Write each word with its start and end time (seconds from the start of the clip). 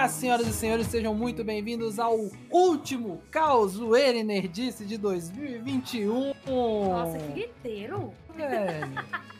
Olá, 0.00 0.08
senhoras 0.08 0.46
e 0.46 0.52
senhores, 0.54 0.86
sejam 0.86 1.14
muito 1.14 1.44
bem-vindos 1.44 1.98
ao 1.98 2.30
último 2.50 3.20
Causoeira 3.30 4.16
e 4.16 4.24
Nerdice 4.24 4.86
de 4.86 4.96
2021. 4.96 6.32
Nossa, 6.46 7.18
que 7.18 7.32
griteiro. 7.34 8.10
É, 8.38 8.80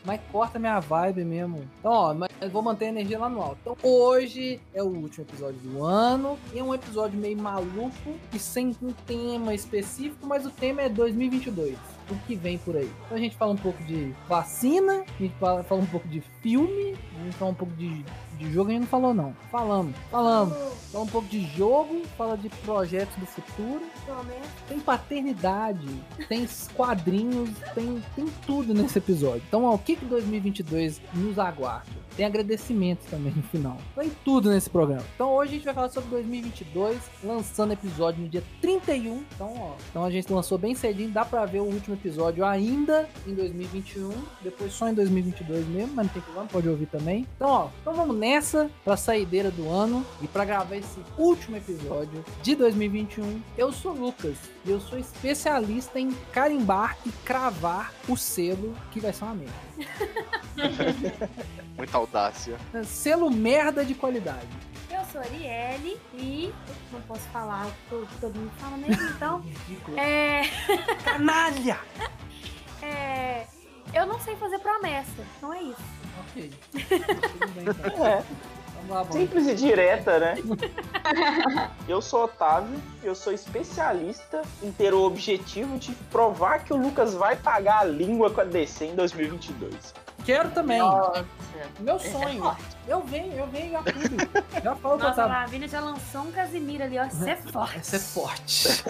mas 0.05 0.21
corta 0.31 0.59
minha 0.59 0.79
vibe 0.79 1.25
mesmo. 1.25 1.67
Então, 1.79 1.91
ó, 1.91 2.13
mas 2.13 2.29
eu 2.39 2.47
vou 2.51 2.61
manter 2.61 2.85
a 2.85 2.89
energia 2.89 3.17
lá 3.17 3.27
no 3.27 3.41
alto. 3.41 3.57
Então, 3.59 3.75
hoje 3.81 4.61
é 4.71 4.83
o 4.83 4.85
último 4.85 5.25
episódio 5.27 5.59
do 5.61 5.83
ano 5.83 6.37
e 6.53 6.59
é 6.59 6.63
um 6.63 6.75
episódio 6.75 7.19
meio 7.19 7.41
maluco 7.41 8.15
e 8.31 8.37
sem 8.37 8.77
um 8.83 8.93
tema 9.07 9.55
específico, 9.55 10.27
mas 10.27 10.45
o 10.45 10.51
tema 10.51 10.83
é 10.83 10.89
2022 10.89 11.75
o 12.13 12.17
que 12.19 12.35
vem 12.35 12.57
por 12.57 12.75
aí. 12.75 12.91
Então 13.05 13.17
a 13.17 13.19
gente 13.19 13.35
fala 13.35 13.51
um 13.51 13.57
pouco 13.57 13.81
de 13.83 14.13
vacina, 14.27 15.03
a 15.07 15.21
gente 15.21 15.35
fala, 15.39 15.63
fala 15.63 15.81
um 15.81 15.85
pouco 15.85 16.07
de 16.07 16.21
filme, 16.41 16.95
a 17.19 17.23
gente 17.23 17.35
fala 17.35 17.51
um 17.51 17.55
pouco 17.55 17.73
de, 17.75 18.03
de 18.37 18.51
jogo, 18.51 18.69
a 18.69 18.73
gente 18.73 18.81
não 18.81 18.87
falou 18.87 19.13
não. 19.13 19.33
Falamos, 19.51 19.95
falamos. 20.09 20.57
Fala 20.91 21.03
um 21.03 21.07
pouco 21.07 21.27
de 21.27 21.45
jogo, 21.55 22.01
fala 22.17 22.37
de 22.37 22.49
projetos 22.49 23.15
do 23.17 23.25
futuro. 23.25 23.81
Tem 24.67 24.79
paternidade, 24.79 25.87
tem 26.27 26.47
quadrinhos, 26.75 27.49
tem, 27.73 28.03
tem 28.15 28.25
tudo 28.45 28.73
nesse 28.73 28.97
episódio. 28.97 29.43
Então, 29.47 29.63
ó, 29.63 29.75
o 29.75 29.79
que 29.79 29.95
que 29.95 30.05
2022 30.05 31.01
nos 31.13 31.39
aguarda? 31.39 32.01
Tem 32.21 32.27
agradecimentos 32.27 33.07
também 33.07 33.33
no 33.35 33.41
final. 33.41 33.79
Tem 33.95 34.11
tudo 34.23 34.51
nesse 34.51 34.69
programa. 34.69 35.03
Então 35.15 35.33
hoje 35.33 35.49
a 35.49 35.53
gente 35.55 35.65
vai 35.65 35.73
falar 35.73 35.89
sobre 35.89 36.11
2022, 36.11 36.99
lançando 37.23 37.73
episódio 37.73 38.21
no 38.21 38.29
dia 38.29 38.43
31. 38.61 39.23
Então, 39.33 39.51
ó, 39.57 39.73
então 39.89 40.05
a 40.05 40.11
gente 40.11 40.31
lançou 40.31 40.55
bem 40.55 40.75
cedinho, 40.75 41.09
dá 41.09 41.25
pra 41.25 41.47
ver 41.47 41.61
o 41.61 41.63
último 41.63 41.95
episódio 41.95 42.45
ainda 42.45 43.09
em 43.25 43.33
2021, 43.33 44.11
depois 44.43 44.71
só 44.71 44.87
em 44.87 44.93
2022 44.93 45.67
mesmo, 45.67 45.95
mas 45.95 46.05
não 46.05 46.13
tem 46.13 46.21
problema, 46.21 46.47
pode 46.47 46.69
ouvir 46.69 46.85
também. 46.85 47.25
Então, 47.37 47.49
ó, 47.49 47.69
então 47.81 47.91
vamos 47.91 48.15
nessa 48.15 48.69
pra 48.83 48.95
saideira 48.95 49.49
do 49.49 49.67
ano 49.67 50.05
e 50.21 50.27
para 50.27 50.45
gravar 50.45 50.75
esse 50.75 50.99
último 51.17 51.57
episódio 51.57 52.23
de 52.43 52.53
2021. 52.53 53.41
Eu 53.57 53.71
sou 53.71 53.93
Lucas 53.93 54.37
e 54.63 54.69
eu 54.69 54.79
sou 54.79 54.99
especialista 54.99 55.99
em 55.99 56.11
carimbar 56.31 56.99
e 57.03 57.09
cravar 57.25 57.91
o 58.07 58.15
selo 58.15 58.75
que 58.91 58.99
vai 58.99 59.11
ser 59.11 59.23
uma 59.23 59.33
merda. 59.33 59.70
Muita 61.77 61.97
audácia. 61.97 62.57
Selo 62.85 63.29
merda 63.31 63.83
de 63.83 63.93
qualidade. 63.95 64.47
Eu 64.89 65.03
sou 65.05 65.21
Arielle 65.21 65.99
e 66.13 66.53
não 66.91 67.01
posso 67.01 67.27
falar 67.29 67.67
o 67.91 68.05
que 68.05 68.17
todo 68.19 68.35
mundo 68.35 68.51
fala 68.59 68.77
mesmo, 68.77 69.03
então. 69.09 69.43
é. 69.97 70.41
Canalha! 71.03 71.79
é. 72.83 73.47
Eu 73.93 74.05
não 74.05 74.19
sei 74.19 74.35
fazer 74.35 74.59
promessa, 74.59 75.23
não 75.41 75.53
é 75.53 75.63
isso. 75.63 75.83
Ok. 76.19 76.53
Tudo 76.71 77.47
bem, 77.53 77.65
então. 77.67 78.05
É. 78.05 78.23
Lá, 78.89 79.05
Simples 79.11 79.47
e 79.47 79.55
direta, 79.55 80.19
né? 80.19 80.35
eu 81.87 82.01
sou 82.01 82.25
Otávio, 82.25 82.79
eu 83.03 83.15
sou 83.15 83.31
especialista 83.31 84.41
em 84.61 84.71
ter 84.71 84.93
o 84.93 85.03
objetivo 85.03 85.77
de 85.77 85.91
provar 86.11 86.63
que 86.63 86.73
o 86.73 86.77
Lucas 86.77 87.13
vai 87.13 87.35
pagar 87.35 87.79
a 87.79 87.83
língua 87.83 88.29
com 88.29 88.41
a 88.41 88.43
DC 88.43 88.85
em 88.85 88.95
2022. 88.95 89.93
Quero 90.25 90.51
também. 90.51 90.79
Nossa. 90.79 91.25
Meu 91.79 91.95
é 91.95 91.99
sonho. 91.99 92.41
forte. 92.41 92.77
eu 92.87 93.01
venho, 93.01 93.33
eu 93.33 93.47
venho 93.47 93.71
já 93.71 93.83
tudo. 93.83 94.63
Já 94.63 94.75
falo 94.75 94.97
Nossa, 94.97 95.23
a. 95.23 95.25
Lavínia 95.27 95.67
já 95.67 95.79
lançou 95.79 96.21
um 96.21 96.31
Casimiro 96.31 96.83
ali, 96.83 96.97
ó. 96.99 97.05
Isso 97.05 97.27
é 97.27 97.35
forte. 97.35 97.77
Essa 97.77 97.95
é 97.95 97.99
forte. 97.99 98.83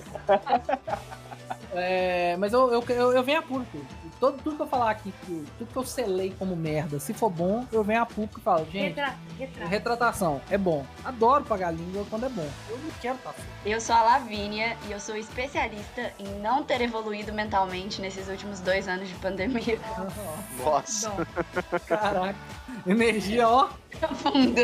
É, 1.74 2.36
mas 2.38 2.52
eu, 2.54 2.72
eu, 2.72 2.84
eu, 2.90 3.14
eu 3.14 3.24
venho 3.24 3.40
a 3.40 3.42
público. 3.42 3.78
Todo, 4.22 4.40
tudo 4.44 4.56
que 4.56 4.62
eu 4.62 4.68
falar 4.68 4.92
aqui, 4.92 5.12
tudo 5.58 5.72
que 5.74 5.76
eu 5.76 5.84
selei 5.84 6.32
como 6.38 6.56
merda, 6.56 7.00
se 7.00 7.12
for 7.12 7.28
bom, 7.32 7.66
eu 7.72 7.84
venho 7.84 8.04
a 8.04 8.06
público 8.06 8.40
e 8.40 8.44
falo, 8.44 8.64
gente, 8.66 8.90
Retra, 8.94 9.16
retra. 9.40 9.66
retratação, 9.66 10.40
é 10.52 10.60
bom. 10.60 10.86
Adoro 11.04 11.44
pagar 11.44 11.72
língua 11.72 12.06
quando 12.08 12.28
é 12.28 12.30
bom. 12.30 12.48
Eu 12.70 12.78
não 12.78 12.92
quero 13.02 13.16
estar 13.16 13.34
Eu 13.66 13.82
sou 13.82 13.96
a 13.96 14.04
Lavínia 14.04 14.78
e 14.88 14.92
eu 14.92 15.00
sou 15.00 15.16
especialista 15.16 16.14
em 16.20 16.28
não 16.40 16.64
ter 16.64 16.82
evoluído 16.82 17.34
mentalmente 17.34 18.00
nesses 18.00 18.28
últimos 18.28 18.60
dois 18.60 18.88
anos 18.88 19.10
de 19.10 19.16
pandemia. 19.16 19.80
Nossa. 20.64 21.10
Bom, 21.10 21.26
Caraca. 21.88 22.36
Energia, 22.86 23.50
ó, 23.50 23.70
Fundo. 24.22 24.62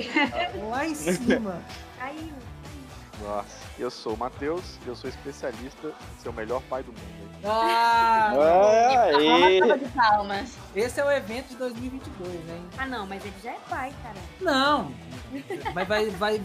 lá 0.70 0.86
em 0.86 0.94
cima. 0.94 1.64
aí, 2.00 2.32
Nossa. 3.24 3.48
Eu 3.80 3.90
sou 3.92 4.14
o 4.14 4.18
Matheus 4.18 4.78
e 4.86 4.88
eu 4.88 4.96
sou 4.96 5.10
especialista 5.10 5.88
em 5.88 6.22
ser 6.22 6.30
o 6.30 6.34
melhor 6.34 6.62
pai 6.70 6.84
do 6.84 6.92
mundo. 6.92 7.28
Ah! 7.46 8.32
Uma 8.34 9.60
salva 9.60 9.78
de 9.78 9.86
palmas. 9.92 10.58
esse 10.76 11.00
é 11.00 11.06
o 11.06 11.12
evento 11.12 11.50
de 11.50 11.56
2022, 11.56 12.34
hein? 12.50 12.66
ah 12.78 12.86
não, 12.86 13.06
mas 13.08 13.24
ele 13.24 13.34
já 13.44 13.52
é 13.52 13.58
pai, 13.70 13.94
cara. 14.04 14.18
Não. 14.42 14.92
Mas 15.74 15.88
vai, 15.88 16.10
vai, 16.12 16.42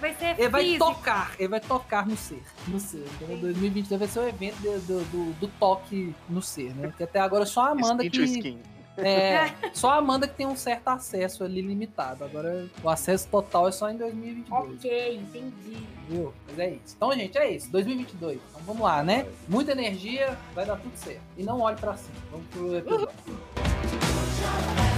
Vai 0.00 0.14
ser 0.14 0.38
ele 0.38 0.48
vai 0.48 0.64
físico. 0.64 0.84
tocar, 0.84 1.32
ele 1.38 1.48
vai 1.48 1.60
tocar 1.60 2.06
no 2.06 2.16
ser. 2.16 2.42
No 2.66 2.80
ser. 2.80 3.06
Então 3.22 3.36
2022 3.38 3.98
vai 4.00 4.08
ser 4.08 4.18
o 4.20 4.28
evento 4.28 4.56
do, 4.56 4.80
do, 4.80 5.04
do- 5.04 5.32
do 5.40 5.48
toque 5.60 6.12
no 6.28 6.42
ser, 6.42 6.74
né? 6.74 6.92
Que 6.96 7.04
até 7.04 7.20
agora 7.20 7.46
só 7.46 7.66
a 7.66 7.68
Amanda 7.70 8.04
skin 8.04 8.10
que. 8.10 8.18
to 8.18 8.24
skin. 8.24 8.62
É, 9.04 9.52
só 9.72 9.90
a 9.90 9.96
Amanda 9.96 10.28
que 10.28 10.34
tem 10.34 10.46
um 10.46 10.56
certo 10.56 10.88
acesso 10.88 11.42
ali 11.44 11.60
limitado. 11.60 12.24
Agora 12.24 12.68
o 12.82 12.88
acesso 12.88 13.26
total 13.28 13.68
é 13.68 13.72
só 13.72 13.90
em 13.90 13.96
2022. 13.96 14.74
Ok, 14.78 15.16
entendi. 15.16 15.86
Viu? 16.08 16.32
Mas 16.46 16.58
é 16.58 16.70
isso. 16.70 16.94
Então, 16.96 17.12
gente, 17.12 17.36
é 17.36 17.50
isso. 17.50 17.70
2022. 17.72 18.38
Então 18.50 18.62
vamos 18.64 18.82
lá, 18.82 19.02
né? 19.02 19.26
Muita 19.48 19.72
energia, 19.72 20.38
vai 20.54 20.64
dar 20.64 20.76
tudo 20.76 20.96
certo. 20.96 21.22
E 21.36 21.42
não 21.42 21.60
olhe 21.60 21.76
pra 21.76 21.96
cima. 21.96 22.14
Vamos 22.30 22.46
pro 22.48 22.76
episódio. 22.76 23.08
Mas 23.56 24.93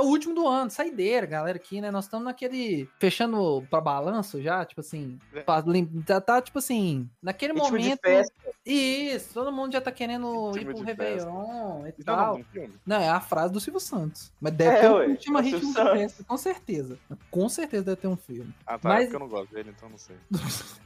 é 0.00 0.02
o 0.02 0.06
último 0.06 0.34
do 0.34 0.46
ano, 0.46 0.70
saideira, 0.70 1.26
galera, 1.26 1.56
aqui, 1.56 1.80
né? 1.80 1.90
Nós 1.90 2.04
estamos 2.04 2.24
naquele. 2.24 2.88
Fechando 2.98 3.64
pra 3.70 3.80
balanço 3.80 4.40
já, 4.42 4.64
tipo 4.64 4.80
assim. 4.80 5.18
É. 5.32 5.40
pra 5.42 5.62
tá, 6.06 6.20
tá, 6.20 6.40
tipo 6.42 6.58
assim. 6.58 7.08
Naquele 7.22 7.52
Ritmo 7.52 7.78
de 7.78 7.84
momento. 7.84 8.00
festa. 8.00 8.34
Isso, 8.64 9.32
todo 9.32 9.50
mundo 9.50 9.72
já 9.72 9.80
tá 9.80 9.90
querendo 9.90 10.50
Ritmo 10.52 10.70
ir 10.70 10.74
pro 10.74 10.84
de 10.84 10.94
festa. 10.94 11.02
Réveillon 11.30 11.86
e 11.86 11.88
é 11.88 12.04
tal. 12.04 12.40
Não, 12.86 12.96
é 12.96 13.08
a 13.08 13.20
frase 13.20 13.52
do 13.52 13.60
Silvio 13.60 13.80
Santos. 13.80 14.32
Mas 14.40 14.52
deve 14.52 14.76
É, 14.76 14.80
ter 14.80 14.90
ué, 14.90 15.06
um 15.06 15.10
último 15.10 15.38
é 15.38 15.40
o 15.40 15.44
ritmo 15.44 15.68
de 15.74 15.82
festa, 15.82 16.24
com 16.24 16.36
certeza. 16.36 16.98
Com 17.30 17.48
certeza 17.48 17.84
deve 17.84 17.96
ter 17.96 18.08
um 18.08 18.16
filme. 18.16 18.54
Ah, 18.66 18.78
tá. 18.78 18.88
Mas- 18.90 19.00
É 19.00 19.02
porque 19.04 19.16
eu 19.16 19.20
não 19.20 19.28
gosto 19.28 19.52
dele, 19.54 19.72
então 19.76 19.88
não 19.88 19.98
sei. 19.98 20.16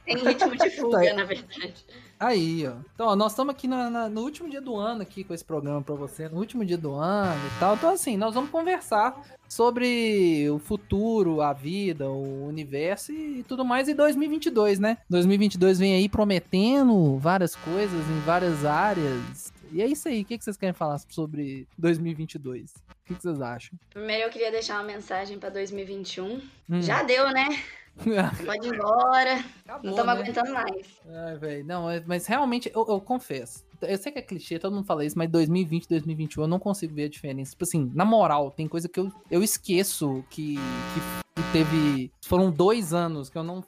Tem 0.05 0.17
ritmo 0.17 0.51
de 0.51 0.57
Tá. 0.75 0.81
fuga, 0.81 1.13
na 1.13 1.23
verdade. 1.25 1.85
Aí, 2.19 2.65
ó. 2.67 2.73
Então, 2.93 3.07
ó, 3.07 3.15
nós 3.15 3.33
estamos 3.33 3.53
aqui 3.53 3.67
na- 3.67 3.89
na- 3.89 4.09
no 4.09 4.21
último 4.21 4.49
dia 4.49 4.61
do 4.61 4.75
ano 4.75 5.01
aqui 5.01 5.23
com 5.23 5.33
esse 5.33 5.43
programa 5.43 5.81
pra 5.81 5.95
você, 5.95 6.29
no 6.29 6.37
último 6.39 6.63
dia 6.63 6.77
do 6.77 6.93
ano 6.93 7.35
e 7.47 7.59
tal. 7.59 7.75
Então, 7.75 7.89
assim, 7.89 8.15
nós 8.15 8.33
vamos 8.33 8.49
conversar 8.49 9.21
sobre 9.49 10.49
o 10.49 10.57
futuro, 10.57 11.41
a 11.41 11.51
vida, 11.53 12.09
o 12.09 12.47
universo 12.47 13.11
e 13.11 13.43
tudo 13.47 13.65
mais 13.65 13.89
em 13.89 13.95
2022, 13.95 14.79
né? 14.79 14.97
2022 15.09 15.77
vem 15.77 15.93
aí 15.93 16.07
prometendo 16.07 17.17
várias 17.17 17.53
coisas 17.55 18.07
em 18.09 18.19
várias 18.25 18.63
áreas. 18.65 19.53
E 19.75 19.81
é 19.81 19.87
isso 19.87 20.07
aí. 20.07 20.21
O 20.21 20.25
que 20.25 20.37
que 20.37 20.43
vocês 20.45 20.55
querem 20.55 20.71
falar 20.73 20.97
sobre 21.09 21.67
2022? 21.77 22.71
O 22.71 23.13
que 23.13 23.21
vocês 23.21 23.41
acham? 23.41 23.77
Primeiro 23.89 24.23
eu 24.23 24.29
queria 24.29 24.49
deixar 24.49 24.75
uma 24.75 24.85
mensagem 24.85 25.37
pra 25.37 25.49
2021. 25.49 26.41
Hum. 26.69 26.81
Já 26.81 27.03
deu, 27.03 27.29
né? 27.29 27.49
Pode 28.45 28.67
ir 28.69 28.73
embora. 28.73 29.33
Acabou, 29.65 29.83
Não 29.83 29.91
estamos 29.91 30.05
né? 30.15 30.21
aguentando 30.21 30.53
mais. 30.53 30.87
Ai, 31.05 31.37
velho, 31.37 31.65
não, 31.65 31.89
é- 31.89 32.01
mas 32.07 32.25
realmente, 32.25 32.71
eu, 32.73 32.85
eu 32.87 33.01
confesso. 33.01 33.65
Eu 33.81 33.97
sei 33.97 34.13
que 34.13 34.19
é 34.19 34.21
clichê, 34.21 34.57
todo 34.57 34.73
mundo 34.73 34.85
fala 34.85 35.03
isso, 35.03 35.17
mas 35.17 35.29
2020, 35.29 35.89
2021 35.89 36.43
eu 36.43 36.47
não 36.47 36.57
consigo 36.59 36.95
ver 36.95 37.03
a 37.03 37.09
diferença. 37.09 37.51
Tipo 37.51 37.65
assim, 37.65 37.91
na 37.93 38.05
moral, 38.05 38.51
tem 38.51 38.69
coisa 38.69 38.87
que 38.87 38.97
eu, 39.01 39.11
eu 39.29 39.43
esqueço 39.43 40.23
que, 40.29 40.55
que, 40.55 41.41
que 41.41 41.51
teve. 41.51 42.11
Foram 42.23 42.49
dois 42.49 42.93
anos 42.93 43.29
que 43.29 43.37
eu 43.37 43.43
não, 43.43 43.61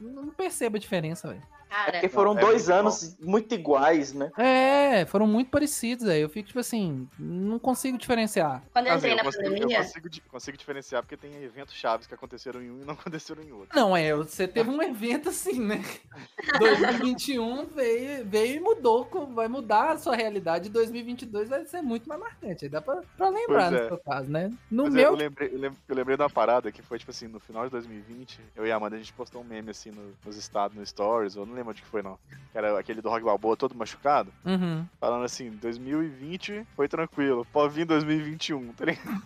não 0.00 0.28
percebo 0.30 0.76
a 0.76 0.80
diferença, 0.80 1.28
velho. 1.28 1.42
Cara, 1.72 1.92
Porque 1.92 2.08
foram 2.10 2.36
É 2.36 2.40
dois 2.40 2.68
muito 2.68 2.78
anos 2.78 3.16
muito 3.18 3.54
iguais, 3.54 4.12
né? 4.12 4.30
É, 4.36 5.06
foram 5.06 5.26
muito 5.26 5.50
parecidos, 5.50 6.06
aí. 6.06 6.20
Eu 6.20 6.28
fico, 6.28 6.48
tipo 6.48 6.58
assim, 6.60 7.08
não 7.18 7.58
consigo 7.58 7.96
diferenciar. 7.96 8.62
quando 8.72 8.88
eu 8.88 8.92
Assim, 8.92 9.06
entrei 9.08 9.14
na 9.16 9.24
consigo, 9.24 9.44
eu 9.44 9.52
pandemia, 9.52 9.78
consigo, 9.78 10.08
consigo 10.28 10.56
diferenciar 10.58 11.02
porque 11.02 11.16
tem 11.16 11.34
eventos 11.42 11.74
chaves 11.74 12.06
que 12.06 12.14
aconteceram 12.14 12.60
em 12.62 12.70
um 12.70 12.82
e 12.82 12.84
não 12.84 12.92
aconteceram 13.08 13.42
em 13.42 13.52
outro. 13.52 13.68
Não, 13.74 13.96
é, 13.96 14.14
você 14.14 14.46
teve 14.46 14.68
um 14.68 14.82
evento 14.82 15.30
assim, 15.30 15.58
né? 15.60 15.82
2021 16.58 17.66
veio, 17.66 18.24
veio 18.26 18.56
e 18.56 18.60
mudou, 18.60 19.08
vai 19.32 19.48
mudar 19.48 19.92
a 19.92 19.98
sua 19.98 20.14
realidade. 20.14 20.68
2022 20.68 21.48
vai 21.48 21.64
ser 21.64 21.80
muito 21.82 22.08
mais 22.08 22.20
marcante. 22.20 22.64
Aí 22.66 22.70
dá 22.70 22.80
pra, 22.82 23.00
pra 23.16 23.28
lembrar 23.28 23.70
Pois 23.70 23.72
no 23.72 23.78
é. 23.78 23.88
seu 23.88 23.98
caso, 23.98 24.30
né? 24.30 24.50
No 24.70 24.84
Mas 24.84 24.94
meu. 24.94 25.04
eu, 25.04 25.14
lembrei, 25.14 25.48
eu, 25.52 25.58
lem- 25.58 25.76
eu 25.88 25.94
lembrei 25.96 26.16
de 26.16 26.22
uma 26.22 26.30
parada 26.30 26.70
que 26.70 26.82
foi, 26.82 26.98
tipo 26.98 27.10
assim, 27.10 27.28
no 27.28 27.40
final 27.40 27.64
de 27.64 27.70
2020, 27.70 28.40
eu 28.56 28.66
e 28.66 28.72
a 28.72 28.76
Amanda, 28.76 28.96
a 28.96 28.98
gente 28.98 29.12
postou 29.12 29.40
um 29.40 29.44
meme, 29.44 29.70
assim, 29.70 29.90
no- 29.90 30.12
nos 30.24 30.36
estados, 30.36 30.76
no 30.76 30.84
Stories, 30.84 31.34
eu 31.36 31.46
não 31.46 31.54
lembro 31.54 31.61
onde 31.70 31.82
que 31.82 31.88
foi, 31.88 32.02
não. 32.02 32.18
Que 32.50 32.58
era 32.58 32.78
aquele 32.78 33.00
do 33.00 33.08
Rock 33.08 33.24
Balboa 33.24 33.56
todo 33.56 33.74
machucado, 33.74 34.32
Uhum. 34.44 34.84
falando 35.00 35.24
assim, 35.24 35.50
2020 35.50 36.66
foi 36.76 36.88
tranquilo, 36.88 37.46
pode 37.52 37.74
vir 37.74 37.84
2021, 37.84 38.72
tá 38.72 38.84
ligado? 38.84 39.22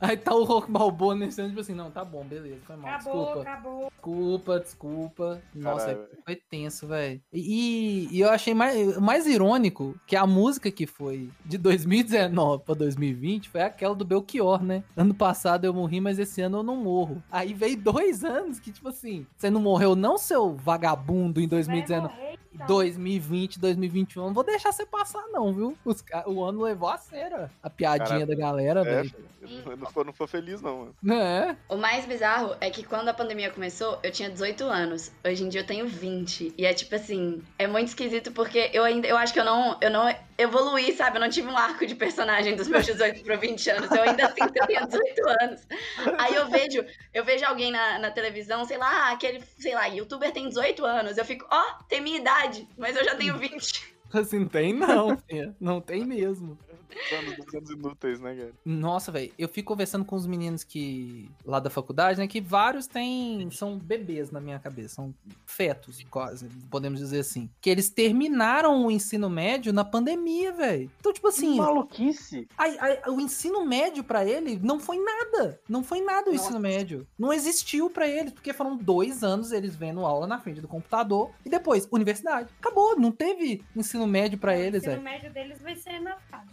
Aí 0.00 0.16
tá 0.16 0.34
o 0.34 0.44
Rock 0.44 0.70
Balboa 0.70 1.14
nesse 1.14 1.40
ano, 1.40 1.50
tipo 1.50 1.60
assim, 1.60 1.74
não, 1.74 1.90
tá 1.90 2.04
bom, 2.04 2.24
beleza, 2.24 2.58
foi 2.66 2.76
mal, 2.76 2.94
Acabou, 2.94 3.24
desculpa. 3.24 3.40
acabou. 3.40 3.92
Desculpa, 3.92 4.60
desculpa. 4.60 5.42
Nossa, 5.54 5.86
Caralho, 5.86 6.08
foi 6.24 6.36
tenso, 6.36 6.86
velho. 6.86 7.20
E, 7.32 8.08
e 8.10 8.20
eu 8.20 8.30
achei 8.30 8.54
mais, 8.54 8.98
mais 8.98 9.26
irônico 9.26 9.94
que 10.06 10.16
a 10.16 10.26
música 10.26 10.70
que 10.70 10.86
foi 10.86 11.30
de 11.44 11.58
2019 11.58 12.64
pra 12.64 12.74
2020 12.74 13.48
foi 13.48 13.62
aquela 13.62 13.94
do 13.94 14.04
Belchior, 14.04 14.62
né? 14.62 14.82
Ano 14.96 15.14
passado 15.14 15.64
eu 15.64 15.74
morri, 15.74 16.00
mas 16.00 16.18
esse 16.18 16.40
ano 16.40 16.58
eu 16.58 16.62
não 16.62 16.76
morro. 16.76 17.22
Aí 17.30 17.52
veio 17.52 17.76
dois 17.76 18.24
anos 18.24 18.58
que, 18.58 18.72
tipo 18.72 18.88
assim, 18.88 19.26
você 19.36 19.50
não 19.50 19.60
morreu, 19.60 19.94
não, 19.94 20.16
seu 20.18 20.54
vagabundo, 20.54 21.40
em 21.40 21.46
2019. 21.48 22.12
Vai 22.54 22.66
morrer, 22.68 22.88
então. 22.88 23.02
2020, 23.02 23.58
2021, 23.58 24.26
não 24.26 24.34
vou 24.34 24.44
deixar 24.44 24.72
você 24.72 24.84
passar, 24.86 25.24
não, 25.28 25.52
viu? 25.54 25.76
Os 25.84 26.04
o 26.26 26.44
ano 26.44 26.62
levou 26.62 26.88
a 26.88 26.98
sério 26.98 27.50
a 27.62 27.70
piadinha 27.70 28.20
Cara, 28.20 28.26
da 28.26 28.34
galera, 28.34 28.80
É, 28.80 28.84
velho. 28.84 29.14
não, 29.78 29.86
ficou, 29.86 30.04
não 30.04 30.12
foi 30.12 30.26
feliz, 30.26 30.60
não, 30.60 30.92
mano. 31.02 31.20
É. 31.22 31.56
O 31.68 31.76
mais 31.76 32.04
bizarro 32.06 32.54
é 32.60 32.70
que 32.70 32.82
quando 32.84 33.08
a 33.08 33.14
pandemia 33.14 33.50
começou, 33.50 33.98
eu 34.02 34.10
tinha 34.10 34.30
18 34.30 34.64
anos. 34.64 35.10
Hoje 35.26 35.44
em 35.44 35.48
dia 35.48 35.60
eu 35.62 35.66
tenho 35.66 35.86
20. 35.86 36.54
E 36.56 36.66
é 36.66 36.72
tipo 36.74 36.94
assim, 36.94 37.42
é 37.58 37.66
muito 37.66 37.88
esquisito 37.88 38.32
porque 38.32 38.70
eu 38.72 38.84
ainda 38.84 39.06
eu 39.08 39.16
acho 39.16 39.32
que 39.32 39.40
eu 39.40 39.44
não 39.44 39.76
eu 39.80 39.90
não 39.90 40.12
evoluí, 40.38 40.92
sabe? 40.92 41.16
Eu 41.16 41.20
não 41.20 41.28
tive 41.28 41.48
um 41.48 41.56
arco 41.56 41.86
de 41.86 41.94
personagem 41.94 42.56
dos 42.56 42.66
meus 42.68 42.84
18 42.84 43.22
para 43.22 43.36
20 43.36 43.70
anos. 43.70 43.90
Eu 43.90 44.02
ainda 44.02 44.28
sinto 44.32 44.52
que 44.52 44.60
eu 44.60 44.66
tenho 44.66 44.86
18 44.86 45.28
anos. 45.42 45.66
Aí 46.18 46.34
eu 46.34 46.48
vejo, 46.48 46.84
eu 47.14 47.24
vejo 47.24 47.44
alguém 47.44 47.70
na, 47.70 47.98
na 47.98 48.10
televisão, 48.10 48.64
sei 48.64 48.76
lá, 48.78 49.12
aquele, 49.12 49.42
sei 49.58 49.74
lá, 49.74 49.86
youtuber 49.86 50.32
tem 50.32 50.48
18 50.48 50.84
anos. 50.84 51.16
Eu 51.16 51.24
fico, 51.24 51.46
ó, 51.50 51.62
tem 51.88 52.00
minha 52.00 52.18
idade, 52.18 52.41
mas 52.76 52.96
eu 52.96 53.04
já 53.04 53.14
tenho 53.14 53.36
20. 53.38 53.94
Assim, 54.12 54.46
tem 54.46 54.72
não. 54.74 55.16
Não 55.60 55.80
tem 55.80 56.04
mesmo. 56.04 56.58
Anos, 57.12 57.36
dos 57.36 57.54
anos 57.54 57.70
inúteis, 57.70 58.20
né, 58.20 58.34
cara? 58.34 58.52
Nossa, 58.64 59.12
velho, 59.12 59.32
eu 59.38 59.48
fico 59.48 59.68
conversando 59.68 60.04
com 60.04 60.16
os 60.16 60.26
meninos 60.26 60.64
que. 60.64 61.30
lá 61.44 61.60
da 61.60 61.70
faculdade, 61.70 62.18
né? 62.18 62.26
Que 62.26 62.40
vários 62.40 62.86
têm. 62.86 63.50
são 63.50 63.78
bebês 63.78 64.30
na 64.30 64.40
minha 64.40 64.58
cabeça. 64.58 64.96
São 64.96 65.14
fetos, 65.46 66.02
quase, 66.10 66.46
podemos 66.70 66.98
dizer 66.98 67.20
assim. 67.20 67.48
Que 67.60 67.70
eles 67.70 67.88
terminaram 67.90 68.86
o 68.86 68.90
ensino 68.90 69.28
médio 69.28 69.72
na 69.72 69.84
pandemia, 69.84 70.52
velho. 70.52 70.90
Então, 71.00 71.12
tipo 71.12 71.28
assim. 71.28 71.56
Maluquice. 71.56 72.48
Aí, 72.56 72.76
aí, 72.80 72.98
o 73.08 73.20
ensino 73.20 73.64
médio 73.64 74.04
pra 74.04 74.24
ele 74.24 74.58
não 74.62 74.78
foi 74.78 74.98
nada. 74.98 75.60
Não 75.68 75.82
foi 75.82 76.00
nada 76.00 76.30
o 76.30 76.32
Nossa. 76.32 76.44
ensino 76.44 76.60
médio. 76.60 77.06
Não 77.18 77.32
existiu 77.32 77.90
pra 77.90 78.06
eles, 78.06 78.32
porque 78.32 78.52
foram 78.52 78.76
dois 78.76 79.22
anos 79.22 79.52
eles 79.52 79.74
vendo 79.74 80.04
aula 80.04 80.26
na 80.26 80.38
frente 80.38 80.60
do 80.60 80.68
computador 80.68 81.30
e 81.44 81.50
depois 81.50 81.88
universidade. 81.90 82.48
Acabou, 82.60 82.98
não 82.98 83.10
teve 83.10 83.62
ensino 83.76 84.06
médio 84.06 84.38
pra 84.38 84.56
eles, 84.56 84.82
O 84.84 84.86
ensino 84.86 85.02
médio 85.02 85.32
deles 85.32 85.60
vai 85.60 85.76
ser 85.76 86.00
na 86.00 86.16
fase. 86.16 86.48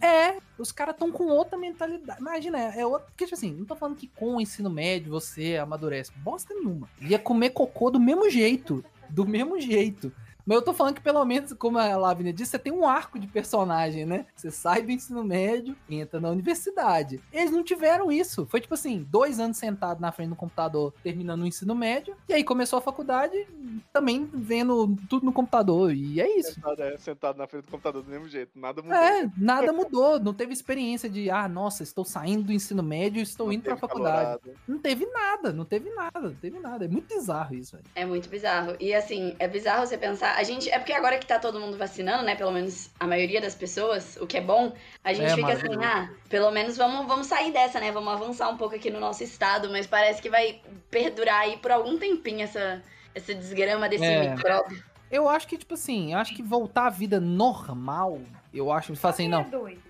Os 0.58 0.72
caras 0.72 0.94
estão 0.94 1.10
com 1.10 1.24
outra 1.26 1.58
mentalidade. 1.58 2.20
Imagina, 2.20 2.58
é, 2.58 2.84
outra. 2.84 3.06
Porque, 3.08 3.24
tipo 3.24 3.34
assim, 3.34 3.52
não 3.52 3.64
tô 3.64 3.76
falando 3.76 3.96
que 3.96 4.08
com 4.08 4.36
o 4.36 4.40
ensino 4.40 4.70
médio 4.70 5.10
você 5.10 5.56
amadurece. 5.56 6.12
Bosta 6.16 6.54
nenhuma. 6.54 6.88
Ia 7.00 7.18
comer 7.18 7.50
cocô 7.50 7.90
do 7.90 8.00
mesmo 8.00 8.28
jeito. 8.30 8.84
Do 9.08 9.26
mesmo 9.26 9.60
jeito. 9.60 10.12
Mas 10.44 10.56
eu 10.56 10.62
tô 10.62 10.72
falando 10.72 10.94
que, 10.94 11.00
pelo 11.00 11.24
menos, 11.24 11.52
como 11.52 11.78
a 11.78 11.96
Lavínia 11.96 12.32
disse, 12.32 12.52
você 12.52 12.58
tem 12.58 12.72
um 12.72 12.86
arco 12.88 13.18
de 13.18 13.26
personagem, 13.26 14.04
né? 14.06 14.26
Você 14.34 14.50
sai 14.50 14.82
do 14.82 14.90
ensino 14.90 15.22
médio, 15.24 15.76
entra 15.88 16.20
na 16.20 16.30
universidade. 16.30 17.20
Eles 17.32 17.50
não 17.50 17.62
tiveram 17.62 18.10
isso. 18.10 18.46
Foi 18.46 18.60
tipo 18.60 18.74
assim, 18.74 19.06
dois 19.08 19.38
anos 19.40 19.56
sentado 19.56 20.00
na 20.00 20.12
frente 20.12 20.30
do 20.30 20.36
computador, 20.36 20.92
terminando 21.02 21.42
o 21.42 21.46
ensino 21.46 21.74
médio. 21.74 22.16
E 22.28 22.34
aí 22.34 22.44
começou 22.44 22.78
a 22.78 22.82
faculdade, 22.82 23.46
também 23.92 24.28
vendo 24.32 24.96
tudo 25.08 25.24
no 25.24 25.32
computador. 25.32 25.92
E 25.94 26.20
é 26.20 26.38
isso. 26.38 26.54
Sentado, 26.54 26.82
é, 26.82 26.98
sentado 26.98 27.36
na 27.38 27.46
frente 27.46 27.64
do 27.64 27.70
computador 27.70 28.02
do 28.02 28.10
mesmo 28.10 28.28
jeito, 28.28 28.58
nada 28.58 28.82
mudou. 28.82 28.96
É, 28.96 29.30
nada 29.36 29.72
mudou. 29.72 30.20
Não 30.20 30.34
teve 30.34 30.52
experiência 30.52 31.08
de, 31.08 31.30
ah, 31.30 31.48
nossa, 31.48 31.82
estou 31.82 32.04
saindo 32.04 32.44
do 32.44 32.52
ensino 32.52 32.82
médio 32.82 33.20
e 33.20 33.22
estou 33.22 33.46
Não 33.46 33.52
indo 33.52 33.62
pra 33.62 33.76
faculdade. 33.76 34.40
calorado. 34.40 34.50
Não 34.66 34.78
teve 34.78 35.06
nada, 35.06 35.52
não 35.52 35.64
teve 35.64 35.90
nada, 35.90 36.20
não 36.20 36.34
teve 36.34 36.58
nada. 36.58 36.84
É 36.84 36.88
muito 36.88 37.14
bizarro 37.14 37.54
isso, 37.54 37.72
velho. 37.76 37.84
É 37.94 38.04
muito 38.04 38.28
bizarro. 38.28 38.76
E 38.80 38.94
assim, 38.94 39.34
é 39.38 39.48
bizarro 39.48 39.86
você 39.86 39.96
pensar. 39.98 40.29
A 40.36 40.42
gente. 40.42 40.70
É 40.70 40.78
porque 40.78 40.92
agora 40.92 41.18
que 41.18 41.26
tá 41.26 41.38
todo 41.38 41.58
mundo 41.60 41.76
vacinando, 41.76 42.22
né? 42.24 42.34
Pelo 42.34 42.50
menos 42.50 42.90
a 42.98 43.06
maioria 43.06 43.40
das 43.40 43.54
pessoas, 43.54 44.16
o 44.20 44.26
que 44.26 44.36
é 44.38 44.40
bom, 44.40 44.72
a 45.04 45.12
gente 45.12 45.30
É, 45.30 45.34
fica 45.34 45.52
assim, 45.52 45.74
ah, 45.82 46.10
pelo 46.28 46.50
menos 46.50 46.76
vamos, 46.76 47.06
vamos 47.06 47.26
sair 47.26 47.52
dessa, 47.52 47.80
né? 47.80 47.90
Vamos 47.92 48.12
avançar 48.12 48.48
um 48.48 48.56
pouco 48.56 48.74
aqui 48.74 48.90
no 48.90 49.00
nosso 49.00 49.22
estado, 49.24 49.70
mas 49.70 49.86
parece 49.86 50.20
que 50.22 50.30
vai 50.30 50.60
perdurar 50.90 51.40
aí 51.40 51.56
por 51.58 51.70
algum 51.70 51.98
tempinho 51.98 52.42
essa, 52.42 52.82
essa 53.14 53.34
desgrama 53.34 53.88
desse 53.88 54.04
É. 54.04 54.30
micróbio. 54.30 54.82
Eu 55.10 55.28
acho 55.28 55.48
que, 55.48 55.58
tipo 55.58 55.74
assim, 55.74 56.12
eu 56.12 56.18
acho 56.18 56.34
que 56.34 56.42
voltar 56.42 56.86
à 56.86 56.90
vida 56.90 57.18
normal, 57.18 58.20
eu 58.52 58.72
acho, 58.72 58.94
fala 58.96 59.14
assim, 59.14 59.28
não. 59.28 59.40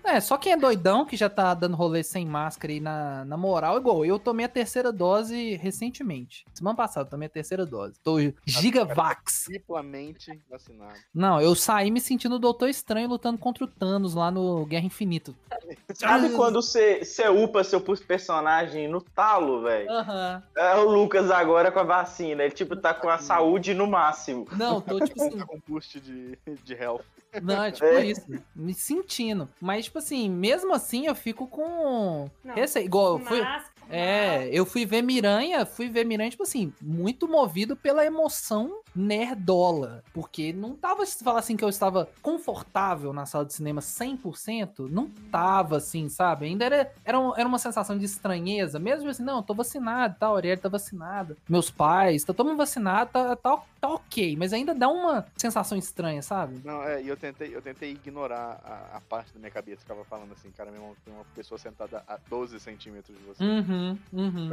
É. 0.03 0.17
É, 0.17 0.19
só 0.19 0.37
quem 0.37 0.53
é 0.53 0.57
doidão 0.57 1.05
que 1.05 1.15
já 1.15 1.29
tá 1.29 1.53
dando 1.53 1.75
rolê 1.75 2.03
sem 2.03 2.25
máscara 2.25 2.73
aí 2.73 2.79
na, 2.79 3.25
na 3.25 3.37
moral, 3.37 3.77
igual 3.77 4.05
eu 4.05 4.19
tomei 4.19 4.45
a 4.45 4.49
terceira 4.49 4.91
dose 4.91 5.55
recentemente. 5.55 6.45
Semana 6.53 6.75
passada, 6.75 7.07
eu 7.07 7.11
tomei 7.11 7.27
a 7.27 7.29
terceira 7.29 7.65
dose. 7.65 7.99
Tô 8.03 8.17
gigavax. 8.45 9.45
Triplamente 9.45 10.39
vacinado. 10.49 10.93
Não, 11.13 11.41
eu 11.41 11.55
saí 11.55 11.89
me 11.91 11.99
sentindo 11.99 12.35
o 12.35 12.39
Doutor 12.39 12.69
Estranho 12.69 13.09
lutando 13.09 13.37
contra 13.37 13.63
o 13.63 13.67
Thanos 13.67 14.13
lá 14.13 14.29
no 14.31 14.65
Guerra 14.65 14.85
Infinita. 14.85 15.33
Sabe 15.93 16.29
quando 16.31 16.61
você, 16.61 17.03
você 17.03 17.27
upa 17.29 17.63
seu 17.63 17.81
personagem 17.81 18.87
no 18.87 19.01
talo, 19.01 19.61
velho? 19.63 19.89
Aham. 19.89 20.43
É 20.55 20.75
o 20.75 20.89
Lucas 20.89 21.31
agora 21.31 21.71
com 21.71 21.79
a 21.79 21.83
vacina. 21.83 22.43
Ele, 22.43 22.53
tipo, 22.53 22.75
tá 22.75 22.93
com 22.93 23.09
a 23.09 23.17
saúde 23.17 23.73
no 23.73 23.87
máximo. 23.87 24.47
Não, 24.51 24.81
tô 24.81 24.99
tipo 24.99 25.21
assim, 25.21 25.39
com 25.39 25.59
boost 25.67 25.99
de, 25.99 26.37
de 26.63 26.73
health. 26.73 27.05
Não, 27.41 27.63
é 27.63 27.71
tipo 27.71 27.85
É. 27.85 28.05
isso. 28.05 28.25
Me 28.55 28.73
sentindo. 28.73 29.47
Mas, 29.61 29.85
tipo 29.85 29.99
assim, 29.99 30.29
mesmo 30.29 30.73
assim, 30.73 31.05
eu 31.07 31.15
fico 31.15 31.47
com. 31.47 32.29
Não. 32.43 32.55
Receio. 32.55 32.85
Igual, 32.85 33.19
eu 33.19 33.25
fui. 33.25 33.41
É, 33.89 34.47
eu 34.51 34.65
fui 34.65 34.85
ver 34.85 35.01
Miranha, 35.01 35.65
fui 35.65 35.89
ver 35.89 36.05
Miranha, 36.05 36.29
tipo 36.29 36.43
assim, 36.43 36.71
muito 36.81 37.27
movido 37.27 37.75
pela 37.75 38.05
emoção 38.05 38.79
nerdola. 38.95 40.03
Porque 40.13 40.51
não 40.53 40.75
tava, 40.75 41.05
se 41.05 41.23
falar 41.23 41.39
assim, 41.39 41.55
que 41.55 41.63
eu 41.63 41.69
estava 41.69 42.09
confortável 42.21 43.13
na 43.13 43.25
sala 43.25 43.45
de 43.45 43.53
cinema 43.53 43.81
100%, 43.81 44.89
não 44.89 45.09
tava 45.31 45.77
assim, 45.77 46.09
sabe? 46.09 46.45
Ainda 46.45 46.65
era, 46.65 46.91
era, 47.03 47.19
um- 47.19 47.35
era 47.35 47.47
uma 47.47 47.59
sensação 47.59 47.97
de 47.97 48.05
estranheza, 48.05 48.79
mesmo 48.79 49.09
assim, 49.09 49.23
não, 49.23 49.37
eu 49.37 49.43
tô 49.43 49.53
vacinado, 49.53 50.15
tá, 50.19 50.27
a 50.27 50.35
Ariel 50.35 50.57
tá 50.57 50.69
vacinada, 50.69 51.37
meus 51.47 51.69
pais, 51.69 52.23
tá 52.23 52.33
todo 52.33 52.47
mundo 52.47 52.57
vacinado, 52.57 53.09
tá, 53.11 53.35
tá, 53.35 53.57
tá 53.79 53.87
ok, 53.89 54.35
mas 54.37 54.53
ainda 54.53 54.73
dá 54.73 54.87
uma 54.89 55.25
sensação 55.37 55.77
estranha, 55.77 56.21
sabe? 56.21 56.61
Não, 56.63 56.83
é, 56.83 57.01
e 57.01 57.07
eu 57.07 57.17
tentei, 57.17 57.55
eu 57.55 57.61
tentei 57.61 57.91
ignorar 57.91 58.59
a, 58.63 58.97
a 58.97 59.01
parte 59.01 59.33
da 59.33 59.39
minha 59.39 59.51
cabeça 59.51 59.77
que 59.77 59.83
ficava 59.83 60.03
falando 60.05 60.33
assim, 60.33 60.49
cara, 60.51 60.69
meu 60.71 60.79
irmão, 60.81 60.95
tem 61.05 61.13
uma 61.13 61.25
pessoa 61.35 61.57
sentada 61.57 62.03
a 62.07 62.17
12 62.29 62.59
centímetros 62.59 63.17
de 63.17 63.23
você. 63.23 63.43
Uhum, 63.43 63.97
uhum. 64.13 64.49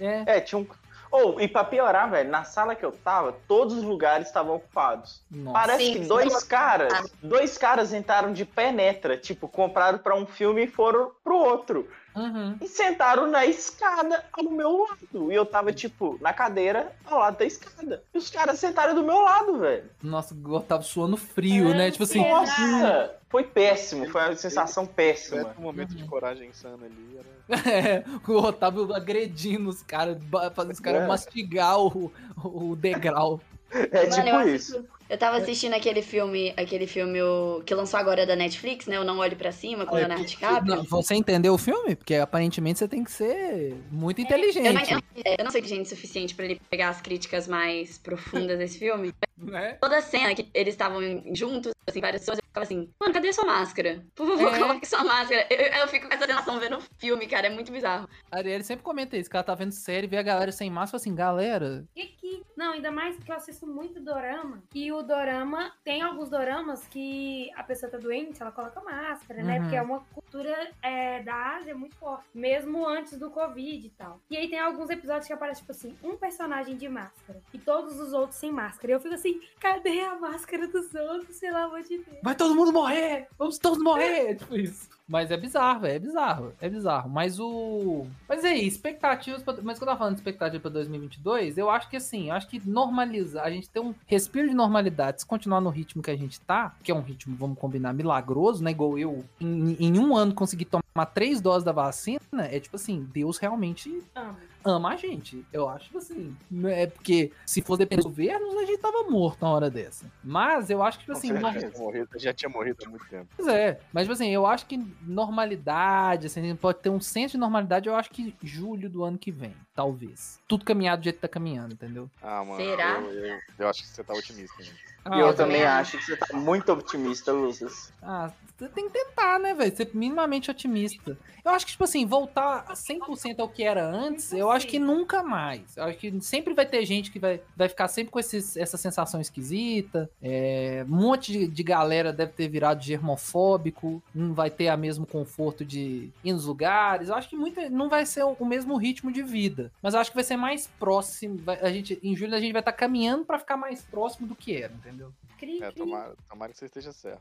É, 0.00 0.36
É, 0.36 0.40
tinha 0.40 0.58
um. 0.60 0.66
Ou, 1.10 1.40
e 1.40 1.48
pra 1.48 1.64
piorar, 1.64 2.10
velho, 2.10 2.30
na 2.30 2.44
sala 2.44 2.74
que 2.74 2.84
eu 2.84 2.92
tava, 2.92 3.32
todos 3.46 3.77
os 3.78 3.84
lugares 3.84 4.26
estavam 4.26 4.56
ocupados. 4.56 5.22
nossa. 5.30 5.52
Parece 5.58 5.84
Sim, 5.86 5.92
que 5.94 5.98
dois 6.00 6.42
caras, 6.44 7.12
dois 7.22 7.56
caras 7.56 7.92
entraram 7.92 8.32
de 8.32 8.44
penetra, 8.44 9.16
tipo, 9.16 9.48
compraram 9.48 9.98
pra 9.98 10.14
um 10.14 10.26
filme 10.26 10.64
e 10.64 10.66
foram 10.68 11.10
pro 11.24 11.36
outro. 11.36 11.88
Uhum. 12.16 12.56
E 12.60 12.66
sentaram 12.66 13.28
na 13.28 13.46
escada 13.46 14.24
ao 14.32 14.42
meu 14.50 14.78
lado. 14.78 15.30
E 15.30 15.34
eu 15.34 15.46
tava, 15.46 15.72
tipo, 15.72 16.18
na 16.20 16.32
cadeira 16.32 16.92
ao 17.06 17.20
lado 17.20 17.38
da 17.38 17.44
escada. 17.44 18.02
E 18.12 18.18
os 18.18 18.28
caras 18.28 18.58
sentaram 18.58 18.92
do 18.94 19.04
meu 19.04 19.20
lado, 19.20 19.58
velho. 19.58 19.84
Nossa, 20.02 20.34
eu 20.34 20.60
tava 20.60 20.82
suando 20.82 21.16
frio, 21.16 21.70
É, 21.70 21.74
né? 21.76 21.90
Tipo 21.92 22.02
assim, 22.04 22.22
sim. 22.24 22.28
Nossa! 22.28 23.14
Foi 23.30 23.44
péssimo, 23.44 24.08
foi 24.10 24.22
uma 24.22 24.34
sensação 24.34 24.84
péssima. 24.86 25.42
Certo 25.44 25.60
momento 25.60 25.94
de 25.94 26.02
Uhum. 26.02 26.08
coragem 26.08 26.48
insana 26.48 26.86
ali. 26.86 27.18
Era... 27.18 27.28
É, 27.70 28.04
o 28.26 28.32
Otávio 28.36 28.92
agredindo 28.94 29.68
os 29.70 29.82
caras, 29.82 30.16
fazendo 30.54 30.72
os 30.72 30.80
caras 30.80 31.02
É. 31.02 31.06
mastigar 31.06 31.78
o, 31.78 32.10
o 32.42 32.74
degrau. 32.74 33.40
É 33.70 34.08
Mano, 34.08 34.22
tipo 34.24 34.40
isso. 34.48 34.76
assisto- 34.78 34.97
Eu 35.08 35.16
tava 35.18 35.38
assistindo 35.38 35.72
aquele 35.74 36.02
filme, 36.02 36.52
aquele 36.56 36.86
filme 36.86 37.22
o- 37.22 37.62
que 37.64 37.74
lançou 37.74 37.98
agora 37.98 38.26
da 38.26 38.36
Netflix, 38.36 38.86
né? 38.86 39.00
O 39.00 39.04
Não 39.04 39.18
Olhe 39.18 39.34
Pra 39.36 39.50
Cima, 39.52 39.86
com 39.86 39.94
o 39.94 39.98
Leonardo 39.98 40.24
DiCaprio. 40.24 40.76
Não, 40.76 40.84
você 40.84 41.14
entendeu 41.14 41.54
o 41.54 41.58
filme? 41.58 41.96
Porque 41.96 42.14
aparentemente 42.16 42.78
você 42.78 42.88
tem 42.88 43.02
que 43.02 43.10
ser 43.10 43.74
muito 43.90 44.20
Eu 44.20 44.24
não, 44.28 44.36
inteligente. 44.36 44.92
eu, 44.92 45.00
eu 45.38 45.44
não 45.44 45.50
sou 45.50 45.60
inteligente 45.60 45.86
o 45.86 45.88
suficiente 45.88 46.34
pra 46.34 46.44
ele 46.44 46.60
pegar 46.68 46.90
as 46.90 47.00
críticas 47.00 47.48
mais 47.48 47.98
profundas 47.98 48.58
desse 48.58 48.78
filme. 48.78 49.12
Né? 49.40 49.74
Toda 49.80 50.02
cena 50.02 50.34
que 50.34 50.48
eles 50.52 50.74
estavam 50.74 51.00
juntos, 51.32 51.72
assim, 51.86 52.00
várias 52.00 52.22
pessoas, 52.22 52.38
eu 52.40 52.44
ficava 52.44 52.64
assim, 52.64 52.90
mano, 52.98 53.14
cadê 53.14 53.32
sua 53.32 53.44
máscara? 53.44 54.04
Por 54.12 54.26
favor, 54.26 54.52
É. 54.52 54.58
coloque 54.58 54.84
sua 54.84 55.04
máscara. 55.04 55.46
Eu, 55.48 55.80
eu 55.80 55.86
fico 55.86 56.08
com 56.08 56.12
essa 56.14 56.26
sensação 56.26 56.58
vendo 56.58 56.78
o 56.78 56.82
filme, 56.98 57.24
cara, 57.28 57.46
é 57.46 57.50
muito 57.50 57.70
bizarro. 57.70 58.08
A 58.32 58.38
Ariel 58.38 58.64
sempre 58.64 58.82
comenta 58.82 59.16
isso, 59.16 59.30
que 59.30 59.36
ela 59.36 59.44
tá 59.44 59.54
vendo 59.54 59.70
série, 59.70 60.08
vê 60.08 60.16
a 60.16 60.22
galera 60.24 60.50
sem 60.50 60.68
máscara, 60.68 61.00
assim, 61.00 61.14
galera, 61.14 61.84
E 61.94 62.06
que, 62.06 62.42
não, 62.56 62.72
ainda 62.72 62.90
mais 62.90 63.16
que 63.16 63.30
eu 63.30 63.36
assisto 63.36 63.64
muito 63.64 64.00
dorama. 64.00 64.60
E 64.74 64.90
o 64.90 64.97
dorama, 65.02 65.72
tem 65.84 66.02
alguns 66.02 66.28
doramas 66.28 66.86
que 66.88 67.50
a 67.54 67.62
pessoa 67.62 67.90
tá 67.90 67.98
doente, 67.98 68.40
ela 68.40 68.52
coloca 68.52 68.80
máscara, 68.80 69.42
né? 69.42 69.56
Uhum. 69.56 69.62
Porque 69.62 69.76
é 69.76 69.82
uma 69.82 70.00
cultura 70.28 70.70
é, 70.82 71.22
da 71.22 71.56
Ásia 71.56 71.74
muito 71.74 71.96
forte. 71.96 72.24
Mesmo 72.34 72.86
antes 72.86 73.18
do 73.18 73.30
Covid 73.30 73.86
e 73.86 73.90
tal. 73.90 74.20
E 74.30 74.36
aí 74.36 74.48
tem 74.48 74.58
alguns 74.58 74.90
episódios 74.90 75.26
que 75.26 75.32
aparece, 75.32 75.60
tipo 75.60 75.72
assim, 75.72 75.96
um 76.04 76.16
personagem 76.16 76.76
de 76.76 76.88
máscara. 76.88 77.40
E 77.52 77.58
todos 77.58 77.98
os 77.98 78.12
outros 78.12 78.38
sem 78.38 78.52
máscara. 78.52 78.92
E 78.92 78.94
eu 78.94 79.00
fico 79.00 79.14
assim, 79.14 79.40
cadê 79.58 80.00
a 80.00 80.14
máscara 80.16 80.68
dos 80.68 80.94
outros? 80.94 81.40
Pelo 81.40 81.56
amor 81.56 81.82
de 81.82 81.98
Deus. 81.98 82.18
vai 82.22 82.34
todo 82.34 82.54
mundo 82.54 82.72
morrer! 82.72 83.26
Vamos 83.38 83.58
todos 83.58 83.82
morrer! 83.82 84.36
Tipo 84.38 84.56
isso. 84.56 84.88
Mas 85.08 85.30
é 85.30 85.36
bizarro, 85.38 85.80
velho. 85.80 85.96
É 85.96 85.98
bizarro. 85.98 86.52
É 86.60 86.68
bizarro. 86.68 87.08
Mas 87.08 87.40
o. 87.40 88.06
Mas 88.28 88.44
aí, 88.44 88.66
expectativas. 88.66 89.42
Pra... 89.42 89.54
Mas 89.62 89.78
quando 89.78 89.82
eu 89.82 89.86
tava 89.86 89.98
falando 89.98 90.14
de 90.14 90.20
expectativa 90.20 90.60
pra 90.60 90.70
2022, 90.70 91.56
eu 91.56 91.70
acho 91.70 91.88
que 91.88 91.96
assim, 91.96 92.28
eu 92.28 92.34
acho 92.34 92.46
que 92.46 92.60
normalizar, 92.68 93.46
a 93.46 93.50
gente 93.50 93.70
ter 93.70 93.80
um 93.80 93.94
respiro 94.06 94.48
de 94.48 94.54
normalidade, 94.54 95.20
se 95.20 95.26
continuar 95.26 95.62
no 95.62 95.70
ritmo 95.70 96.02
que 96.02 96.10
a 96.10 96.16
gente 96.16 96.38
tá, 96.42 96.76
que 96.82 96.92
é 96.92 96.94
um 96.94 97.00
ritmo, 97.00 97.34
vamos 97.36 97.58
combinar, 97.58 97.94
milagroso, 97.94 98.62
né? 98.62 98.70
Igual 98.70 98.98
eu, 98.98 99.24
em, 99.40 99.76
em 99.80 99.98
um 99.98 100.14
ano 100.18 100.34
consegui 100.34 100.64
tomar 100.64 101.06
três 101.14 101.40
doses 101.40 101.64
da 101.64 101.72
vacina, 101.72 102.46
é 102.50 102.58
tipo 102.60 102.76
assim, 102.76 103.06
Deus 103.12 103.38
realmente 103.38 104.02
Amo. 104.14 104.36
Ama 104.64 104.90
a 104.90 104.96
gente. 104.96 105.44
Eu 105.52 105.68
acho 105.68 105.96
assim. 105.98 106.36
É 106.66 106.86
porque 106.86 107.32
se 107.46 107.62
fosse 107.62 107.78
depender 107.80 108.02
dos 108.02 108.10
governos, 108.10 108.56
a 108.56 108.64
gente 108.66 108.78
tava 108.80 109.04
morto 109.10 109.40
na 109.42 109.50
hora 109.50 109.70
dessa. 109.70 110.06
Mas 110.22 110.70
eu 110.70 110.82
acho 110.82 110.98
que, 110.98 111.04
tipo 111.04 111.16
assim, 111.16 111.28
já, 111.28 111.50
tinha 111.52 111.70
morrido, 111.76 112.08
já 112.16 112.32
tinha 112.34 112.48
morrido 112.48 112.78
há 112.86 112.88
muito 112.88 113.06
tempo. 113.08 113.26
Pois 113.36 113.48
é, 113.48 113.80
mas 113.92 114.04
tipo 114.04 114.12
assim, 114.12 114.28
eu 114.30 114.46
acho 114.46 114.66
que 114.66 114.76
normalidade, 115.06 116.26
assim, 116.26 116.54
pode 116.56 116.78
ter 116.78 116.90
um 116.90 117.00
senso 117.00 117.32
de 117.32 117.38
normalidade, 117.38 117.88
eu 117.88 117.94
acho 117.94 118.10
que 118.10 118.34
julho 118.42 118.88
do 118.90 119.04
ano 119.04 119.18
que 119.18 119.30
vem, 119.30 119.54
talvez. 119.74 120.38
Tudo 120.48 120.64
caminhado 120.64 121.00
do 121.00 121.04
jeito 121.04 121.16
que 121.16 121.22
tá 121.22 121.28
caminhando, 121.28 121.74
entendeu? 121.74 122.10
Ah, 122.22 122.44
mano. 122.44 122.56
Será? 122.62 122.98
Eu, 123.00 123.12
eu- 123.12 123.38
eu 123.58 123.68
acho 123.68 123.82
que 123.82 123.88
você 123.88 124.02
tá 124.04 124.14
otimista, 124.14 124.62
gente. 124.62 124.88
E 125.14 125.20
eu 125.20 125.28
Ah, 125.28 125.32
também 125.34 125.64
acho 125.64 125.96
que 125.96 126.04
você 126.04 126.16
tá 126.16 126.36
muito 126.36 126.70
otimista, 126.72 127.32
Lucas. 127.32 127.92
Ah, 128.02 128.30
você 128.58 128.68
tem 128.68 128.86
que 128.90 128.92
tentar, 128.92 129.38
né, 129.38 129.54
velho? 129.54 129.74
Ser 129.74 129.90
minimamente 129.94 130.50
otimista. 130.50 131.16
Eu 131.44 131.50
acho 131.52 131.64
que, 131.64 131.72
tipo 131.72 131.84
assim, 131.84 132.04
voltar 132.04 132.64
a 132.68 132.74
100% 132.74 133.40
ao 133.40 133.48
que 133.48 133.62
era 133.62 133.82
antes, 133.86 134.32
eu 134.32 134.47
acho 134.50 134.66
que 134.66 134.78
nunca 134.78 135.22
mais. 135.22 135.76
Eu 135.76 135.84
acho 135.84 135.98
que 135.98 136.20
sempre 136.20 136.54
vai 136.54 136.66
ter 136.66 136.84
gente 136.84 137.10
que 137.10 137.18
vai, 137.18 137.40
vai 137.56 137.68
ficar 137.68 137.88
sempre 137.88 138.10
com 138.10 138.18
esses, 138.18 138.56
essa 138.56 138.76
sensação 138.76 139.20
esquisita. 139.20 140.10
É, 140.22 140.84
um 140.88 140.94
monte 140.96 141.32
de, 141.32 141.46
de 141.48 141.62
galera 141.62 142.12
deve 142.12 142.32
ter 142.32 142.48
virado 142.48 142.82
germofóbico, 142.82 144.02
não 144.14 144.32
vai 144.34 144.50
ter 144.50 144.72
o 144.72 144.78
mesmo 144.78 145.06
conforto 145.06 145.64
de 145.64 146.10
ir 146.24 146.32
nos 146.32 146.46
lugares. 146.46 147.08
Eu 147.08 147.14
acho 147.14 147.28
que 147.28 147.36
muita, 147.36 147.68
não 147.70 147.88
vai 147.88 148.04
ser 148.06 148.22
o, 148.24 148.36
o 148.38 148.46
mesmo 148.46 148.76
ritmo 148.76 149.10
de 149.12 149.22
vida. 149.22 149.70
Mas 149.82 149.94
eu 149.94 150.00
acho 150.00 150.10
que 150.10 150.16
vai 150.16 150.24
ser 150.24 150.36
mais 150.36 150.66
próximo. 150.78 151.38
vai- 151.38 151.60
a 151.60 151.70
gente, 151.72 151.98
em 152.02 152.14
julho 152.16 152.34
a 152.34 152.40
gente 152.40 152.52
vai 152.52 152.60
estar 152.60 152.72
caminhando 152.72 153.24
pra 153.24 153.38
ficar 153.38 153.56
mais 153.56 153.82
próximo 153.82 154.26
do 154.26 154.34
que 154.34 154.56
era, 154.56 154.72
entendeu? 154.72 155.12
Cri, 155.38 155.62
É, 155.62 155.70
tomara, 155.70 156.14
tomara 156.28 156.50
que 156.52 156.58
você 156.58 156.64
esteja 156.66 156.92
certo. 156.92 157.20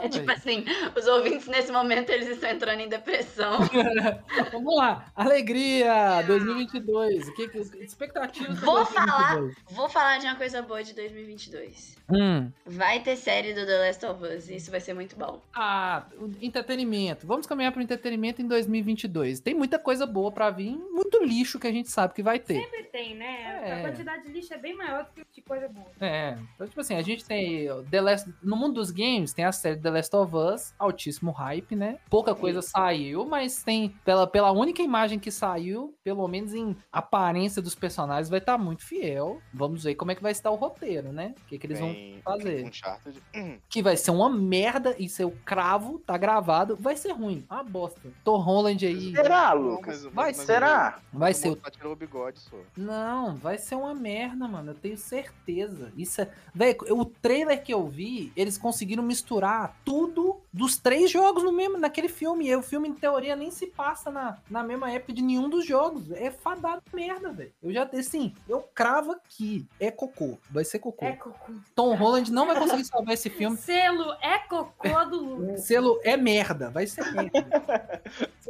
É 0.00 0.08
tipo 0.08 0.30
assim, 0.30 0.64
os 0.96 1.04
ouvintes 1.08 1.48
nesse 1.48 1.72
momento 1.72 2.10
eles 2.10 2.28
estão 2.28 2.48
entrando 2.48 2.78
em 2.78 2.88
depressão. 2.88 3.58
Vamos 4.52 4.76
lá, 4.76 5.06
alegria 5.16 6.22
2022. 6.66 7.28
O 7.28 7.34
que, 7.34 7.48
que 7.48 7.58
expectativas? 7.84 8.58
Vou 8.60 8.84
2022? 8.84 9.56
Vou 9.70 9.88
falar 9.88 10.18
de 10.18 10.26
uma 10.26 10.36
coisa 10.36 10.62
boa 10.62 10.82
de 10.82 10.94
2022. 10.94 11.96
Hum. 12.10 12.50
Vai 12.64 13.00
ter 13.00 13.16
série 13.16 13.52
do 13.52 13.66
The 13.66 13.78
Last 13.78 14.06
of 14.06 14.24
Us, 14.24 14.48
isso 14.48 14.70
vai 14.70 14.80
ser 14.80 14.94
muito 14.94 15.16
bom. 15.16 15.40
Ah, 15.54 16.06
o 16.18 16.30
entretenimento. 16.40 17.26
Vamos 17.26 17.46
caminhar 17.46 17.72
para 17.72 17.80
o 17.80 17.82
entretenimento 17.82 18.40
em 18.40 18.46
2022. 18.46 19.40
Tem 19.40 19.54
muita 19.54 19.78
coisa 19.78 20.06
boa 20.06 20.30
pra 20.30 20.50
vir, 20.50 20.76
muito 20.76 21.22
lixo 21.24 21.58
que 21.58 21.66
a 21.66 21.72
gente 21.72 21.90
sabe 21.90 22.14
que 22.14 22.22
vai 22.22 22.38
ter. 22.38 22.62
Sempre 22.62 22.84
tem, 22.84 23.14
né? 23.14 23.62
É. 23.64 23.72
A 23.74 23.80
quantidade 23.82 24.24
de 24.24 24.32
lixo 24.32 24.54
é 24.54 24.58
bem 24.58 24.76
maior 24.76 25.04
do 25.04 25.10
que 25.12 25.26
de 25.32 25.42
coisa 25.42 25.68
boa. 25.68 25.86
É, 26.00 26.36
então, 26.54 26.66
tipo 26.66 26.80
assim, 26.80 26.94
a 26.94 27.02
gente 27.02 27.24
tem 27.24 27.68
The 27.90 28.00
Last, 28.00 28.30
no 28.42 28.56
mundo 28.56 28.74
dos 28.74 28.90
games 28.90 29.32
tem 29.32 29.44
a 29.44 29.52
série 29.52 29.80
The 29.80 29.90
Last 29.90 30.14
of 30.14 30.34
Us, 30.34 30.74
altíssimo 30.78 31.30
hype, 31.32 31.74
né? 31.74 31.98
Pouca 32.08 32.34
coisa 32.34 32.62
saiu, 32.62 33.24
mas 33.24 33.62
tem 33.62 33.90
pela, 34.04 34.26
pela 34.26 34.52
única 34.52 34.82
imagem 34.82 35.18
que 35.18 35.30
saiu, 35.30 35.94
pelo 36.04 36.26
menos 36.28 36.54
em 36.56 36.76
aparência 36.92 37.60
dos 37.62 37.74
personagens 37.74 38.28
vai 38.28 38.38
estar 38.38 38.58
muito 38.58 38.84
fiel. 38.84 39.40
Vamos 39.52 39.84
ver 39.84 39.94
como 39.94 40.10
é 40.10 40.14
que 40.14 40.22
vai 40.22 40.32
estar 40.32 40.50
o 40.50 40.54
roteiro, 40.56 41.12
né? 41.12 41.34
O 41.42 41.46
que, 41.46 41.58
que 41.58 41.66
eles 41.66 41.78
vão 41.78 41.92
Vem 41.92 42.20
fazer. 42.24 42.64
Uncharted. 42.66 43.22
Que 43.68 43.82
vai 43.82 43.96
ser 43.96 44.10
uma 44.10 44.28
merda, 44.30 44.94
isso 44.98 45.20
é 45.20 45.24
o 45.24 45.30
cravo, 45.30 45.98
tá 45.98 46.16
gravado, 46.16 46.76
vai 46.80 46.96
ser 46.96 47.12
ruim, 47.12 47.44
uma 47.50 47.62
bosta. 47.62 48.00
Tom 48.24 48.38
Holland 48.38 48.86
aí, 48.86 49.12
Será, 49.14 49.54
não, 49.54 49.62
Lucas? 49.62 50.04
mas- 50.04 50.14
Vai 50.14 50.26
mas- 50.28 50.36
Será? 50.38 50.90
vai 51.12 51.30
mas 51.30 51.36
ser 51.36 51.48
o 51.48 51.52
o 51.52 51.56
moço 51.56 51.70
tirou 51.70 51.92
o 51.92 51.96
bigode, 51.96 52.38
só. 52.40 52.56
Não, 52.76 53.34
vai 53.36 53.58
ser 53.58 53.74
uma 53.74 53.94
merda, 53.94 54.46
mano. 54.48 54.70
Eu 54.70 54.74
tenho 54.74 54.96
certeza. 54.96 55.92
Isso 55.96 56.20
é. 56.20 56.30
Véi, 56.54 56.76
o 56.90 57.04
trailer 57.04 57.62
que 57.62 57.72
eu 57.72 57.86
vi, 57.88 58.32
eles 58.36 58.56
conseguiram 58.58 59.02
misturar 59.02 59.76
tudo 59.84 60.40
dos 60.52 60.76
três 60.76 61.10
jogos 61.10 61.42
no 61.42 61.52
mesmo, 61.52 61.78
naquele 61.78 62.08
filme. 62.08 62.46
E 62.48 62.56
o 62.56 62.62
filme, 62.62 62.88
em 62.88 62.94
teoria, 62.94 63.36
nem 63.36 63.50
se 63.50 63.66
passa 63.66 64.10
na, 64.10 64.38
na 64.48 64.62
mesma 64.62 64.90
época 64.90 65.12
de 65.12 65.22
nenhum 65.22 65.48
dos 65.48 65.66
jogos. 65.66 66.10
É 66.12 66.30
fadado 66.46 66.82
merda, 66.92 67.32
velho. 67.32 67.52
Eu 67.60 67.72
já, 67.72 67.82
assim, 67.82 68.32
eu 68.48 68.60
cravo 68.72 69.12
aqui. 69.12 69.66
É 69.80 69.90
cocô. 69.90 70.38
Vai 70.48 70.64
ser 70.64 70.78
cocô. 70.78 71.04
É 71.04 71.12
cocô. 71.12 71.52
Tom 71.74 71.94
Holland 71.96 72.30
não 72.30 72.46
vai 72.46 72.56
conseguir 72.56 72.84
salvar 72.84 73.14
esse 73.14 73.28
filme. 73.28 73.56
Selo 73.56 74.12
é 74.22 74.38
cocô 74.38 75.04
do 75.06 75.16
Lucas. 75.34 75.64
Selo 75.64 76.00
é 76.04 76.16
merda. 76.16 76.70
Vai 76.70 76.86
ser 76.86 77.04
merda. 77.12 78.02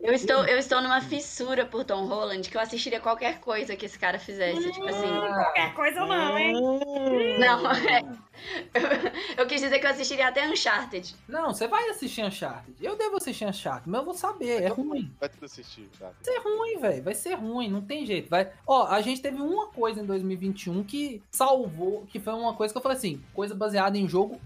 Eu 0.03 0.13
estou, 0.13 0.45
eu 0.45 0.59
estou 0.59 0.83
numa 0.83 1.01
fissura 1.01 1.65
por 1.65 1.85
Tom 1.85 2.05
Holland 2.07 2.51
que 2.51 2.57
eu 2.57 2.61
assistiria 2.61 3.01
qualquer 3.01 3.41
coisa 3.41 3.75
que 3.75 3.87
esse 3.87 3.99
cara 3.99 4.19
fizesse. 4.19 4.73
Tipo 4.73 4.89
assim. 4.89 5.09
Qualquer 5.09 5.75
coisa 5.75 6.01
não, 6.01 6.39
hein? 6.39 6.55
Não, 7.39 7.73
é. 7.73 8.03
Eu, 8.75 9.43
eu 9.45 9.47
quis 9.47 9.61
dizer 9.61 9.79
que 9.79 9.87
eu 9.87 9.91
assistiria 9.91 10.29
até 10.29 10.47
Uncharted. 10.49 11.15
Não, 11.29 11.53
você 11.53 11.67
vai 11.67 11.89
assistir 11.91 12.23
Uncharted. 12.23 12.77
Eu 12.81 12.97
devo 12.97 13.17
assistir 13.17 13.47
Uncharted, 13.47 13.89
mas 13.89 14.01
eu 14.01 14.05
vou 14.05 14.15
saber. 14.15 14.63
É 14.63 14.69
ruim. 14.69 15.13
Vai 15.19 15.29
tudo 15.29 15.45
assistir, 15.45 15.89
tá? 15.99 16.07
Vai 16.07 16.25
ser 16.25 16.39
ruim, 16.39 16.79
velho. 16.79 17.03
Vai 17.03 17.15
ser 17.15 17.35
ruim, 17.35 17.69
não 17.69 17.81
tem 17.81 18.05
jeito. 18.07 18.29
Vai. 18.29 18.51
Ó, 18.67 18.87
a 18.87 19.01
gente 19.01 19.21
teve 19.21 19.41
uma 19.41 19.69
coisa 19.69 20.01
em 20.01 20.07
2021 20.07 20.85
que 20.85 21.23
salvou, 21.31 22.07
que 22.07 22.19
foi 22.19 22.33
uma 22.33 22.55
coisa 22.55 22.73
que 22.73 22.79
eu 22.79 22.83
falei 22.83 22.99
assim, 22.99 23.23
coisa 23.35 23.55
baseada 23.55 23.99
em 23.99 24.09
jogo 24.09 24.41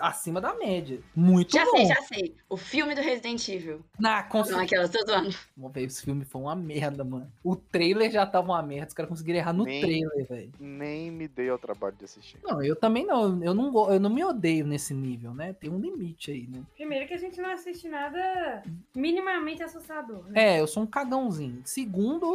acima 0.00 0.40
da 0.40 0.54
média. 0.54 1.00
Muito 1.14 1.52
Já 1.52 1.64
bom. 1.64 1.72
sei, 1.76 1.86
já 1.86 2.02
sei. 2.02 2.34
O 2.48 2.56
filme 2.56 2.94
do 2.94 3.00
Resident 3.00 3.46
Evil. 3.48 3.80
Na 3.98 4.22
Não, 4.22 4.28
cons... 4.28 4.50
aquelas, 4.52 4.90
tô 4.90 5.04
zoando. 5.04 5.34
Ver, 5.72 5.82
esse 5.84 6.02
filme 6.04 6.24
foi 6.24 6.40
uma 6.42 6.54
merda, 6.54 7.04
mano. 7.04 7.30
O 7.42 7.56
trailer 7.56 8.10
já 8.10 8.24
tava 8.26 8.52
uma 8.52 8.62
merda, 8.62 8.88
os 8.88 8.94
caras 8.94 9.08
conseguiram 9.08 9.38
errar 9.38 9.52
no 9.52 9.64
Nem- 9.64 9.80
trailer, 9.80 10.26
velho. 10.26 10.52
Nem 10.60 11.10
me 11.10 11.28
dei 11.28 11.48
ao 11.48 11.58
trabalho 11.58 11.96
de 11.96 12.04
assistir. 12.04 12.38
Não, 12.42 12.62
eu 12.62 12.76
também 12.76 13.04
não. 13.04 13.42
Eu 13.42 13.54
não, 13.54 13.92
eu 13.92 14.00
não 14.00 14.10
me 14.10 14.24
odeio 14.24 14.66
nesse 14.66 14.94
nível, 14.94 15.34
né? 15.34 15.52
Tem 15.52 15.70
um 15.70 15.78
limite 15.78 16.30
aí, 16.30 16.46
né? 16.46 16.62
Primeiro 16.74 17.06
que 17.06 17.14
a 17.14 17.18
gente 17.18 17.40
não 17.40 17.50
assiste 17.50 17.88
nada 17.88 18.62
minimamente 18.94 19.62
assustador. 19.62 20.24
Né? 20.28 20.56
É, 20.56 20.60
eu 20.60 20.66
sou 20.66 20.82
um 20.82 20.86
cagãozinho. 20.86 21.62
Segundo, 21.64 22.32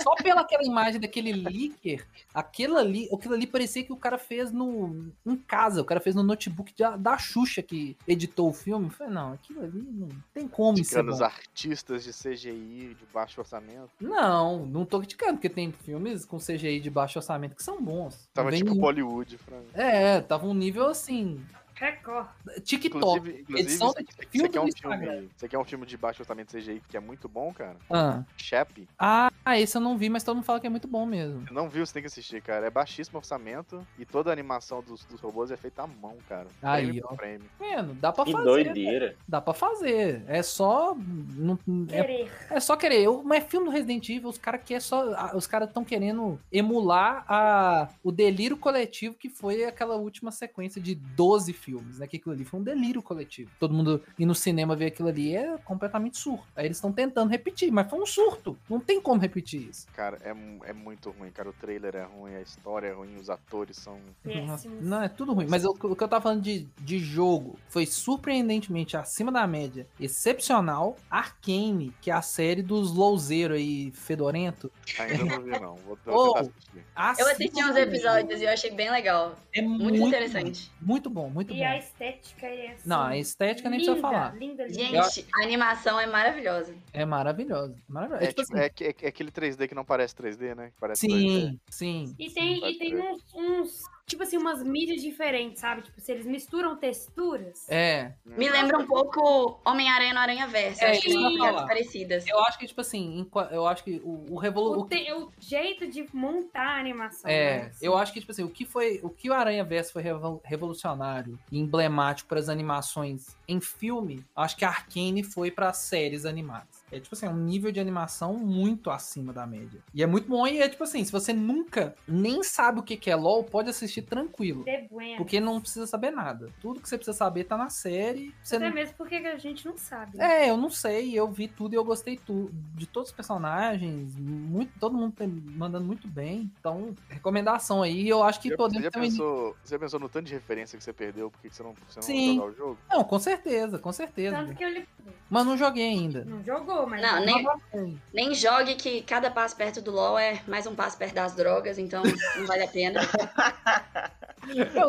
só 0.00 0.14
pela 0.16 0.40
aquela 0.42 0.64
imagem 0.64 1.00
daquele 1.00 1.32
leaker, 1.32 2.06
aquilo 2.34 2.76
ali, 2.76 3.08
aquilo 3.12 3.34
ali 3.34 3.46
parecia 3.46 3.84
que 3.84 3.92
o 3.92 3.96
cara 3.96 4.18
fez 4.18 4.50
no 4.52 5.12
em 5.24 5.36
casa, 5.36 5.80
o 5.80 5.84
cara 5.84 6.00
fez 6.00 6.14
no 6.14 6.22
notebook 6.22 6.71
da, 6.78 6.96
da 6.96 7.18
Xuxa 7.18 7.62
que 7.62 7.96
editou 8.06 8.48
o 8.50 8.52
filme. 8.52 8.86
Eu 8.86 8.90
falei, 8.90 9.12
não, 9.12 9.32
aquilo 9.32 9.62
ali 9.62 9.82
não 9.82 10.08
tem 10.32 10.46
como 10.48 10.78
isso 10.78 10.90
Criticando 10.90 11.12
os 11.12 11.18
bom. 11.18 11.24
artistas 11.24 12.04
de 12.04 12.12
CGI 12.12 12.96
de 12.98 13.06
baixo 13.12 13.40
orçamento. 13.40 13.90
Não, 14.00 14.66
não 14.66 14.84
tô 14.84 14.98
criticando, 14.98 15.34
porque 15.34 15.48
tem 15.48 15.72
filmes 15.72 16.24
com 16.24 16.38
CGI 16.38 16.80
de 16.80 16.90
baixo 16.90 17.18
orçamento 17.18 17.54
que 17.56 17.62
são 17.62 17.82
bons. 17.82 18.28
Tava 18.34 18.50
tipo 18.52 18.64
nenhum- 18.70 18.80
Bollywood, 18.80 19.38
Fran. 19.38 19.62
É, 19.74 20.20
tava 20.20 20.46
um 20.46 20.54
nível 20.54 20.86
assim, 20.88 21.40
Record. 21.82 22.26
TikTok. 22.62 22.96
Inclusive, 22.96 23.40
inclusive 23.42 23.60
edição 23.60 23.88
você, 23.88 24.48
quer 24.48 24.60
um 24.60 24.70
filme, 24.72 25.30
você 25.36 25.48
quer 25.48 25.58
um 25.58 25.64
filme 25.64 25.84
de 25.86 25.96
baixo 25.96 26.22
orçamento 26.22 26.56
CGI 26.56 26.80
que 26.88 26.96
é 26.96 27.00
muito 27.00 27.28
bom, 27.28 27.52
cara? 27.52 27.76
Ah. 27.90 28.22
Shep. 28.36 28.88
ah, 28.98 29.30
esse 29.58 29.76
eu 29.76 29.80
não 29.80 29.96
vi, 29.98 30.08
mas 30.08 30.22
todo 30.22 30.36
mundo 30.36 30.44
fala 30.44 30.60
que 30.60 30.66
é 30.66 30.70
muito 30.70 30.86
bom 30.86 31.04
mesmo. 31.04 31.44
Não 31.50 31.68
viu, 31.68 31.84
você 31.84 31.92
tem 31.94 32.02
que 32.02 32.06
assistir, 32.06 32.40
cara. 32.40 32.66
É 32.66 32.70
baixíssimo 32.70 33.18
orçamento 33.18 33.84
e 33.98 34.04
toda 34.04 34.30
a 34.30 34.32
animação 34.32 34.80
dos, 34.82 35.04
dos 35.04 35.20
robôs 35.20 35.50
é 35.50 35.56
feita 35.56 35.82
à 35.82 35.86
mão, 35.86 36.16
cara. 36.28 36.46
Aí, 36.62 36.84
Frame 36.86 37.00
por 37.00 37.12
ó. 37.12 37.16
frame. 37.16 37.44
Vendo, 37.58 37.94
dá 37.94 38.12
pra 38.12 38.24
Que 38.24 38.32
fazer. 38.32 38.44
doideira. 38.44 39.16
Dá 39.26 39.40
pra 39.40 39.54
fazer. 39.54 40.22
É 40.28 40.42
só. 40.42 40.94
Não, 40.96 41.58
é, 41.90 42.02
Querer. 42.02 42.30
é 42.50 42.60
só 42.60 42.76
querer. 42.76 43.02
Eu- 43.02 43.22
Mas 43.24 43.44
filme 43.44 43.66
do 43.66 43.72
Resident 43.72 44.08
Evil, 44.08 44.28
os 44.28 44.38
caras 44.38 44.60
quer 44.64 44.80
só. 44.80 45.34
Os 45.34 45.46
caras 45.48 45.68
estão 45.68 45.84
querendo 45.84 46.38
emular 46.52 47.24
a, 47.28 47.88
o 48.04 48.12
delírio 48.12 48.56
coletivo 48.56 49.14
que 49.16 49.28
foi 49.28 49.64
aquela 49.64 49.96
última 49.96 50.30
sequência 50.30 50.80
de 50.80 50.94
12 50.94 51.52
filmes, 51.52 51.71
né? 51.80 52.06
Que 52.06 52.16
aquilo 52.16 52.34
ali 52.34 52.44
foi 52.44 52.60
um 52.60 52.62
delírio 52.62 53.02
coletivo. 53.02 53.50
Todo 53.58 53.72
mundo 53.74 54.02
ir 54.18 54.26
no 54.26 54.34
cinema 54.34 54.76
ver 54.76 54.86
aquilo 54.86 55.08
ali 55.08 55.34
é 55.34 55.56
completamente 55.58 56.18
surto. 56.18 56.44
Aí 56.56 56.66
eles 56.66 56.76
estão 56.76 56.92
tentando 56.92 57.30
repetir, 57.30 57.70
mas 57.70 57.88
foi 57.88 58.00
um 58.00 58.06
surto. 58.06 58.56
Não 58.68 58.80
tem 58.80 59.00
como 59.00 59.20
repetir 59.20 59.68
isso. 59.68 59.86
Cara, 59.94 60.18
é, 60.22 60.30
é 60.68 60.72
muito 60.72 61.10
ruim, 61.10 61.30
cara. 61.30 61.48
O 61.48 61.52
trailer 61.52 61.94
é 61.96 62.04
ruim, 62.04 62.34
a 62.34 62.40
história 62.40 62.88
é 62.88 62.92
ruim, 62.92 63.16
os 63.16 63.30
atores 63.30 63.76
são. 63.76 63.98
Péssimos. 64.22 64.82
Não, 64.82 65.02
é 65.02 65.08
tudo 65.08 65.32
ruim. 65.32 65.46
Mas 65.48 65.64
o, 65.64 65.70
o 65.70 65.96
que 65.96 66.02
eu 66.02 66.08
tava 66.08 66.22
falando 66.22 66.42
de, 66.42 66.66
de 66.80 66.98
jogo 66.98 67.58
foi 67.68 67.86
surpreendentemente 67.86 68.96
acima 68.96 69.30
da 69.30 69.46
média, 69.46 69.86
excepcional. 69.98 70.96
Arcane, 71.10 71.92
que 72.00 72.10
é 72.10 72.14
a 72.14 72.22
série 72.22 72.62
dos 72.62 72.92
louzeiros 72.92 73.56
aí, 73.56 73.90
fedorento. 73.92 74.70
Ainda 74.98 75.24
não 75.24 75.42
vi, 75.42 75.50
não. 75.50 75.76
Vou, 75.76 75.98
vou 76.04 76.32
Oh. 76.32 76.36
assistir. 76.36 76.84
Eu 77.18 77.26
assisti 77.28 77.64
uns 77.64 77.76
episódios 77.76 78.40
e 78.40 78.44
eu 78.44 78.50
achei 78.50 78.70
bem 78.70 78.90
legal. 78.90 79.36
É 79.54 79.60
Muito, 79.60 79.96
interessante. 79.96 80.70
bom, 80.80 80.86
muito 80.86 81.10
bom, 81.10 81.30
muito 81.30 81.54
E 81.62 81.64
a 81.64 81.78
estética 81.78 82.46
é 82.46 82.72
assim. 82.72 82.88
Não, 82.88 83.02
a 83.02 83.16
estética 83.16 83.70
nem 83.70 83.80
linda, 83.80 83.92
precisa 83.92 84.08
falar. 84.12 84.34
Linda, 84.36 84.66
linda. 84.66 85.02
Gente, 85.02 85.26
a 85.34 85.42
animação 85.44 85.98
é 86.00 86.06
maravilhosa. 86.06 86.74
É 86.92 87.04
maravilhoso. 87.04 87.74
maravilhoso. 87.88 88.24
É, 88.24 88.26
É, 88.26 88.28
tipo 88.28 88.42
tipo- 88.42 88.56
assim, 88.58 88.62
é 88.84 88.88
é 88.90 88.94
é 89.02 89.08
aquele 89.08 89.30
3D 89.30 89.68
que 89.68 89.74
não 89.74 89.84
parece 89.84 90.14
3D, 90.14 90.54
né? 90.54 90.70
Que 90.70 90.80
parece 90.80 91.06
2D. 91.06 91.18
sim, 91.18 91.60
sim. 91.70 92.14
E 92.18 92.30
tem, 92.30 92.70
e 92.70 92.78
tem 92.78 92.96
uns, 92.98 93.22
uns 93.34 93.80
tipo 94.12 94.22
assim, 94.22 94.36
umas 94.36 94.62
mídias 94.62 95.00
diferentes, 95.02 95.60
sabe? 95.60 95.82
Tipo, 95.82 96.00
se 96.00 96.12
eles 96.12 96.26
misturam 96.26 96.76
texturas. 96.76 97.66
É, 97.68 98.12
Me 98.24 98.48
lembra 98.48 98.78
um 98.78 98.86
pouco 98.86 99.58
Homem-Aranha 99.64 100.12
no 100.14 100.20
Aranha 100.20 100.46
Verso. 100.46 100.84
É, 100.84 100.90
acho 100.90 101.00
que 101.02 101.38
falar. 101.38 101.66
parecidas. 101.66 102.26
eu 102.28 102.38
acho 102.40 102.58
que, 102.58 102.66
tipo 102.66 102.80
assim, 102.80 103.26
eu 103.50 103.66
acho 103.66 103.82
que 103.82 104.00
o, 104.04 104.34
o 104.34 104.38
revolu... 104.38 104.80
O, 104.82 104.86
te- 104.86 105.10
o 105.12 105.30
jeito 105.40 105.86
de 105.88 106.06
montar 106.12 106.76
a 106.76 106.78
animação. 106.78 107.30
É, 107.30 107.62
né, 107.62 107.66
assim. 107.68 107.86
eu 107.86 107.96
acho 107.96 108.12
que, 108.12 108.20
tipo 108.20 108.32
assim, 108.32 108.44
o 108.44 108.50
que 108.50 108.64
foi. 108.64 109.00
O 109.02 109.08
que 109.10 109.30
o 109.30 109.34
Aranha 109.34 109.64
Verso 109.64 109.92
foi 109.92 110.02
revol- 110.02 110.40
revolucionário 110.44 111.38
e 111.50 111.58
emblemático 111.58 112.28
para 112.28 112.38
as 112.38 112.48
animações 112.48 113.36
em 113.48 113.60
filme, 113.60 114.24
acho 114.36 114.56
que 114.56 114.64
a 114.64 114.68
Arkane 114.68 115.22
foi 115.22 115.50
para 115.50 115.72
séries 115.72 116.24
animadas. 116.26 116.81
É 116.92 117.00
tipo 117.00 117.14
assim, 117.14 117.26
é 117.26 117.30
um 117.30 117.36
nível 117.36 117.72
de 117.72 117.80
animação 117.80 118.34
muito 118.34 118.90
acima 118.90 119.32
da 119.32 119.46
média. 119.46 119.80
E 119.94 120.02
é 120.02 120.06
muito 120.06 120.28
bom, 120.28 120.46
e 120.46 120.60
é 120.60 120.68
tipo 120.68 120.84
assim, 120.84 121.02
se 121.04 121.10
você 121.10 121.32
nunca 121.32 121.94
nem 122.06 122.42
sabe 122.42 122.80
o 122.80 122.82
que 122.82 122.96
que 122.96 123.10
é 123.10 123.16
LOL, 123.16 123.42
pode 123.44 123.70
assistir 123.70 124.02
tranquilo. 124.02 124.62
De 124.64 124.86
bueno. 124.90 125.16
Porque 125.16 125.40
não 125.40 125.60
precisa 125.60 125.86
saber 125.86 126.10
nada. 126.10 126.50
Tudo 126.60 126.80
que 126.80 126.88
você 126.88 126.96
precisa 126.98 127.16
saber 127.16 127.44
tá 127.44 127.56
na 127.56 127.70
série. 127.70 128.34
Você 128.42 128.56
Até 128.56 128.66
não... 128.68 128.74
mesmo 128.74 128.94
porque 128.96 129.14
a 129.16 129.38
gente 129.38 129.64
não 129.66 129.76
sabe. 129.78 130.18
né? 130.18 130.44
É, 130.46 130.50
eu 130.50 130.56
não 130.56 130.68
sei, 130.70 131.12
eu 131.18 131.30
vi 131.30 131.48
tudo 131.48 131.72
e 131.72 131.76
eu 131.76 131.84
gostei 131.84 132.16
tu, 132.18 132.50
de 132.74 132.86
todos 132.86 133.08
os 133.10 133.16
personagens, 133.16 134.14
muito, 134.16 134.72
todo 134.78 134.94
mundo 134.96 135.12
tem- 135.16 135.28
mandando 135.28 135.86
muito 135.86 136.06
bem. 136.06 136.50
Então, 136.60 136.94
recomendação 137.08 137.82
aí, 137.82 138.08
eu 138.08 138.22
acho 138.22 138.40
que 138.40 138.50
Você 138.50 138.56
podemos 138.56 138.84
já, 138.84 138.90
ter 138.90 138.98
um 138.98 139.02
ini- 139.04 139.10
pensou, 139.12 139.56
você 139.64 139.74
já 139.74 139.78
pensou 139.78 139.98
no 140.00 140.08
tanto 140.08 140.26
de 140.26 140.34
referência 140.34 140.76
que 140.76 140.84
você 140.84 140.92
perdeu 140.92 141.30
porque 141.30 141.48
você 141.48 141.62
não, 141.62 141.74
você 141.88 141.96
não 142.00 142.02
Sim. 142.02 142.34
jogar 142.36 142.46
o 142.48 142.54
jogo? 142.54 142.78
Não, 142.90 143.04
com 143.04 143.18
certeza, 143.18 143.78
com 143.78 143.92
certeza. 143.92 144.36
Tanto 144.36 144.54
que 144.54 144.62
ele 144.64 144.86
Mas 145.30 145.46
não 145.46 145.56
joguei 145.56 145.88
ainda. 145.88 146.24
não 146.24 146.42
jogou, 146.44 146.81
mas. 146.86 147.00
Não, 147.00 147.24
nem, 147.24 147.46
Sim. 147.72 148.00
nem 148.12 148.34
jogue 148.34 148.74
que 148.74 149.02
cada 149.02 149.30
passo 149.30 149.56
perto 149.56 149.80
do 149.80 149.90
LoL 149.90 150.18
é 150.18 150.40
mais 150.46 150.66
um 150.66 150.74
passo 150.74 150.96
perto 150.98 151.14
das 151.14 151.34
drogas, 151.34 151.78
então 151.78 152.02
não 152.36 152.46
vale 152.46 152.64
a 152.64 152.68
pena. 152.68 153.00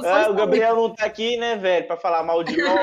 Ah, 0.04 0.32
o 0.32 0.34
Gabriel 0.34 0.76
não 0.76 0.96
tá 0.96 1.06
aqui, 1.06 1.38
né, 1.38 1.56
velho, 1.56 1.86
pra 1.86 1.96
falar 1.96 2.24
mal 2.24 2.44
de 2.44 2.60
LOL. 2.60 2.76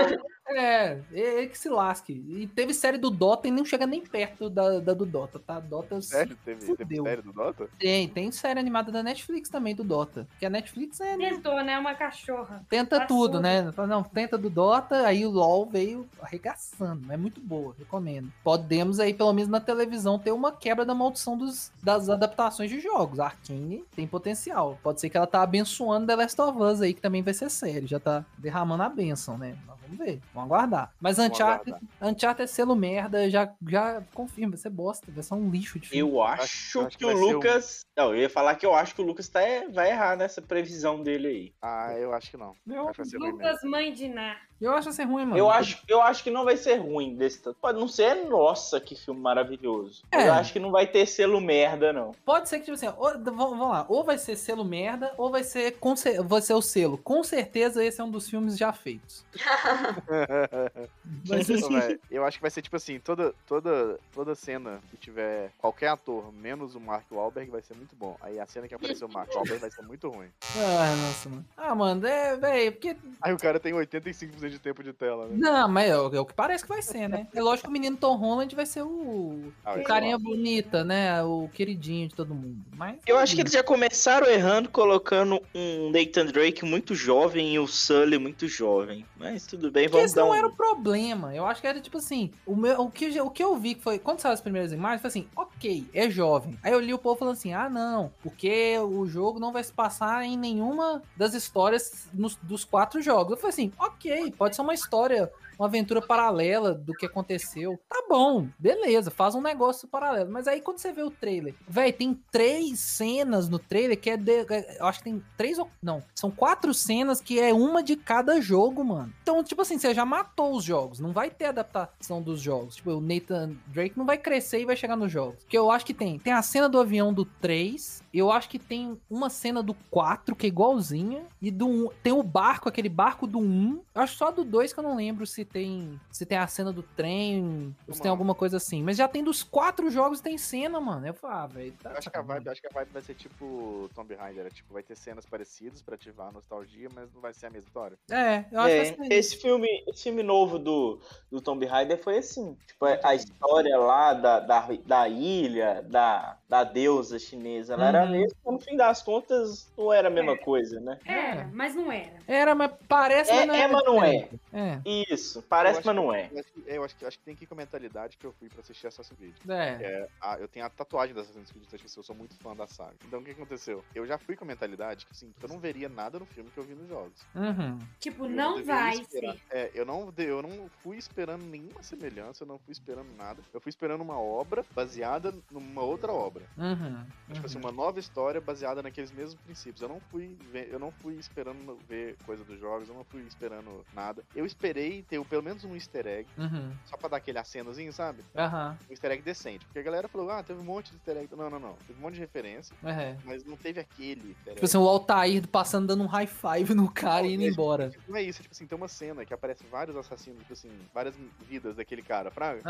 É, 0.49 0.99
ele 1.13 1.49
que 1.49 1.59
se 1.59 1.69
lasque. 1.69 2.13
E 2.13 2.47
teve 2.49 2.75
série 2.75 2.99
do 2.99 3.11
Dota 3.11 3.47
e 3.47 3.51
não 3.51 3.65
chega 3.65 3.87
nem 3.87 4.01
perto 4.01 4.51
da, 4.51 4.81
da 4.81 4.93
do 4.93 5.07
Dota, 5.07 5.39
tá? 5.39 5.61
Dota 5.61 6.01
Sério? 6.03 6.37
Teve, 6.45 6.61
teve 6.61 6.77
Fudeu. 6.77 7.05
série 7.05 7.23
do 7.23 7.33
Dota? 7.33 7.69
tem, 7.79 8.09
tem 8.09 8.33
série 8.33 8.59
animada 8.59 8.91
da 8.91 9.03
Netflix 9.03 9.49
também 9.49 9.75
do 9.75 9.85
Dota. 9.85 10.27
Que 10.39 10.47
a 10.47 10.51
Netflix 10.51 11.01
é 11.01 11.17
Tentou, 11.17 11.63
né? 11.63 11.79
Uma 11.79 11.95
cachorra. 11.95 12.65
Tenta 12.69 13.01
Tá 13.01 13.07
tudo, 13.07 13.41
né? 13.41 13.71
Fala, 13.73 13.89
Não, 13.89 14.03
tenta 14.03 14.37
do 14.37 14.51
Dota, 14.51 15.07
aí 15.07 15.25
o 15.25 15.31
LoL 15.31 15.67
veio 15.67 16.09
arregaçando. 16.21 17.13
É 17.13 17.17
muito 17.17 17.41
boa, 17.41 17.75
recomendo. 17.79 18.33
Podemos 18.43 18.99
aí, 18.99 19.15
pelo 19.15 19.33
menos 19.33 19.51
na 19.51 19.61
televisão, 19.61 20.19
ter 20.19 20.33
uma 20.33 20.53
quebra 20.53 20.85
da 20.85 20.95
maldição 20.95 21.37
dos, 21.37 21.71
das 21.83 22.09
adaptações 22.09 22.71
de 22.71 22.81
jogos. 22.81 23.21
A 23.21 23.27
Arkane 23.27 23.85
tem 23.95 24.07
potencial. 24.07 24.79
Pode 24.83 25.01
ser 25.01 25.09
que 25.09 25.17
ela 25.17 25.27
tá 25.27 25.43
abençoando 25.43 26.07
The 26.07 26.17
Last 26.17 26.41
of 26.41 26.61
Us 26.61 26.81
aí, 26.83 26.93
que 26.93 27.01
também 27.01 27.23
vai 27.23 27.35
ser 27.35 27.49
série. 27.51 27.87
Já 27.87 28.01
tá 28.01 28.25
derramando 28.37 28.83
a 28.83 28.89
benção, 28.89 29.39
né? 29.39 29.57
Vamos 29.91 29.99
ver, 30.07 30.21
vamos 30.35 30.51
aguardar. 30.53 30.93
Mas 31.01 31.17
Vamos 31.17 31.33
Uncharted, 31.33 31.71
aguardar. 31.75 32.11
Uncharted 32.11 32.43
é 32.45 32.47
selo 32.47 32.77
merda, 32.77 33.29
já, 33.31 33.53
já 33.69 34.03
confirma, 34.15 34.51
vai 34.51 34.59
ser 34.59 34.71
bosta, 34.71 35.07
vai 35.11 35.23
ser 35.23 35.35
um 35.35 35.51
lixo 35.51 35.79
de 35.79 35.89
filme. 35.89 36.11
Eu 36.13 36.23
acho 36.23 36.81
acho 36.81 36.89
que 36.91 36.99
que 36.99 37.05
vai 37.07 37.15
o 37.15 37.19
ser 37.19 37.25
um- 37.25 37.33
Lucas. 37.33 37.81
Não, 37.97 38.15
eu 38.15 38.21
ia 38.23 38.31
falar 38.31 38.55
que 38.55 38.65
eu 38.65 38.75
acho 38.75 38.95
que 38.95 39.03
o 39.03 39.05
Lucas 39.05 39.29
tá, 39.29 39.41
vai 39.73 39.91
errar 39.91 40.17
nessa 40.17 40.41
previsão 40.41 41.03
dele 41.03 41.29
aí. 41.29 41.53
Ah, 41.61 41.93
eu 41.99 42.15
acho 42.15 42.31
que 42.31 42.37
não. 42.37 42.55
Eu, 42.67 42.87
que 42.93 43.19
vai. 43.19 43.31
Lucas, 43.31 43.59
mãe 43.63 43.93
de 43.93 44.09
Ná. 44.09 44.37
eu 44.61 44.73
acho 44.73 44.91
ser 44.93 45.05
ruim, 45.05 45.25
mano. 45.27 45.37
Eu 45.37 45.51
acho, 45.51 45.83
eu 45.87 46.01
acho 46.01 46.23
que 46.25 46.31
não 46.31 46.45
vai 46.45 46.57
ser 46.57 46.77
ruim 46.77 47.15
desse 47.17 47.43
tanto. 47.43 47.59
Pode 47.61 47.79
não 47.79 47.89
ser, 47.89 48.15
nossa, 48.27 48.81
que 48.81 48.95
filme 48.95 49.21
maravilhoso. 49.21 50.03
É. 50.13 50.29
Eu 50.29 50.33
acho 50.35 50.53
que 50.53 50.59
não 50.59 50.71
vai 50.71 50.87
ter 50.87 51.05
selo 51.07 51.41
merda, 51.41 51.93
não. 51.93 52.13
Pode 52.25 52.49
ser 52.49 52.59
que, 52.61 52.65
tipo 52.67 52.75
assim, 52.75 52.89
ou- 52.97 53.23
vamos 53.23 53.59
lá, 53.69 53.85
ou 53.89 54.03
vai 54.05 54.17
ser 54.17 54.37
selo 54.37 54.65
merda, 54.65 55.13
ou 55.19 55.31
vai 55.31 55.45
ser, 55.45 55.77
vai 56.25 56.41
ser 56.41 56.55
o 56.55 56.63
selo. 56.63 56.97
Com 56.97 57.23
certeza 57.23 57.85
esse 57.85 58.01
é 58.01 58.05
um 58.05 58.11
dos 58.11 58.29
filmes 58.31 58.57
já 58.57 58.73
feitos. 58.73 59.25
Ô, 61.65 61.71
véi, 61.71 62.01
eu 62.11 62.25
acho 62.25 62.39
que 62.39 62.43
vai 62.43 62.51
ser 62.51 62.63
tipo 62.63 62.77
assim, 62.77 62.99
toda, 62.99 63.35
toda, 63.47 63.99
toda 64.13 64.35
cena 64.35 64.81
que 64.91 64.97
tiver 64.97 65.51
qualquer 65.59 65.89
ator, 65.89 66.33
menos 66.33 66.75
o 66.75 66.81
Mark 66.81 67.05
Wahlberg, 67.11 67.51
vai 67.51 67.63
ser 67.63 67.75
muito 67.75 67.95
bom. 67.97 68.17
Aí 68.21 68.39
a 68.39 68.47
cena 68.47 68.69
que 68.69 68.75
aparecer 68.75 69.05
o 69.05 69.09
Mark 69.09 69.31
Wahlberg 69.35 69.61
vai 69.61 69.71
ser 69.71 69.83
muito 69.83 70.09
ruim. 70.09 70.29
Ah, 70.57 70.97
nossa, 70.97 71.29
mano. 71.29 71.45
Ah, 71.57 71.75
mano, 71.75 72.07
é, 72.07 72.37
velho, 72.37 72.73
porque. 72.73 72.97
Aí 73.21 73.33
o 73.33 73.39
cara 73.39 73.61
tem 73.61 73.73
85% 73.73 74.49
de 74.49 74.59
tempo 74.59 74.83
de 74.83 74.93
tela, 74.93 75.27
né? 75.27 75.37
Não, 75.37 75.69
mas 75.69 75.91
é, 75.91 75.99
o 75.99 76.15
é 76.15 76.21
o 76.21 76.25
que 76.25 76.35
parece 76.35 76.65
que 76.65 76.69
vai 76.69 76.83
ser, 76.83 77.09
né? 77.09 77.27
É 77.35 77.43
lógico 77.43 77.67
que 77.67 77.71
o 77.71 77.73
menino 77.73 77.97
Tom 77.97 78.17
Holland 78.17 78.55
vai 78.55 78.67
ser 78.67 78.83
o. 78.83 79.53
Ah, 79.65 79.75
O 79.75 79.83
carinha 79.85 80.19
bonita, 80.19 80.85
né? 80.85 81.23
O 81.23 81.49
queridinho 81.53 82.09
de 82.09 82.15
todo 82.15 82.35
mundo. 82.35 82.59
Mas. 82.77 82.99
Eu 83.07 83.19
acho 83.19 83.35
que 83.35 83.41
eles 83.41 83.53
já 83.53 83.63
começaram 83.63 84.27
errando, 84.27 84.69
colocando 84.69 85.41
um 85.55 85.91
Nathan 85.91 86.27
Drake 86.27 86.65
muito 86.65 86.95
jovem 86.95 87.55
e 87.55 87.59
o 87.59 87.67
Sully 87.67 88.19
muito 88.19 88.47
jovem. 88.49 89.05
Mas 89.17 89.47
tudo 89.47 89.70
bem, 89.71 89.85
Porque 89.85 89.93
vamos 89.97 90.07
esse 90.07 90.15
dar 90.15 90.23
não 90.23 90.31
um... 90.31 90.35
era 90.35 90.47
o 90.47 90.53
problema. 90.57 91.35
Eu 91.35 91.47
acho 91.47 91.61
que 91.61 91.67
era 91.67 91.81
tipo 91.81 91.99
assim: 91.99 92.31
o, 92.47 92.55
meu, 92.57 92.81
o, 92.83 92.91
que, 92.91 93.07
eu- 93.17 93.27
o 93.27 93.31
que 93.31 93.43
eu 93.43 93.57
vi 93.57 93.75
que 93.75 93.83
foi. 93.83 93.99
Quando 93.99 94.21
saiu 94.21 94.33
as 94.35 94.41
primeiras 94.41 94.73
imagens, 94.73 95.01
foi 95.01 95.09
assim: 95.09 95.29
ok, 95.37 95.89
é 95.95 96.11
jovem. 96.11 96.59
Aí 96.63 96.73
eu 96.73 96.81
li 96.81 96.93
o 96.95 96.99
povo 96.99 97.19
falando 97.19 97.35
assim: 97.35 97.53
ah, 97.53 97.69
não, 97.69 98.13
porque 98.23 98.79
o 98.79 99.07
jogo 99.07 99.39
não 99.41 99.53
vai 99.53 99.63
se 99.65 99.73
passar 99.73 100.25
em 100.25 100.37
nenhuma 100.37 101.03
das 101.17 101.35
histórias 101.35 102.09
nos- 102.13 102.37
dos 102.43 102.65
quatro 102.65 103.01
jogos. 103.01 103.33
Eu 103.33 103.37
falei 103.39 103.51
assim: 103.53 103.73
ok, 103.79 104.33
pode 104.37 104.57
ser 104.57 104.63
uma 104.63 104.75
história. 104.75 105.31
Uma 105.61 105.67
aventura 105.67 106.01
paralela 106.01 106.73
do 106.73 106.95
que 106.95 107.05
aconteceu. 107.05 107.79
Tá 107.87 108.03
bom, 108.09 108.49
beleza, 108.59 109.11
faz 109.11 109.35
um 109.35 109.43
negócio 109.43 109.87
paralelo. 109.87 110.33
Mas 110.33 110.49
aí 110.49 110.63
quando 110.63 110.79
você 110.79 110.91
vê 110.91 111.03
o 111.03 111.11
trailer, 111.11 111.55
velho, 111.69 111.93
tem 111.93 112.19
três 112.31 112.81
cenas 112.81 113.47
no 113.51 113.59
trailer 113.59 114.01
que 114.01 114.09
é 114.09 114.17
de. 114.17 114.47
Eu 114.79 114.87
acho 114.87 115.01
que 115.01 115.05
tem 115.05 115.23
três 115.37 115.59
ou. 115.59 115.69
Não, 115.83 116.03
são 116.15 116.31
quatro 116.31 116.73
cenas 116.73 117.21
que 117.21 117.39
é 117.39 117.53
uma 117.53 117.83
de 117.83 117.95
cada 117.95 118.41
jogo, 118.41 118.83
mano. 118.83 119.13
Então, 119.21 119.45
tipo 119.45 119.61
assim, 119.61 119.79
você 119.79 119.93
já 119.93 120.07
matou 120.07 120.57
os 120.57 120.65
jogos. 120.65 120.99
Não 120.99 121.13
vai 121.13 121.29
ter 121.29 121.45
adaptação 121.47 122.23
dos 122.23 122.41
jogos. 122.41 122.77
Tipo, 122.77 122.93
o 122.93 123.01
Nathan 123.03 123.55
Drake 123.67 123.99
não 123.99 124.07
vai 124.07 124.17
crescer 124.17 124.63
e 124.63 124.65
vai 124.65 124.77
chegar 124.77 124.97
nos 124.97 125.13
jogos. 125.13 125.45
Porque 125.45 125.59
eu 125.59 125.71
acho 125.71 125.85
que 125.85 125.93
tem. 125.93 126.19
Tem 126.19 126.33
a 126.33 126.41
cena 126.41 126.71
do 126.71 126.81
avião 126.81 127.13
do 127.13 127.27
3. 127.27 128.03
Eu 128.13 128.31
acho 128.31 128.49
que 128.49 128.59
tem 128.59 129.01
uma 129.09 129.31
cena 129.31 129.63
do 129.63 129.75
4, 129.91 130.35
que 130.35 130.47
é 130.47 130.49
igualzinha. 130.49 131.25
E 131.41 131.51
do 131.51 131.67
1. 131.67 131.89
Tem 132.03 132.13
o 132.13 132.23
barco, 132.23 132.69
aquele 132.69 132.89
barco 132.89 133.27
do 133.27 133.39
1. 133.39 133.83
Eu 133.95 134.03
acho 134.03 134.17
só 134.17 134.31
do 134.31 134.45
2 134.45 134.73
que 134.73 134.79
eu 134.79 134.85
não 134.85 134.97
lembro 134.97 135.27
se 135.27 135.45
tem. 135.45 136.01
Se 136.11 136.27
tem 136.27 136.39
a 136.39 136.47
cena 136.47 136.73
do 136.73 136.83
trem. 136.83 137.75
Ou 137.87 137.95
se 137.95 138.03
tem 138.03 138.11
alguma 138.11 138.35
coisa 138.35 138.57
assim. 138.57 138.83
Mas 138.83 138.97
já 138.97 139.07
tem 139.09 139.23
dos 139.23 139.43
quatro 139.43 139.91
jogos 139.91 140.21
tem 140.21 140.37
cena, 140.37 140.81
mano. 140.81 141.07
Eu 141.07 141.15
falo, 141.15 141.35
ah, 141.35 141.47
velho. 141.47 141.73
Tá 141.83 141.91
Eu 141.91 141.99
acho 141.99 142.11
que 142.11 142.19
a 142.19 142.23
vibe, 142.23 142.49
acho 142.49 142.61
que 142.61 142.67
a 142.67 142.71
vibe 142.71 142.91
vai 142.93 143.03
ser 143.03 143.15
tipo 143.15 143.91
Tomb 143.95 144.15
Raider, 144.15 144.47
é, 144.47 144.51
tipo, 144.51 144.73
vai 144.73 144.83
ter 144.83 144.97
cenas 144.97 145.25
parecidas 145.27 145.83
pra 145.83 145.95
ativar 145.95 146.29
a 146.29 146.33
nostalgia, 146.33 146.89
mas 146.95 147.13
não 147.13 147.21
vai 147.21 147.33
ser 147.33 147.47
a 147.47 147.51
mesma 147.51 147.67
história. 147.67 147.99
É, 148.11 148.45
eu 148.51 148.61
acho 148.61 148.75
É, 148.75 148.91
que 148.91 148.99
vai 148.99 149.07
ser 149.07 149.15
esse 149.15 149.37
filme, 149.37 149.69
esse 149.87 150.03
filme 150.05 150.23
novo 150.23 150.59
do, 150.59 151.01
do 151.31 151.41
Tomb 151.41 151.65
Raider 151.67 151.99
foi 152.03 152.19
assim. 152.19 152.57
Tipo, 152.67 152.87
a 152.87 153.15
história 153.15 153.77
lá 153.79 154.15
da, 154.15 154.41
da, 154.41 154.69
da 154.85 155.09
ilha, 155.09 155.85
da, 155.89 156.39
da 156.49 156.65
deusa 156.65 157.19
chinesa, 157.19 157.75
ela 157.75 157.89
era 157.89 158.00
no 158.47 158.59
fim 158.61 158.77
das 158.77 159.03
contas 159.03 159.71
não 159.77 159.93
era 159.93 160.09
a 160.09 160.11
mesma 160.11 160.33
É. 160.33 160.37
coisa, 160.37 160.81
né? 160.81 160.99
Era, 161.05 161.49
mas 161.53 161.75
não 161.75 161.91
era. 161.91 162.19
Era, 162.27 162.55
mas 162.55 162.73
parece, 162.89 163.31
É- 163.33 163.47
mas 163.47 163.61
é, 163.61 163.69
mas 163.69 163.85
não 163.85 164.03
é. 164.05 164.29
É, 164.53 164.81
Isso, 164.85 165.43
parece, 165.43 165.81
mas 165.85 165.95
não 165.97 166.13
é. 166.13 166.31
Eu 166.67 166.85
acho, 166.85 166.95
que- 166.97 167.03
eu 167.05 167.09
acho 167.09 167.19
que, 167.19 167.25
tem 167.25 167.35
que 167.37 167.45
ir 167.45 167.47
com 167.47 167.55
a 167.55 167.57
mentalidade 167.57 168.17
que 168.17 168.27
eu 168.27 168.33
fui 168.33 168.49
pra 168.49 168.61
assistir 168.61 168.87
Assassin's 168.87 169.19
Creed. 169.19 169.35
é. 169.49 169.71
É, 169.83 170.09
a- 170.21 170.39
eu 170.39 170.49
tenho 170.49 170.65
a 170.67 170.71
tatuagem 170.71 171.15
da 171.15 171.23
Assassin's 171.23 171.51
Creed, 171.51 171.65
então, 171.67 171.77
tipo 171.79 171.89
assim, 171.89 172.01
eu 172.01 172.05
sou 172.05 172.15
muito 172.17 172.35
fã 172.37 172.55
da 172.55 172.67
saga. 172.67 172.95
Então 173.07 173.21
o 173.21 173.25
que 173.25 173.31
aconteceu? 173.31 173.85
Eu 173.95 174.07
já 174.07 174.19
fui 174.19 174.37
com 174.37 174.45
a 174.45 174.47
mentalidade 174.49 175.07
que, 175.07 175.13
assim, 175.13 175.33
que 175.39 175.45
eu 175.45 175.49
não 175.49 175.59
veria 175.59 175.89
nada 175.89 176.19
no 176.19 176.27
filme 176.27 176.51
que 176.51 176.59
eu 176.59 176.65
vi 176.65 176.75
nos 176.75 176.89
jogos. 176.89 177.27
Uhum. 177.35 177.79
Tipo, 177.99 178.25
Eu 178.27 178.31
não 178.31 178.65
vai 178.65 178.95
esperar. 178.95 179.35
ser. 179.35 179.41
É, 179.51 179.71
eu 179.75 179.85
não, 179.85 180.13
eu 180.19 180.43
não 180.43 180.71
fui 180.83 180.97
esperando 180.97 181.43
nenhuma 181.45 181.83
semelhança, 181.83 182.45
eu 182.45 182.49
não 182.49 182.59
fui 182.59 182.73
esperando 182.73 183.09
nada. 183.17 183.41
Eu 183.53 183.61
fui 183.61 183.71
esperando 183.71 184.01
uma 184.01 184.19
obra 184.21 184.65
baseada 184.75 185.35
numa 185.51 185.83
outra 185.83 186.13
obra. 186.13 186.45
Uhum. 186.57 187.05
Tipo 187.33 187.47
assim, 187.47 187.57
uhum. 187.59 187.65
uma 187.65 187.73
nova 187.73 187.90
história 187.99 188.41
baseada 188.41 188.83
naqueles 188.83 189.11
mesmos 189.11 189.35
princípios. 189.43 189.83
Eu 189.83 189.89
não 189.89 189.99
fui 190.11 190.37
ver, 190.53 190.69
eu 190.71 190.79
não 190.79 190.93
fui 190.93 191.15
esperando 191.15 191.77
ver 191.89 192.17
coisa 192.25 192.45
dos 192.45 192.59
jogos, 192.61 192.89
eu 192.89 192.95
não 192.95 193.03
fui 193.05 193.23
esperando 193.23 193.85
nada. 193.93 194.23
Eu 194.35 194.47
esperei 194.47 195.03
ter 195.03 195.23
pelo 195.25 195.43
menos 195.43 195.65
um 195.65 195.75
easter 195.75 196.07
egg, 196.07 196.29
Uhum. 196.39 196.73
só 196.87 196.97
pra 196.97 197.09
dar 197.09 197.17
aquele 197.17 197.39
acenozinho, 197.39 197.93
sabe? 197.93 198.23
Aham. 198.37 198.79
Um 198.89 198.93
easter 198.93 199.11
egg 199.11 199.23
decente. 199.23 199.65
Porque 199.67 199.79
a 199.79 199.83
galera 199.83 200.07
falou, 200.09 200.31
ah, 200.31 200.43
teve 200.43 200.61
um 200.61 200.65
monte 200.65 200.91
de 200.91 200.97
easter 200.97 201.17
egg. 201.17 201.35
Não, 201.35 201.51
não, 201.51 201.59
não. 201.59 201.75
Teve 201.87 201.99
um 201.99 202.03
monte 202.03 202.15
de 202.15 202.21
referência, 202.21 202.75
É. 202.85 203.17
mas 203.25 203.45
não 203.45 203.57
teve 203.57 203.81
aquele 203.81 204.29
easter 204.31 204.49
egg. 204.49 204.55
Tipo 204.55 204.65
assim, 204.67 204.79
o 204.79 204.87
Altair 204.89 205.49
passando 205.49 205.87
dando 205.89 206.03
um 206.05 206.07
high 206.07 206.27
five 206.27 206.75
no 206.75 206.91
cara 206.93 207.27
e 207.27 207.35
indo 207.35 207.45
é, 207.45 207.49
embora. 207.49 207.91
Tipo, 207.91 208.11
Não 208.11 208.17
é 208.17 208.23
isso, 208.23 208.41
é 208.41 208.43
tipo 208.43 208.55
assim, 208.55 208.67
tem 208.67 208.77
uma 208.77 208.89
cena 208.89 209.25
que 209.25 209.33
aparece 209.35 209.65
vários 209.65 209.97
assassinos, 209.97 210.41
tipo 210.41 210.53
assim, 210.53 210.71
várias 210.93 211.15
vidas 211.49 211.77
daquele 211.77 212.03
cara, 212.03 212.31
fraga? 212.31 212.61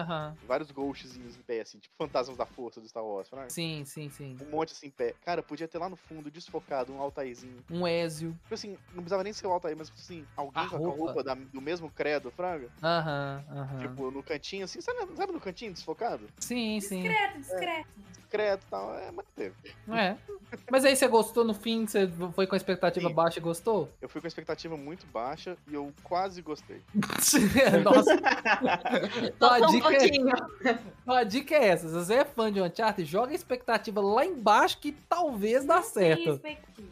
Vários 0.46 0.70
ghostzinhos 0.70 1.36
em 1.36 1.42
pé, 1.42 1.60
assim, 1.60 1.78
tipo 1.78 1.94
fantasmas 1.98 2.36
da 2.36 2.46
força 2.46 2.80
do 2.80 2.88
Star 2.88 3.04
Wars, 3.04 3.28
fraga? 3.28 3.50
Sim, 3.50 3.84
sim, 3.84 4.08
sim. 4.10 4.36
Um 4.46 4.50
monte 4.50 4.72
assim 4.72 4.86
em 4.86 4.90
pé. 4.90 5.09
Cara, 5.24 5.42
podia 5.42 5.68
ter 5.68 5.78
lá 5.78 5.88
no 5.88 5.96
fundo, 5.96 6.30
desfocado, 6.30 6.92
um 6.92 7.00
Altairzinho. 7.00 7.64
Um 7.70 7.86
Ezio. 7.86 8.32
Tipo 8.42 8.54
assim, 8.54 8.70
não 8.88 8.96
precisava 9.02 9.22
nem 9.24 9.32
ser 9.32 9.46
o 9.46 9.52
Altair, 9.52 9.76
mas 9.76 9.88
tipo 9.88 10.00
assim, 10.00 10.24
alguém 10.36 10.64
A 10.64 10.68
com 10.68 10.76
a 10.76 10.78
roupa. 10.78 10.96
roupa 10.96 11.22
da- 11.24 11.34
do 11.34 11.60
mesmo 11.60 11.90
credo, 11.90 12.30
fraga? 12.30 12.68
Aham, 12.82 13.44
aham. 13.50 13.80
Tipo, 13.80 14.10
no 14.10 14.22
cantinho, 14.22 14.64
assim, 14.64 14.80
sabe, 14.80 14.98
sabe 15.16 15.32
no 15.32 15.40
cantinho 15.40 15.72
desfocado? 15.72 16.26
Sim, 16.38 16.80
sim. 16.80 17.02
Discreto, 17.02 17.38
discreto. 17.38 17.88
Secreto 18.30 18.64
e 18.66 18.70
tal. 18.70 18.94
É, 18.94 19.10
mas 19.10 19.26
teve. 19.34 19.54
É. 19.88 20.16
Mas 20.70 20.84
aí 20.84 20.94
você 20.96 21.08
gostou 21.08 21.44
no 21.44 21.52
fim? 21.52 21.86
Você 21.86 22.08
foi 22.34 22.46
com 22.46 22.54
a 22.54 22.56
expectativa 22.56 23.08
Sim. 23.08 23.14
baixa 23.14 23.38
e 23.38 23.42
gostou? 23.42 23.88
Eu 24.00 24.08
fui 24.08 24.20
com 24.20 24.26
a 24.26 24.28
expectativa 24.28 24.76
muito 24.76 25.06
baixa 25.06 25.56
e 25.68 25.74
eu 25.74 25.92
quase 26.02 26.40
gostei. 26.42 26.80
Nossa. 27.84 28.14
Então 29.26 29.50
a, 29.50 29.58
Só 29.58 29.66
um 29.66 29.70
dica 29.70 29.92
é, 29.92 29.98
pouquinho. 29.98 30.28
então 31.02 31.14
a 31.14 31.24
dica 31.24 31.54
é 31.54 31.68
essa. 31.68 31.88
Se 31.88 31.94
você 31.94 32.14
é 32.14 32.24
fã 32.24 32.52
de 32.52 32.60
Uncharted, 32.60 33.08
joga 33.08 33.32
a 33.32 33.34
expectativa 33.34 34.00
lá 34.00 34.24
embaixo 34.24 34.78
que 34.78 34.92
talvez 34.92 35.64
dá 35.64 35.82
certo. 35.82 36.40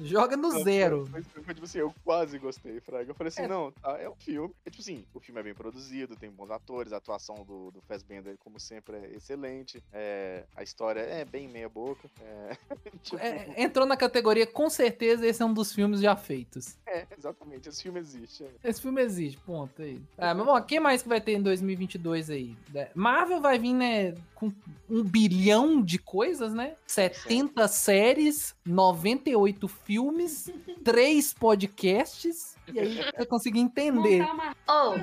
Joga 0.01 0.37
no 0.37 0.51
Não, 0.51 0.63
zero. 0.63 1.07
Foi, 1.07 1.23
foi, 1.23 1.43
foi 1.43 1.55
tipo 1.55 1.65
assim, 1.65 1.79
eu 1.79 1.95
quase 2.05 2.39
gostei, 2.39 2.81
Fraga. 2.81 3.11
Eu 3.11 3.15
falei 3.15 3.29
assim, 3.29 3.43
É. 3.43 3.49
não, 3.49 3.73
tá, 3.73 3.99
é 3.99 4.09
um 4.09 4.15
filme. 4.15 4.55
É 4.65 4.71
tipo 4.71 4.83
assim, 4.83 5.05
o 5.15 5.21
filme 5.21 5.41
é 5.41 5.43
bem 5.45 5.55
produzido, 5.55 6.15
tem 6.15 6.31
bons 6.31 6.51
atores, 6.51 6.93
a 6.93 6.99
atuação 6.99 7.45
do, 7.45 7.71
do 7.71 7.81
Fassbender, 7.83 8.37
como 8.39 8.61
sempre, 8.61 8.97
é 8.97 9.17
excelente. 9.17 9.83
É, 9.93 10.45
a 10.57 10.63
história 10.63 11.01
é 11.01 11.25
bem 11.31 11.49
meia 11.49 11.69
boca. 11.69 12.09
É, 12.21 12.57
tipo, 13.03 13.17
É, 13.19 13.55
entrou 13.57 13.87
na 13.87 13.97
categoria, 13.97 14.47
com 14.47 14.69
certeza 14.71 15.27
esse 15.27 15.43
é 15.43 15.45
um 15.47 15.53
dos 15.53 15.73
filmes 15.73 16.01
já 16.01 16.17
feitos. 16.17 16.77
é, 16.87 17.07
exatamente, 17.17 17.69
esse 17.69 17.83
filme 17.83 18.01
existe. 18.01 18.45
é. 18.45 18.69
Esse 18.69 18.81
filme 18.83 19.03
existe, 19.03 19.39
ponto 19.47 19.81
aí. 19.83 20.01
Ah, 20.17 20.35
mas 20.35 20.47
bom, 20.47 20.61
quem 20.63 20.81
mais 20.81 21.03
que 21.03 21.09
vai 21.09 21.21
ter 21.21 21.33
em 21.33 21.43
2022 21.43 22.31
aí? 22.31 22.57
É, 22.75 22.91
Marvel 22.95 23.41
vai 23.41 23.59
vir, 23.59 23.73
né, 23.75 24.15
com 24.35 24.53
um 24.89 25.03
bilhão 25.03 25.83
de 25.83 25.99
coisas, 25.99 26.53
né? 26.55 26.75
70 26.87 27.69
séries, 27.69 28.55
98 28.65 29.69
filmes, 29.69 30.51
3 30.85 31.33
podcasts. 31.35 32.57
E 32.73 32.79
aí 32.81 32.95
você 33.17 33.27
conseguir 33.27 33.61
entender. 33.61 34.23
Uma 34.23 34.55
Oh. 34.71 34.95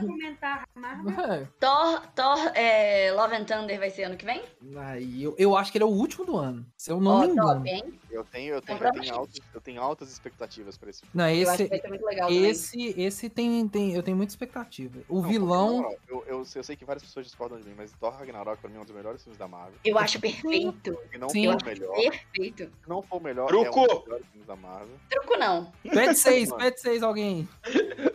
É, 1.21 1.47
Thor, 1.59 2.01
Thor 2.13 2.51
é, 2.53 3.11
Love 3.11 3.35
and 3.35 3.45
Thunder 3.45 3.79
vai 3.79 3.89
ser 3.89 4.03
ano 4.03 4.15
que 4.15 4.25
vem? 4.25 4.43
Aí 4.77 5.23
eu, 5.23 5.35
eu 5.39 5.57
acho 5.57 5.71
que 5.71 5.77
ele 5.79 5.83
é 5.83 5.87
o 5.87 5.91
último 5.91 6.23
do 6.23 6.37
ano. 6.37 6.65
Se 6.77 6.91
eu 6.91 7.01
não 7.01 7.11
Ó, 7.11 7.19
me 7.21 7.27
engano. 7.29 7.63
top? 7.63 7.99
Eu 8.15 8.23
tenho, 8.23 8.53
eu 8.55 8.61
tenho, 8.61 8.79
eu 8.79 8.91
tenho, 8.93 9.13
altas, 9.13 9.39
eu 9.53 9.61
tenho 9.61 9.81
altas 9.81 10.11
expectativas 10.11 10.77
pra 10.77 10.89
esse 10.89 11.01
filme. 11.01 11.11
Não, 11.13 11.27
esse, 11.27 11.67
vai 11.67 11.79
ser 11.79 11.87
muito 11.89 12.05
legal 12.05 12.27
também. 12.29 12.49
esse, 12.49 13.01
esse 13.01 13.29
tem, 13.29 13.67
tem, 13.67 13.93
eu 13.93 14.01
tenho 14.01 14.15
muita 14.15 14.31
expectativa. 14.31 14.99
O 15.09 15.21
Não, 15.21 15.29
vilão. 15.29 15.95
Eu, 16.07 16.23
eu, 16.27 16.43
eu 16.55 16.63
sei 16.63 16.75
que 16.75 16.85
várias 16.85 17.03
pessoas 17.03 17.25
discordam 17.25 17.59
de 17.59 17.67
mim, 17.67 17.73
mas 17.75 17.91
Thor 17.99 18.13
Ragnarok 18.13 18.61
pra 18.61 18.69
mim 18.69 18.77
é 18.77 18.79
um 18.79 18.85
dos 18.85 18.95
melhores 18.95 19.21
filmes 19.21 19.37
da 19.37 19.47
Marvel. 19.47 19.73
Eu 19.83 19.97
acho 19.97 20.19
perfeito. 20.19 20.97
Se 21.11 21.17
não 21.17 21.29
Sim. 21.29 21.45
for 21.45 21.61
o 21.61 21.65
melhor, 21.65 21.95
Perfeito. 21.95 22.63
se 22.63 22.89
não 22.89 23.01
for 23.01 23.17
o 23.17 23.23
melhor, 23.23 23.47
Truco! 23.47 23.79
é 23.79 23.83
um 23.83 23.87
dos 23.87 24.03
melhores 24.03 24.25
filmes 24.27 24.47
da 24.47 24.55
Marvel. 24.55 24.95
Truco 25.09 25.37
não. 25.37 25.71
Pede 25.83 26.15
6, 26.17 26.53
pede 26.53 26.81
6 26.81 27.03
alguém. 27.03 27.47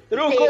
Truco! 0.09 0.43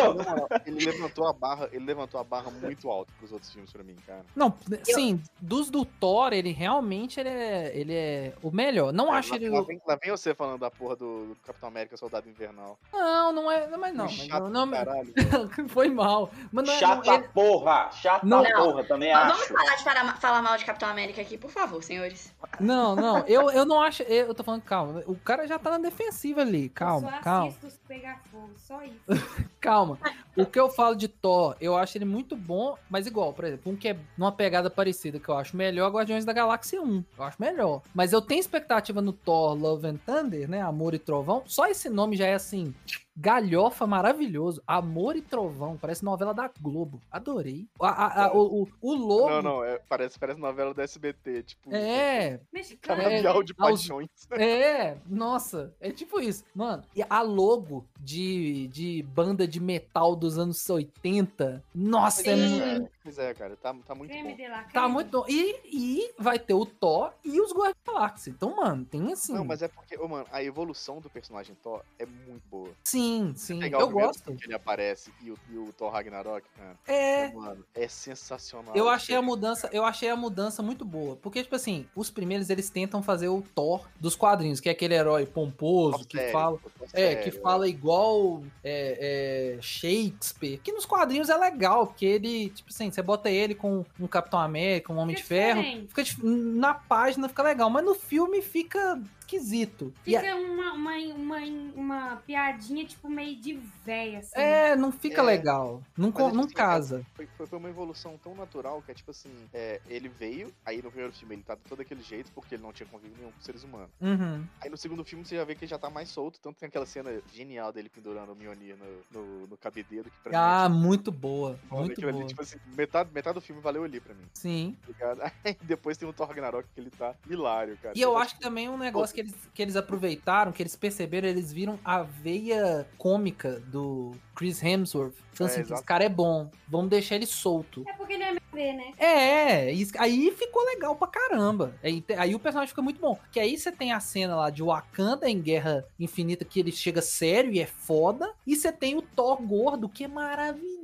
Ele 0.67 0.85
levantou 0.85 1.27
a 1.27 1.33
barra, 1.33 1.69
ele 1.73 1.85
levantou 1.85 2.21
a 2.21 2.25
barra 2.25 2.51
muito 2.51 2.91
alto 2.91 3.13
pros 3.19 3.33
outros 3.33 3.53
filmes 3.53 3.71
pra 3.73 3.83
mim, 3.83 3.97
cara. 4.07 4.25
Não, 4.35 4.55
sim, 4.85 5.21
dos 5.41 5.71
do 5.71 5.85
Thor, 5.85 6.33
ele 6.33 6.51
realmente 6.53 7.21
ele 7.21 7.29
é, 7.29 7.73
ele 7.77 7.95
é 7.95 8.33
o 8.43 8.51
melhor. 8.51 8.93
Não 8.93 9.13
acho 9.13 9.35
lá, 9.41 9.47
ele. 9.47 9.57
lá, 9.57 9.63
vem, 9.63 9.83
lá 9.87 9.97
vem 9.97 10.11
você 10.11 10.35
falando 10.35 10.61
da 10.61 10.71
porra 10.71 10.97
do, 10.97 11.27
do 11.29 11.37
Capitão 11.47 11.69
América 11.69 11.97
Soldado 11.97 12.29
Invernal. 12.29 12.79
Não, 12.93 13.33
não 13.33 13.51
é. 13.51 13.67
Não, 13.67 13.79
mas 13.79 13.95
não. 13.95 14.05
Mas 14.05 14.13
chato 14.15 14.43
não, 14.49 14.67
não- 14.67 14.71
caralho. 14.73 15.15
foi 15.69 15.89
mal. 15.89 16.31
Mas 16.53 16.67
não 16.67 16.75
é. 16.75 16.79
Chata 16.79 17.07
não, 17.07 17.15
ele- 17.15 17.29
porra! 17.29 17.91
Chata 17.93 18.27
Não. 18.27 18.45
porra, 18.45 18.85
também 18.85 19.13
Mas 19.13 19.27
vamos 19.29 19.43
acho. 19.43 19.53
parar 19.55 19.77
de 19.77 19.85
falar, 19.85 20.17
falar 20.21 20.43
mal 20.43 20.57
de 20.57 20.65
Capitão 20.65 20.89
América 20.89 21.21
aqui, 21.23 21.37
por 21.39 21.51
favor, 21.51 21.83
senhores. 21.83 22.33
não, 22.59 22.95
não, 22.97 23.19
eu, 23.27 23.51
eu 23.51 23.65
não 23.65 23.81
acho. 23.81 24.03
Eu 24.05 24.35
tô 24.35 24.43
falando, 24.43 24.63
calma. 24.63 25.03
O 25.07 25.17
cara 25.17 25.47
já 25.47 25.59
tá 25.59 25.71
na 25.71 25.79
defensiva 25.79 26.41
ali. 26.43 26.69
Calma, 26.69 27.09
eu 27.09 27.13
só 27.15 27.21
calma, 27.21 27.47
assisto 27.49 27.67
os 27.67 27.77
pegar 27.89 28.21
fogo, 28.31 28.51
só 28.57 28.83
isso. 28.83 29.01
calma. 29.61 29.99
O 30.37 30.47
que 30.47 30.59
eu 30.59 30.71
falo 30.71 30.95
de 30.95 31.07
Thor, 31.07 31.57
eu 31.61 31.77
acho 31.77 31.99
ele 31.99 32.05
muito 32.05 32.35
bom, 32.35 32.77
mas 32.89 33.07
igual, 33.07 33.33
por 33.33 33.45
exemplo, 33.45 33.71
um 33.71 33.77
que 33.77 33.89
é 33.89 33.99
numa 34.17 34.33
pegada 34.33 34.71
parecida 34.71 35.21
que 35.21 35.29
eu 35.29 35.37
acho 35.37 35.57
melhor, 35.57 35.89
é 35.89 35.93
Guardiões 35.93 36.25
da 36.25 36.33
Galáxia 36.33 36.81
1. 36.81 37.05
Eu 37.19 37.25
acho 37.25 37.37
melhor. 37.41 37.83
Mas 37.95 38.13
eu 38.13 38.23
tenho 38.23 38.41
expectativa 38.41 39.03
no 39.03 39.13
Thor 39.13 39.55
Love 39.55 39.87
and 39.87 39.99
Thunder, 40.07 40.49
né? 40.49 40.63
Amor 40.63 40.95
e 40.95 40.99
Trovão. 40.99 41.43
Só 41.47 41.67
esse 41.67 41.91
nome 41.91 42.17
já 42.17 42.27
é 42.27 42.35
assim. 42.35 42.75
Galhofa 43.17 43.87
maravilhoso. 43.87 44.63
Amor 44.67 45.17
e 45.17 45.21
Trovão. 45.23 45.77
Parece 45.77 46.05
novela 46.05 46.33
da 46.33 46.51
Globo. 46.61 47.01
Adorei. 47.11 47.67
A- 47.81 47.89
a- 47.89 48.25
a- 48.27 48.33
o, 48.37 48.63
o, 48.63 48.69
o 48.81 48.95
logo. 48.95 49.29
Não, 49.31 49.43
não, 49.43 49.65
é, 49.65 49.79
parece, 49.89 50.19
parece 50.19 50.39
novela 50.41 50.73
do 50.73 50.81
SBT, 50.81 51.43
tipo. 51.43 51.75
É. 51.75 52.41
Canavial 52.81 53.43
de 53.43 53.53
aos- 53.59 53.71
paixões. 53.87 54.09
é, 54.33 54.97
nossa, 55.07 55.75
é 55.81 55.91
tipo 55.91 56.21
isso. 56.21 56.45
Mano, 56.55 56.83
e 56.95 57.03
a 57.09 57.21
logo 57.23 57.85
de, 57.99 58.69
de 58.69 59.03
banda 59.03 59.47
de 59.47 59.61
metal 59.61 60.15
dos 60.17 60.39
anos 60.39 60.69
80, 60.69 61.63
nossa, 61.75 62.23
é 62.31 62.37
Sim. 62.37 62.61
É, 62.63 62.89
é, 63.19 63.33
cara, 63.35 63.57
tá, 63.57 63.75
tá 63.87 63.95
muito 63.95 64.11
Creme 64.11 64.35
bom. 64.35 64.49
la 64.49 64.65
tá 64.65 64.89
muito 64.89 65.11
bom. 65.11 65.25
E, 65.29 65.61
e 65.65 66.15
vai 66.19 66.39
ter 66.39 66.55
o 66.55 66.65
Thor 66.67 67.13
e 67.25 67.41
os 67.41 67.53
Guardiões 67.53 67.77
da 67.85 67.93
Galáxia. 67.93 68.31
Então, 68.31 68.57
mano, 68.57 68.85
tem 68.85 69.13
assim. 69.13 69.33
Não, 69.33 69.45
mas 69.45 69.63
é 69.63 69.69
porque, 69.69 69.97
ô, 69.97 70.09
mano, 70.09 70.27
a 70.31 70.43
evolução 70.43 71.01
do 71.01 71.09
personagem 71.11 71.55
Thor 71.63 71.83
é 71.99 72.07
muito 72.07 72.43
boa. 72.51 72.71
Sim, 72.85 73.33
sim, 73.37 73.61
eu 73.63 73.91
gosto. 73.91 74.35
que 74.35 74.47
ele 74.47 74.55
aparece 74.55 75.13
e 75.23 75.31
o, 75.31 75.39
e 75.51 75.57
o 75.57 75.73
Thor 75.73 75.91
Ragnarok, 75.91 76.47
cara, 76.57 76.77
É, 76.87 77.31
mano, 77.33 77.65
é 77.75 77.89
sensacional. 77.89 78.75
Eu 78.75 78.89
achei 78.89 79.15
a 79.15 79.23
mudança, 79.23 79.69
eu 79.73 79.85
achei 79.85 80.09
a 80.09 80.17
mudança 80.17 80.63
muito 80.63 80.85
boa, 80.85 81.17
porque 81.17 81.43
tipo 81.43 81.57
assim, 81.57 81.87
os 81.95 82.11
primeiros 82.11 82.51
eles 82.51 82.71
tentam 82.71 83.03
fazer 83.03 83.29
o 83.29 83.43
Thor 83.55 83.89
dos 83.99 84.15
quadrinhos, 84.15 84.61
que 84.61 84.69
é 84.69 84.73
aquele 84.73 84.95
herói 84.95 85.27
pomposo 85.27 85.99
Thor 85.99 86.07
que 86.07 86.17
sério, 86.17 86.33
fala, 86.33 86.59
é, 86.81 86.87
sério, 86.89 87.25
que 87.25 87.31
fala 87.31 87.69
igual 87.69 88.43
é, 88.63 89.57
é, 89.57 89.63
Shakespeare, 89.63 90.59
que 90.59 90.73
nos 90.73 90.85
quadrinhos 90.87 91.29
é 91.29 91.37
legal, 91.37 91.87
porque 91.87 92.07
ele, 92.07 92.51
tipo 92.51 92.71
assim, 92.71 92.91
você 93.01 93.03
bota 93.03 93.31
ele 93.31 93.55
com 93.55 93.85
um 93.99 94.07
Capitão 94.07 94.39
América, 94.39 94.93
um 94.93 94.99
Homem 94.99 95.17
de 95.17 95.23
Ferro, 95.23 95.63
fica 95.89 96.05
na 96.23 96.75
página 96.75 97.29
fica 97.29 97.43
legal, 97.43 97.71
mas 97.71 97.85
no 97.85 97.95
filme 97.95 98.43
fica 98.43 99.01
esquisito. 99.37 99.93
E 100.07 100.17
a- 100.17 100.21
Fica 100.21 100.35
uma, 100.37 100.73
uma, 100.73 100.97
uma, 101.15 101.39
uma 101.75 102.17
piadinha, 102.27 102.85
tipo, 102.85 103.09
meio 103.09 103.37
de 103.37 103.55
véia, 103.85 104.19
assim. 104.19 104.33
é, 104.41 104.77
não 104.77 104.91
fica 104.93 105.21
É. 105.21 105.25
legal, 105.25 105.83
não, 105.97 106.11
Mas, 106.11 106.25
tipo 106.25 106.35
não 106.37 106.45
assim, 106.45 106.55
casa. 106.55 107.07
Foi, 107.15 107.27
foi, 107.37 107.47
foi 107.47 107.59
uma 107.59 107.69
evolução 107.69 108.19
tão 108.23 108.35
natural 108.35 108.83
que 108.83 108.91
é 108.91 108.95
tipo 108.95 109.11
assim, 109.11 109.31
é, 109.53 109.81
ele 109.89 110.09
veio, 110.09 110.53
aí 110.65 110.83
no 110.83 110.91
primeiro 110.91 111.13
filme 111.13 111.35
ele 111.37 111.43
tá 111.43 111.55
de 111.55 111.63
todo 111.63 111.81
aquele 111.81 112.03
jeito, 112.03 112.31
porque 112.33 112.55
ele 112.55 112.63
não 112.63 112.73
tinha 112.73 112.89
convívio 112.89 113.17
nenhum 113.19 113.33
com 113.33 113.41
seres 113.41 113.63
humanos. 113.63 113.91
Uhum. 114.01 114.45
Aí 114.61 114.69
no 114.71 114.77
segundo 114.77 115.05
filme 115.05 115.25
você 115.25 115.37
já 115.37 115.45
vê 115.45 115.55
que 115.55 115.65
ele 115.65 115.71
já 115.71 115.79
tá 115.79 115.89
mais 115.91 116.09
solto, 116.09 116.39
tanto 116.41 116.59
tem 116.59 116.69
aquela 116.69 116.87
cena 116.87 117.11
genial 117.33 117.73
dele 117.73 117.89
pendurando 117.89 118.33
o 118.33 118.37
Mjolnir 118.37 118.77
no, 118.77 119.21
no, 119.21 119.47
no 119.47 119.57
cabedeiro, 119.57 120.11
que 120.11 120.21
pra 120.23 120.33
Ah, 120.65 120.69
mim 120.69 120.77
é 120.77 120.79
muito 120.79 121.11
boa, 121.13 121.55
tipo, 121.63 121.77
muito 121.77 121.93
aquilo 121.93 122.09
ali, 122.09 122.19
boa. 122.19 122.29
tipo 122.29 122.43
assim, 122.43 122.59
metade, 122.77 123.11
metade 123.13 123.35
do 123.35 123.41
filme 123.41 123.61
valeu 123.63 123.85
ali 123.85 124.01
pra 124.01 124.15
mim, 124.15 124.25
Sim. 124.35 124.77
tá 124.99 125.33
depois 125.63 125.97
tem 125.97 126.09
o 126.09 126.13
Thor 126.13 126.29
Ragnarok 126.29 126.69
que 126.75 126.81
ele 126.81 126.91
tá 126.91 127.15
hilário, 127.29 127.77
cara. 127.83 127.95
E 127.97 128.01
eu 128.01 128.11
Tipo 128.11 128.23
acho 128.23 128.35
que 128.37 128.41
também 128.41 128.69
um 128.69 128.77
negócio 128.77 129.15
que 129.15 129.20
eles, 129.21 129.35
que 129.55 129.63
eles 129.63 129.77
aproveitaram, 129.77 130.53
que 130.53 130.63
eles 130.63 130.77
perceberam, 130.77 131.29
eles 131.29 131.53
viram 131.53 131.79
a 131.85 132.03
veia 132.03 132.87
cômica 132.99 133.61
do 133.67 134.13
Chris 134.35 134.63
Hemsworth. 134.63 135.15
Então, 135.33 135.47
É, 135.47 135.51
assim, 135.51 135.61
exato. 135.61 135.75
esse 135.75 135.85
cara 135.85 136.05
é 136.05 136.09
bom, 136.09 136.51
vamos 136.69 136.91
deixar 136.91 137.15
ele 137.15 137.27
solto. 137.27 137.85
É 137.89 137.93
porque 137.95 138.13
ele 138.15 138.25
é 138.25 138.35
ver, 138.53 138.73
né? 138.75 138.93
É, 138.99 139.73
isso- 139.73 139.93
aí 139.99 140.31
ficou 140.37 140.63
legal 140.65 140.97
pra 140.97 141.07
caramba. 141.09 141.75
Aí, 141.83 142.05
aí 142.19 142.35
o 142.35 142.39
personagem 142.39 142.69
fica 142.69 142.83
muito 142.83 143.01
bom. 143.01 143.19
Que 143.33 143.39
aí 143.41 143.57
você 143.57 143.71
tem 143.73 143.93
a 143.93 144.01
cena 144.01 144.35
lá 144.37 144.51
de 144.51 144.63
Wakanda 144.63 145.29
em 145.31 145.41
Guerra 145.41 145.85
Infinita, 145.99 146.45
que 146.45 146.59
ele 146.61 146.73
chega 146.73 147.01
sério 147.01 147.53
e 147.53 147.61
é 147.61 147.67
foda. 147.67 148.31
E 148.47 148.57
você 148.57 148.73
tem 148.73 148.97
o 148.97 149.03
Thor 149.03 149.41
gordo, 149.43 149.89
que 149.89 150.05
é 150.05 150.09
maravilhoso 150.09 150.80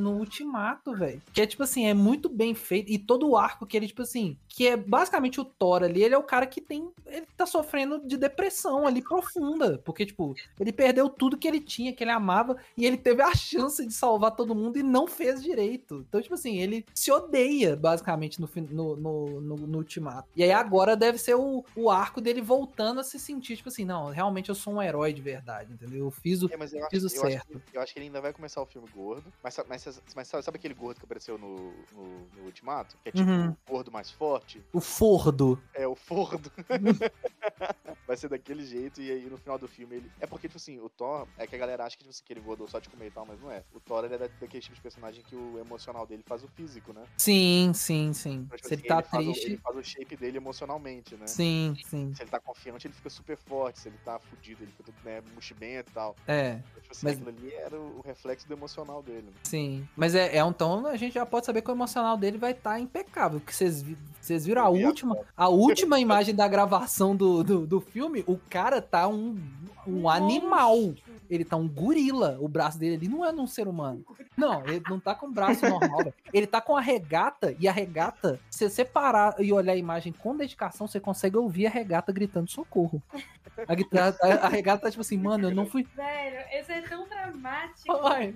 no 0.00 0.18
Ultimato, 0.18 0.94
velho. 0.94 1.20
Que 1.32 1.42
é 1.42 1.46
tipo 1.46 1.62
assim, 1.62 1.86
é 1.86 1.94
muito 1.94 2.28
bem 2.28 2.54
feito. 2.54 2.90
E 2.90 2.98
todo 2.98 3.28
o 3.28 3.36
arco 3.36 3.66
que 3.66 3.76
ele, 3.76 3.86
tipo 3.86 4.02
assim, 4.02 4.36
que 4.48 4.66
é 4.66 4.76
basicamente 4.76 5.40
o 5.40 5.44
Thor 5.44 5.82
ali, 5.82 6.02
ele 6.02 6.14
é 6.14 6.18
o 6.18 6.22
cara 6.22 6.46
que 6.46 6.60
tem. 6.60 6.90
Ele 7.06 7.26
tá 7.36 7.46
sofrendo 7.46 8.00
de 8.06 8.16
depressão 8.16 8.86
ali 8.86 9.02
profunda. 9.02 9.80
Porque, 9.84 10.06
tipo, 10.06 10.34
ele 10.58 10.72
perdeu 10.72 11.08
tudo 11.08 11.36
que 11.36 11.48
ele 11.48 11.60
tinha, 11.60 11.92
que 11.92 12.04
ele 12.04 12.10
amava, 12.10 12.56
e 12.76 12.86
ele 12.86 12.96
teve 12.96 13.22
a 13.22 13.34
chance 13.34 13.84
de 13.86 13.92
salvar 13.92 14.34
todo 14.36 14.54
mundo 14.54 14.78
e 14.78 14.82
não 14.82 15.06
fez 15.06 15.42
direito. 15.42 16.04
Então, 16.08 16.20
tipo 16.20 16.34
assim, 16.34 16.58
ele 16.58 16.84
se 16.94 17.10
odeia, 17.10 17.76
basicamente, 17.76 18.40
no, 18.40 18.48
no, 18.70 18.96
no, 18.96 19.40
no, 19.40 19.56
no 19.56 19.78
Ultimato. 19.78 20.28
E 20.36 20.42
aí 20.42 20.52
agora 20.52 20.96
deve 20.96 21.18
ser 21.18 21.34
o, 21.34 21.64
o 21.76 21.90
arco 21.90 22.20
dele 22.20 22.40
voltando 22.40 23.00
a 23.00 23.04
se 23.04 23.18
sentir, 23.18 23.56
tipo 23.56 23.68
assim, 23.68 23.84
não, 23.84 24.10
realmente 24.10 24.48
eu 24.48 24.54
sou 24.54 24.74
um 24.74 24.82
herói 24.82 25.12
de 25.12 25.20
verdade, 25.20 25.72
entendeu? 25.72 26.04
Eu 26.04 26.10
fiz 26.10 26.42
o. 26.42 26.52
É, 26.52 26.56
mas 26.56 26.72
eu 26.72 26.80
acho, 26.80 26.90
Fiz 26.90 27.02
o 27.02 27.06
eu, 27.06 27.22
acho 27.22 27.32
certo. 27.32 27.62
que, 27.70 27.76
eu 27.76 27.82
acho 27.82 27.92
que 27.92 27.98
ele 27.98 28.06
ainda 28.06 28.20
vai 28.20 28.32
começar 28.32 28.62
o 28.62 28.66
filme 28.66 28.88
gordo. 28.94 29.24
Mas, 29.42 29.58
mas, 29.68 30.02
mas 30.16 30.28
sabe, 30.28 30.56
aquele 30.56 30.72
gordo 30.74 30.98
que 30.98 31.04
apareceu 31.04 31.36
no, 31.36 31.72
no, 31.92 32.26
no 32.34 32.44
Ultimato? 32.44 32.96
Que 33.02 33.10
é 33.10 33.12
tipo 33.12 33.28
Uhum. 33.30 33.50
o 33.50 33.56
gordo 33.70 33.92
mais 33.92 34.10
forte? 34.10 34.62
O 34.72 34.80
Fordo. 34.80 35.62
É 35.74 35.86
o 35.86 35.94
Fordo. 35.94 36.50
vai 38.06 38.16
ser 38.16 38.28
daquele 38.28 38.64
jeito. 38.64 39.00
E 39.00 39.10
aí 39.10 39.24
no 39.28 39.36
final 39.36 39.58
do 39.58 39.68
filme 39.68 39.96
ele. 39.96 40.12
É 40.20 40.26
porque, 40.26 40.48
tipo 40.48 40.56
assim, 40.58 40.78
o 40.80 40.88
Thor. 40.88 41.26
É 41.36 41.46
que 41.46 41.54
a 41.54 41.58
galera 41.58 41.84
acha 41.84 41.96
que, 41.96 42.02
tipo 42.02 42.10
assim, 42.10 42.22
que 42.24 42.32
ele 42.32 42.40
engordou 42.40 42.66
só 42.68 42.78
de 42.78 42.88
comer 42.88 43.06
e 43.08 43.10
tal, 43.10 43.26
mas 43.26 43.40
não 43.40 43.50
é. 43.50 43.62
O 43.74 43.80
Thor 43.80 44.04
ele 44.04 44.14
é 44.14 44.18
da- 44.18 44.26
daquele 44.28 44.62
tipo 44.62 44.74
de 44.74 44.80
personagem 44.80 45.22
que 45.24 45.36
o 45.36 45.58
emocional 45.58 46.06
dele 46.06 46.22
faz 46.26 46.42
o 46.42 46.48
físico. 46.48 46.92
né? 46.92 47.04
Sim, 47.18 47.72
sim, 47.74 48.12
sim. 48.12 48.46
Então, 48.46 48.56
tipo 48.56 48.68
Se 48.68 48.74
ele 48.74 48.80
assim, 48.82 48.88
tá 48.88 49.02
faz 49.02 49.26
o- 49.26 49.30
triste. 49.32 49.46
ele 49.46 49.58
faz 49.58 49.76
o 49.76 49.82
shape 49.84 50.16
dele 50.16 50.36
emocionalmente, 50.38 51.16
né? 51.16 51.26
Sim, 51.26 51.76
sim. 51.84 52.14
Se 52.14 52.22
ele 52.22 52.30
tá 52.30 52.40
confiante, 52.40 52.86
ele 52.86 52.94
fica 52.94 53.10
super 53.10 53.36
forte. 53.36 53.78
Se 53.80 53.88
ele 53.88 53.98
tá 54.04 54.18
fudido, 54.18 54.62
ele 54.62 54.72
fica 54.72 54.84
todo 54.84 54.94
né, 55.04 55.22
e 55.80 55.82
tal. 55.92 56.16
É, 56.26 56.52
Então, 56.52 56.80
tipo 56.82 56.92
assim, 56.92 57.06
Mas- 57.06 57.14
aquilo 57.16 57.28
ali 57.30 57.52
era 57.54 57.78
o 57.78 58.00
reflexo 58.02 58.46
do 58.46 58.54
emocional 58.54 59.02
dele. 59.02 59.23
Né? 59.24 59.32
sim. 59.44 59.88
Mas 59.96 60.14
é, 60.14 60.36
é 60.36 60.44
um 60.44 60.52
tom, 60.52 60.86
a 60.86 60.96
gente 60.96 61.14
já 61.14 61.24
pode 61.26 61.46
saber 61.46 61.62
que 61.62 61.70
o 61.70 61.74
emocional 61.74 62.16
dele 62.16 62.38
vai 62.38 62.52
estar 62.52 62.78
impecável. 62.80 63.40
Porque 63.40 63.52
vocês 63.52 63.82
vi- 63.82 63.96
vocês 64.20 64.46
viram 64.46 64.62
a 64.62 64.66
a 64.66 64.68
última, 64.70 65.16
a 65.36 65.48
última 65.48 66.00
imagem 66.00 66.34
da 66.34 66.48
gravação 66.48 67.14
do, 67.14 67.44
do, 67.44 67.66
do 67.66 67.80
filme, 67.80 68.24
o 68.26 68.38
cara 68.48 68.80
tá 68.80 69.06
um, 69.06 69.36
um 69.86 70.08
animal. 70.08 70.94
Ele 71.30 71.44
tá 71.44 71.56
um 71.56 71.68
gorila. 71.68 72.36
O 72.40 72.48
braço 72.48 72.78
dele 72.78 72.96
ali 72.96 73.08
não 73.08 73.24
é 73.24 73.32
um 73.32 73.46
ser 73.46 73.66
humano. 73.66 74.04
Não, 74.36 74.64
ele 74.66 74.82
não 74.88 75.00
tá 75.00 75.14
com 75.14 75.26
o 75.26 75.32
braço 75.32 75.68
normal. 75.68 76.12
Ele 76.32 76.46
tá 76.46 76.60
com 76.60 76.76
a 76.76 76.80
regata 76.80 77.54
e 77.58 77.66
a 77.66 77.72
regata, 77.72 78.38
se 78.50 78.68
você 78.68 78.84
parar 78.84 79.34
e 79.38 79.52
olhar 79.52 79.72
a 79.72 79.76
imagem 79.76 80.12
com 80.12 80.36
dedicação, 80.36 80.86
você 80.86 81.00
consegue 81.00 81.36
ouvir 81.36 81.66
a 81.66 81.70
regata 81.70 82.12
gritando 82.12 82.50
socorro. 82.50 83.02
A, 83.68 83.74
guitarra- 83.74 84.16
a, 84.20 84.46
a 84.46 84.48
regata 84.48 84.82
tá 84.82 84.90
tipo 84.90 85.00
assim, 85.00 85.16
mano, 85.16 85.48
eu 85.48 85.54
não 85.54 85.64
fui. 85.66 85.86
Velho, 85.94 86.44
esse 86.52 86.72
é 86.72 86.80
tão 86.82 87.08
dramático. 87.08 87.92
Ai. 88.04 88.34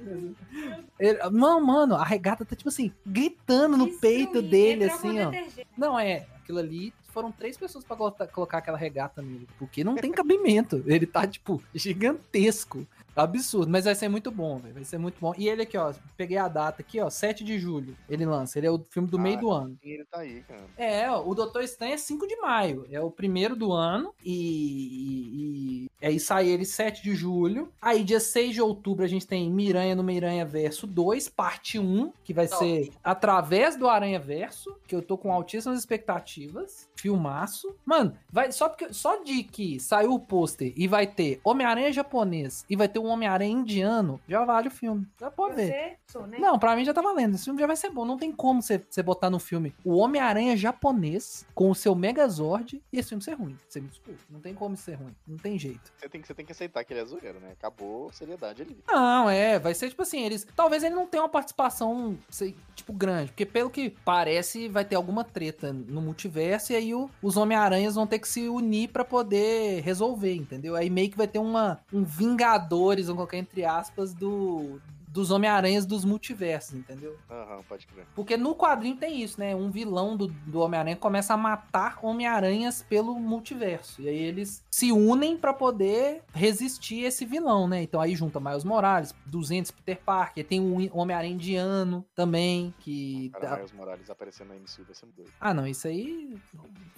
Ele- 0.98 1.18
não, 1.31 1.61
mano, 1.61 1.94
a 1.96 2.05
regata 2.05 2.44
tá 2.44 2.55
tipo 2.57 2.68
assim, 2.68 2.92
gritando 3.05 3.77
no 3.77 3.98
peito 3.98 4.40
Destruir, 4.40 4.51
dele, 4.51 4.85
assim, 4.85 5.20
ó. 5.20 5.33
Não, 5.77 5.98
é, 5.98 6.27
aquilo 6.42 6.59
ali 6.59 6.92
foram 7.19 7.33
três 7.33 7.57
pessoas 7.57 7.85
pra 7.85 7.97
colocar, 7.97 8.59
aquela 8.59 8.79
regata 8.79 9.21
nele. 9.21 9.49
Porque 9.59 9.83
não 9.83 9.97
tem 9.97 10.13
cabimento. 10.13 10.83
Ele 10.87 11.05
tá, 11.05 11.27
tipo, 11.27 11.61
gigantesco. 11.75 12.87
Absurdo, 13.17 13.69
mas 13.69 13.85
vai 13.85 13.97
ser 13.97 14.09
muito 14.09 14.31
bom, 14.31 14.59
velho. 14.59 14.75
Vai 14.75 14.85
ser 14.85 14.97
muito 14.97 15.19
bom. 15.21 15.35
E 15.37 15.49
ele 15.49 15.63
aqui, 15.63 15.77
ó, 15.77 15.93
peguei 16.17 16.39
a 16.39 16.47
data 16.47 16.83
aqui, 16.83 17.01
ó, 17.01 17.11
7 17.11 17.43
de 17.43 17.59
julho. 17.59 17.97
Ele 18.09 18.25
lança. 18.25 18.61
Ele 18.61 18.69
é 18.69 18.71
o 18.71 18.79
filme 18.79 19.09
do 19.09 19.19
meio 19.19 19.39
Ah, 19.39 19.41
do 19.41 19.51
ano. 19.51 19.79
Ele 19.83 20.05
tá 20.05 20.21
aí, 20.21 20.41
cara. 20.43 20.63
É, 20.77 21.11
ó, 21.11 21.27
o 21.27 21.35
Doutor 21.35 21.65
Estranho 21.65 21.95
é 21.95 21.99
5 21.99 22.29
de 22.29 22.37
maio. 22.37 22.87
É 22.89 23.01
o 23.01 23.11
primeiro 23.11 23.57
do 23.57 23.73
ano. 23.73 24.15
E, 24.25 25.83
e 25.85 25.88
aí 26.07 26.21
sai 26.21 26.49
ele 26.49 26.65
7 26.65 27.03
de 27.03 27.15
julho. 27.15 27.73
Aí, 27.81 28.05
dia 28.05 28.21
6 28.21 28.55
de 28.55 28.63
outubro, 28.63 29.05
a 29.05 29.09
gente 29.09 29.27
tem 29.27 29.51
Miranha 29.51 29.95
no 29.95 30.03
Miranha 30.03 30.45
Verso 30.45 30.87
2, 30.87 31.29
parte 31.29 31.79
1, 31.79 32.13
que 32.23 32.33
vai 32.33 32.47
Top. 32.47 32.65
ser 32.65 32.91
através 33.03 33.77
do 33.77 33.89
Aranha 33.89 34.19
Verso, 34.19 34.77
que 34.87 34.95
eu 34.95 35.03
tô 35.03 35.17
com 35.19 35.33
altíssimas 35.33 35.79
expectativas. 35.79 36.89
Filmaço. 36.97 37.75
Mano, 37.85 38.17
vai 38.31 38.51
só 38.51 38.69
porque 38.69 38.93
só 38.93 39.23
de 39.23 39.45
que 39.45 39.79
saiu 39.79 40.13
o 40.13 40.21
pôster 40.21 40.73
e 40.77 40.89
vai 40.89 41.07
ter 41.07 41.41
Homem-Aranha 41.45 41.93
japonês 41.93 42.65
e 42.69 42.75
vai 42.75 42.89
ter 42.89 42.99
um 42.99 43.07
Homem-Aranha 43.07 43.53
indiano, 43.53 44.21
já 44.29 44.45
vale 44.45 44.69
o 44.69 44.71
filme. 44.71 45.07
Já 45.21 45.31
pode 45.31 45.55
ver. 45.57 45.99
Sou, 46.09 46.27
né? 46.27 46.39
Não, 46.39 46.59
pra 46.59 46.75
mim 46.75 46.85
já 46.85 46.93
tá 46.93 47.01
valendo. 47.01 47.35
Esse 47.35 47.45
filme 47.45 47.61
já 47.61 47.67
vai 47.67 47.77
ser 47.77 47.91
bom. 47.91 48.05
Não 48.05 48.17
tem 48.17 48.33
como 48.33 48.63
você, 48.63 48.79
você 48.79 49.03
botar 49.03 49.31
no 49.31 49.39
filme 49.39 49.75
o 49.85 49.97
Homem-Aranha 49.97 50.57
japonês 50.57 51.47
com 51.55 51.71
o 51.71 51.75
seu 51.75 51.95
Megazord 51.95 52.83
e 52.93 52.99
esse 52.99 53.11
filme 53.11 53.23
ser 53.23 53.35
ruim. 53.35 53.57
Você 53.69 53.81
me 53.81 53.89
desculpa. 53.89 54.21
Não 54.29 54.41
tem 54.41 54.55
como 54.55 54.77
ser 54.77 54.95
ruim. 54.95 55.15
Não 55.27 55.37
tem 55.37 55.59
jeito. 55.59 55.88
Você 55.96 56.09
tem, 56.09 56.20
que- 56.20 56.27
você 56.27 56.35
tem 56.35 56.44
que 56.46 56.53
aceitar 56.53 56.85
que 56.85 56.92
ele 56.92 57.01
é 57.01 57.05
zoeiro, 57.05 57.40
né? 57.40 57.51
Acabou 57.53 58.09
a 58.09 58.12
seriedade 58.12 58.62
ali. 58.62 58.77
Não, 58.87 59.29
é. 59.29 59.59
Vai 59.59 59.74
ser 59.74 59.88
tipo 59.88 60.03
assim, 60.03 60.22
eles. 60.24 60.46
Talvez 60.55 60.83
ele 60.83 60.94
não 60.94 61.07
tenha 61.07 61.22
uma 61.22 61.29
participação, 61.29 62.16
sei, 62.31 62.55
tipo, 62.74 62.92
grande. 62.92 63.31
Porque 63.33 63.44
pelo 63.46 63.68
que 63.70 63.90
parece, 64.05 64.68
vai 64.68 64.85
ter 64.85 64.96
alguma 64.96 65.24
treta 65.24 65.72
no 65.72 66.01
multiverso. 66.01 66.72
E 66.72 66.77
aí 66.77 66.94
o- 66.94 67.11
os 67.22 67.37
Homem-Aranhas 67.37 67.94
vão 67.96 68.07
ter 68.07 68.18
que 68.18 68.29
se 68.29 68.48
unir 68.48 68.88
pra 68.88 69.05
poder 69.05 69.81
resolver, 69.83 70.35
entendeu? 70.35 70.77
Aí 70.77 70.88
meio 70.90 71.11
que 71.11 71.16
vai 71.16 71.27
ter 71.29 71.38
uma, 71.38 71.81
um 71.92 72.05
Vingadores, 72.05 73.07
vamos 73.07 73.18
colocar 73.18 73.37
entre 73.37 73.64
aspas, 73.64 74.14
do. 74.14 74.81
Dos 75.19 75.33
Homem-Aranhas 75.33 75.85
dos 75.85 76.05
multiversos, 76.05 76.75
entendeu? 76.75 77.17
Aham, 77.29 77.61
pode 77.69 77.89
crer. 77.89 78.07
Porque 78.15 78.37
no 78.37 78.55
quadrinho 78.55 78.95
tem 78.95 79.21
isso, 79.21 79.41
né? 79.41 79.53
Um 79.53 79.69
vilão 79.69 80.17
do, 80.17 80.29
do 80.29 80.61
Homem-Aranha 80.61 80.95
começa 80.95 81.35
a 81.35 81.37
matar 81.37 81.99
Homem-Aranhas 82.01 82.85
pelo 82.89 83.19
multiverso. 83.19 84.01
E 84.01 84.09
aí 84.09 84.17
eles 84.17 84.63
se 84.71 84.93
unem 84.93 85.37
pra 85.37 85.53
poder 85.53 86.23
resistir 86.33 87.01
esse 87.03 87.25
vilão, 87.25 87.67
né? 87.67 87.83
Então 87.83 88.01
aí 88.01 88.15
junta 88.15 88.39
Miles 88.39 88.63
Morales, 88.63 89.13
200 89.27 89.73
Peter 89.73 90.01
Parker, 90.05 90.47
tem 90.47 90.61
um 90.61 90.89
Homem-Aranha 90.97 91.35
indiano 91.35 92.07
também, 92.15 92.73
que... 92.79 93.31
Cara, 93.31 93.57
Miles 93.57 93.73
Morales 93.73 94.09
aparecendo 94.09 94.51
na 94.51 94.55
MCU 94.55 94.85
vai 94.85 94.95
ser 94.95 95.07
muito 95.07 95.17
doido. 95.17 95.33
Ah, 95.41 95.53
não, 95.53 95.67
isso 95.67 95.89
aí... 95.89 96.39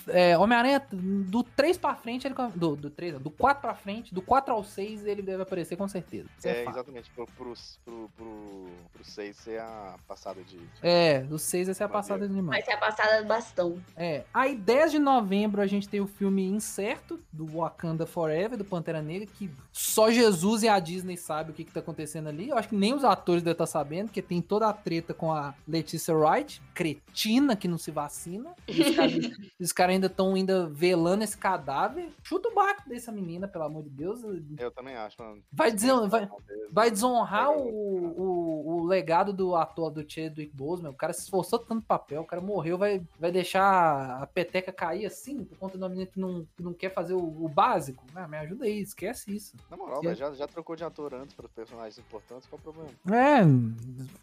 É, 0.08 0.36
Homem-Aranha, 0.36 0.86
do 0.92 1.42
3 1.42 1.78
pra 1.78 1.94
frente, 1.94 2.26
ele... 2.26 2.34
Do, 2.54 2.76
do, 2.76 2.90
3, 2.90 3.14
não, 3.14 3.20
do 3.22 3.30
4 3.30 3.62
pra 3.62 3.74
frente, 3.74 4.12
do 4.12 4.20
4 4.20 4.52
ao 4.52 4.62
6, 4.62 5.06
ele 5.06 5.22
deve 5.22 5.42
aparecer 5.42 5.76
com 5.76 5.88
certeza. 5.88 6.28
Isso 6.38 6.48
é, 6.48 6.64
É, 6.64 6.68
exatamente. 6.68 7.10
Pro, 7.10 7.26
pro, 7.26 7.54
pro, 7.84 8.09
pro, 8.16 8.66
pro 8.92 9.04
6 9.04 9.36
ser 9.36 9.60
a 9.60 9.96
passada 10.06 10.42
de. 10.42 10.58
É, 10.82 11.20
do 11.20 11.38
6 11.38 11.66
vai 11.68 11.74
ser 11.74 11.84
a 11.84 11.88
passada 11.88 12.28
de 12.28 12.34
mão. 12.34 12.46
Vai 12.46 12.62
ser 12.62 12.72
a 12.72 12.76
passada 12.78 13.22
do 13.22 13.28
bastão. 13.28 13.80
É. 13.96 14.24
Aí, 14.32 14.54
10 14.56 14.92
de 14.92 14.98
novembro, 14.98 15.60
a 15.60 15.66
gente 15.66 15.88
tem 15.88 16.00
o 16.00 16.06
filme 16.06 16.44
Incerto, 16.46 17.18
do 17.32 17.46
Wakanda 17.46 18.06
Forever, 18.06 18.56
do 18.58 18.64
Pantera 18.64 19.00
Negra, 19.02 19.26
que 19.26 19.50
só 19.72 20.10
Jesus 20.10 20.62
e 20.62 20.68
a 20.68 20.78
Disney 20.78 21.16
sabem 21.16 21.52
o 21.52 21.54
que, 21.54 21.64
que 21.64 21.72
tá 21.72 21.80
acontecendo 21.80 22.28
ali. 22.28 22.48
Eu 22.48 22.56
acho 22.58 22.68
que 22.68 22.76
nem 22.76 22.94
os 22.94 23.04
atores 23.04 23.42
devem 23.42 23.52
estar 23.52 23.66
sabendo, 23.66 24.06
porque 24.08 24.22
tem 24.22 24.40
toda 24.40 24.68
a 24.68 24.72
treta 24.72 25.14
com 25.14 25.32
a 25.32 25.54
Leticia 25.66 26.14
Wright, 26.14 26.60
cretina 26.74 27.56
que 27.56 27.68
não 27.68 27.78
se 27.78 27.90
vacina. 27.90 28.54
Os 28.68 28.96
caras 28.96 29.14
os 29.60 29.72
caras 29.72 29.94
ainda 29.94 30.06
estão 30.06 30.34
ainda 30.34 30.66
velando 30.68 31.24
esse 31.24 31.36
cadáver. 31.36 32.08
Chuta 32.22 32.48
o 32.48 32.54
barco 32.54 32.88
dessa 32.88 33.10
menina, 33.12 33.46
pelo 33.48 33.64
amor 33.64 33.82
de 33.84 33.90
Deus. 33.90 34.20
Eu 34.58 34.70
também 34.70 34.94
acho, 34.96 35.20
mano. 35.22 35.42
Vai 35.52 35.70
dizer- 35.72 36.08
vai- 36.08 36.28
Vai 36.72 36.90
desonrar 36.90 37.46
É, 37.46 37.48
o, 37.48 37.89
o, 37.90 38.80
o 38.82 38.84
legado 38.86 39.32
do 39.32 39.54
ator 39.56 39.90
do 39.90 40.04
Chadwick 40.08 40.54
Boseman. 40.54 40.90
O 40.90 40.94
cara 40.94 41.12
se 41.12 41.22
esforçou 41.22 41.58
tanto 41.58 41.74
no 41.74 41.82
papel, 41.82 42.22
o 42.22 42.26
cara 42.26 42.40
morreu, 42.42 42.76
vai, 42.78 43.02
vai 43.18 43.30
deixar 43.32 44.22
a 44.22 44.26
peteca 44.26 44.72
cair 44.72 45.06
assim, 45.06 45.44
por 45.44 45.58
conta 45.58 45.76
de 45.78 45.82
uma 45.82 45.88
menina 45.88 46.06
que 46.06 46.18
não, 46.20 46.46
que 46.56 46.62
não 46.62 46.72
quer 46.72 46.90
fazer 46.92 47.14
o, 47.14 47.18
o 47.44 47.48
básico. 47.48 48.04
Ah, 48.14 48.26
me 48.28 48.36
ajuda 48.38 48.64
aí, 48.64 48.80
esquece 48.80 49.34
isso. 49.34 49.56
Na 49.70 49.76
moral, 49.76 50.00
É. 50.04 50.14
já, 50.14 50.32
já 50.32 50.46
trocou 50.46 50.74
de 50.76 50.84
ator 50.84 51.14
antes 51.14 51.34
para 51.34 51.48
personagens 51.48 51.98
importantes, 51.98 52.48
qual 52.48 52.58
o 52.58 52.62
problema? 52.62 52.90
É, 53.10 53.40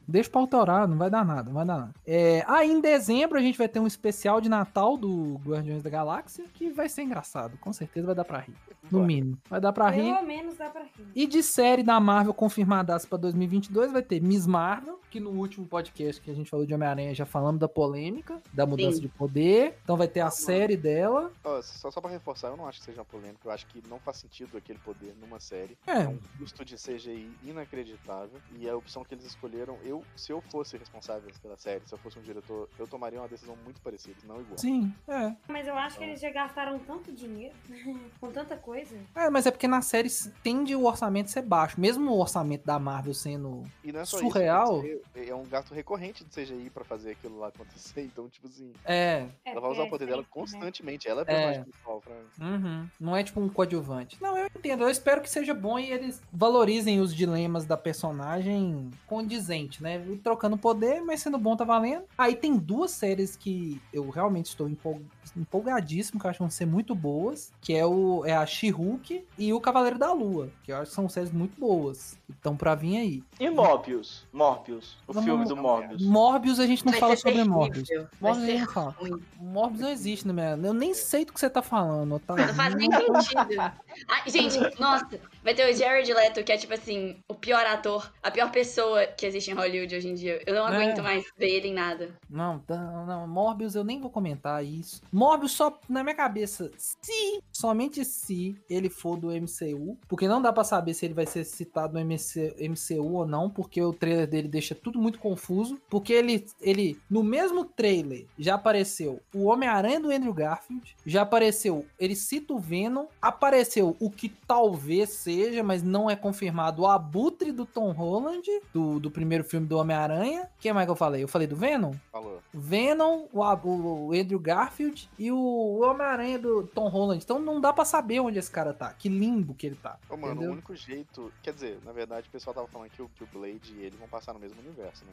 deixa 0.08 0.30
pra 0.30 0.42
autorar, 0.42 0.88
não 0.88 0.98
vai 0.98 1.10
dar 1.10 1.26
nada, 1.26 1.44
não 1.44 1.54
vai 1.54 1.66
dar 1.66 1.78
nada. 1.78 1.94
É, 2.06 2.44
aí 2.48 2.72
em 2.72 2.80
dezembro 2.82 3.38
a 3.38 3.42
gente 3.42 3.58
vai 3.58 3.68
ter 3.68 3.80
um 3.80 3.88
especial 3.88 4.40
de 4.42 4.50
Natal 4.50 4.98
do 4.98 5.40
Guardiões 5.46 5.84
da 5.84 5.90
Galáxia, 5.90 6.46
que 6.54 6.70
vai 6.70 6.90
ser 6.90 7.04
engraçado, 7.04 7.58
com 7.58 7.72
certeza 7.74 8.06
vai 8.06 8.16
dar 8.16 8.26
pra 8.26 8.40
rir. 8.40 8.54
No 8.90 9.00
Vai. 9.00 9.08
mínimo, 9.08 9.38
vai 9.50 9.60
dar 9.60 9.74
pra 9.74 9.90
rir. 9.90 10.14
Pelo 10.14 10.26
menos 10.26 10.56
dá 10.56 10.70
pra 10.70 10.84
rir. 10.84 11.08
E 11.14 11.28
de 11.28 11.44
série 11.44 11.84
da 11.84 12.00
Marvel 12.00 12.34
confirmadas 12.34 13.06
pra 13.06 13.18
2022 13.60 13.92
vai 13.92 14.02
ter 14.02 14.22
Miss 14.22 14.46
Marvel, 14.46 14.97
que 15.18 15.20
no 15.20 15.32
último 15.32 15.66
podcast 15.66 16.22
que 16.22 16.30
a 16.30 16.34
gente 16.34 16.48
falou 16.48 16.64
de 16.64 16.74
Homem-Aranha 16.76 17.14
já 17.14 17.26
falamos 17.26 17.60
da 17.60 17.68
polêmica, 17.68 18.40
da 18.54 18.68
mudança 18.68 18.98
Sim. 18.98 19.02
de 19.02 19.08
poder. 19.08 19.76
Então 19.84 19.98
vai 19.98 20.08
ter 20.08 20.20
a 20.20 20.30
série 20.30 20.78
dela. 20.78 21.32
Só, 21.64 21.90
só 21.90 22.00
pra 22.00 22.12
reforçar, 22.12 22.50
eu 22.50 22.58
não 22.58 22.68
acho 22.68 22.80
que 22.80 22.86
seja 22.86 23.00
uma 23.00 23.06
polêmica, 23.06 23.40
eu 23.46 23.52
acho 23.52 23.66
que 23.66 23.82
não 23.88 24.00
faz 24.00 24.18
sentido 24.18 24.56
aquele 24.58 24.78
poder 24.80 25.16
numa 25.20 25.40
série. 25.40 25.76
É. 25.88 26.08
um 26.08 26.20
custo 26.38 26.64
de 26.64 26.76
CGI 26.76 27.32
inacreditável. 27.44 28.40
E 28.60 28.70
a 28.70 28.78
opção 28.78 29.04
que 29.04 29.16
eles 29.16 29.26
escolheram, 29.26 29.78
eu, 29.84 30.04
se 30.16 30.32
eu 30.32 30.40
fosse 30.52 30.78
responsável 30.78 31.32
pela 31.42 31.58
série, 31.58 31.82
se 31.88 31.94
eu 31.94 31.98
fosse 31.98 32.20
um 32.20 32.22
diretor, 32.22 32.70
eu 32.78 32.86
tomaria 32.86 33.20
uma 33.20 33.28
decisão 33.28 33.56
muito 33.64 33.82
parecida, 33.82 34.18
não 34.28 34.40
igual. 34.40 34.60
Sim, 34.60 34.94
é. 35.08 35.36
Mas 35.48 35.68
eu 35.68 35.76
acho 35.76 35.98
que 35.98 36.04
eles 36.04 36.20
já 36.20 36.30
gastaram 36.30 36.78
tanto 36.78 37.12
dinheiro 37.12 37.56
com 38.22 38.32
tanta 38.32 38.56
coisa. 38.56 38.96
É, 39.16 39.32
mas 39.32 39.48
é 39.48 39.52
porque 39.52 39.68
na 39.68 39.82
série 39.82 40.10
tende 40.44 40.76
o 40.76 40.86
orçamento 40.86 41.32
ser 41.32 41.42
baixo. 41.42 41.80
Mesmo 41.80 42.12
o 42.12 42.20
orçamento 42.20 42.66
da 42.68 42.78
Marvel 42.78 43.16
sendo. 43.16 43.64
E 43.84 43.92
não 43.92 44.02
é 44.02 44.06
só 44.06 44.20
Surreal. 44.20 44.86
isso, 44.86 45.07
é 45.16 45.34
um 45.36 45.44
gasto 45.46 45.74
recorrente 45.74 46.24
de 46.24 46.30
CGI 46.30 46.70
pra 46.70 46.84
fazer 46.84 47.12
aquilo 47.12 47.40
lá 47.40 47.48
acontecer. 47.48 48.02
Então, 48.18 48.28
tipo 48.30 48.48
assim, 48.48 48.72
É. 48.86 49.26
É, 49.46 49.52
ela 49.52 49.62
vai 49.62 49.72
usar 49.72 49.84
o 49.84 49.86
é 49.86 49.90
poder 49.90 50.06
dela 50.08 50.22
diferente, 50.24 50.54
né? 50.54 50.60
constantemente. 50.60 51.08
Ela 51.08 51.22
é 51.22 51.24
a 51.24 51.26
personagem 51.26 51.64
principal 51.64 52.02
pra 52.02 52.16
Uhum. 52.48 52.88
Não 53.00 53.16
é 53.16 53.24
tipo 53.24 53.40
um 53.42 53.50
coadjuvante. 53.50 54.18
Não, 54.22 54.38
eu 54.38 54.46
entendo. 54.48 54.84
Eu 54.84 54.90
espero 54.90 55.22
que 55.22 55.30
seja 55.30 55.54
bom 55.54 55.78
e 55.80 55.92
eles 55.92 56.22
valorizem 56.32 57.00
os 57.00 57.14
dilemas 57.14 57.66
da 57.66 57.76
personagem 57.78 58.90
condizente, 59.08 59.82
né? 59.84 60.04
E 60.08 60.18
Trocando 60.18 60.58
poder, 60.58 61.02
mas 61.02 61.22
sendo 61.22 61.38
bom 61.38 61.56
tá 61.56 61.64
valendo. 61.64 62.04
Aí 62.18 62.36
tem 62.36 62.58
duas 62.58 62.92
séries 62.92 63.36
que 63.36 63.82
eu 63.94 64.10
realmente 64.10 64.48
estou 64.48 64.68
empol- 64.70 65.02
empolgadíssimo, 65.36 66.20
que 66.20 66.26
eu 66.26 66.30
acho 66.30 66.38
que 66.38 66.44
vão 66.44 66.50
ser 66.52 66.66
muito 66.66 66.94
boas, 66.96 67.52
que 67.62 67.74
é, 67.74 67.86
o, 67.86 68.26
é 68.26 68.34
a 68.34 68.46
She-Hulk 68.46 69.26
e 69.38 69.54
o 69.54 69.60
Cavaleiro 69.62 69.98
da 69.98 70.12
Lua, 70.14 70.50
que 70.64 70.72
eu 70.72 70.78
acho 70.78 70.90
que 70.90 70.96
são 70.96 71.08
séries 71.10 71.32
muito 71.32 71.60
boas. 71.60 72.18
que 72.26 72.32
estão 72.34 72.56
pra 72.56 72.76
vir 72.76 72.98
aí. 72.98 73.24
E 73.40 73.50
Morbius? 73.50 74.26
Morbius. 74.34 74.87
O 75.08 75.14
Vamos- 75.14 75.30
filme 75.30 75.46
do 75.46 75.56
Morbius. 75.56 76.02
Morbius 76.06 76.60
a 76.60 76.68
gente 76.68 76.86
não 76.86 76.92
Vai 76.92 77.00
fala 77.00 77.16
sobre 77.16 77.32
terrível. 77.34 77.54
Morbius. 77.54 77.88
Vai 77.90 78.32
Morbius 78.34 78.44
a 78.44 78.52
gente 78.52 78.66
não 78.66 78.74
fala. 78.74 78.96
ruim. 79.00 79.24
Morbius 79.40 79.82
não 79.82 79.90
existe 79.90 80.28
na 80.28 80.34
minha. 80.34 80.68
Eu 80.68 80.74
nem 80.74 80.94
sei 80.94 81.24
do 81.26 81.32
que 81.34 81.40
você 81.40 81.50
tá 81.50 81.62
falando, 81.62 82.16
Otávio. 82.16 82.46
Não 82.48 82.54
faz 82.54 82.76
nem 82.76 82.92
sentido. 82.92 83.60
Ai, 84.08 84.22
gente, 84.28 84.80
nossa, 84.80 85.08
vai 85.48 85.56
ter 85.56 85.74
o 85.74 85.74
Jared 85.74 86.14
Leto, 86.14 86.44
que 86.44 86.52
é 86.52 86.58
tipo 86.58 86.74
assim, 86.74 87.16
o 87.30 87.34
pior 87.34 87.66
ator, 87.66 88.12
a 88.22 88.30
pior 88.30 88.52
pessoa 88.52 89.06
que 89.08 89.26
existe 89.26 89.50
em 89.50 89.54
Hollywood 89.54 89.96
hoje 89.96 90.10
em 90.10 90.14
dia. 90.14 90.42
Eu 90.46 90.54
não 90.56 90.68
É. 90.68 90.76
aguento 90.76 91.02
mais 91.02 91.24
ver 91.38 91.48
ele 91.50 91.70
em 91.70 91.74
nada. 91.74 92.10
Não, 92.30 92.62
não, 92.68 93.06
não, 93.06 93.28
Morbius 93.30 93.74
eu 93.74 93.84
nem 93.86 94.02
vou 94.02 94.10
comentar 94.10 94.62
isso. 94.62 95.02
Morbius 95.10 95.54
só 95.54 95.80
na 95.88 96.04
minha 96.04 96.16
cabeça, 96.16 96.70
se, 96.78 97.42
somente 97.50 98.04
se 98.04 98.58
ele 98.70 98.90
for 98.90 99.16
do 99.18 99.30
MCU, 99.32 99.98
porque 100.10 100.28
não 100.28 100.42
dá 100.42 100.52
pra 100.52 100.66
saber 100.66 100.94
se 100.94 101.06
ele 101.06 101.14
vai 101.14 101.26
ser 101.26 101.46
citado 101.46 101.94
no 101.94 102.00
MC, 102.02 102.54
MCU 102.60 103.14
ou 103.14 103.26
não, 103.26 103.50
porque 103.50 103.82
o 103.82 103.94
trailer 103.94 104.28
dele 104.28 104.50
deixa 104.50 104.76
tudo 104.76 105.00
muito 105.00 105.18
confuso, 105.18 105.80
porque 105.90 106.12
ele, 106.12 106.46
ele 106.60 107.00
no 107.10 107.24
mesmo 107.24 107.64
trailer 107.64 108.26
já 108.38 108.56
apareceu 108.56 109.22
o 109.34 109.46
Homem-Aranha 109.46 110.02
do 110.02 110.12
Andrew 110.12 110.34
Garfield, 110.34 110.94
já 111.06 111.22
apareceu, 111.22 111.86
ele 111.98 112.18
cita 112.18 112.54
o 112.54 112.60
Venom, 112.60 113.06
apareceu 113.22 113.96
o 113.98 114.10
que 114.12 114.28
talvez 114.46 115.10
seja, 115.12 115.37
mas 115.64 115.84
não 115.84 116.10
é 116.10 116.16
confirmado, 116.16 116.84
o 116.84 116.88
Abutre 116.88 117.52
do 117.52 117.66
Tom 117.66 117.92
Holland, 117.92 118.50
do, 118.74 119.00
do 119.00 119.12
primeiro 119.12 119.44
filme 119.44 119.68
do 119.68 119.78
Homem-Aranha. 119.78 120.50
Quem 120.60 120.74
mais 120.74 120.86
que 120.86 120.92
eu 120.92 120.96
falei? 120.96 121.24
Eu 121.24 121.28
falei 121.28 121.48
do 121.48 121.56
Venom? 121.56 121.94
Falou. 122.12 122.42
Venom, 122.54 123.26
o, 123.32 123.42
o 123.42 124.14
Andrew 124.14 124.40
Garfield 124.40 125.10
e 125.18 125.32
o 125.32 125.80
Homem-Aranha 125.82 126.40
do 126.40 126.64
Tom 126.68 126.88
Holland. 126.88 127.24
Então 127.24 127.40
não 127.40 127.60
dá 127.60 127.72
pra 127.74 127.86
saber 127.86 128.20
onde 128.20 128.40
esse 128.40 128.52
cara 128.52 128.74
tá. 128.74 128.94
Que 128.94 129.10
limbo 129.10 129.54
que 129.54 129.68
ele 129.68 129.76
tá. 129.76 129.98
Ô, 130.10 130.18
mano, 130.18 130.34
entendeu? 130.34 130.50
o 130.50 130.54
único 130.54 130.76
jeito. 130.76 131.32
Quer 131.42 131.54
dizer, 131.54 131.80
na 131.86 131.92
verdade, 131.92 132.28
o 132.28 132.32
pessoal 132.32 132.54
tava 132.54 132.68
falando 132.68 132.90
que 132.90 133.02
o, 133.02 133.10
que 133.10 133.24
o 133.24 133.28
Blade 133.28 133.76
e 133.78 133.84
ele 133.84 133.96
vão 133.98 134.08
passar 134.08 134.34
no 134.34 134.40
mesmo 134.40 134.60
universo, 134.62 135.06
né? 135.06 135.12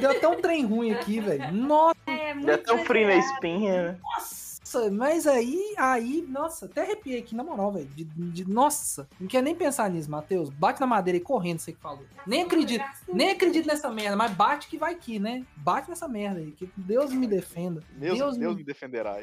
Deu 0.00 0.10
até 0.10 0.28
um 0.28 0.40
trem 0.40 0.64
ruim 0.64 0.92
aqui, 0.92 1.20
velho. 1.20 1.52
Nossa, 1.52 1.96
É 2.06 2.34
muito 2.34 2.46
Deu 2.46 2.54
até 2.56 2.72
um 2.72 2.84
frio 2.84 3.06
na 3.08 3.16
espinha, 3.16 3.92
né? 3.92 3.98
Mas 4.90 5.26
aí, 5.26 5.74
aí, 5.76 6.24
nossa, 6.28 6.66
até 6.66 6.82
arrepiei 6.82 7.18
aqui, 7.18 7.34
na 7.34 7.42
moral, 7.44 7.72
velho. 7.72 7.86
De, 7.86 8.04
de- 8.04 8.48
nossa, 8.48 9.08
não 9.20 9.26
quer 9.28 9.42
nem 9.42 9.54
pensar 9.54 9.90
nisso, 9.90 10.10
Matheus. 10.10 10.50
Bate 10.50 10.80
na 10.80 10.86
madeira 10.86 11.16
aí 11.18 11.22
correndo, 11.22 11.58
você 11.58 11.72
que 11.72 11.80
falou. 11.80 12.04
Nem 12.26 12.42
acredito, 12.42 12.82
nem 13.12 13.30
acredito 13.30 13.66
nessa 13.66 13.90
merda, 13.90 14.16
mas 14.16 14.32
bate 14.32 14.68
que 14.68 14.78
vai 14.78 14.92
aqui, 14.94 15.18
né? 15.18 15.44
Bate 15.56 15.88
nessa 15.88 16.06
merda 16.08 16.40
aí, 16.40 16.52
que 16.52 16.68
Deus 16.76 17.12
me 17.12 17.26
defenda. 17.26 17.82
Deus, 17.92 18.18
Deus 18.18 18.36
Deus, 18.38 18.52
me- 18.52 18.58
me 18.60 18.64
defenderá. 18.64 19.16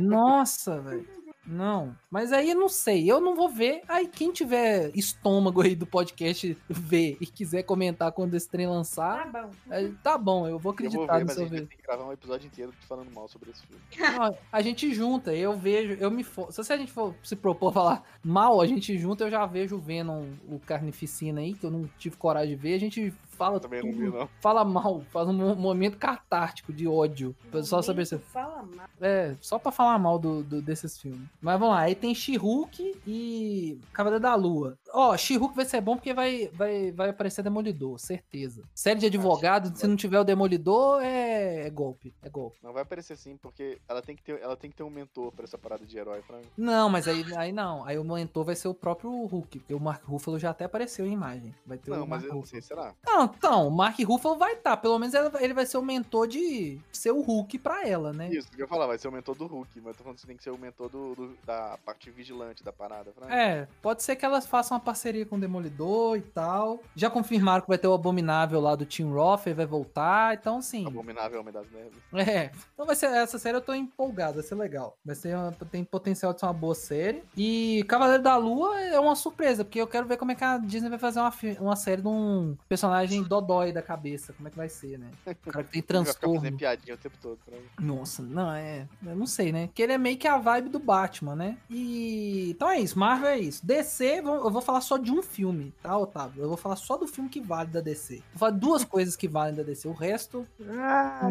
Nossa, 0.00 0.80
velho. 0.80 1.06
Não. 1.46 1.96
Mas 2.10 2.32
aí 2.32 2.50
eu 2.50 2.56
não 2.56 2.68
sei. 2.68 3.10
Eu 3.10 3.20
não 3.20 3.34
vou 3.34 3.48
ver. 3.48 3.82
Aí 3.88 4.06
quem 4.06 4.32
tiver 4.32 4.90
estômago 4.94 5.62
aí 5.62 5.74
do 5.74 5.86
podcast 5.86 6.56
ver 6.68 7.16
e 7.20 7.26
quiser 7.26 7.62
comentar 7.62 8.12
quando 8.12 8.34
esse 8.34 8.48
trem 8.48 8.66
Tá 8.66 8.72
lançar, 8.72 9.32
bom. 9.32 9.50
aí 9.70 9.92
tá 10.02 10.16
bom, 10.18 10.46
eu 10.46 10.58
vou 10.58 10.58
Eu 10.58 10.58
vou 10.60 10.72
acreditar 10.72 11.14
ver, 11.14 11.20
no 11.20 11.26
mas 11.26 11.30
a 11.30 11.34
seu 11.40 11.48
ver. 11.48 11.66
ter 11.66 11.76
que 11.76 11.82
gravar 11.82 12.04
um 12.04 12.12
episódio 12.12 12.46
inteiro 12.46 12.72
falando 12.88 13.10
mal 13.12 13.26
sobre 13.28 13.50
esse 13.50 13.62
filme. 13.66 13.82
Não, 14.18 14.36
a 14.52 14.62
gente 14.62 14.92
junta, 14.94 15.34
eu 15.34 15.56
vejo, 15.56 15.94
eu 15.94 16.10
me 16.10 16.22
for... 16.22 16.52
Se 16.52 16.72
a 16.72 16.76
gente 16.76 16.92
for 16.92 17.14
se 17.22 17.34
propor 17.34 17.72
falar 17.72 18.04
mal, 18.22 18.60
a 18.60 18.66
gente 18.66 18.96
junta, 18.98 19.24
eu 19.24 19.30
já 19.30 19.44
vejo 19.46 19.76
o 19.76 19.80
Venom, 19.80 20.26
o 20.48 20.58
Carnificina 20.60 21.40
aí, 21.40 21.54
que 21.54 21.64
eu 21.64 21.70
não 21.70 21.88
tive 21.98 22.16
coragem 22.16 22.54
de 22.54 22.62
ver, 22.62 22.74
a 22.74 22.78
gente 22.80 23.12
fala 23.40 23.58
Também 23.58 23.82
não 23.82 23.90
tudo, 23.90 24.00
vi, 24.12 24.18
não. 24.18 24.28
fala 24.40 24.64
mal, 24.64 25.00
faz 25.10 25.26
um 25.26 25.32
mo- 25.32 25.56
momento 25.56 25.96
catártico 25.96 26.72
de 26.72 26.86
ódio. 26.86 27.34
Pra 27.50 27.62
só 27.62 27.80
saber 27.80 28.04
se 28.06 28.18
Fala 28.18 28.62
mal. 28.76 28.86
É, 29.00 29.34
só 29.40 29.58
pra 29.58 29.72
falar 29.72 29.98
mal 29.98 30.18
do, 30.18 30.42
do- 30.44 30.60
desses 30.60 30.98
filmes. 31.00 31.26
Mas 31.40 31.58
vamos 31.58 31.74
lá, 31.74 31.80
aí 31.80 31.94
tem 31.94 32.14
She-Hulk 32.14 33.00
e 33.06 33.80
Cavaleiro 33.94 34.22
da 34.22 34.34
Lua. 34.34 34.76
Ó, 34.92 35.16
She-Hulk 35.16 35.54
vai 35.54 35.64
ser 35.64 35.80
bom 35.80 35.96
porque 35.96 36.12
vai, 36.12 36.48
vai, 36.52 36.90
vai 36.92 37.10
aparecer 37.10 37.42
Demolidor, 37.42 37.98
certeza. 37.98 38.62
Série 38.74 38.98
de 39.00 39.06
advogado, 39.06 39.76
se 39.76 39.86
não 39.86 39.96
tiver 39.96 40.18
o 40.20 40.24
Demolidor, 40.24 41.00
é, 41.02 41.66
é 41.66 41.70
golpe, 41.70 42.14
é 42.22 42.28
golpe. 42.28 42.58
Não 42.62 42.72
vai 42.72 42.82
aparecer 42.82 43.16
sim, 43.16 43.36
porque 43.36 43.78
ela 43.88 44.02
tem 44.02 44.16
que 44.16 44.22
ter, 44.22 44.40
ela 44.40 44.56
tem 44.56 44.70
que 44.70 44.76
ter 44.76 44.82
um 44.82 44.90
mentor 44.90 45.32
pra 45.32 45.44
essa 45.44 45.56
parada 45.58 45.84
de 45.86 45.96
herói, 45.98 46.22
Frank. 46.22 46.46
Não, 46.56 46.88
mas 46.88 47.06
aí, 47.08 47.24
aí 47.36 47.52
não, 47.52 47.84
aí 47.84 47.98
o 47.98 48.04
mentor 48.04 48.44
vai 48.44 48.56
ser 48.56 48.68
o 48.68 48.74
próprio 48.74 49.10
Hulk, 49.26 49.58
porque 49.60 49.74
o 49.74 49.80
Mark 49.80 50.02
Ruffalo 50.04 50.38
já 50.38 50.50
até 50.50 50.64
apareceu 50.64 51.06
em 51.06 51.12
imagem. 51.12 51.54
Vai 51.66 51.78
ter 51.78 51.90
Não, 51.90 52.04
o 52.04 52.08
mas 52.08 52.22
Mark 52.22 52.32
eu 52.32 52.34
não 52.34 52.44
sei, 52.44 52.60
será? 52.60 52.94
Não, 53.06 53.24
então, 53.24 53.68
o 53.68 53.70
Mark 53.70 53.98
Ruffalo 54.00 54.36
vai 54.36 54.54
estar, 54.54 54.76
pelo 54.76 54.98
menos 54.98 55.14
ele, 55.14 55.54
vai 55.54 55.66
ser 55.66 55.78
o 55.78 55.82
mentor 55.82 56.26
de 56.26 56.80
ser 56.92 57.10
o 57.12 57.20
Hulk 57.20 57.58
pra 57.58 57.86
ela, 57.86 58.12
né? 58.12 58.28
Isso, 58.30 58.48
que 58.50 58.56
eu 58.56 58.60
ia 58.64 58.68
falar, 58.68 58.86
vai 58.86 58.98
ser 58.98 59.08
o 59.08 59.12
mentor 59.12 59.34
do 59.36 59.46
Hulk, 59.46 59.70
mas 59.80 59.86
eu 59.86 59.94
tô 59.94 60.02
falando 60.02 60.14
que 60.16 60.20
você 60.22 60.26
tem 60.26 60.36
que 60.36 60.42
ser 60.42 60.50
o 60.50 60.58
mentor 60.58 60.88
do, 60.88 61.14
do- 61.14 61.36
da 61.44 61.78
parte 61.84 62.10
vigilante 62.10 62.62
da 62.64 62.72
parada, 62.72 63.12
Frank. 63.12 63.32
É, 63.32 63.68
pode 63.80 64.02
ser 64.02 64.16
que 64.16 64.24
elas 64.24 64.46
façam 64.46 64.79
uma 64.80 64.84
parceria 64.84 65.26
com 65.26 65.36
o 65.36 65.40
Demolidor 65.40 66.16
e 66.16 66.22
tal. 66.22 66.80
Já 66.96 67.10
confirmaram 67.10 67.62
que 67.62 67.68
vai 67.68 67.78
ter 67.78 67.86
o 67.86 67.92
Abominável 67.94 68.60
lá 68.60 68.74
do 68.74 68.84
Tim 68.84 69.10
Roth, 69.12 69.46
ele 69.46 69.54
vai 69.54 69.66
voltar, 69.66 70.34
então 70.34 70.60
sim. 70.62 70.86
Abominável 70.86 71.40
Homem 71.40 71.52
das 71.52 71.66
Neves. 71.70 71.98
É, 72.28 72.50
então 72.74 72.86
vai 72.86 72.96
ser 72.96 73.06
essa 73.06 73.38
série 73.38 73.56
eu 73.56 73.60
tô 73.60 73.74
empolgado, 73.74 74.34
vai 74.34 74.42
ser 74.42 74.54
legal. 74.54 74.96
Vai 75.04 75.14
ser 75.14 75.36
uma- 75.36 75.52
tem 75.70 75.84
potencial 75.84 76.32
de 76.32 76.40
ser 76.40 76.46
uma 76.46 76.52
boa 76.52 76.74
série. 76.74 77.22
E 77.36 77.84
Cavaleiro 77.88 78.22
da 78.22 78.36
Lua 78.36 78.80
é 78.80 78.98
uma 78.98 79.14
surpresa, 79.14 79.64
porque 79.64 79.80
eu 79.80 79.86
quero 79.86 80.06
ver 80.06 80.16
como 80.16 80.32
é 80.32 80.34
que 80.34 80.44
a 80.44 80.58
Disney 80.58 80.88
vai 80.88 80.98
fazer 80.98 81.20
uma, 81.20 81.32
uma 81.60 81.76
série 81.76 82.02
de 82.02 82.08
um 82.08 82.56
personagem 82.68 83.22
dodói 83.22 83.72
da 83.72 83.82
cabeça, 83.82 84.32
como 84.32 84.48
é 84.48 84.50
que 84.50 84.56
vai 84.56 84.68
ser, 84.68 84.98
né? 84.98 85.08
O 85.26 85.50
cara 85.50 85.64
que 85.64 85.70
tem 85.72 85.82
Ele 85.90 86.04
vai 86.04 86.12
ficar 86.12 86.20
transtorno. 86.28 86.56
piadinha 86.56 86.94
o 86.94 86.98
tempo 86.98 87.16
todo, 87.20 87.38
Frank. 87.44 87.62
Nossa, 87.80 88.22
não, 88.22 88.52
é. 88.52 88.86
Eu 89.04 89.16
não 89.16 89.26
sei, 89.26 89.50
né? 89.52 89.68
Que 89.74 89.82
ele 89.82 89.92
é 89.92 89.98
meio 89.98 90.16
que 90.16 90.28
a 90.28 90.38
vibe 90.38 90.68
do 90.68 90.78
Batman, 90.78 91.34
né? 91.34 91.56
E. 91.68 92.50
Então 92.50 92.68
é 92.70 92.78
isso, 92.80 92.98
Marvel 92.98 93.28
é 93.28 93.38
isso. 93.38 93.64
DC, 93.66 94.20
eu 94.24 94.50
vou 94.50 94.60
falar 94.62 94.69
só 94.80 94.98
de 94.98 95.10
um 95.10 95.22
filme, 95.22 95.72
tá, 95.82 95.96
Otávio? 95.96 96.42
Eu 96.42 96.48
vou 96.48 96.56
falar 96.58 96.76
só 96.76 96.98
do 96.98 97.06
filme 97.06 97.30
que 97.30 97.40
vale 97.40 97.70
da 97.70 97.80
DC. 97.80 98.16
Vou 98.32 98.38
falar 98.38 98.50
duas 98.52 98.84
coisas 98.84 99.16
que 99.16 99.26
valem 99.26 99.54
da 99.54 99.62
DC. 99.62 99.88
O 99.88 99.92
resto, 99.92 100.46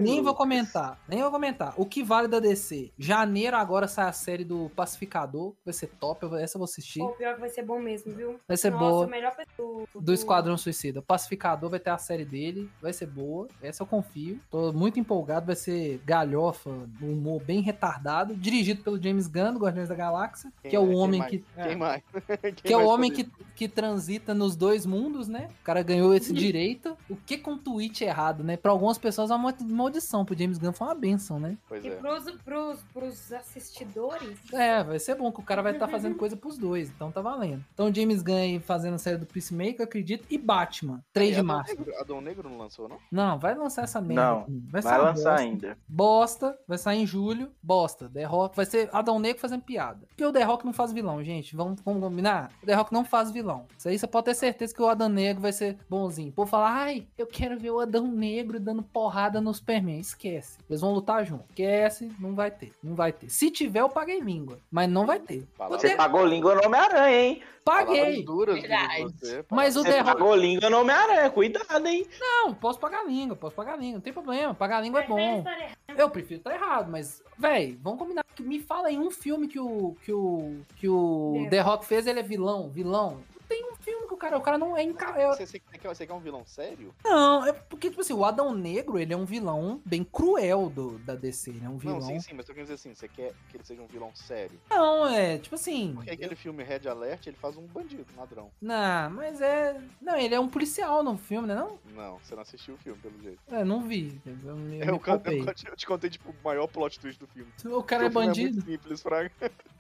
nem 0.02 0.22
vou 0.24 0.34
comentar. 0.34 1.00
Nem 1.08 1.22
vou 1.22 1.32
comentar. 1.32 1.74
O 1.78 1.86
que 1.86 2.04
vale 2.04 2.28
da 2.28 2.40
DC? 2.40 2.92
Janeiro 2.98 3.56
agora 3.56 3.88
sai 3.88 4.08
a 4.10 4.12
série 4.12 4.44
do 4.44 4.72
Pacificador. 4.76 5.54
Vai 5.64 5.74
ser 5.74 5.88
top. 6.00 6.26
Essa 6.38 6.58
eu 6.58 6.60
vou 6.60 6.66
assistir. 6.66 7.00
Pô, 7.00 7.10
pior 7.10 7.36
que 7.36 7.40
vai 7.42 7.50
ser 7.50 7.64
bom 7.64 7.80
mesmo, 7.80 8.14
viu? 8.14 8.40
Vai 8.48 8.58
ser 8.58 8.72
Nossa, 8.72 8.84
boa. 8.86 9.08
melhor 9.08 9.36
pessoa 9.36 9.86
Do 9.96 10.14
Esquadrão 10.14 10.58
Suicida. 10.58 11.00
O 11.00 11.04
Pacificador 11.04 11.70
vai 11.70 11.80
ter 11.80 11.92
a 11.92 11.98
série 11.98 12.26
dele, 12.26 12.70
vai 12.82 12.92
ser 12.94 13.06
boa. 13.06 13.48
Essa 13.62 13.84
eu 13.84 13.88
confio. 13.88 14.40
Tô 14.50 14.74
muito 14.74 15.00
empolgado, 15.00 15.46
vai 15.46 15.56
ser 15.56 16.02
galhofa, 16.06 16.70
um 17.02 17.14
humor 17.14 17.42
bem 17.44 17.62
retardado. 17.62 18.36
Dirigido 18.36 18.84
pelo 18.84 19.02
James 19.02 19.28
Gunn, 19.28 19.54
do 19.54 19.60
Guardiões 19.60 19.90
da 19.90 19.96
Galáxia, 19.96 20.52
Quem 20.62 20.72
que 20.72 20.76
é 20.76 20.80
o 20.80 20.86
mais? 20.88 20.98
Homem 20.98 21.20
mais? 21.20 21.32
que. 21.32 21.44
Quem 21.64 21.76
mais? 21.76 22.04
Quem 22.42 22.54
Que 22.54 22.74
é 22.74 22.78
o 22.78 22.80
mais 22.80 22.90
homem 22.92 23.12
que, 23.12 23.29
que 23.56 23.68
transita 23.68 24.34
nos 24.34 24.56
dois 24.56 24.86
mundos, 24.86 25.28
né? 25.28 25.50
O 25.62 25.64
cara 25.64 25.82
ganhou 25.84 26.14
esse 26.14 26.34
direito. 26.34 26.98
O 27.10 27.16
que 27.16 27.38
com 27.38 27.58
tweet 27.58 28.04
errado, 28.04 28.44
né? 28.44 28.56
Pra 28.58 28.72
algumas 28.72 28.98
pessoas 28.98 29.32
é 29.32 29.36
uma 29.36 29.54
maldição. 29.66 30.24
Pro 30.26 30.38
James 30.38 30.58
Gunn 30.58 30.72
foi 30.74 30.88
uma 30.88 30.96
benção, 30.96 31.40
né? 31.40 31.58
Pois 31.68 31.84
E 31.84 31.90
é. 31.90 31.96
pros, 31.96 32.24
pros, 32.44 32.80
pros 32.94 33.32
assistidores, 33.34 34.38
É, 34.54 34.84
vai 34.84 35.00
ser 35.00 35.16
bom 35.16 35.32
que 35.32 35.40
o 35.40 35.44
cara 35.44 35.62
vai 35.62 35.74
estar 35.74 35.88
fazendo 35.88 36.16
coisa 36.16 36.36
pros 36.38 36.58
dois, 36.58 36.90
então 36.90 37.12
tá 37.12 37.22
valendo. 37.22 37.64
Então 37.74 37.94
James 37.94 38.22
Gunn 38.22 38.36
aí 38.38 38.60
fazendo 38.60 38.94
a 38.96 38.98
série 38.98 39.18
do 39.18 39.26
Peacemaker, 39.26 39.80
eu 39.80 39.84
acredito, 39.84 40.26
e 40.30 40.38
Batman, 40.38 41.04
3 41.12 41.32
E 41.32 41.36
de 41.36 41.42
março. 41.44 41.76
Negro- 41.78 41.96
Adão 42.00 42.22
Negro 42.22 42.50
não 42.50 42.58
lançou, 42.58 42.88
não? 42.88 42.98
Não, 43.12 43.38
vai 43.38 43.54
lançar 43.56 43.84
essa 43.84 44.00
merda. 44.00 44.24
Não. 44.24 44.46
Vai 44.72 44.82
uma 44.82 44.98
lançar 44.98 45.14
bosta. 45.32 45.36
ainda. 45.36 45.78
Bosta, 45.88 46.58
vai 46.66 46.78
sair 46.78 47.02
em 47.02 47.06
julho. 47.06 47.52
Bosta, 47.62 48.10
The 48.10 48.24
Rock 48.24 48.56
vai 48.56 48.66
ser 48.66 48.90
Adão 48.94 49.20
Negro 49.20 49.42
fazendo 49.42 49.62
piada. 49.64 50.06
Porque 50.08 50.26
o 50.26 50.32
The 50.32 50.44
Rock 50.44 50.66
não 50.66 50.72
faz 50.72 50.94
vilão, 50.94 51.22
gente. 51.24 51.56
Vamos, 51.56 51.82
vamos 51.82 52.02
combinar? 52.02 52.52
O 52.64 52.66
The 52.66 52.74
Rock 52.74 52.94
não 52.94 53.04
faz 53.04 53.19
vilão. 53.24 53.66
Isso 53.78 53.90
aí 53.90 53.98
você 53.98 54.08
pode 54.08 54.26
ter 54.26 54.36
certeza 54.36 54.74
que 54.74 54.82
o 54.82 54.88
Adão 54.88 55.10
Negro 55.10 55.42
vai 55.42 55.52
ser 55.52 55.78
bonzinho. 55.90 56.32
Por 56.32 56.48
falar, 56.48 56.72
ai, 56.72 57.08
eu 57.18 57.28
quero 57.28 57.60
ver 57.60 57.72
o 57.72 57.80
Adão 57.80 58.08
Negro 58.08 58.60
dando 58.60 58.84
porrada 58.84 59.42
no 59.42 59.54
Superman. 59.54 60.00
Esquece. 60.00 60.58
Eles 60.70 60.82
vão 60.82 60.94
lutar 60.94 61.26
junto. 61.26 61.46
Esquece, 61.50 62.12
não 62.20 62.36
vai 62.36 62.52
ter. 62.52 62.72
Não 62.84 62.96
vai 62.96 63.12
ter. 63.12 63.30
Se 63.30 63.52
tiver, 63.52 63.82
eu 63.82 63.90
paguei 63.90 64.20
língua. 64.20 64.60
Mas 64.72 64.90
não 64.90 65.06
vai 65.06 65.20
ter. 65.20 65.48
Você 65.70 65.96
pagou 65.96 66.26
língua 66.26 66.56
no 66.56 66.66
Homem-Aranha, 66.66 67.22
hein? 67.22 67.42
Paguei. 67.70 68.24
duras 68.24 68.62
você, 68.62 69.46
Mas 69.50 69.76
o 69.76 69.84
Rock. 69.84 70.04
pagou 70.04 70.36
língua 70.36 70.70
no 70.70 70.82
Homem-Aranha, 70.82 71.30
cuidado, 71.30 71.88
hein? 71.88 72.06
Não, 72.20 72.54
posso 72.54 72.80
pagar 72.80 73.06
língua, 73.06 73.36
posso 73.36 73.56
pagar 73.56 73.78
língua. 73.78 73.96
Não 73.96 74.02
tem 74.02 74.14
problema. 74.14 74.54
Pagar 74.54 74.82
língua 74.82 75.02
é 75.02 75.08
bom. 75.08 75.40
estar 75.40 75.60
errado. 75.60 75.78
Eu 75.98 76.10
prefiro 76.10 76.40
estar 76.40 76.54
errado, 76.54 76.92
mas, 76.92 77.22
véi, 77.38 77.78
vamos 77.82 78.00
combinar. 78.00 78.24
que 78.36 78.44
Me 78.44 78.60
fala 78.60 78.92
em 78.92 79.00
um 79.00 79.12
filme 79.12 79.48
que 79.48 79.60
o 79.60 79.96
que 80.04 80.12
o 80.14 80.62
que 80.78 80.88
o 80.88 81.48
The 81.50 81.62
Rock 81.62 81.86
fez, 81.86 82.08
ele 82.08 82.20
é 82.20 82.24
vilão, 82.24 82.70
vilão. 82.70 83.18
Tem 83.50 83.66
um 83.72 83.76
filme 83.78 84.08
que 84.08 84.14
o 84.14 84.18
cara, 84.18 84.38
o 84.38 84.42
cara 84.42 84.58
não 84.60 84.78
é 84.78 84.84
é- 84.84 85.28
Você, 85.28 85.46
você, 85.48 85.60
quer, 85.60 85.88
você 85.88 86.06
quer 86.06 86.14
um 86.14 86.20
vilão 86.20 86.46
sério? 86.46 86.94
Não, 87.04 87.44
é 87.46 87.52
porque 87.52 87.90
tipo 87.90 88.02
assim, 88.02 88.14
o 88.14 88.24
Adão 88.24 88.54
Negro, 88.54 89.00
ele 89.00 89.12
é 89.12 89.18
um 89.18 89.26
vilão 89.26 89.82
bem 89.84 90.04
cruel 90.04 90.70
do 90.70 91.00
da 91.00 91.16
DC, 91.16 91.50
ele 91.50 91.66
é 91.66 91.70
um 91.70 91.78
vilão. 91.80 91.96
Não, 92.00 92.06
sim, 92.06 92.20
sim, 92.20 92.34
mas 92.36 92.48
eu 92.48 92.54
quero 92.54 92.66
dizer 92.66 92.76
assim, 92.76 92.94
você 92.94 93.08
quer 93.08 93.34
que 93.50 93.58
ele 93.58 93.64
seja 93.64 93.82
um 93.82 93.88
vilão 93.88 94.12
sério? 94.14 94.60
Não, 94.70 95.08
é, 95.08 95.40
tipo 95.40 95.56
assim, 95.56 95.94
Porque 95.96 96.12
aquele 96.12 96.36
filme 96.36 96.64
Red 96.64 96.88
Alert, 96.88 97.26
ele 97.26 97.38
faz 97.38 97.58
um 97.58 97.66
bandido, 97.66 98.06
um 98.16 98.20
ladrão. 98.20 98.52
não, 98.62 99.10
mas 99.10 99.42
é, 99.42 99.82
não, 100.00 100.16
ele 100.16 100.36
é 100.36 100.40
um 100.40 100.48
policial 100.48 101.02
no 101.02 101.18
filme, 101.18 101.48
né, 101.48 101.56
não? 101.56 101.80
Não, 101.96 102.20
você 102.20 102.36
não 102.36 102.44
assistiu 102.44 102.76
o 102.76 102.78
filme, 102.78 103.00
pelo 103.02 103.20
jeito. 103.20 103.40
É, 103.48 103.64
não 103.64 103.82
vi, 103.82 104.22
eu 104.26 104.56
me, 104.56 104.80
Eu, 104.80 104.86
me 104.86 104.92
eu, 104.92 105.00
poupei. 105.00 105.42
eu 105.42 105.76
te 105.76 105.88
contei, 105.88 106.10
tipo, 106.12 106.30
o 106.30 106.36
maior 106.44 106.68
plot 106.68 107.00
twist 107.00 107.20
do 107.20 107.26
filme. 107.26 107.52
O 107.66 107.82
cara 107.82 108.06
é 108.06 108.10
bandido? 108.10 108.54
muito 108.54 108.66
simples, 108.66 109.02
Fraga. 109.02 109.32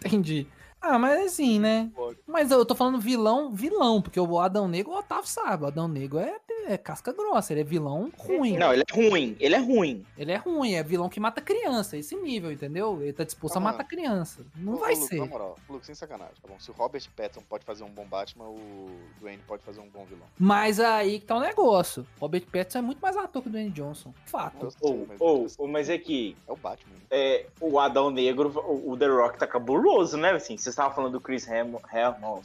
Entendi. 0.03 0.47
Ah, 0.82 0.98
mas 0.98 1.26
assim, 1.26 1.60
né? 1.60 1.92
Mas 2.28 2.52
eu 2.52 2.65
tô 2.65 2.74
falando 2.74 3.00
vilão, 3.00 3.52
vilão, 3.52 4.02
porque 4.02 4.19
o 4.19 4.40
Adão 4.40 4.67
Negro, 4.67 4.94
o 4.94 4.98
Otávio 4.98 5.27
sabe, 5.27 5.63
o 5.63 5.67
Adão 5.67 5.88
Negro 5.88 6.19
é, 6.19 6.36
é 6.67 6.77
casca 6.77 7.12
grossa, 7.12 7.52
ele 7.54 7.62
é 7.62 7.63
vilão 7.63 8.12
ruim. 8.17 8.58
Não, 8.58 8.71
ele 8.73 8.84
é 8.90 8.94
ruim. 8.96 9.36
Ele 9.40 9.56
é 9.56 9.58
ruim. 9.60 10.06
Ele 10.17 10.32
é 10.32 10.38
ruim, 10.38 10.73
é 10.73 10.84
vilão 10.84 11.10
que 11.10 11.19
mata 11.19 11.42
criança, 11.42 11.98
esse 11.98 12.15
nível, 12.15 12.52
entendeu? 12.52 13.02
Ele 13.02 13.12
tá 13.13 13.23
disposto 13.23 13.56
Ah, 13.56 13.60
a 13.60 13.62
matar 13.62 13.84
criança. 13.84 14.46
Não 14.56 14.75
vai 14.77 14.94
Luke, 14.96 15.08
ser. 15.08 15.19
Na 15.19 15.25
moral, 15.25 15.58
Luke, 15.69 15.86
sem 15.86 15.94
sacanagem, 15.96 16.36
tá 16.42 16.48
bom? 16.48 16.58
Se 16.60 16.71
o 16.71 16.73
Robert 16.73 17.04
Pattinson 17.15 17.42
pode 17.50 17.65
fazer 17.65 17.84
um 17.84 17.90
bom 17.90 18.06
Batman, 18.06 18.46
o 18.46 18.90
Dwayne 19.19 19.42
pode 19.48 19.63
fazer 19.63 19.82
um 19.82 19.90
bom 19.90 20.06
vilão. 20.06 20.25
Mas 20.38 20.80
aí 20.80 21.19
que 21.19 21.25
tá 21.25 21.36
o 21.36 21.40
negócio. 21.42 22.06
Robert 22.19 22.46
Pattinson 22.52 22.80
é 22.80 22.82
muito 22.82 23.00
mais 23.00 23.17
ator 23.17 23.42
que 23.42 23.50
o 23.50 23.52
Dwayne 23.52 23.71
Johnson. 23.71 24.13
Fato. 24.25 24.69
Ou, 24.82 25.06
mas- 25.08 25.19
ou, 25.21 25.48
ou, 25.58 25.67
mas 25.67 25.90
é 25.90 25.98
que 25.98 26.38
É 26.48 26.52
o 26.52 26.56
Batman. 26.56 26.94
né? 26.94 27.02
é, 27.12 27.46
o 27.60 27.80
Adão 27.80 28.10
Negro, 28.12 28.50
o, 28.65 28.92
o 28.92 28.98
The 28.98 29.08
Rock 29.08 29.38
tá 29.40 29.46
cabuloso, 29.48 30.15
né? 30.17 30.32
Assim, 30.32 30.56
você 30.70 30.82
estava 30.82 30.94
falando 30.94 31.13
do 31.13 31.22
Chris 31.22 31.48
Hemsworth, 31.48 31.86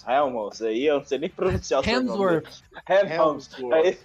Hemsworth 0.06 0.62
aí, 0.62 0.86
eu 0.86 0.98
não 0.98 1.04
sei 1.06 1.18
nem 1.18 1.28
pronunciar 1.30 1.80
o 1.80 1.84
seu 1.84 2.02
nome. 2.02 2.10
Hemsworth. 2.10 2.62
Hemsworth. 2.88 3.72
Aí- 3.72 3.98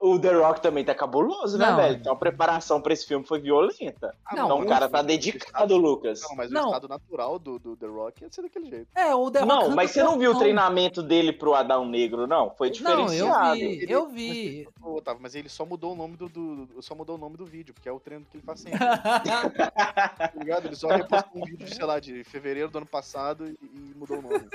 o 0.00 0.18
The 0.18 0.32
Rock 0.32 0.60
também 0.60 0.84
tá 0.84 0.94
cabuloso, 0.94 1.58
né, 1.58 1.66
Não. 1.70 1.76
velho? 1.76 1.96
Então 1.96 2.12
a 2.12 2.16
preparação 2.16 2.80
pra 2.80 2.92
esse 2.92 3.04
filme 3.06 3.24
foi 3.26 3.40
violenta. 3.40 4.14
Ah, 4.24 4.36
Não, 4.36 4.44
então 4.44 4.58
mas 4.58 4.66
o 4.66 4.68
cara 4.68 4.88
tá 4.88 5.02
dedicado, 5.02 5.76
Lucas. 5.76 6.22
Não, 6.22 6.36
mas 6.36 6.50
Não. 6.50 6.64
o 6.64 6.66
estado 6.68 6.88
natural 6.88 7.38
do, 7.38 7.58
do 7.58 7.76
The 7.76 7.86
Rock 7.86 8.22
ia 8.22 8.30
ser 8.30 8.42
daquele 8.42 8.70
jeito. 8.70 8.86
É, 8.94 9.14
o 9.14 9.30
The 9.30 9.40
Rock 9.40 9.48
Não, 9.52 9.70
mas 9.74 9.90
você 9.90 10.02
não 10.02 10.18
viu 10.18 10.32
o 10.32 10.38
treinamento 10.38 11.02
dele 11.02 11.32
pro 11.32 11.54
Adão 11.54 11.84
Negro, 11.86 12.26
não? 12.26 12.50
Foi 12.50 12.68
Não, 12.68 12.72
diferenciado. 12.74 13.56
eu 13.58 13.68
vi, 13.78 13.86
eu 13.90 14.08
vi. 14.08 14.68
Ô, 14.82 14.94
Otávio, 14.98 15.20
mas 15.22 15.34
ele 15.34 15.48
só 15.48 15.66
mudou 15.66 15.92
o 15.92 15.96
nome 15.96 16.16
do, 16.16 16.28
do- 16.28 16.68
só 16.82 16.94
mudou 16.94 17.16
o 17.16 17.18
nome 17.18 17.36
do 17.36 17.44
vídeo, 17.44 17.74
porque 17.74 17.88
é 17.88 17.92
o 17.92 17.98
treino 18.00 18.24
que 18.30 18.36
ele 18.36 18.44
faz 18.44 18.60
sempre. 18.60 18.78
tá 19.58 20.32
ligado? 20.36 20.66
Ele 20.66 20.76
só 20.76 20.88
repostou 20.88 21.42
um 21.42 21.44
vídeo, 21.44 21.68
sei 21.74 21.84
lá, 21.84 21.98
de 22.00 22.22
fevereiro 22.24 22.70
do 22.70 22.78
ano 22.78 22.86
passado 22.86 23.46
e, 23.46 23.58
e 23.62 23.94
mudou 23.96 24.18
o 24.18 24.22
nome. 24.22 24.46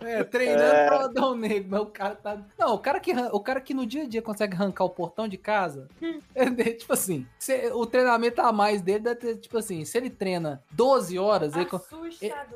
É, 0.00 0.22
treinando 0.24 0.62
É. 0.74 0.86
pro 0.86 0.96
Adão 0.98 1.34
Negro, 1.34 1.68
mas 1.70 1.80
o 1.80 1.86
cara 1.86 2.14
tá. 2.14 2.38
Não, 2.58 2.74
o 2.74 2.78
cara 2.78 3.00
que, 3.00 3.12
o 3.14 3.40
cara 3.40 3.60
que 3.60 3.74
no 3.74 3.86
dia 3.86 4.02
a 4.04 4.08
dia 4.08 4.22
consegue 4.22 4.54
arrancar 4.54 4.81
o 4.82 4.90
portão 4.90 5.26
de 5.28 5.36
casa, 5.36 5.88
é, 6.34 6.48
de- 6.50 6.74
tipo 6.74 6.92
assim, 6.92 7.26
se- 7.38 7.70
o 7.72 7.86
treinamento 7.86 8.40
a 8.40 8.52
mais 8.52 8.80
dele 8.82 9.00
deve 9.00 9.16
ter, 9.20 9.36
tipo 9.36 9.56
assim, 9.58 9.84
se 9.84 9.96
ele 9.98 10.10
treina 10.10 10.62
12 10.70 11.18
horas, 11.18 11.54
ele, 11.56 11.66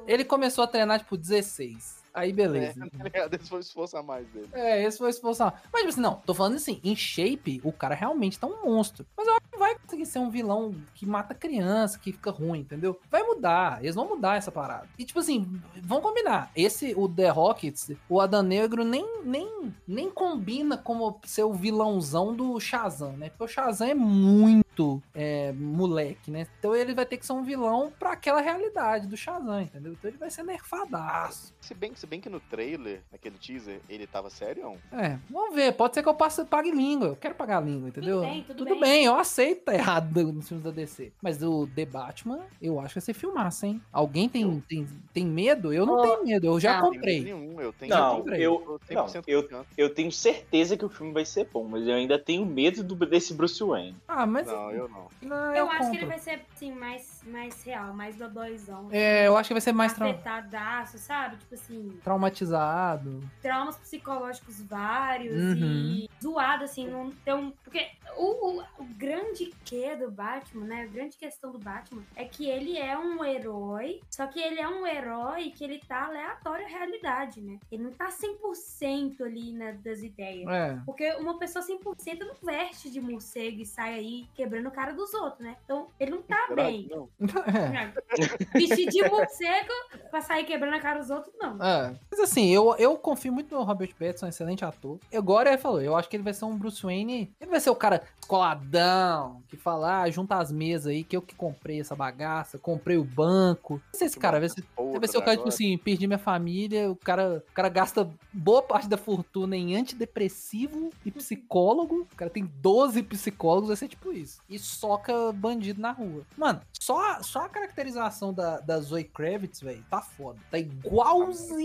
ele 0.06 0.24
começou 0.24 0.64
a 0.64 0.66
treinar, 0.66 0.98
tipo, 0.98 1.16
16. 1.16 2.04
Aí 2.16 2.32
beleza. 2.32 2.74
Tá 2.96 3.04
ligado? 3.04 3.34
Esse 3.34 3.72
foi 3.74 3.84
a 3.92 4.02
mais 4.02 4.26
dele. 4.28 4.48
É, 4.52 4.82
esse 4.82 4.96
foi 4.96 5.08
o 5.08 5.10
esforço. 5.10 5.42
Mas, 5.44 5.82
tipo 5.82 5.88
assim, 5.88 6.00
não, 6.00 6.14
tô 6.14 6.32
falando 6.32 6.54
assim, 6.54 6.80
em 6.82 6.96
shape, 6.96 7.60
o 7.62 7.70
cara 7.70 7.94
realmente 7.94 8.38
tá 8.38 8.46
um 8.46 8.64
monstro. 8.64 9.04
Mas 9.14 9.26
eu 9.26 9.34
acho 9.34 9.42
que 9.42 9.52
não 9.52 9.58
vai 9.58 9.74
conseguir 9.78 10.06
ser 10.06 10.18
um 10.18 10.30
vilão 10.30 10.74
que 10.94 11.04
mata 11.04 11.34
criança, 11.34 11.98
que 11.98 12.12
fica 12.12 12.30
ruim, 12.30 12.60
entendeu? 12.60 12.98
Vai 13.10 13.22
mudar, 13.22 13.82
eles 13.82 13.94
vão 13.94 14.08
mudar 14.08 14.36
essa 14.36 14.50
parada. 14.50 14.88
E, 14.98 15.04
tipo 15.04 15.20
assim, 15.20 15.60
vamos 15.82 16.04
combinar. 16.04 16.50
Esse, 16.56 16.94
o 16.96 17.08
The 17.08 17.28
Rockets, 17.28 17.90
o 18.08 18.20
Adão 18.20 18.42
Negro 18.42 18.82
nem, 18.82 19.22
nem, 19.22 19.74
nem 19.86 20.10
combina 20.10 20.78
como 20.78 21.20
ser 21.24 21.42
o 21.42 21.52
vilãozão 21.52 22.34
do 22.34 22.58
Shazam, 22.58 23.12
né? 23.12 23.28
Porque 23.28 23.44
o 23.44 23.48
Shazam 23.48 23.88
é 23.88 23.94
muito 23.94 25.02
é, 25.14 25.52
moleque, 25.52 26.30
né? 26.30 26.46
Então 26.58 26.74
ele 26.74 26.94
vai 26.94 27.04
ter 27.04 27.18
que 27.18 27.26
ser 27.26 27.32
um 27.32 27.42
vilão 27.42 27.92
pra 27.98 28.12
aquela 28.12 28.40
realidade 28.40 29.06
do 29.06 29.16
Shazam, 29.16 29.62
entendeu? 29.62 29.92
Então 29.92 30.10
ele 30.10 30.18
vai 30.18 30.30
ser 30.30 30.42
nerfadaço. 30.42 31.54
Se 31.60 31.74
bem, 31.74 31.92
se 32.07 32.09
bem 32.09 32.20
que 32.20 32.28
no 32.28 32.38
trailer, 32.38 33.02
naquele 33.11 33.36
teaser, 33.36 33.80
ele 33.88 34.07
tava 34.07 34.30
sério. 34.30 34.74
É, 34.92 35.18
vamos 35.28 35.54
ver. 35.54 35.72
Pode 35.72 35.94
ser 35.94 36.02
que 36.02 36.09
eu 36.09 36.14
passe, 36.14 36.44
pague 36.44 36.70
língua. 36.70 37.09
Eu 37.09 37.16
quero 37.16 37.34
pagar 37.34 37.61
língua, 37.61 37.88
entendeu? 37.88 38.20
bem, 38.20 38.44
tudo 38.44 38.64
bem. 38.64 38.80
bem. 38.80 39.04
eu 39.04 39.16
aceito 39.16 39.64
tá 39.64 39.74
errado 39.74 40.32
nos 40.32 40.46
filmes 40.46 40.64
da 40.64 40.70
DC. 40.70 41.12
Mas 41.20 41.42
o 41.42 41.66
The 41.66 41.84
Batman, 41.84 42.40
eu 42.62 42.78
acho 42.78 42.90
que 42.90 43.00
vai 43.00 43.04
ser 43.04 43.14
filmaço, 43.14 43.66
hein? 43.66 43.82
Alguém 43.92 44.28
tem, 44.28 44.61
tem, 44.68 44.86
tem 45.12 45.26
medo? 45.26 45.72
Eu 45.72 45.84
não 45.84 45.94
Ó, 45.94 46.02
tenho 46.02 46.24
medo, 46.24 46.46
eu 46.46 46.61
já 46.61 46.80
não. 46.80 46.90
comprei. 46.92 47.24
Nenhum, 47.24 47.61
eu 47.61 47.72
tenho. 47.72 47.90
Não, 47.90 48.16
comprei. 48.18 48.40
eu, 48.40 48.80
eu 48.88 48.94
não, 48.94 49.07
100% 49.07 49.24
eu, 49.26 49.66
eu 49.76 49.94
tenho 49.94 50.12
certeza 50.12 50.76
que 50.76 50.84
o 50.84 50.88
filme 50.88 51.12
vai 51.12 51.24
ser 51.24 51.48
bom, 51.52 51.64
mas 51.64 51.86
eu 51.86 51.94
ainda 51.94 52.18
tenho 52.18 52.46
medo 52.46 52.84
do, 52.84 52.94
desse 53.07 53.34
Bruce 53.34 53.62
Wayne. 53.62 53.96
Ah, 54.07 54.26
mas. 54.26 54.46
Não, 54.46 54.70
eu 54.70 54.88
não. 54.88 55.09
não, 55.22 55.46
Eu, 55.50 55.57
eu, 55.57 55.66
acho 55.70 55.78
compro. 55.78 55.90
que 55.90 55.96
ele 55.96 56.07
vai 56.07 56.18
ser, 56.18 56.42
assim, 56.54 56.72
mais, 56.72 57.22
mais 57.26 57.62
real, 57.64 57.92
mais 57.92 58.14
dodóizão. 58.16 58.88
É, 58.92 59.26
eu 59.26 59.36
acho 59.36 59.48
que 59.48 59.54
vai 59.54 59.61
ser 59.61 59.72
mais 59.72 59.92
Afetadaço, 60.00 60.98
sabe? 60.98 61.36
Tipo 61.38 61.54
assim, 61.54 61.95
traumatizado. 62.03 63.20
traumas 63.42 63.76
psicológicos 63.78 64.61
vários 64.62 65.34
Uhum. 65.36 65.62
e 65.62 66.11
zoado, 66.22 66.64
assim, 66.64 66.88
não 66.88 67.11
tem 67.11 67.34
um... 67.34 67.51
Porque 67.51 67.88
o, 68.16 68.59
o, 68.59 68.64
o 68.78 68.84
grande 68.97 69.55
que 69.64 69.97
do 69.97 70.11
Batman, 70.11 70.66
né? 70.66 70.82
A 70.82 70.86
grande 70.86 71.16
questão 71.16 71.53
do 71.53 71.59
Batman 71.59 72.03
é 72.14 72.24
que 72.24 72.49
ele 72.49 72.76
é 72.76 72.97
um 72.99 73.24
herói, 73.24 74.01
só 74.11 74.26
que 74.26 74.40
ele 74.40 74.59
é 74.61 74.68
um 74.68 74.86
herói 74.86 75.51
que 75.51 75.62
ele 75.62 75.80
tá 75.86 76.07
aleatório 76.07 76.64
à 76.66 76.68
realidade, 76.68 77.40
né? 77.40 77.59
Ele 77.70 77.84
não 77.84 77.92
tá 77.92 78.09
100% 78.09 79.20
ali 79.22 79.53
né, 79.53 79.78
das 79.84 80.01
ideias. 80.01 80.49
É. 80.49 80.80
Porque 80.84 81.12
uma 81.14 81.38
pessoa 81.38 81.64
100% 81.64 82.20
não 82.20 82.34
veste 82.42 82.90
de 82.90 83.01
morcego 83.01 83.61
e 83.61 83.66
sai 83.66 83.94
aí 83.94 84.28
quebrando 84.34 84.68
o 84.68 84.72
cara 84.72 84.92
dos 84.92 85.12
outros, 85.14 85.40
né? 85.44 85.57
Então, 85.64 85.88
ele 86.01 86.12
não 86.12 86.22
tá 86.22 86.49
bem. 86.55 86.88
Não, 86.90 87.09
É. 87.47 88.59
Vestir 88.59 88.88
de 88.88 89.03
morcego 89.09 89.72
pra 90.11 90.20
sair 90.20 90.44
quebrando 90.44 90.74
a 90.74 90.80
cara 90.80 91.01
dos 91.01 91.11
outros, 91.11 91.34
não. 91.38 91.62
É. 91.62 91.86
Mas 92.11 92.20
assim, 92.20 92.49
eu, 92.49 92.74
eu 92.78 92.97
confio 92.97 93.32
muito 93.32 93.55
no 93.55 93.62
Robert 93.62 93.95
Pattinson, 93.99 94.26
excelente 94.26 94.64
ator. 94.64 94.99
E 95.12 95.16
agora 95.16 95.51
ele 95.51 95.59
falou, 95.59 95.80
eu 95.80 95.97
acho 95.97 96.09
que 96.09 96.16
ele 96.16 96.22
vai 96.22 96.34
ser 96.34 96.45
um 96.45 96.57
Bruce 96.57 96.82
Wayne. 96.82 97.32
Ele 97.41 97.51
vai 97.51 97.61
ser 97.61 97.70
o 97.70 97.76
cara 97.76 98.03
coladão, 98.26 99.43
que 99.49 99.57
fala, 99.57 100.03
ah, 100.03 100.11
junta 100.11 100.37
as 100.37 100.51
mesas 100.51 100.89
aí, 100.89 101.05
que 101.05 101.16
eu 101.16 101.22
que 101.22 101.34
comprei 101.34 101.80
essa 101.80 101.95
bagaça, 101.95 102.59
comprei 102.59 102.97
o 102.97 103.05
banco. 103.05 103.74
Não 103.74 103.99
sei 103.99 104.07
esse 104.07 104.18
cara, 104.18 104.41
vai 104.41 104.49
ser, 104.49 104.64
outra 104.76 105.01
vai 105.01 105.09
ser 105.09 105.18
o 105.18 105.22
cara, 105.22 105.37
tipo 105.37 105.49
assim, 105.49 105.78
perdi 105.78 106.07
minha 106.07 106.18
família, 106.18 106.91
o 106.91 106.97
cara, 106.97 107.45
o 107.49 107.53
cara 107.53 107.68
gasta 107.68 108.11
boa 108.32 108.62
parte 108.62 108.89
da 108.89 108.97
fortuna 108.97 109.57
em 109.57 109.76
antidepressivo 109.76 110.91
e 111.05 111.11
psicólogo. 111.11 112.07
O 112.12 112.16
cara 112.16 112.30
tem 112.30 112.45
12 112.61 113.03
psicólogos, 113.05 113.68
vai 113.68 113.76
ser 113.76 113.89
tipo 113.89 114.12
isso. 114.12 114.41
E 114.49 114.59
soca 114.59 115.32
bandido 115.32 115.80
na 115.80 115.93
rua. 115.93 116.22
Mano, 116.37 116.61
só, 116.78 117.22
só 117.22 117.45
a 117.45 117.49
caracterização 117.49 118.32
da, 118.32 118.59
da 118.61 118.80
Zoe 118.80 119.05
Kravitz, 119.05 119.61
velho, 119.61 119.84
tá 119.89 120.01
foda. 120.01 120.39
Tá 120.51 120.59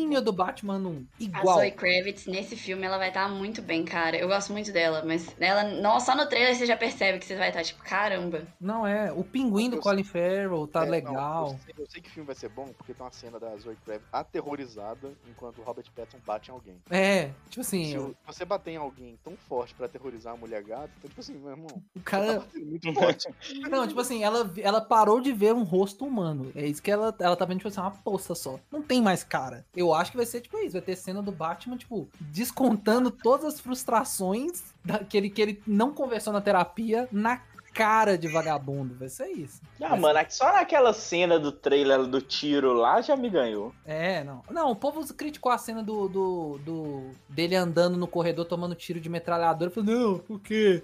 igualzinha 0.02 0.22
do 0.22 0.32
Batman 0.34 0.78
1. 0.78 1.06
A 1.20 1.24
Igual. 1.24 1.60
Zoe 1.60 1.72
Kravitz, 1.72 2.26
nesse 2.26 2.56
filme, 2.56 2.86
ela 2.86 2.98
vai 2.98 3.10
estar 3.10 3.28
muito 3.30 3.62
bem, 3.62 3.84
cara. 3.86 4.18
Eu 4.18 4.28
gosto 4.28 4.52
muito 4.52 4.72
dela, 4.72 5.04
mas 5.06 5.28
ela, 5.40 5.64
não, 5.64 6.00
só 6.00 6.16
no 6.16 6.26
trailer 6.28 6.56
você 6.56 6.66
já 6.66 6.76
percebe 6.78 7.20
que 7.20 7.26
você 7.26 7.36
vai 7.36 7.50
estar 7.50 7.64
tipo, 7.64 7.84
caramba. 7.84 8.44
Não 8.60 8.86
é, 8.86 9.12
o 9.12 9.24
pinguim 9.24 9.70
do 9.70 9.78
Eu 9.78 9.82
Colin 9.82 10.04
Farrell 10.04 10.68
tá 10.68 10.82
É, 10.82 10.86
não, 10.86 10.92
legal. 10.92 11.48
eu, 11.48 11.60
sei, 11.66 11.74
eu 11.78 11.90
sei 11.90 12.02
que 12.02 12.10
o 12.10 12.12
filme 12.12 12.28
vai 12.28 12.36
ser 12.36 12.50
bom 12.50 12.68
porque 12.78 12.94
tem 12.94 13.06
uma 13.06 13.12
cena 13.12 13.40
da 13.40 13.56
Zoe 13.58 13.76
Kravitz 13.86 14.08
aterrorizada 14.12 15.12
enquanto 15.30 15.60
o 15.60 15.64
Robert 15.64 15.86
Pattinson 15.96 16.18
bate 16.26 16.50
em 16.50 16.54
alguém. 16.54 16.76
É, 16.90 17.30
tipo 17.50 17.62
assim, 17.62 17.86
Se 17.92 17.98
o- 17.98 18.16
você 18.26 18.46
bater 18.46 18.72
em 18.72 18.78
alguém 18.78 19.18
tão 19.24 19.36
forte 19.48 19.74
pra 19.76 19.86
aterrorizar 19.86 20.34
a 20.34 20.38
mulher 20.38 20.64
gata, 20.64 20.90
então, 20.98 21.10
tipo 21.10 21.22
assim, 21.22 21.34
meu 21.38 21.52
irmão, 21.52 21.68
o 21.68 22.00
tá 22.00 22.02
cara. 22.04 22.40
batendo 22.40 22.66
muito 22.66 22.94
forte. 22.94 23.28
Não, 23.72 23.88
tipo 23.88 24.00
assim, 24.00 24.24
ela, 24.24 24.52
ela 24.58 24.82
parou 24.82 25.22
de 25.22 25.32
ver 25.32 25.54
um 25.54 25.64
rosto 25.64 26.06
humano. 26.06 26.52
É 26.56 26.66
isso 26.66 26.82
que 26.82 26.92
ela, 26.92 27.14
ela 27.20 27.36
tá 27.36 27.46
vendo, 27.46 27.58
tipo 27.58 27.68
assim, 27.70 27.80
uma 27.80 27.92
poça 27.92 28.34
só. 28.36 28.60
Não 28.72 28.82
tem 28.82 29.02
mais 29.02 29.24
cara. 29.24 29.66
Eu 29.76 29.91
acho 29.94 30.12
que 30.12 30.18
vai 30.18 30.26
ser 30.26 30.42
tipo 30.42 30.58
isso. 30.60 30.74
Vai 30.74 30.82
ter 30.82 30.96
cena 30.96 31.22
do 31.22 31.32
Batman, 31.32 31.78
tipo, 31.78 32.08
descontando 32.20 33.12
todas 33.12 33.46
as 33.46 33.60
frustrações 33.60 34.64
da, 34.84 35.00
que, 35.00 35.18
ele, 35.18 35.30
que 35.30 35.42
ele 35.42 35.64
não 35.68 35.92
conversou 35.94 36.34
na 36.34 36.42
terapia 36.42 37.08
na 37.12 37.42
cara 37.74 38.18
de 38.18 38.28
vagabundo. 38.28 38.96
Vai 38.96 39.08
ser 39.08 39.28
isso. 39.30 39.62
Ah, 39.82 39.96
mano, 39.96 40.20
aqui- 40.20 40.36
só 40.36 40.52
naquela 40.52 40.92
cena 40.92 41.40
do 41.40 41.54
trailer 41.54 42.04
do 42.06 42.20
tiro 42.22 42.74
lá 42.74 43.00
já 43.00 43.16
me 43.16 43.30
ganhou. 43.30 43.74
É, 43.86 44.26
não. 44.26 44.44
Não, 44.52 44.72
o 44.72 44.76
povo 44.76 45.02
criticou 45.14 45.50
a 45.50 45.58
cena 45.58 45.82
do, 45.82 46.10
do, 46.10 46.58
do- 46.66 47.12
dele 47.30 47.56
andando 47.56 47.96
no 47.96 48.08
corredor 48.08 48.44
tomando 48.44 48.76
tiro 48.76 49.00
de 49.00 49.08
metralhadora. 49.08 49.72
Falou, 49.72 49.90
não, 49.90 50.20
por 50.20 50.42
quê? 50.42 50.84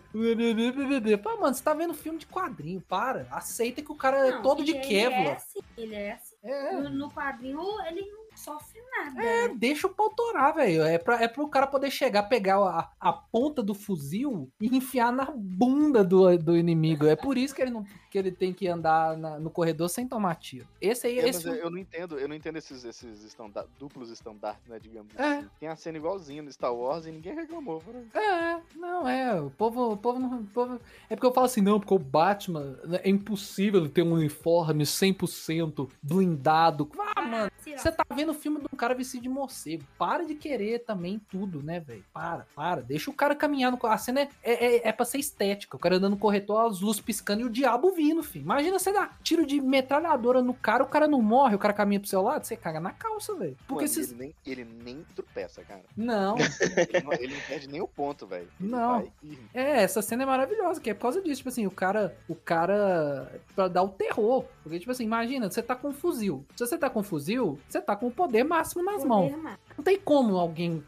Pô, 1.21 1.37
mano, 1.41 1.53
você 1.53 1.61
tá 1.61 1.73
vendo 1.73 1.93
filme 1.93 2.19
de 2.19 2.25
quadrinho, 2.25 2.79
para. 2.79 3.27
Aceita 3.31 3.81
que 3.81 3.91
o 3.91 3.95
cara 3.95 4.25
é 4.27 4.31
Não, 4.31 4.41
todo 4.41 4.63
de 4.63 4.71
ele 4.71 4.79
Kevlar. 4.79 5.19
É 5.25 5.31
assim, 5.33 5.59
ele 5.77 5.95
é 5.95 6.11
assim. 6.13 6.35
É, 6.41 6.71
No, 6.73 6.89
no 6.89 7.11
quadrinho, 7.11 7.59
ele 7.87 8.01
não 8.09 8.26
sofre 8.47 8.79
nada. 8.91 9.21
É, 9.21 9.47
né? 9.49 9.55
deixa 9.57 9.87
o 9.87 9.89
pau 9.93 10.09
torar, 10.09 10.53
velho. 10.55 10.83
É, 10.83 10.97
pra, 10.97 11.21
é 11.21 11.27
pro 11.27 11.47
cara 11.49 11.67
poder 11.67 11.91
chegar, 11.91 12.23
pegar 12.23 12.57
a, 12.57 12.89
a 12.99 13.13
ponta 13.13 13.61
do 13.61 13.73
fuzil 13.73 14.49
e 14.59 14.75
enfiar 14.75 15.11
na 15.11 15.31
bunda 15.35 16.03
do, 16.03 16.37
do 16.37 16.57
inimigo. 16.57 17.05
É 17.05 17.15
por 17.15 17.37
isso 17.37 17.53
que 17.53 17.61
ele, 17.61 17.71
não, 17.71 17.85
que 18.09 18.17
ele 18.17 18.31
tem 18.31 18.53
que 18.53 18.67
andar 18.67 19.17
na- 19.17 19.39
no 19.39 19.49
corredor 19.49 19.89
sem 19.89 20.07
tomar 20.07 20.35
tiro. 20.35 20.67
Esse 20.81 21.07
aí, 21.07 21.19
É, 21.19 21.29
esse 21.29 21.47
mas 21.47 21.59
eu 21.59 21.69
não 21.69 21.77
entendo, 21.77 22.17
eu 22.17 22.27
não 22.27 22.35
entendo 22.35 22.57
esses, 22.57 22.83
esses 22.83 23.23
estanda- 23.23 23.67
duplos 23.79 24.09
estandartes, 24.09 24.67
né, 24.67 24.79
digamos 24.79 25.13
É. 25.15 25.23
assim. 25.39 25.47
Tem 25.59 25.69
a 25.69 25.75
cena 25.75 25.97
igualzinha 25.97 26.41
no 26.41 26.51
Star 26.51 26.73
Wars 26.73 27.05
e 27.05 27.11
ninguém 27.11 27.35
reclamou. 27.35 27.81
É, 28.13 28.59
não, 28.75 29.07
é. 29.07 29.39
O 29.41 29.49
povo, 29.51 29.91
o 29.93 29.97
povo 29.97 30.19
não. 30.19 30.39
o 30.39 30.43
povo- 30.47 30.79
É 31.09 31.15
porque 31.15 31.27
eu 31.27 31.33
falo 31.33 31.45
assim, 31.45 31.61
não, 31.61 31.79
porque 31.79 31.93
o 31.93 31.99
Batman 31.99 32.77
né, 32.85 32.99
é 33.03 33.09
impossível 33.09 33.79
ele 33.81 33.89
ter 33.89 34.03
um 34.03 34.13
uniforme 34.13 34.85
100% 34.85 35.89
blindado. 36.01 36.89
Ah, 37.15 37.21
mano. 37.21 37.51
Você 37.75 37.91
tá 37.91 38.05
vendo 38.13 38.29
o 38.29 38.33
filme 38.33 38.59
do 38.59 38.69
um 38.71 38.77
cara 38.77 38.93
vestido 38.93 39.23
de 39.23 39.29
morcego. 39.29 39.83
Para 39.97 40.25
de 40.25 40.35
querer 40.35 40.79
também 40.79 41.19
tudo, 41.29 41.63
né, 41.63 41.79
velho? 41.79 42.03
Para, 42.13 42.45
para. 42.55 42.81
Deixa 42.81 43.09
o 43.09 43.13
cara 43.13 43.35
caminhar 43.35 43.71
no. 43.71 43.79
A 43.87 43.97
cena 43.97 44.21
é, 44.21 44.29
é, 44.43 44.53
é, 44.53 44.87
é 44.89 44.91
pra 44.91 45.05
ser 45.05 45.17
estética. 45.17 45.75
O 45.75 45.79
cara 45.79 45.95
andando 45.95 46.11
no 46.11 46.17
corretor, 46.17 46.67
as 46.67 46.81
luzes 46.81 47.01
piscando 47.01 47.41
e 47.41 47.45
o 47.45 47.49
diabo 47.49 47.91
vindo, 47.91 48.21
filho. 48.23 48.43
Imagina 48.43 48.77
você 48.77 48.91
dar 48.91 49.17
tiro 49.23 49.45
de 49.45 49.59
metralhadora 49.59 50.41
no 50.41 50.53
cara, 50.53 50.83
o 50.83 50.87
cara 50.87 51.07
não 51.07 51.21
morre, 51.21 51.55
o 51.55 51.59
cara 51.59 51.73
caminha 51.73 51.99
pro 51.99 52.09
seu 52.09 52.21
lado, 52.21 52.45
você 52.45 52.55
caga 52.55 52.79
na 52.79 52.91
calça, 52.91 53.35
velho. 53.35 53.57
Porque 53.67 53.85
Mano, 53.85 53.93
se. 53.93 54.01
ele, 54.01 54.15
nem, 54.15 54.35
ele 54.45 54.65
nem 54.83 55.05
tropeça, 55.15 55.63
cara. 55.63 55.83
Não. 55.95 56.35
Ele 56.77 57.03
não, 57.03 57.13
ele 57.13 57.33
não 57.33 57.41
perde 57.41 57.67
nem 57.67 57.81
o 57.81 57.87
ponto, 57.87 58.27
velho. 58.27 58.47
Não. 58.59 58.99
vai. 58.99 59.11
É, 59.53 59.83
essa 59.83 60.01
cena 60.01 60.23
é 60.23 60.25
maravilhosa, 60.25 60.79
que 60.79 60.89
é 60.89 60.93
por 60.93 61.01
causa 61.01 61.21
disso, 61.21 61.37
tipo 61.37 61.49
assim, 61.49 61.65
o 61.65 61.71
cara, 61.71 62.15
o 62.27 62.35
cara, 62.35 63.39
pra 63.55 63.67
dar 63.67 63.83
o 63.83 63.89
terror, 63.89 64.45
porque, 64.63 64.79
tipo 64.79 64.91
assim, 64.91 65.03
imagina, 65.03 65.49
você 65.49 65.61
tá 65.61 65.75
com 65.75 65.89
um 65.89 65.93
fuzil, 65.93 66.45
se 66.55 66.65
você 66.65 66.77
tá 66.77 66.89
com 66.89 66.99
um 66.99 67.03
fuzil, 67.03 67.56
você 67.67 67.81
tá 67.81 67.95
com 67.95 68.07
o 68.07 68.11
poder 68.11 68.43
máximo 68.43 68.83
nas 68.83 69.03
mãos, 69.03 69.31
não 69.77 69.83
tem 69.83 69.97
como 69.99 70.37
alguém 70.37 70.83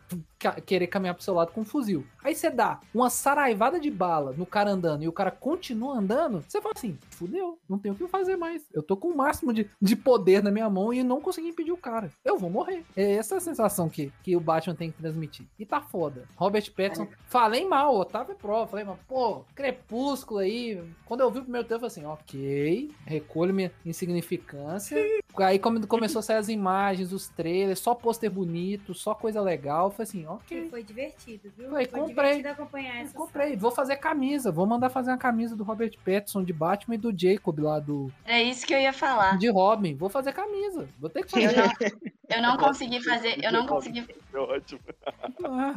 querer 0.66 0.88
caminhar 0.88 1.14
pro 1.16 1.24
seu 1.24 1.34
lado 1.34 1.52
com 1.52 1.62
um 1.62 1.66
fuzil, 1.66 2.06
aí 2.24 2.34
você 2.34 2.50
dá 2.50 2.80
uma 2.94 3.10
saraivada 3.10 3.78
de 3.78 3.92
bala 3.92 4.34
no 4.38 4.46
cara 4.46 4.72
andando, 4.72 5.04
e 5.04 5.08
o 5.08 5.12
cara 5.12 5.32
continua 5.32 5.98
andando, 5.98 6.42
você 6.48 6.62
fala 6.62 6.74
assim, 6.78 6.98
fudeu, 7.10 7.60
não 7.68 7.78
tem 7.78 7.92
o 7.92 7.96
que 7.96 8.08
fazer 8.08 8.38
mais, 8.38 8.64
eu 8.74 8.82
tô 8.82 8.96
com 8.96 9.10
o 9.10 9.18
máximo 9.18 9.52
de, 9.52 9.70
de 9.82 9.96
poder 9.98 10.42
na 10.42 10.50
minha 10.50 10.70
mão 10.70 10.94
e 10.94 11.04
não 11.04 11.20
consegui 11.20 11.50
impedir 11.50 11.74
o 11.74 11.78
cara, 11.78 12.10
eu 12.24 12.38
vou 12.38 12.50
morrer, 12.50 12.86
é 12.96 13.16
essa 13.16 13.36
a 13.36 13.42
sensação 13.42 13.90
que, 13.90 14.14
que 14.24 14.34
o 14.34 14.40
Batman 14.40 14.76
tem 14.76 14.92
que 14.92 14.98
transmitir, 14.98 15.46
e 15.60 15.66
tá 15.66 15.82
foda, 15.82 16.24
Robert 16.38 16.72
Pattinson, 16.72 17.08
falei 17.28 17.66
mal, 17.68 17.94
Otávio 17.98 18.32
é 18.32 18.36
prova, 18.36 18.66
falei 18.68 18.86
mal, 18.86 18.98
pô, 19.10 19.44
Crepúsculo 19.54 20.40
aí, 20.40 20.82
quando 21.04 21.20
eu 21.20 21.30
vi 21.30 21.40
o 21.40 21.44
primeiro 21.44 21.68
tempo, 21.68 21.84
eu 21.86 21.90
falei 21.90 22.06
assim, 22.06 22.06
ok, 22.06 22.92
recolho 23.06 23.54
minha 23.54 23.74
insignificância, 23.86 24.98
aí 25.38 25.60
come- 25.60 25.86
começou 25.86 26.20
a 26.20 26.24
sair 26.24 26.38
as 26.38 26.48
imagens, 26.48 27.12
os 27.12 27.28
trailers, 27.28 27.80
só 27.80 27.94
pôster 27.94 28.32
bonito, 28.32 28.79
só 28.94 29.14
coisa 29.14 29.42
legal, 29.42 29.88
eu 29.88 29.92
falei 29.92 30.04
assim, 30.04 30.26
ok, 30.26 30.70
Foi 30.70 30.84
divertido, 30.84 31.52
viu? 31.58 31.70
Foi 31.70 31.86
comprei. 31.86 32.08
divertido 32.08 32.50
acompanhar 32.50 33.02
essa 33.02 33.14
comprei, 33.14 33.56
vou 33.56 33.72
fazer 33.72 33.96
camisa, 33.98 34.52
vou 34.52 34.66
mandar 34.66 34.90
fazer 34.90 35.12
uma 35.12 35.18
camisa 35.18 35.56
do 35.56 35.64
Robert 35.64 35.92
Pattinson 36.06 36.44
de 36.44 36.54
Batman 36.54 36.96
e 36.96 36.98
do 36.98 37.14
Jacob 37.18 37.60
lá 37.60 37.80
do 37.80 38.12
Era 38.26 38.42
isso 38.42 38.66
que 38.66 38.74
eu 38.74 38.80
ia 38.80 38.94
falar. 38.94 39.38
de 39.38 39.50
Robin, 39.50 39.96
vou 39.96 40.10
fazer 40.10 40.34
camisa, 40.34 40.88
vou 41.00 41.10
ter 41.10 41.26
que 41.26 41.38
Eu 41.40 41.50
fazer. 41.50 41.62
não, 41.62 42.38
eu 42.38 42.42
não 42.42 42.58
consegui 42.58 43.04
fazer. 43.04 43.44
Eu 43.44 43.52
não 43.52 43.66
consegui. 43.68 44.08
É 44.34 44.38
ótimo. 44.38 44.80
Ah, 45.44 45.74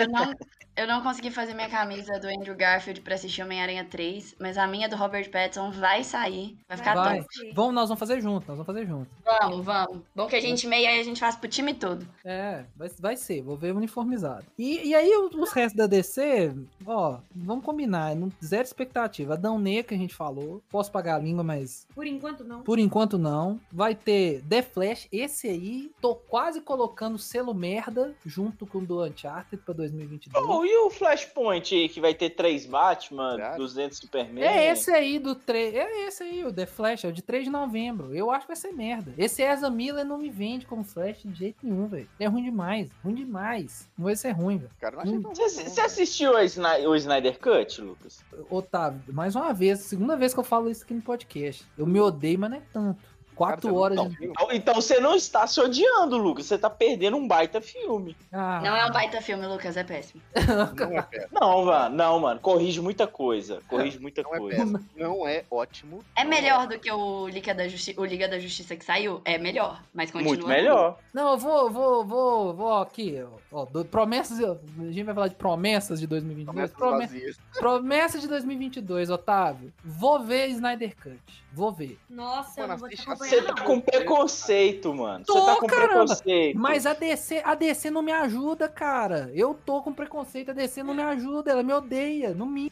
Eu 0.00 0.08
não, 0.08 0.34
eu 0.76 0.86
não 0.86 1.02
consegui 1.02 1.30
fazer 1.30 1.52
minha 1.54 1.68
camisa 1.68 2.18
do 2.18 2.26
Andrew 2.28 2.54
Garfield 2.56 3.00
pra 3.02 3.14
assistir 3.14 3.42
Homem-Aranha 3.42 3.84
3, 3.84 4.36
mas 4.40 4.56
a 4.56 4.66
minha 4.66 4.88
do 4.88 4.96
Robert 4.96 5.30
Pattinson 5.30 5.70
vai 5.70 6.02
sair. 6.02 6.56
Vai 6.68 6.76
ficar 6.78 6.94
Vai. 6.94 7.18
top. 7.18 7.52
vamos, 7.54 7.74
nós 7.74 7.88
vamos 7.88 7.98
fazer 7.98 8.20
junto, 8.20 8.46
nós 8.48 8.56
vamos 8.56 8.66
fazer 8.66 8.86
junto. 8.86 9.10
Vamos, 9.24 9.64
vamos. 9.64 9.98
Bom 10.14 10.26
que 10.26 10.36
a 10.36 10.40
gente 10.40 10.66
meia 10.66 10.88
aí 10.90 11.00
a 11.00 11.04
gente 11.04 11.20
faz 11.20 11.36
pro 11.36 11.48
time 11.48 11.74
todo. 11.74 12.06
É, 12.24 12.39
vai, 12.76 12.90
vai 12.98 13.16
ser, 13.16 13.42
vou 13.42 13.56
ver 13.56 13.74
uniformizado. 13.74 14.44
E, 14.58 14.88
e 14.88 14.94
aí 14.94 15.10
os 15.34 15.52
restos 15.52 15.76
da 15.76 15.86
DC, 15.86 16.54
ó, 16.86 17.18
vamos 17.34 17.64
combinar, 17.64 18.14
não- 18.14 18.30
zero 18.42 18.62
expectativa. 18.64 19.34
Adão 19.34 19.58
Negro 19.58 19.88
que 19.88 19.94
a 19.94 19.98
gente 19.98 20.14
falou, 20.14 20.62
posso 20.70 20.90
pagar 20.90 21.16
a 21.16 21.18
língua, 21.18 21.42
mas 21.44 21.86
Por 21.94 22.06
enquanto, 22.06 22.44
não. 22.44 22.62
por 22.62 22.78
enquanto 22.78 23.18
não. 23.18 23.60
Vai 23.72 23.94
ter 23.94 24.42
The 24.48 24.62
Flash, 24.62 25.08
esse 25.12 25.48
aí, 25.48 25.90
tô 26.00 26.14
quase 26.14 26.60
colocando 26.60 27.18
selo 27.18 27.54
merda 27.54 28.14
junto 28.24 28.66
com 28.66 28.78
o 28.78 28.86
do 28.86 29.02
Uncharted 29.04 29.62
pra 29.64 29.74
2022. 29.74 30.44
Oh, 30.48 30.64
e 30.64 30.76
o 30.86 30.90
Flashpoint 30.90 31.74
aí, 31.74 31.88
que 31.88 32.00
vai 32.00 32.14
ter 32.14 32.30
três 32.30 32.66
Batman, 32.66 33.30
Verdade. 33.36 33.58
200 33.58 33.98
Superman? 33.98 34.44
É 34.44 34.70
esse 34.70 34.90
aí 34.90 35.18
do 35.18 35.34
3. 35.34 35.74
É 35.74 36.06
esse 36.06 36.22
aí, 36.22 36.44
o 36.44 36.52
The 36.52 36.66
Flash, 36.66 37.04
é 37.04 37.08
o 37.08 37.12
de 37.12 37.22
3 37.22 37.44
de 37.44 37.50
novembro. 37.50 38.14
Eu 38.14 38.30
acho 38.30 38.42
que 38.42 38.48
vai 38.48 38.56
ser 38.56 38.72
merda. 38.72 39.12
Esse 39.18 39.42
Ezra 39.42 39.70
Miller 39.70 40.04
não 40.04 40.18
me 40.18 40.30
vende 40.30 40.66
como 40.66 40.84
Flash 40.84 41.22
de 41.24 41.34
jeito 41.34 41.58
nenhum, 41.62 41.86
velho. 41.86 42.08
É 42.18 42.26
ruim 42.30 42.44
demais. 42.44 42.90
Ruim 43.04 43.14
demais. 43.14 43.88
Não 43.98 44.04
vai 44.04 44.16
ser 44.16 44.30
ruim, 44.30 44.58
velho. 44.58 44.70
O 44.76 44.80
cara 44.80 44.96
não 44.96 45.02
achei 45.02 45.16
Hum. 45.18 45.22
tão 45.22 45.34
Você, 45.34 45.64
você 45.68 45.80
assistiu 45.80 46.36
a 46.36 46.44
Sni- 46.44 46.86
o 46.86 46.94
Snyder 46.96 47.38
Cut, 47.38 47.80
Lucas? 47.82 48.24
Otávio, 48.48 49.00
mais 49.12 49.36
uma 49.36 49.52
vez, 49.52 49.80
segunda 49.80 50.16
vez 50.16 50.32
que 50.32 50.40
eu 50.40 50.44
falo 50.44 50.70
isso 50.70 50.84
aqui 50.84 50.94
no 50.94 51.02
podcast. 51.02 51.64
Eu 51.76 51.86
me 51.86 52.00
odeio, 52.00 52.38
mas 52.38 52.50
não 52.50 52.56
é 52.56 52.62
tanto. 52.72 53.00
Quatro 53.40 53.68
Cara, 53.68 53.74
horas 53.80 53.96
não 53.96 54.08
de. 54.10 54.24
Então, 54.26 54.48
então 54.52 54.74
você 54.74 55.00
não 55.00 55.14
está 55.16 55.46
se 55.46 55.58
odiando, 55.60 56.18
Lucas. 56.18 56.44
Você 56.44 56.58
tá 56.58 56.68
perdendo 56.68 57.16
um 57.16 57.26
baita 57.26 57.58
filme. 57.58 58.14
Ah, 58.30 58.60
Não 58.62 58.76
é 58.76 58.84
um 58.84 58.90
baita 58.92 59.22
filme, 59.22 59.46
Lucas, 59.46 59.78
é 59.78 59.82
péssimo. 59.82 60.20
Não 60.76 60.98
é 60.98 61.02
péssimo. 61.02 61.28
Não, 61.40 61.64
mano, 61.64 61.96
não, 61.96 62.20
mano. 62.20 62.40
Corrige 62.40 62.82
muita 62.82 63.06
coisa. 63.06 63.62
Corrige 63.66 63.98
muita 63.98 64.22
Não 64.22 64.34
é 64.34 64.38
coisa. 64.38 64.56
péssimo. 64.58 64.86
Não 64.94 65.26
é 65.26 65.44
ótimo. 65.50 66.04
É 66.14 66.22
Não 66.22 66.30
melhor 66.30 66.66
do 66.66 66.78
que 66.78 66.92
o 66.92 67.28
Liga 67.28 67.54
da, 67.54 67.66
Justi 67.66 67.94
o 67.96 68.04
Liga 68.04 68.28
da 68.28 68.38
Justiça 68.38 68.76
que 68.76 68.84
saiu? 68.84 69.22
É 69.24 69.38
melhor, 69.38 69.80
mas 69.94 70.10
continua. 70.10 70.34
Muito 70.34 70.46
melhor. 70.46 70.98
Não, 71.14 71.32
eu 71.32 71.38
vou, 71.38 71.70
vou, 71.70 72.04
vou, 72.04 72.54
vou 72.54 72.74
aqui, 72.74 73.16
ó. 73.50 73.64
do- 73.64 73.84
promessas. 73.86 74.38
A 74.40 74.56
gente 74.90 75.02
vai 75.04 75.14
falar 75.14 75.28
de 75.28 75.34
promessas 75.36 75.98
de 75.98 76.06
2022. 76.06 76.70
Promessas 76.72 77.38
promessa 77.58 78.18
de 78.18 78.28
2022, 78.28 79.08
Otávio. 79.10 79.72
Vou 79.82 80.20
ver 80.20 80.48
Snyder 80.48 80.94
Cut. 80.96 81.20
Vou 81.52 81.72
ver. 81.72 81.98
Nossa, 82.08 82.60
eu 82.60 82.68
Mano, 82.68 82.72
não 82.74 82.78
vou 82.78 82.88
te 82.88 83.04
Você 83.04 83.40
não. 83.40 83.54
tá 83.54 83.64
com 83.64 83.80
preconceito, 83.80 84.94
mano. 84.94 85.24
Você 85.26 85.32
Tô, 85.32 85.46
tá 85.46 85.56
com 85.56 85.66
caramba. 85.66 85.88
preconceito. 86.06 86.58
Mas 86.58 86.86
a 86.86 86.94
DC, 86.94 87.42
a 87.44 87.54
DC 87.54 87.90
não 87.90 88.02
me 88.02 88.12
ajuda, 88.12 88.68
cara. 88.68 89.30
Eu 89.34 89.54
tô 89.54 89.82
com 89.82 89.92
preconceito, 89.92 90.50
a 90.50 90.54
DC 90.54 90.82
não 90.82 90.94
me 90.94 91.02
ajuda, 91.02 91.50
ela 91.50 91.62
me 91.62 91.72
odeia, 91.72 92.32
no 92.34 92.46
mínimo. 92.46 92.70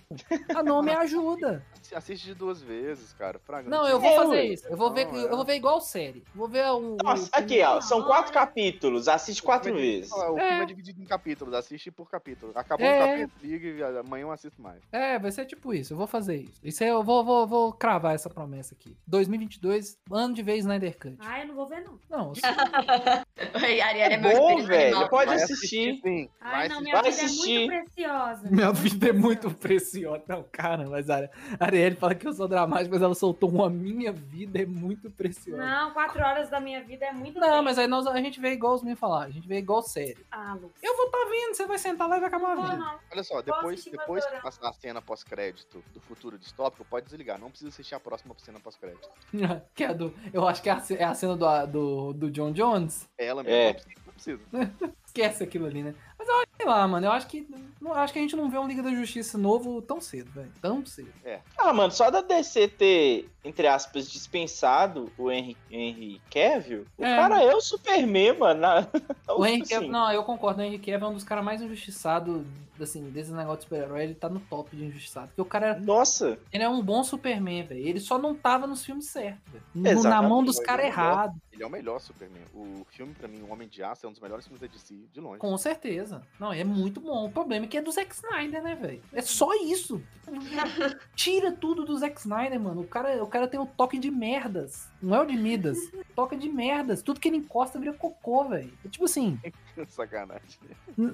Ela 0.48 0.62
não 0.62 0.82
me 0.82 0.92
ajuda. 0.96 1.64
Assiste 1.94 2.26
de 2.26 2.34
duas 2.34 2.60
vezes, 2.60 3.14
cara. 3.14 3.40
Não, 3.66 3.88
eu 3.88 3.98
vou 3.98 4.10
É, 4.10 4.16
fazer 4.16 4.42
isso. 4.42 4.66
Eu 4.68 4.76
vou 4.76 4.92
ver, 4.92 5.06
Não, 5.06 5.16
eu 5.16 5.26
é. 5.32 5.36
vou 5.36 5.44
ver 5.44 5.54
igual 5.54 5.80
série. 5.80 6.22
Vou 6.34 6.46
ver 6.46 6.70
um. 6.70 6.96
Nossa, 7.02 7.30
aqui, 7.32 7.62
ó. 7.62 7.80
São 7.80 8.02
quatro 8.02 8.30
capítulos. 8.32 9.08
Assiste 9.08 9.42
quatro 9.42 9.72
vezes. 9.74 10.12
O 10.12 10.16
filme 10.34 10.40
É. 10.42 10.62
é 10.62 10.66
dividido 10.66 11.00
em 11.00 11.06
capítulos, 11.06 11.54
assiste 11.54 11.90
por 11.90 12.10
capítulo. 12.10 12.52
Acabou 12.54 12.84
É. 12.86 12.96
um 13.04 13.06
capítulo, 13.06 13.32
liga 13.42 13.68
e 13.68 13.98
amanhã 13.98 14.22
eu 14.24 14.30
assisto 14.32 14.60
mais. 14.60 14.82
É, 14.92 15.18
vai 15.18 15.32
ser 15.32 15.46
tipo 15.46 15.72
isso. 15.72 15.94
Eu 15.94 15.96
vou 15.96 16.06
fazer 16.06 16.36
isso. 16.36 16.60
Isso 16.62 16.84
aí 16.84 16.90
eu 16.90 17.02
vou, 17.02 17.24
vou, 17.24 17.46
vou 17.46 17.72
cravar 17.72 18.14
essa 18.14 18.28
promessa 18.28 18.67
aqui. 18.74 18.96
2022, 19.06 19.98
ano 20.10 20.34
de 20.34 20.42
vez 20.42 20.60
Snyder 20.60 20.96
Cut. 20.98 21.16
Ah, 21.20 21.40
eu 21.40 21.48
não 21.48 21.54
vou 21.54 21.66
ver, 21.66 21.82
não. 21.82 21.98
Não, 22.10 22.32
Oi, 23.62 23.80
Ariel 23.80 24.10
é, 24.10 24.14
É 24.14 24.18
bom, 24.18 24.62
velho. 24.62 25.08
Pode 25.08 25.26
Vai 25.26 25.36
assistir. 25.42 26.00
sim. 26.02 26.28
Ai, 26.40 26.68
vai 26.68 26.68
não, 26.68 26.78
assistir. 26.78 26.82
minha 26.82 27.02
vida 27.02 27.08
assistir. 27.08 27.56
é 27.56 27.58
muito 27.66 27.84
preciosa. 27.84 28.50
Minha 28.50 28.72
vida 28.72 29.08
é 29.08 29.12
muito 29.12 29.50
preciosa. 29.52 30.22
Não, 30.28 30.42
cara, 30.50 30.88
mas 30.88 31.08
a 31.10 31.28
Arielle 31.60 31.96
fala 31.96 32.14
que 32.14 32.26
eu 32.26 32.32
sou 32.32 32.48
dramático, 32.48 32.90
mas 32.92 33.02
ela 33.02 33.14
soltou 33.14 33.48
uma 33.50 33.68
minha 33.70 34.12
vida 34.12 34.60
é 34.62 34.66
muito 34.66 35.10
preciosa. 35.10 35.62
Não, 35.64 35.92
quatro 35.92 36.20
horas 36.22 36.50
da 36.50 36.60
minha 36.60 36.82
vida 36.82 37.06
é 37.06 37.12
muito 37.12 37.38
Não, 37.38 37.48
tempo. 37.48 37.62
mas 37.64 37.78
aí 37.78 37.86
nós, 37.86 38.06
a 38.06 38.16
gente 38.20 38.40
vê 38.40 38.52
igual 38.52 38.74
os 38.74 38.82
meninos 38.82 39.00
falar, 39.00 39.24
a 39.26 39.30
gente 39.30 39.46
vê 39.46 39.58
igual 39.58 39.82
série. 39.82 40.18
Ah, 40.30 40.54
Lucas. 40.54 40.82
Eu 40.82 40.96
vou 40.96 41.06
estar 41.06 41.18
tá 41.18 41.24
vendo, 41.30 41.54
você 41.54 41.66
vai 41.66 41.78
sentar 41.78 42.08
lá 42.08 42.16
e 42.16 42.20
vai 42.20 42.28
acabar 42.28 42.54
Não, 42.56 42.62
a 42.62 42.66
vida. 42.66 42.76
não. 42.76 42.98
Olha 43.12 43.22
só, 43.22 43.40
depois, 43.42 43.74
assistir 43.74 43.90
depois 43.90 44.24
que 44.26 44.40
passar 44.40 44.68
a 44.68 44.72
cena 44.72 45.00
pós-crédito 45.00 45.82
do 45.92 46.00
futuro 46.00 46.38
distópico, 46.38 46.84
pode 46.84 47.06
desligar. 47.06 47.38
Não 47.38 47.50
precisa 47.50 47.68
assistir 47.70 47.94
a 47.94 48.00
próxima 48.00 48.34
cena 48.38 48.57
pós-crédito. 48.60 49.08
que 49.74 49.84
é 49.84 49.94
do. 49.94 50.12
Eu 50.32 50.46
acho 50.46 50.62
que 50.62 50.68
é 50.68 50.72
a, 50.72 50.82
é 50.98 51.04
a 51.04 51.14
cena 51.14 51.36
do, 51.36 51.66
do, 51.66 52.12
do 52.12 52.30
John 52.30 52.52
Jones. 52.52 53.08
É 53.18 53.26
ela 53.26 53.42
É. 53.42 53.72
mesmo. 53.72 53.80
Precisa. 54.12 54.40
Não 54.52 54.66
precisa. 54.66 54.92
Esquece 55.06 55.42
aquilo 55.44 55.66
ali, 55.66 55.82
né? 55.82 55.94
Mas 56.28 56.46
sei 56.56 56.66
lá, 56.66 56.86
mano. 56.86 57.06
Eu 57.06 57.12
acho 57.12 57.26
que. 57.26 57.46
Não, 57.80 57.92
acho 57.94 58.12
que 58.12 58.18
a 58.18 58.22
gente 58.22 58.34
não 58.36 58.50
vê 58.50 58.58
um 58.58 58.66
Liga 58.66 58.82
da 58.82 58.90
Justiça 58.90 59.38
novo 59.38 59.80
tão 59.80 60.00
cedo, 60.00 60.30
velho. 60.32 60.50
Tão 60.60 60.84
cedo. 60.84 61.12
Ah, 61.56 61.72
mano, 61.72 61.92
só 61.92 62.10
da 62.10 62.20
DC 62.20 62.68
ter, 62.68 63.30
entre 63.44 63.66
aspas, 63.68 64.10
dispensado 64.10 65.10
o 65.16 65.30
Henry, 65.30 65.56
Henry 65.70 66.20
Cavill, 66.30 66.84
o 66.98 67.04
É. 67.04 67.16
cara 67.16 67.42
é 67.42 67.54
o 67.54 67.60
Superman, 67.60 68.36
mano. 68.38 68.60
na- 68.60 68.86
O 69.28 69.46
Henry 69.46 69.62
assim, 69.62 69.74
Cavill, 69.74 69.90
não, 69.92 70.10
eu 70.12 70.24
concordo. 70.24 70.60
O 70.60 70.64
Henry 70.64 70.78
Cavill 70.78 71.06
é 71.06 71.10
um 71.10 71.14
dos 71.14 71.24
caras 71.24 71.44
mais 71.44 71.62
injustiçados, 71.62 72.42
assim, 72.80 73.08
desse 73.10 73.30
negócio 73.32 73.58
de 73.58 73.62
super-herói. 73.64 74.02
Ele 74.02 74.14
tá 74.14 74.28
no 74.28 74.40
top 74.40 74.74
de 74.76 74.84
injustiçado. 74.84 75.28
Porque 75.28 75.42
o 75.42 75.44
cara 75.44 75.68
é 75.68 75.78
Nossa, 75.78 76.38
Ele 76.52 76.64
é 76.64 76.68
um 76.68 76.82
bom 76.82 77.04
Superman, 77.04 77.62
velho. 77.64 77.86
Ele 77.86 78.00
só 78.00 78.18
não 78.18 78.34
tava 78.34 78.66
nos 78.66 78.84
filmes 78.84 79.06
certos, 79.06 79.40
velho. 79.74 80.02
Na 80.02 80.20
mão 80.20 80.42
dos 80.42 80.58
caras 80.58 80.84
é 80.84 80.88
errados. 80.88 81.36
Ele 81.58 81.64
é 81.64 81.66
o 81.66 81.70
melhor 81.70 81.98
Superman. 82.00 82.40
O 82.54 82.86
filme, 82.88 83.12
pra 83.14 83.26
mim, 83.26 83.42
O 83.42 83.52
Homem 83.52 83.66
de 83.66 83.82
Aço, 83.82 84.06
é 84.06 84.08
um 84.08 84.12
dos 84.12 84.20
melhores 84.20 84.46
filmes 84.46 84.60
da 84.60 84.68
DC, 84.68 84.94
de 85.12 85.20
longe. 85.20 85.40
Com 85.40 85.58
certeza. 85.58 86.22
Não, 86.38 86.52
é 86.52 86.62
muito 86.62 87.00
bom. 87.00 87.26
O 87.26 87.32
problema 87.32 87.66
é 87.66 87.68
que 87.68 87.76
é 87.76 87.82
do 87.82 87.90
Zack 87.90 88.14
Snyder, 88.14 88.62
né, 88.62 88.76
velho? 88.76 89.02
É 89.12 89.20
só 89.20 89.52
isso. 89.54 90.00
Tira 91.16 91.50
tudo 91.50 91.84
do 91.84 91.98
Zack 91.98 92.20
Snyder, 92.20 92.60
mano. 92.60 92.82
O 92.82 92.86
cara, 92.86 93.20
o 93.24 93.26
cara 93.26 93.48
tem 93.48 93.58
o 93.58 93.66
toque 93.66 93.98
de 93.98 94.08
merdas. 94.08 94.88
Não 95.02 95.16
é 95.16 95.20
o 95.20 95.26
de 95.26 95.36
Midas. 95.36 95.78
Toque 96.14 96.36
de 96.36 96.48
merdas. 96.48 97.02
Tudo 97.02 97.18
que 97.18 97.26
ele 97.26 97.38
encosta 97.38 97.76
vira 97.78 97.92
cocô, 97.92 98.44
velho. 98.44 98.72
É 98.84 98.88
tipo 98.88 99.04
assim, 99.06 99.36
Sacanagem. 99.88 100.60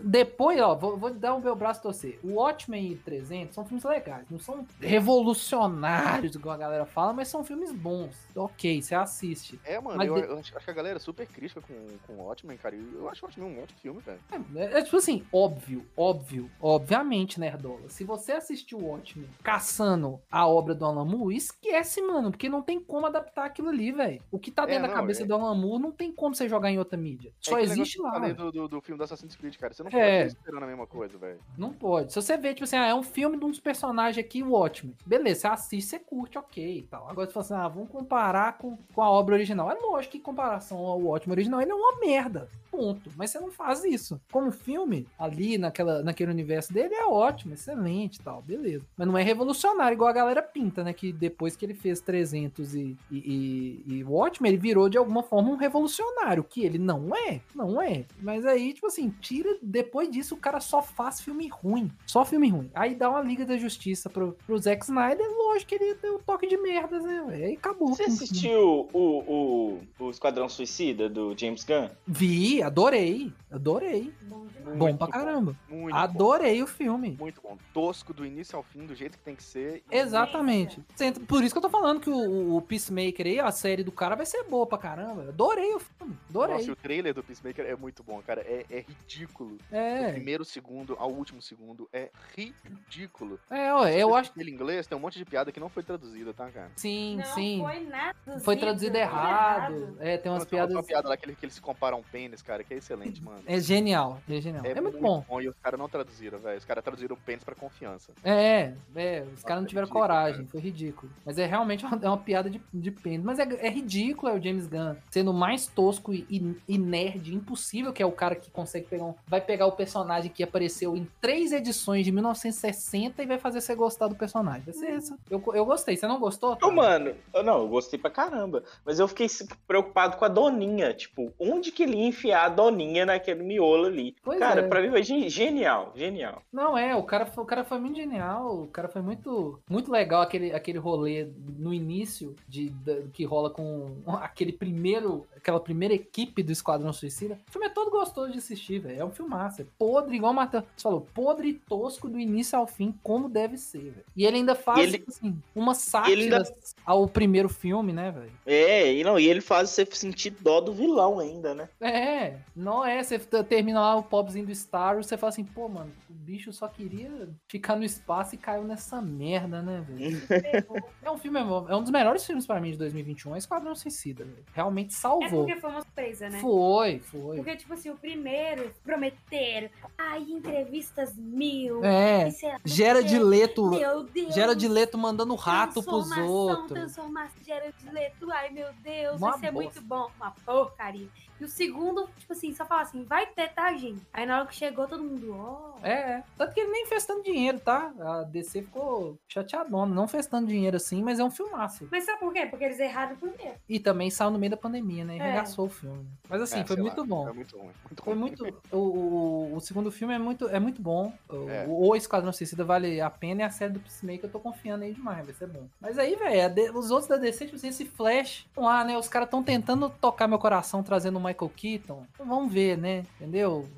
depois, 0.02 0.60
ó, 0.60 0.74
vou, 0.74 0.96
vou 0.98 1.10
dar 1.14 1.34
o 1.34 1.40
meu 1.40 1.54
braço 1.56 1.80
torcer. 1.82 2.18
O 2.22 2.34
Watchmen 2.34 2.92
e 2.92 2.96
300 2.96 3.54
são 3.54 3.64
filmes 3.64 3.84
legais. 3.84 4.26
Não 4.30 4.38
são 4.38 4.66
revolucionários, 4.80 6.34
igual 6.34 6.54
a 6.54 6.58
galera 6.58 6.86
fala, 6.86 7.12
mas 7.12 7.28
são 7.28 7.44
filmes 7.44 7.72
bons. 7.72 8.14
Ok, 8.34 8.82
você 8.82 8.94
assiste. 8.94 9.58
É, 9.64 9.80
mano, 9.80 9.96
Mas 9.96 10.08
eu, 10.08 10.14
de- 10.33 10.33
eu 10.34 10.56
acho, 10.56 10.64
que 10.64 10.70
a 10.70 10.74
galera 10.74 10.96
é 10.96 11.00
super 11.00 11.26
crítica 11.26 11.60
com, 11.60 11.74
com 12.06 12.12
o 12.14 12.26
Watchmen, 12.26 12.56
cara. 12.56 12.74
e 12.74 12.80
Eu 12.94 13.08
acho 13.08 13.24
o 13.24 13.26
Watchmen 13.26 13.48
um 13.56 13.62
ótimo 13.62 13.78
filme, 13.80 14.00
velho. 14.00 14.20
É, 14.56 14.64
é, 14.64 14.68
tipo 14.82 14.94
tipo 14.94 14.96
assim, 14.96 15.24
óbvio, 15.32 15.84
óbvio, 15.96 16.50
obviamente, 16.60 17.40
Nerdola. 17.40 17.88
Se 17.88 18.04
você 18.04 18.32
assistiu 18.32 18.78
o 18.78 18.86
Watchmen 18.88 19.28
caçando 19.42 20.20
a 20.30 20.46
obra 20.46 20.74
do 20.74 20.84
Alan 20.84 21.04
Moore, 21.04 21.36
esquece, 21.36 22.00
mano, 22.02 22.30
porque 22.30 22.48
não 22.48 22.62
tem 22.62 22.78
como 22.80 23.06
adaptar 23.06 23.44
aquilo 23.46 23.68
ali, 23.70 23.90
velho. 23.92 24.20
O 24.30 24.38
que 24.38 24.50
tá 24.50 24.62
É, 24.64 24.66
dentro 24.66 24.82
da 24.82 24.88
não, 24.88 24.94
cabeça 24.94 25.22
é- 25.22 25.26
do 25.26 25.34
Alan 25.34 25.54
Moore 25.54 25.82
não 25.82 25.90
tem 25.92 26.12
como 26.12 26.34
você 26.34 26.48
jogar 26.48 26.70
em 26.70 26.78
outra 26.78 26.96
mídia. 26.96 27.32
Só 27.40 27.52
É 27.58 27.62
aquele 27.62 27.72
existe 27.72 27.94
que 27.96 28.00
eu 28.00 28.04
lá. 28.04 28.12
falei 28.12 28.32
do, 28.34 28.52
do, 28.52 28.68
do 28.68 28.80
filme 28.80 28.98
do 28.98 29.04
Assassin's 29.04 29.34
Creed, 29.36 29.56
cara. 29.56 29.72
Você 29.74 29.82
não 29.82 29.88
É. 29.88 29.92
pode 29.92 30.26
estar 30.28 30.38
esperando 30.40 30.62
a 30.62 30.66
mesma 30.66 30.86
coisa, 30.86 31.18
velho. 31.18 31.40
Não 31.58 31.72
pode. 31.72 32.12
Se 32.12 32.20
você 32.22 32.36
vê, 32.36 32.54
tipo 32.54 32.64
assim, 32.64 32.76
ah, 32.76 32.86
é 32.86 32.94
um 32.94 33.02
filme 33.02 33.36
de 33.38 33.44
uns 33.44 33.58
personagens 33.60 34.24
aqui, 34.24 34.42
o 34.42 34.50
Watchmen. 34.50 34.96
Beleza, 35.06 35.40
você 35.40 35.46
assiste, 35.48 35.88
você 35.90 35.98
curte, 35.98 36.38
ok 36.38 36.78
e 36.78 36.82
tal. 36.82 37.08
Agora 37.08 37.26
você 37.26 37.32
fala 37.32 37.44
assim, 37.44 37.54
ah, 37.54 37.68
vamos 37.68 37.90
comparar 37.90 38.58
com, 38.58 38.76
com 38.94 39.02
a 39.02 39.10
obra 39.10 39.34
original. 39.34 39.70
É 39.70 39.74
lógico 39.74 40.12
que 40.12 40.20
comparação 40.24 40.78
ao 40.78 41.00
Watchmen 41.00 41.34
original, 41.34 41.60
ele 41.60 41.70
é 41.70 41.74
uma 41.74 42.00
merda. 42.00 42.48
Ponto. 42.70 43.08
Mas 43.16 43.30
você 43.30 43.38
não 43.38 43.52
faz 43.52 43.84
isso. 43.84 44.20
Como 44.32 44.50
filme, 44.50 45.06
ali 45.16 45.56
naquela, 45.56 46.02
naquele 46.02 46.32
universo 46.32 46.72
dele, 46.72 46.92
é 46.92 47.06
ótimo, 47.06 47.54
excelente 47.54 48.16
e 48.16 48.22
tal, 48.22 48.42
beleza. 48.42 48.84
Mas 48.96 49.06
não 49.06 49.16
é 49.16 49.22
revolucionário, 49.22 49.94
igual 49.94 50.10
a 50.10 50.14
galera 50.14 50.42
pinta, 50.42 50.82
né? 50.82 50.92
Que 50.92 51.12
depois 51.12 51.54
que 51.54 51.64
ele 51.64 51.74
fez 51.74 52.00
300 52.00 52.74
e, 52.74 52.96
e, 53.12 53.16
e, 53.16 53.84
e 53.86 54.04
Watchmen, 54.04 54.50
ele 54.50 54.60
virou 54.60 54.88
de 54.88 54.98
alguma 54.98 55.22
forma 55.22 55.50
um 55.50 55.56
revolucionário, 55.56 56.42
que 56.42 56.64
ele 56.64 56.78
não 56.78 57.14
é, 57.14 57.40
não 57.54 57.80
é. 57.80 58.06
Mas 58.20 58.44
aí, 58.44 58.72
tipo 58.72 58.88
assim, 58.88 59.08
tira, 59.20 59.56
depois 59.62 60.10
disso 60.10 60.34
o 60.34 60.38
cara 60.38 60.58
só 60.58 60.82
faz 60.82 61.20
filme 61.20 61.48
ruim, 61.48 61.92
só 62.04 62.24
filme 62.24 62.48
ruim. 62.48 62.70
Aí 62.74 62.96
dá 62.96 63.08
uma 63.08 63.20
Liga 63.20 63.46
da 63.46 63.56
Justiça 63.56 64.10
pro, 64.10 64.36
pro 64.44 64.58
Zack 64.58 64.84
Snyder, 64.84 65.26
lógico 65.30 65.68
que 65.68 65.74
ele 65.76 65.94
ter 65.94 66.10
um 66.10 66.18
toque 66.18 66.48
de 66.48 66.56
merdas, 66.56 67.04
né? 67.04 67.24
Aí 67.28 67.54
acabou. 67.54 67.94
Você 67.94 68.04
assistiu 68.04 68.88
o, 68.92 68.98
o, 68.98 69.80
o 70.00 70.10
Esquadrão 70.14 70.48
Suicida 70.48 71.08
do 71.08 71.36
James 71.36 71.64
Gunn? 71.64 71.88
Vi, 72.06 72.62
adorei, 72.62 73.32
adorei. 73.50 74.12
Bom 74.22 74.44
bom 74.76 74.96
pra 74.96 75.08
caramba. 75.08 75.54
Muito 75.68 75.92
bom. 75.92 75.96
Adorei 75.98 76.62
o 76.62 76.66
filme. 76.66 77.16
Muito 77.20 77.40
bom. 77.42 77.58
Tosco 77.74 78.14
do 78.14 78.24
início 78.24 78.56
ao 78.56 78.62
fim, 78.62 78.86
do 78.86 78.94
jeito 78.94 79.18
que 79.18 79.24
tem 79.24 79.34
que 79.36 79.42
ser. 79.42 79.82
Exatamente. 79.90 80.80
Por 81.28 81.42
isso 81.44 81.52
que 81.54 81.58
eu 81.58 81.62
tô 81.62 81.68
falando 81.68 82.00
que 82.00 82.08
o, 82.08 82.56
o 82.56 82.62
Peacemaker 82.62 83.26
aí, 83.26 83.38
a 83.40 83.50
série 83.50 83.82
do 83.84 83.92
cara, 83.92 84.14
vai 84.16 84.24
ser 84.24 84.42
boa 84.44 84.66
pra 84.66 84.78
caramba. 84.78 85.28
Adorei 85.28 85.74
o 85.74 85.80
filme. 85.80 86.16
Adorei. 86.30 86.56
Nossa, 86.56 86.72
o 86.72 86.76
trailer 86.76 87.12
do 87.12 87.22
Peacemaker 87.22 87.66
é 87.66 87.76
muito 87.76 88.02
bom, 88.02 88.22
cara. 88.22 88.40
É, 88.40 88.64
é 88.70 88.80
ridículo. 88.88 89.58
Do 89.70 89.76
É, 89.76 90.12
primeiro 90.12 90.44
segundo 90.44 90.96
ao 90.98 91.10
último 91.10 91.42
segundo 91.42 91.88
é 91.92 92.10
ridículo. 92.36 93.38
é, 93.50 93.72
ó, 93.72 93.86
eu 93.86 94.14
acho 94.14 94.32
que 94.32 94.40
Ele 94.40 94.50
inglês 94.50 94.86
tem 94.86 94.96
um 94.96 95.00
monte 95.00 95.18
de 95.18 95.24
piada 95.24 95.52
que 95.52 95.60
não 95.60 95.68
foi 95.68 95.82
traduzida, 95.82 96.32
tá, 96.32 96.50
cara? 96.50 96.70
sim, 96.76 97.16
Não 97.16 97.24
sim. 97.34 97.60
foi 97.62 97.80
nada. 97.80 98.40
Foi 98.40 98.56
traduzido 98.56 98.96
errado. 98.96 99.93
É, 100.00 100.16
tem 100.18 100.30
umas 100.30 100.42
Não, 100.44 100.46
tem 100.50 100.58
uma 100.60 100.66
piadas. 100.68 100.86
piada 100.86 101.08
lá 101.08 101.16
que, 101.16 101.26
ele- 101.26 101.34
que 101.36 101.44
eles 101.46 101.58
comparam 101.60 102.02
pênis, 102.10 102.42
cara, 102.42 102.62
que 102.64 102.74
é 102.74 102.76
excelente, 102.78 103.22
mano. 103.22 103.40
É 103.46 103.58
genial, 103.60 104.20
é 104.28 104.40
genial. 104.40 104.64
É, 104.64 104.80
muito 104.80 104.98
bom. 104.98 105.24
E 105.40 105.48
os 105.48 105.56
caras 105.56 105.78
não 105.78 105.88
traduziram, 105.88 106.38
velho. 106.38 106.58
Os 106.58 106.64
caras 106.64 106.82
traduziram 106.84 107.16
pênis 107.16 107.44
pra 107.44 107.54
confiança. 107.54 108.12
É, 108.24 108.72
é, 108.96 109.24
os 109.34 109.42
caras 109.42 109.62
não 109.62 109.68
tiveram 109.68 109.86
ridículo, 109.86 110.02
coragem, 110.02 110.46
foi 110.46 110.60
ridículo. 110.60 111.12
Mas 111.24 111.38
é 111.38 111.46
realmente 111.46 111.84
uma, 111.84 111.98
é 112.02 112.08
uma 112.08 112.18
piada 112.18 112.48
de, 112.50 112.60
de 112.72 112.90
pênis. 112.90 113.24
Mas 113.24 113.38
é, 113.38 113.42
é 113.66 113.70
ridículo, 113.70 114.32
é 114.32 114.36
o 114.38 114.42
James 114.42 114.66
Gunn 114.66 114.96
sendo 115.10 115.30
o 115.30 115.34
mais 115.34 115.66
tosco 115.66 116.12
e, 116.12 116.26
e- 116.30 116.56
e 116.68 116.78
nerd 116.78 117.34
impossível, 117.34 117.92
que 117.92 118.02
é 118.02 118.06
o 118.06 118.12
cara 118.12 118.34
que 118.34 118.50
consegue 118.50 118.86
pegar 118.86 119.04
um. 119.04 119.14
Vai 119.26 119.40
pegar 119.40 119.66
o 119.66 119.72
personagem 119.72 120.30
que 120.30 120.42
apareceu 120.42 120.96
em 120.96 121.08
três 121.20 121.52
edições 121.52 122.04
de 122.04 122.12
1960 122.12 123.22
e 123.22 123.26
vai 123.26 123.38
fazer 123.38 123.60
você 123.60 123.74
gostar 123.74 124.08
do 124.08 124.14
personagem. 124.14 124.62
Vai 124.64 124.74
ser 124.74 124.90
isso. 124.96 125.16
Eu, 125.30 125.42
eu 125.54 125.64
gostei. 125.64 125.96
Você 125.96 126.06
não 126.06 126.18
gostou? 126.18 126.52
Otávio? 126.52 126.74
mano, 126.76 127.14
eu 127.32 127.42
não, 127.42 127.58
eu 127.62 127.68
gostei 127.68 127.98
pra 127.98 128.10
caramba. 128.10 128.62
Mas 128.84 128.98
eu 128.98 129.08
fiquei 129.08 129.26
preocupado 129.66 129.83
com 129.84 130.24
a 130.24 130.28
Doninha. 130.28 130.92
Tipo, 130.94 131.32
onde 131.38 131.70
que 131.72 131.82
ele 131.82 131.96
ia 131.96 132.06
enfiar 132.06 132.46
a 132.46 132.48
Doninha 132.48 133.04
naquele 133.06 133.42
miolo 133.42 133.86
ali? 133.86 134.14
Pois 134.22 134.38
Cara, 134.38 134.60
é. 134.62 134.68
pra 134.68 134.80
mim 134.80 134.90
foi 134.90 135.02
ge- 135.02 135.28
genial, 135.28 135.92
genial. 135.94 136.42
Não, 136.52 136.76
é, 136.76 136.94
o 136.94 137.02
cara, 137.02 137.26
foi- 137.26 137.44
o 137.44 137.46
cara 137.46 137.64
foi 137.64 137.78
muito 137.78 137.96
genial, 137.96 138.62
o 138.62 138.66
cara 138.68 138.88
foi 138.88 139.02
muito, 139.02 139.58
muito 139.68 139.90
legal 139.90 140.22
aquele, 140.22 140.52
aquele 140.52 140.78
rolê 140.78 141.28
no 141.58 141.72
início 141.72 142.34
de, 142.48 142.70
da- 142.70 143.02
que 143.12 143.24
rola 143.24 143.50
com 143.50 143.92
aquele 144.06 144.52
primeiro, 144.52 145.26
aquela 145.36 145.60
primeira 145.60 145.94
equipe 145.94 146.42
do 146.42 146.52
Esquadrão 146.52 146.92
Suicida. 146.92 147.38
O 147.48 147.52
filme 147.52 147.66
é 147.66 147.70
todo 147.70 147.90
gostoso 147.90 148.32
de 148.32 148.38
assistir, 148.38 148.78
velho. 148.78 149.00
É 149.00 149.04
um 149.04 149.10
filmaço, 149.10 149.62
é 149.62 149.66
podre, 149.78 150.16
igual 150.16 150.32
o 150.32 150.34
Matheus 150.36 150.64
falou, 150.78 151.06
podre 151.14 151.48
e 151.48 151.54
tosco 151.54 152.08
do 152.08 152.18
início 152.18 152.58
ao 152.58 152.66
fim, 152.66 152.94
como 153.02 153.28
deve 153.28 153.56
ser, 153.56 153.78
velho. 153.90 154.04
E 154.16 154.24
ele 154.24 154.36
ainda 154.38 154.54
faz, 154.54 154.80
ele- 154.94 155.04
assim, 155.06 155.36
uma 155.54 155.74
sátira 155.74 156.20
ainda- 156.20 156.54
ao 156.84 157.06
primeiro 157.08 157.48
filme, 157.48 157.92
né, 157.92 158.10
velho? 158.10 158.30
É, 158.46 158.92
e 158.92 159.04
não, 159.04 159.18
e 159.18 159.26
ele 159.28 159.40
faz 159.40 159.70
você 159.74 159.86
sentir 159.92 160.30
dó 160.40 160.60
do 160.60 160.72
vilão 160.72 161.18
ainda, 161.18 161.54
né? 161.54 161.68
É, 161.80 162.38
não 162.54 162.84
é. 162.84 163.02
Você 163.02 163.18
termina 163.18 163.80
lá 163.80 163.96
o 163.96 164.02
popzinho 164.02 164.46
do 164.46 164.54
Star 164.54 164.94
Wars, 164.94 165.06
você 165.06 165.16
fala 165.16 165.30
assim, 165.30 165.44
pô, 165.44 165.68
mano, 165.68 165.90
o 166.08 166.12
bicho 166.12 166.52
só 166.52 166.68
queria 166.68 167.28
ficar 167.48 167.76
no 167.76 167.84
espaço 167.84 168.34
e 168.34 168.38
caiu 168.38 168.64
nessa 168.64 169.00
merda, 169.00 169.60
né, 169.62 169.84
velho? 169.88 170.22
é 171.02 171.10
um 171.10 171.18
filme, 171.18 171.38
é 171.40 171.76
um 171.76 171.82
dos 171.82 171.90
melhores 171.90 172.24
filmes 172.24 172.46
pra 172.46 172.60
mim 172.60 172.70
de 172.70 172.78
2021, 172.78 173.34
é 173.34 173.38
Esquadrão 173.38 173.74
Suicida, 173.74 174.24
velho. 174.24 174.44
Realmente 174.52 174.90
É 174.90 174.96
salvou. 174.96 175.44
porque 175.44 175.56
foi 175.60 175.70
uma 175.70 175.82
surpresa, 175.82 176.28
né? 176.28 176.38
Foi, 176.40 176.98
foi. 177.00 177.36
Porque, 177.36 177.56
tipo 177.56 177.72
assim, 177.74 177.90
o 177.90 177.96
primeiro 177.96 178.70
prometeram. 178.82 179.68
Aí, 179.98 180.32
entrevistas 180.32 181.16
mil. 181.16 181.84
É, 181.84 182.28
e 182.28 182.68
gera 182.68 183.02
de 183.02 183.18
leto, 183.18 183.68
Meu 183.70 184.04
Deus. 184.04 184.34
gera 184.34 184.54
de 184.54 184.68
leto 184.68 184.96
mandando 184.96 185.34
rato 185.34 185.82
pros 185.82 185.84
transformação, 185.84 186.26
outros. 186.28 186.70
Transformação, 186.72 187.44
gera 187.44 187.72
de 187.72 187.90
leto. 187.90 188.30
Ai, 188.30 188.50
meu 188.50 188.68
Deus, 188.82 189.16
Uma 189.20 189.32
vai 189.32 189.40
ser 189.40 189.52
bosta. 189.52 189.63
Muito 189.64 189.82
bom. 189.82 190.10
Uma 190.16 190.30
porcaria. 190.30 191.08
E 191.40 191.44
o 191.44 191.48
segundo, 191.48 192.08
tipo 192.18 192.32
assim, 192.32 192.54
só 192.54 192.64
fala 192.64 192.82
assim, 192.82 193.02
vai 193.04 193.26
ter, 193.26 193.48
tá, 193.48 193.72
gente? 193.74 194.00
Aí 194.12 194.24
na 194.24 194.38
hora 194.38 194.46
que 194.48 194.54
chegou, 194.54 194.86
todo 194.86 195.02
mundo, 195.02 195.34
ó. 195.36 195.74
É, 195.82 195.92
é. 195.92 196.22
Tanto 196.38 196.54
que 196.54 196.60
ele 196.60 196.70
nem 196.70 196.86
fez 196.86 197.04
tanto 197.04 197.22
dinheiro, 197.24 197.58
tá? 197.60 197.92
A 198.00 198.22
DC 198.22 198.62
ficou 198.62 199.18
chateadona. 199.28 199.94
Não 199.94 200.06
fez 200.08 200.26
tanto 200.26 200.46
dinheiro 200.46 200.76
assim, 200.76 201.02
mas 201.02 201.18
é 201.18 201.24
um 201.24 201.30
filmaço. 201.30 201.88
Mas 201.90 202.04
sabe 202.04 202.20
por 202.20 202.32
quê? 202.32 202.46
Porque 202.46 202.64
eles 202.64 202.78
erraram 202.78 203.16
primeiro. 203.16 203.54
E 203.68 203.78
também 203.80 204.10
saiu 204.10 204.30
no 204.30 204.38
meio 204.38 204.50
da 204.50 204.56
pandemia, 204.56 205.04
né? 205.04 205.16
E 205.16 205.20
É. 205.20 205.24
Regaçou 205.24 205.66
o 205.66 205.68
filme. 205.70 206.06
Mas 206.28 206.40
assim, 206.40 206.60
É, 206.60 206.64
foi 206.64 206.76
muito 206.76 207.00
lá, 207.00 207.06
bom. 207.06 207.28
É 207.28 207.32
muito 207.32 207.56
ruim. 207.58 207.70
Muito 207.84 208.02
Foi 208.04 208.12
ruim. 208.14 208.20
muito. 208.20 208.62
O, 208.72 208.76
o, 208.78 209.56
o 209.56 209.60
segundo 209.60 209.90
filme 209.90 210.14
é 210.14 210.18
muito, 210.18 210.48
é 210.48 210.60
muito 210.60 210.80
bom. 210.80 211.12
O, 211.28 211.48
É. 211.50 211.66
o 211.68 211.94
Esquadrão 211.96 212.32
Suicida 212.32 212.64
vale 212.64 213.00
a 213.00 213.10
pena 213.10 213.42
e 213.42 213.44
a 213.44 213.50
série 213.50 213.72
do 213.72 213.80
Peacemaker 213.80 214.24
eu 214.24 214.30
tô 214.30 214.38
confiando 214.40 214.84
aí 214.84 214.92
demais, 214.94 215.24
vai 215.26 215.34
ser 215.34 215.48
bom. 215.48 215.66
Mas 215.80 215.98
aí, 215.98 216.14
velho, 216.16 216.78
os 216.78 216.90
outros 216.90 217.08
da 217.08 217.16
DC, 217.16 217.46
tipo 217.46 217.56
assim, 217.56 217.68
esse 217.68 217.84
Flash, 217.84 218.46
vamos 218.54 218.70
lá, 218.70 218.84
né? 218.84 218.96
Os 218.96 219.08
caras 219.08 219.28
tão 219.28 219.42
tentando 219.42 219.90
tocar 219.90 220.28
meu 220.28 220.38
coração 220.38 220.82
trazendo 220.82 221.18
o 221.18 221.20
Michael 221.34 221.50
Keaton. 221.56 222.06
Vamos 222.18 222.52
ver, 222.52 222.78
né? 222.78 223.04
Entendeu? 223.16 223.68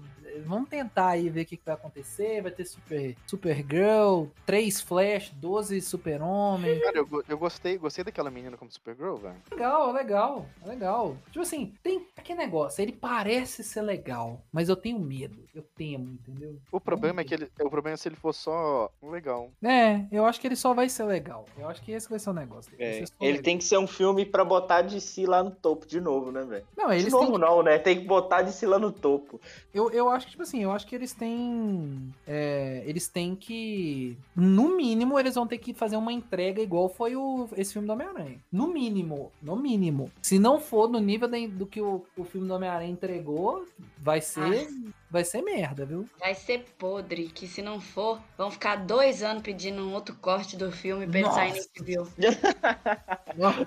Vamos 0.44 0.68
tentar 0.68 1.08
aí 1.08 1.28
ver 1.28 1.42
o 1.42 1.46
que, 1.46 1.56
que 1.56 1.64
vai 1.64 1.74
acontecer. 1.74 2.42
Vai 2.42 2.50
ter 2.50 2.64
Super, 2.64 3.16
Supergirl, 3.26 4.26
3 4.44 4.80
Flash, 4.80 5.30
12 5.30 5.80
Super-Homem. 5.80 6.80
Cara, 6.80 6.98
eu, 6.98 7.24
eu 7.28 7.38
gostei, 7.38 7.78
gostei 7.78 8.04
daquela 8.04 8.30
menina 8.30 8.56
como 8.56 8.70
Supergirl, 8.70 9.16
velho. 9.16 9.36
Legal, 9.50 9.92
legal, 9.92 10.46
legal. 10.64 11.16
Tipo 11.30 11.40
assim, 11.40 11.72
tem 11.82 12.06
aquele 12.16 12.38
negócio, 12.38 12.82
ele 12.82 12.92
parece 12.92 13.62
ser 13.64 13.82
legal, 13.82 14.40
mas 14.52 14.68
eu 14.68 14.76
tenho 14.76 14.98
medo, 14.98 15.44
eu 15.54 15.62
temo, 15.76 16.12
entendeu? 16.12 16.56
O 16.70 16.80
problema 16.80 17.20
é 17.20 17.24
que 17.24 17.34
ele. 17.34 17.48
O 17.60 17.70
problema 17.70 17.94
é 17.94 17.96
se 17.96 18.08
ele 18.08 18.16
for 18.16 18.32
só 18.32 18.90
legal. 19.02 19.50
É, 19.62 20.04
eu 20.10 20.24
acho 20.26 20.40
que 20.40 20.46
ele 20.46 20.56
só 20.56 20.74
vai 20.74 20.88
ser 20.88 21.04
legal. 21.04 21.46
Eu 21.58 21.68
acho 21.68 21.82
que 21.82 21.92
esse 21.92 22.08
vai 22.08 22.18
ser 22.18 22.30
o 22.30 22.32
negócio 22.34 22.72
É, 22.78 22.98
ele 22.98 23.06
legal. 23.20 23.42
tem 23.42 23.58
que 23.58 23.64
ser 23.64 23.78
um 23.78 23.86
filme 23.86 24.24
pra 24.26 24.44
botar 24.44 24.82
de 24.82 25.00
si 25.00 25.26
lá 25.26 25.42
no 25.42 25.50
topo 25.50 25.86
de 25.86 26.00
novo, 26.00 26.30
né, 26.30 26.42
velho? 26.44 26.66
Não, 26.76 26.90
De 26.96 27.10
novo 27.10 27.32
têm. 27.32 27.38
não, 27.38 27.62
né? 27.62 27.78
Tem 27.78 27.98
que 28.00 28.06
botar 28.06 28.42
de 28.42 28.52
si 28.52 28.66
lá 28.66 28.78
no 28.78 28.92
topo. 28.92 29.40
Eu, 29.72 29.90
eu 29.90 30.08
acho 30.08 30.25
que, 30.26 30.30
tipo 30.32 30.42
assim, 30.42 30.62
eu 30.62 30.70
acho 30.72 30.86
que 30.86 30.94
eles 30.94 31.12
têm. 31.12 32.12
é, 32.26 32.82
eles 32.86 33.08
têm 33.08 33.34
que. 33.34 34.16
No 34.34 34.76
mínimo, 34.76 35.18
eles 35.18 35.34
vão 35.34 35.46
ter 35.46 35.58
que 35.58 35.72
fazer 35.72 35.96
uma 35.96 36.12
entrega 36.12 36.60
igual 36.60 36.88
foi 36.88 37.16
o, 37.16 37.48
esse 37.56 37.72
filme 37.72 37.86
do 37.86 37.92
Homem-Aranha. 37.94 38.38
No 38.52 38.68
mínimo, 38.68 39.32
no 39.42 39.56
mínimo. 39.56 40.10
Se 40.20 40.38
não 40.38 40.60
for 40.60 40.88
no 40.88 40.98
nível 41.00 41.28
da- 41.28 41.38
do 41.46 41.66
que 41.66 41.80
o, 41.80 42.04
o 42.16 42.24
filme 42.24 42.46
do 42.46 42.54
Homem-Aranha 42.54 42.90
entregou, 42.90 43.64
vai 43.98 44.20
ser. 44.20 44.68
Vai 45.16 45.24
ser 45.24 45.40
merda, 45.40 45.86
viu? 45.86 46.06
Vai 46.20 46.34
ser 46.34 46.66
podre, 46.78 47.28
que 47.28 47.46
se 47.46 47.62
não 47.62 47.80
for, 47.80 48.20
vão 48.36 48.50
ficar 48.50 48.76
dois 48.76 49.22
anos 49.22 49.42
pedindo 49.42 49.80
um 49.82 49.94
outro 49.94 50.14
corte 50.20 50.56
do 50.58 50.70
filme 50.70 51.06
pra 51.06 51.20
ele 51.20 51.30
sair 51.30 51.54
Nossa. 51.54 51.68
no 51.78 51.84
HBO. 52.04 52.12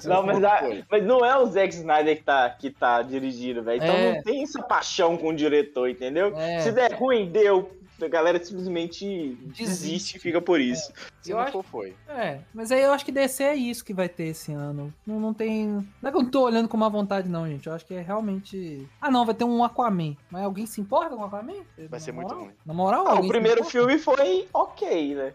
Não, 0.08 0.24
mas, 0.24 0.43
a- 0.43 0.62
mas 0.89 1.04
não 1.04 1.26
é 1.26 1.38
o 1.38 1.45
Zack 1.47 1.74
Snyder 1.74 2.18
que 2.18 2.24
tá, 2.24 2.50
que 2.52 2.70
tá 2.70 3.02
dirigindo, 3.02 3.64
velho. 3.64 3.78
Então 3.84 3.95
É. 3.95 4.14
não 4.16 4.24
tem 4.24 4.43
essa 4.43 4.62
paixão 4.62 5.18
com 5.18 5.30
o 5.30 5.36
diretor, 5.36 5.89
entendeu? 5.89 6.38
É. 6.38 6.60
Se 6.62 6.72
der 6.72 6.93
ruim, 6.93 7.30
deu. 7.32 7.72
A 8.02 8.08
galera 8.08 8.43
simplesmente 8.43 9.38
Desiste. 9.41 9.64
desiste 9.64 10.18
e 10.18 10.20
fica 10.20 10.41
por 10.41 10.60
isso. 10.62 10.91
Se 11.22 11.32
Eu 11.32 11.38
não 11.38 11.43
acho- 11.43 11.52
for, 11.52 11.64
foi. 11.64 11.95
É, 12.08 12.39
mas 12.54 12.72
aí 12.72 12.82
eu 12.82 12.91
acho 12.91 13.04
que 13.06 13.12
DC 13.12 13.43
é 13.43 13.56
isso 13.56 13.84
que 13.84 13.93
vai 13.93 14.08
ter 14.08 14.26
esse 14.28 14.52
ano. 14.54 14.93
Não, 15.06 15.20
não 15.20 15.34
tem. 15.34 15.68
Não 16.02 16.10
é 16.10 16.12
que 16.12 16.18
eu 16.18 16.24
não 16.24 16.30
tô 16.30 16.41
olhando 16.43 16.68
com 16.70 16.78
má 16.78 16.88
vontade, 16.89 17.28
não, 17.28 17.47
gente. 17.47 17.68
Eu 17.68 17.74
acho 17.74 17.86
que 17.86 17.93
é 17.93 18.02
realmente. 18.02 18.88
Ah, 19.02 19.12
não, 19.12 19.26
vai 19.26 19.36
ter 19.36 19.43
um 19.43 19.64
Aquaman. 19.64 20.16
Mas 20.32 20.43
alguém 20.43 20.66
se 20.66 20.80
importa 20.82 21.16
com 21.16 21.22
o 21.22 21.26
Aquaman? 21.26 21.64
Vai 21.78 21.88
Na 21.91 22.00
ser 22.00 22.12
muito 22.12 22.28
moral? 22.30 22.43
ruim. 22.45 22.54
Na 22.66 22.74
moral, 22.74 23.08
Ah, 23.08 23.12
alguém 23.12 23.26
o 23.30 23.32
primeiro 23.34 23.64
filme 23.66 23.97
foi 23.97 24.47
ok, 24.54 25.16
né? 25.16 25.34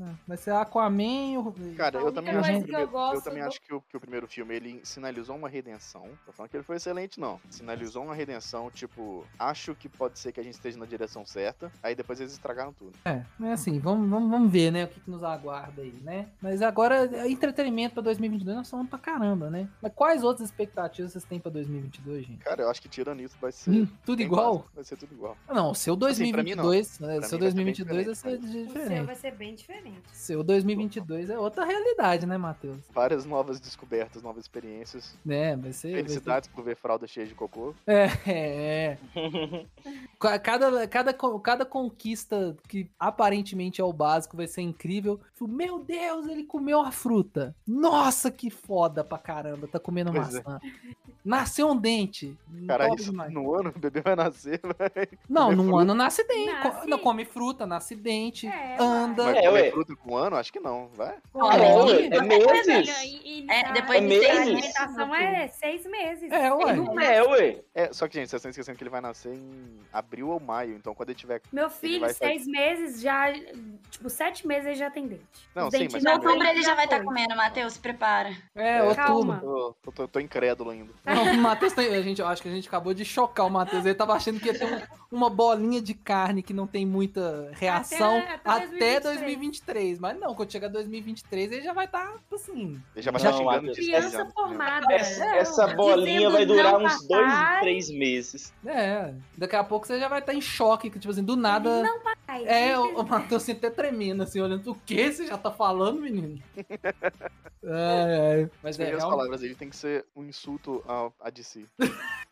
É, 0.00 0.14
Vai 0.26 0.36
ser 0.36 0.50
Aquaman. 0.52 1.38
o- 1.40 1.74
Cara, 1.76 1.96
eu 1.98 2.06
única 2.06 2.12
também, 2.14 2.32
coisa 2.34 2.40
acho 2.40 2.50
que, 2.50 2.64
o 2.64 2.66
que 2.66 2.74
eu 2.74 2.88
primeiro- 2.88 3.14
eu 3.16 3.22
também 3.22 3.42
do- 3.42 3.48
acho 3.48 3.60
que 3.60 3.74
o, 3.74 3.80
que 3.80 3.96
o 3.96 4.00
primeiro 4.00 4.26
filme 4.28 4.54
ele 4.54 4.80
sinalizou 4.84 5.36
uma 5.36 5.48
redenção. 5.48 6.08
Tô 6.24 6.32
falando 6.32 6.50
que 6.50 6.56
ele 6.56 6.64
foi 6.64 6.76
excelente, 6.76 7.18
não. 7.20 7.40
Sinalizou 7.48 8.02
uma 8.04 8.14
redenção, 8.14 8.70
tipo, 8.70 9.24
acho 9.38 9.74
que 9.74 9.88
pode 9.88 10.18
ser 10.18 10.32
que 10.32 10.40
a 10.40 10.42
gente 10.42 10.54
esteja 10.54 10.78
na 10.78 10.86
direção 10.86 11.24
certa. 11.24 11.70
Aí 11.82 11.94
depois 11.94 12.20
eles 12.20 12.32
estragaram 12.32 12.72
tudo. 12.72 12.92
É, 13.04 13.22
mas 13.38 13.52
assim, 13.60 13.78
vamos, 13.78 14.08
vamos, 14.08 14.30
vamos 14.30 14.50
ver, 14.50 14.70
né, 14.70 14.84
o 14.84 14.88
que, 14.88 15.00
que 15.00 15.10
nos 15.10 15.22
aguarda 15.22 15.82
aí, 15.82 15.94
né? 16.02 16.28
Mas 16.40 16.62
agora, 16.62 17.06
é 17.16 17.30
entretenimento 17.30 17.94
pra 17.94 18.02
2022 18.02 18.56
nós 18.56 18.70
falamos 18.70 18.90
pra 18.90 18.98
caramba, 18.98 19.48
né? 19.50 19.68
Mas 19.80 19.92
quais 19.94 20.22
outras 20.22 20.48
expectativas 20.48 21.12
vocês 21.12 21.24
têm 21.24 21.38
pra 21.40 21.50
2022, 21.50 22.26
gente? 22.26 22.38
Cara, 22.44 22.62
eu 22.62 22.70
acho 22.70 22.82
que 22.82 22.88
tirando 22.88 23.20
isso 23.22 23.36
vai 23.40 23.52
ser. 23.52 23.70
Hum, 23.70 23.88
tudo 24.04 24.20
igual? 24.22 24.54
básico, 24.58 24.70
Vai 24.74 24.84
ser 24.84 24.96
tudo 24.96 25.14
igual. 25.14 25.36
Não, 25.48 25.70
o 25.70 25.74
seu 25.74 25.94
Assim, 26.06 26.30
pra 26.32 26.42
mim, 26.42 26.54
não. 26.54 26.64
2022, 26.64 26.98
né, 27.00 27.06
seu 27.06 27.14
mim 27.14 27.20
vai 27.20 27.28
ser 27.28 27.38
2022 27.38 28.06
vai 28.06 28.14
ser 28.14 28.38
diferente, 28.38 28.68
O 28.78 28.96
seu 28.96 29.06
vai 29.06 29.14
ser 29.14 29.30
bem 29.32 29.54
diferente. 29.54 29.85
Seu 30.12 30.42
2022 30.42 31.30
é 31.30 31.38
outra 31.38 31.64
realidade, 31.64 32.26
né, 32.26 32.36
Matheus? 32.36 32.78
Várias 32.92 33.24
novas 33.24 33.60
descobertas, 33.60 34.22
novas 34.22 34.44
experiências. 34.44 35.16
É, 35.28 35.54
vai 35.56 35.72
ser. 35.72 35.92
vai 35.92 36.00
ser- 36.00 36.06
Felicidades 36.08 36.48
por 36.48 36.64
ver 36.64 36.76
fralda 36.76 37.06
cheia 37.06 37.26
de 37.26 37.34
cocô. 37.34 37.74
É, 37.86 38.06
é, 38.26 38.98
é. 39.14 39.66
Ca- 40.18 40.38
Cada, 40.38 40.86
cada, 40.88 41.14
cada 41.42 41.64
conquista 41.64 42.56
que 42.68 42.88
aparentemente 42.98 43.80
é 43.80 43.84
o 43.84 43.92
básico 43.92 44.36
vai 44.36 44.46
ser 44.46 44.62
incrível. 44.62 45.20
Meu 45.40 45.78
Deus, 45.78 46.26
ele 46.28 46.44
comeu 46.44 46.80
a 46.80 46.90
fruta. 46.90 47.54
Nossa, 47.66 48.30
que 48.30 48.50
foda 48.50 49.04
pra 49.04 49.18
caramba. 49.18 49.66
Tá 49.68 49.78
comendo 49.78 50.12
Pois 50.12 50.34
é. 50.34 50.42
maçã. 50.42 50.60
Nasceu 51.24 51.68
um 51.70 51.76
dente. 51.76 52.36
Cara, 52.68 52.88
isso 52.94 53.10
demais. 53.10 53.32
no 53.32 53.52
ano 53.52 53.72
o 53.74 53.78
bebê 53.78 54.00
vai 54.00 54.14
nascer, 54.14 54.60
vai. 54.78 55.08
Não, 55.28 55.50
num 55.50 55.64
fruta. 55.64 55.82
ano 55.82 55.94
nasce 55.94 56.24
dente. 56.24 56.52
Nasce. 56.52 56.98
Come 57.02 57.24
fruta, 57.24 57.66
nasce 57.66 57.96
dente, 57.96 58.46
É, 58.46 58.76
anda. 58.80 59.30
É, 59.36 59.46
comer 59.48 59.65
fruta 59.70 59.96
com 59.96 60.12
um 60.12 60.16
ano? 60.16 60.36
Acho 60.36 60.52
que 60.52 60.60
não, 60.60 60.88
vai. 60.94 61.10
É, 61.14 61.18
Olha, 61.34 61.74
ué, 61.84 62.00
e- 62.02 62.06
é 62.14 62.20
meses. 62.22 63.02
E, 63.04 63.44
e 63.44 63.46
É, 63.50 63.66
a- 63.66 63.72
depois 63.72 64.00
de 64.00 64.16
a 64.16 64.20
seis 64.20 64.38
alimentação 64.40 65.14
é 65.14 65.48
seis 65.48 65.86
meses. 65.86 66.30
É, 66.32 66.52
ué. 66.52 66.76
É, 67.16 67.22
ué. 67.22 67.60
É, 67.74 67.92
só 67.92 68.08
que, 68.08 68.14
gente, 68.14 68.28
vocês 68.30 68.40
estão 68.40 68.50
esquecendo 68.50 68.76
que 68.78 68.82
ele 68.84 68.90
vai 68.90 69.00
nascer 69.00 69.34
em 69.34 69.78
abril 69.92 70.28
ou 70.28 70.40
maio. 70.40 70.74
Então, 70.76 70.94
quando 70.94 71.10
ele 71.10 71.18
tiver. 71.18 71.40
Meu 71.52 71.68
filho, 71.70 72.00
fazer- 72.00 72.14
seis 72.14 72.46
meses 72.46 73.00
já. 73.00 73.32
Tipo, 73.90 74.10
sete 74.10 74.46
meses 74.46 74.66
ele 74.66 74.74
já 74.76 74.90
tem 74.90 75.06
dente. 75.06 75.22
Não, 75.54 75.68
Os 75.68 75.74
sim, 75.74 75.88
mas 75.92 76.04
Em 76.04 76.08
outubro 76.08 76.42
ele 76.44 76.62
já 76.62 76.74
vai 76.74 76.84
estar 76.84 76.96
foi. 76.96 77.04
comendo, 77.06 77.36
Matheus, 77.36 77.74
se 77.74 77.78
prepara. 77.78 78.30
É, 78.54 78.78
É. 78.78 78.82
outubro. 78.82 79.40
Tô, 79.40 79.74
tô, 79.82 79.92
tô- 79.92 80.08
tô 80.08 80.20
incrédulo 80.20 80.70
ainda. 80.70 80.92
Não, 81.04 81.32
o 81.32 81.36
Matheus 81.38 81.72
tem. 81.72 81.94
A 81.94 82.02
gente, 82.02 82.20
eu 82.20 82.26
acho 82.26 82.42
que 82.42 82.48
a 82.48 82.52
gente 82.52 82.68
acabou 82.68 82.92
de 82.94 83.04
chocar 83.04 83.46
o 83.46 83.50
Matheus. 83.50 83.84
Ele 83.84 83.94
tava 83.94 84.14
achando 84.14 84.40
que 84.40 84.46
ia 84.46 84.58
ter 84.58 84.64
um- 84.64 84.80
uma 85.16 85.30
bolinha 85.30 85.80
de 85.80 85.94
carne 85.94 86.42
que 86.42 86.52
não 86.52 86.66
tem 86.66 86.84
muita 86.84 87.50
reação 87.54 88.18
Até- 88.18 88.40
até, 88.44 88.96
até 88.96 89.00
2023. 89.00 89.55
Mas 90.00 90.18
não, 90.18 90.34
quando 90.34 90.50
chegar 90.52 90.68
2023, 90.68 91.52
ele 91.52 91.62
já 91.62 91.72
vai 91.72 91.84
estar 91.86 92.14
assim. 92.32 92.80
Ele 92.94 93.02
já 93.02 93.10
vai 93.10 93.22
Não, 93.22 93.30
estar 93.30 93.38
xingando 93.42 93.72
de 93.72 93.80
Criança 93.80 94.08
10 94.08 94.14
anos. 94.20 94.32
formada. 94.34 94.92
Essa, 94.94 95.24
Não, 95.24 95.34
essa 95.34 95.66
bolinha 95.74 96.30
vai 96.30 96.46
durar 96.46 96.76
uns 96.76 97.06
dois, 97.06 97.26
papai. 97.32 97.60
três 97.60 97.90
meses. 97.90 98.52
É, 98.64 99.14
daqui 99.36 99.56
a 99.56 99.64
pouco 99.64 99.86
você 99.86 99.98
já 99.98 100.08
vai 100.08 100.20
estar 100.20 100.34
em 100.34 100.40
choque, 100.40 100.90
que 100.90 100.98
tipo 100.98 101.12
assim, 101.12 101.24
do 101.24 101.36
nada. 101.36 101.82
Não, 101.82 102.00
pai. 102.00 102.16
É, 102.44 102.78
o, 102.78 103.00
o 103.00 103.08
Matheus 103.08 103.42
assim, 103.42 103.52
até 103.52 103.70
tremendo, 103.70 104.22
assim, 104.22 104.40
olhando, 104.40 104.70
o 104.70 104.74
que 104.74 105.10
você 105.12 105.26
já 105.26 105.38
tá 105.38 105.50
falando, 105.50 106.00
menino? 106.00 106.40
É, 107.68 108.42
é. 108.42 108.50
Mas 108.62 108.76
As 108.76 108.76
é, 108.76 108.84
primeiras 108.84 109.00
real- 109.02 109.10
palavras 109.10 109.40
dele 109.40 109.54
tem 109.56 109.68
que 109.68 109.74
ser 109.76 110.04
um 110.14 110.24
insulto 110.24 110.84
a, 110.86 111.10
a 111.20 111.30
DC. 111.30 111.66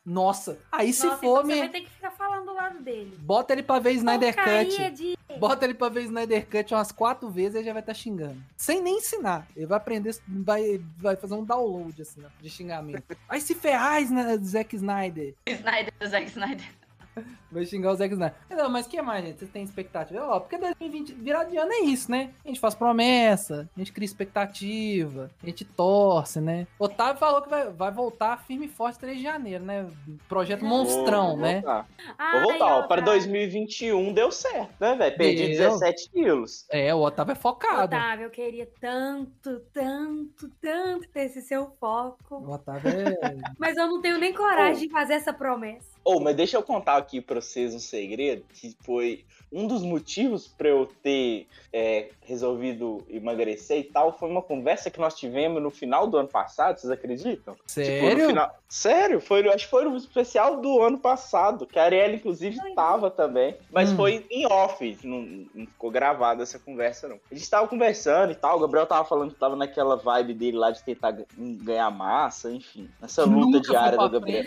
Nossa, 0.07 0.59
aí 0.70 0.93
se 0.93 1.07
Nossa, 1.07 1.18
for, 1.18 1.41
então 1.41 1.43
você 1.47 1.55
me... 1.55 1.59
vai 1.61 1.68
ter 1.70 1.81
que 1.81 1.91
ficar 1.91 2.11
falando 2.12 2.45
do 2.47 2.55
lado 2.55 2.81
dele. 2.83 3.16
bota 3.18 3.53
ele 3.53 3.62
pra 3.64 3.79
ver 3.81 3.93
Snyder 3.95 4.33
Porcaria 4.35 4.91
Cut. 4.91 4.91
de... 4.93 5.14
Bota 5.39 5.64
ele 5.64 5.74
pra 5.74 5.89
ver 5.89 6.03
Snyder 6.03 6.47
Cut 6.47 6.74
umas 6.74 6.93
quatro 6.93 7.28
vezes 7.30 7.61
e 7.61 7.64
já 7.64 7.72
vai 7.72 7.82
estar 7.82 7.95
xingando. 7.95 8.43
Sem 8.57 8.82
nem 8.82 8.99
ensinar. 8.99 9.47
Ele 9.57 9.66
vai 9.66 9.76
aprender, 9.76 10.16
vai, 10.26 10.80
vai 10.99 11.16
fazer 11.16 11.35
um 11.35 11.45
download, 11.45 12.01
assim, 12.01 12.22
de 12.41 12.51
xingamento. 12.51 13.05
Vai 13.28 13.41
se 13.41 13.55
ferrar, 13.55 14.01
Zack 14.43 14.76
Snyder. 14.76 15.35
Snyder, 15.47 15.93
Zack 16.07 16.26
Snyder. 16.28 16.84
Vai 17.51 17.65
xingar 17.65 17.93
o 17.93 17.95
Zack 17.95 18.12
Snyder. 18.12 18.35
Não, 18.51 18.69
mas 18.69 18.87
o 18.87 18.89
que 18.89 19.01
mais, 19.01 19.25
gente? 19.25 19.39
Vocês 19.39 19.51
têm 19.51 19.62
expectativa? 19.62 20.27
Ó, 20.27 20.41
porque 20.41 20.59
2020, 20.59 21.15
virado 21.15 21.51
de 21.51 21.57
ano 21.57 21.73
é 21.73 21.81
isso, 21.81 22.11
né? 22.11 22.31
A 22.45 22.49
gente 22.49 22.59
faz 22.59 22.75
promessa, 22.75 23.69
a 23.77 23.79
gente 23.79 23.93
cria 23.93 24.05
expectativa, 24.05 25.31
a 25.43 25.47
gente 25.47 25.65
torce, 25.65 26.41
né? 26.41 26.67
Otávio 26.79 27.19
falou 27.19 27.43
que 27.43 27.49
vai, 27.49 27.71
vai 27.71 27.93
voltar 27.93 28.37
firme 28.45 28.67
e 28.67 28.69
forte 28.69 28.99
3 28.99 29.19
de 29.19 29.23
janeiro, 29.23 29.65
né? 29.65 29.87
Projeto 30.29 30.65
monstrão, 30.65 31.29
Vou 31.29 31.37
né? 31.37 31.55
voltar. 31.61 31.89
Ai, 32.19 32.41
Vou 32.41 32.51
voltar, 32.51 32.67
ó. 32.67 32.83
Para 32.89 33.03
Otávio. 33.03 33.05
2021 33.05 34.12
deu 34.12 34.33
certo, 34.33 34.75
né, 34.81 34.97
velho? 34.97 35.17
Perdi 35.17 35.47
Deu. 35.57 35.71
17 35.71 36.11
quilos. 36.11 36.67
É, 36.71 36.95
o 36.95 36.99
Otávio 36.99 37.33
é 37.33 37.37
focado. 37.37 37.95
Otávio, 37.95 38.25
eu 38.25 38.31
queria 38.31 38.69
tanto, 38.81 39.61
tanto, 39.73 40.51
tanto 40.61 41.09
ter 41.09 41.27
esse 41.27 41.43
seu 41.43 41.71
foco. 41.79 42.37
O 42.37 42.51
Otávio 42.53 42.91
é. 42.91 43.15
Mas 43.59 43.77
eu 43.77 43.87
não 43.87 44.01
tenho 44.01 44.19
nem 44.19 44.33
coragem 44.33 44.89
de 44.89 44.93
fazer 44.93 45.15
essa 45.15 45.33
promessa. 45.33 45.93
Ô, 46.05 46.20
mas 46.20 46.36
deixa 46.36 46.57
eu 46.57 46.62
contar 46.62 46.96
aqui 46.96 47.20
pra 47.20 47.40
vocês 47.40 47.74
um 47.74 47.78
segredo, 47.78 48.44
que 48.52 48.76
foi 48.82 49.24
um 49.55 49.66
dos 49.68 49.82
motivos 49.82 50.48
pra 50.48 50.68
eu 50.68 50.86
ter 51.02 51.46
é, 51.72 52.09
resolvido 52.22 53.05
emagrecer 53.09 53.78
e 53.78 53.84
tal, 53.84 54.12
foi 54.18 54.28
uma 54.28 54.42
conversa 54.42 54.90
que 54.90 54.98
nós 55.00 55.14
tivemos 55.14 55.62
no 55.62 55.70
final 55.70 56.07
do 56.07 56.16
ano 56.18 56.28
passado, 56.28 56.78
vocês 56.78 56.90
acreditam? 56.90 57.55
Tipo, 57.55 57.61
no 57.64 57.68
Sério? 57.68 58.26
final- 58.26 58.59
Sério? 58.68 59.20
Foi, 59.20 59.48
acho 59.48 59.64
que 59.66 59.70
foi 59.70 59.84
no 59.84 59.96
especial 59.96 60.61
do 60.61 60.82
ano 60.82 60.98
passado, 60.98 61.64
que 61.66 61.78
a 61.78 61.84
Ariela, 61.84 62.14
inclusive, 62.14 62.59
tava 62.74 63.09
também. 63.11 63.57
Mas 63.70 63.92
Hum. 63.92 63.96
foi 63.96 64.26
em 64.30 64.46
off, 64.46 64.98
não, 65.05 65.20
não 65.55 65.66
ficou 65.66 65.90
gravada 65.92 66.42
essa 66.42 66.59
conversa, 66.59 67.07
não. 67.07 67.20
A 67.30 67.34
gente 67.34 67.48
tava 67.48 67.68
conversando 67.68 68.32
e 68.32 68.34
tal, 68.34 68.57
o 68.57 68.61
Gabriel 68.61 68.86
tava 68.86 69.05
falando 69.05 69.32
que 69.32 69.38
tava 69.38 69.55
naquela 69.55 69.94
vibe 69.96 70.34
dele 70.34 70.57
lá 70.57 70.72
de 70.72 70.82
tentar 70.82 71.16
ganhar 71.38 71.90
massa, 71.92 72.50
enfim. 72.50 72.88
Essa 73.00 73.22
luta 73.24 73.59
Nunca 73.59 73.61
diária 73.61 73.96
do 73.98 74.11
Gabriel. 74.11 74.44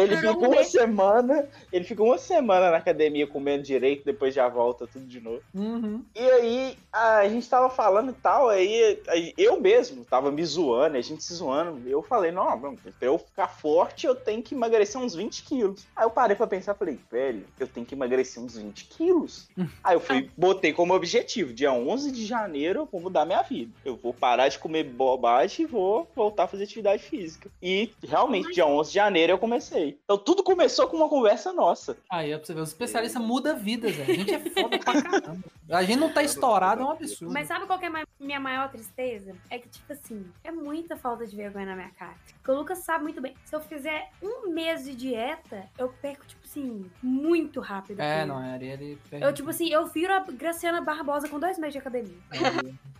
Ele 0.00 0.16
ficou 0.16 0.48
uma 0.52 0.64
semana, 0.64 1.48
ele 1.72 1.84
ficou 1.84 2.06
uma 2.06 2.18
semana 2.18 2.70
na 2.70 2.76
academia 2.76 3.26
comendo 3.26 3.62
direito, 3.64 4.04
depois 4.12 4.34
já 4.34 4.48
volta 4.48 4.86
tudo 4.86 5.06
de 5.06 5.20
novo. 5.20 5.42
Uhum. 5.54 6.04
E 6.14 6.20
aí 6.20 6.78
a 6.92 7.28
gente 7.28 7.48
tava 7.48 7.68
falando 7.68 8.10
e 8.10 8.14
tal, 8.14 8.48
aí 8.48 9.00
eu 9.36 9.60
mesmo 9.60 10.04
tava 10.04 10.30
me 10.30 10.44
zoando, 10.44 10.96
a 10.96 11.00
gente 11.00 11.24
se 11.24 11.34
zoando. 11.34 11.88
Eu 11.88 12.02
falei, 12.02 12.30
não, 12.30 12.58
pra 12.58 12.72
eu 13.00 13.18
ficar 13.18 13.48
forte 13.48 14.06
eu 14.06 14.14
tenho 14.14 14.42
que 14.42 14.54
emagrecer 14.54 15.00
uns 15.00 15.14
20 15.14 15.42
quilos. 15.42 15.86
Aí 15.96 16.04
eu 16.04 16.10
parei 16.10 16.36
pra 16.36 16.46
pensar, 16.46 16.74
falei, 16.74 16.98
velho, 17.10 17.44
eu 17.58 17.66
tenho 17.66 17.86
que 17.86 17.94
emagrecer 17.94 18.42
uns 18.42 18.56
20 18.56 18.84
quilos. 18.86 19.48
aí 19.82 19.96
eu 19.96 20.00
fui, 20.00 20.30
botei 20.36 20.72
como 20.72 20.94
objetivo, 20.94 21.52
dia 21.52 21.72
11 21.72 22.12
de 22.12 22.24
janeiro 22.26 22.80
eu 22.80 22.88
vou 22.90 23.00
mudar 23.00 23.24
minha 23.24 23.42
vida. 23.42 23.72
Eu 23.84 23.96
vou 23.96 24.12
parar 24.12 24.48
de 24.48 24.58
comer 24.58 24.84
bobagem 24.84 25.64
e 25.64 25.68
vou 25.68 26.08
voltar 26.14 26.44
a 26.44 26.48
fazer 26.48 26.64
atividade 26.64 27.02
física. 27.02 27.50
E 27.62 27.90
realmente, 28.06 28.52
dia 28.52 28.66
11 28.66 28.90
de 28.90 28.94
janeiro 28.94 29.32
eu 29.32 29.38
comecei. 29.38 29.98
Então 30.04 30.18
tudo 30.18 30.42
começou 30.42 30.86
com 30.86 30.96
uma 30.96 31.08
conversa 31.08 31.52
nossa. 31.52 31.96
Aí, 32.10 32.32
ó, 32.34 32.36
pra 32.36 32.46
você 32.46 32.54
ver, 32.54 32.60
os 32.60 32.68
especialistas 32.68 33.22
mudam 33.22 33.58
vidas, 33.58 33.96
velho. 34.02 34.12
A 34.12 34.24
gente 34.24 34.34
é 34.34 34.50
foda 34.50 34.78
pra 34.78 35.02
caramba. 35.02 35.44
A 35.70 35.82
gente 35.82 35.98
não 35.98 36.12
tá 36.12 36.22
estourado, 36.22 36.82
é 36.82 36.84
um 36.84 36.90
absurdo. 36.90 37.32
Mas 37.32 37.48
sabe 37.48 37.66
qual 37.66 37.78
que 37.78 37.86
é 37.86 37.88
a 37.88 38.04
minha 38.20 38.40
maior 38.40 38.70
tristeza? 38.70 39.34
É 39.48 39.58
que, 39.58 39.68
tipo 39.68 39.92
assim, 39.92 40.24
é 40.44 40.50
muita 40.50 40.96
falta 40.96 41.26
de 41.26 41.34
vergonha 41.34 41.66
na 41.66 41.76
minha 41.76 41.90
cara. 41.90 42.14
Porque 42.34 42.50
o 42.50 42.54
Lucas 42.54 42.78
sabe 42.78 43.04
muito 43.04 43.20
bem. 43.20 43.34
Se 43.44 43.54
eu 43.54 43.60
fizer 43.60 44.10
um 44.22 44.50
mês 44.50 44.84
de 44.84 44.94
dieta, 44.94 45.68
eu 45.78 45.88
perco, 45.88 46.26
tipo 46.26 46.42
assim, 46.44 46.90
muito 47.02 47.60
rápido. 47.60 48.00
É, 48.00 48.26
não, 48.26 48.42
é 48.42 48.62
ele. 48.62 48.98
Eu, 49.12 49.32
tipo 49.32 49.48
assim, 49.50 49.68
eu 49.70 49.86
viro 49.86 50.12
a 50.12 50.20
Graciana 50.20 50.80
Barbosa 50.80 51.28
com 51.28 51.40
dois 51.40 51.58
meses 51.58 51.72
de 51.72 51.78
academia. 51.78 52.18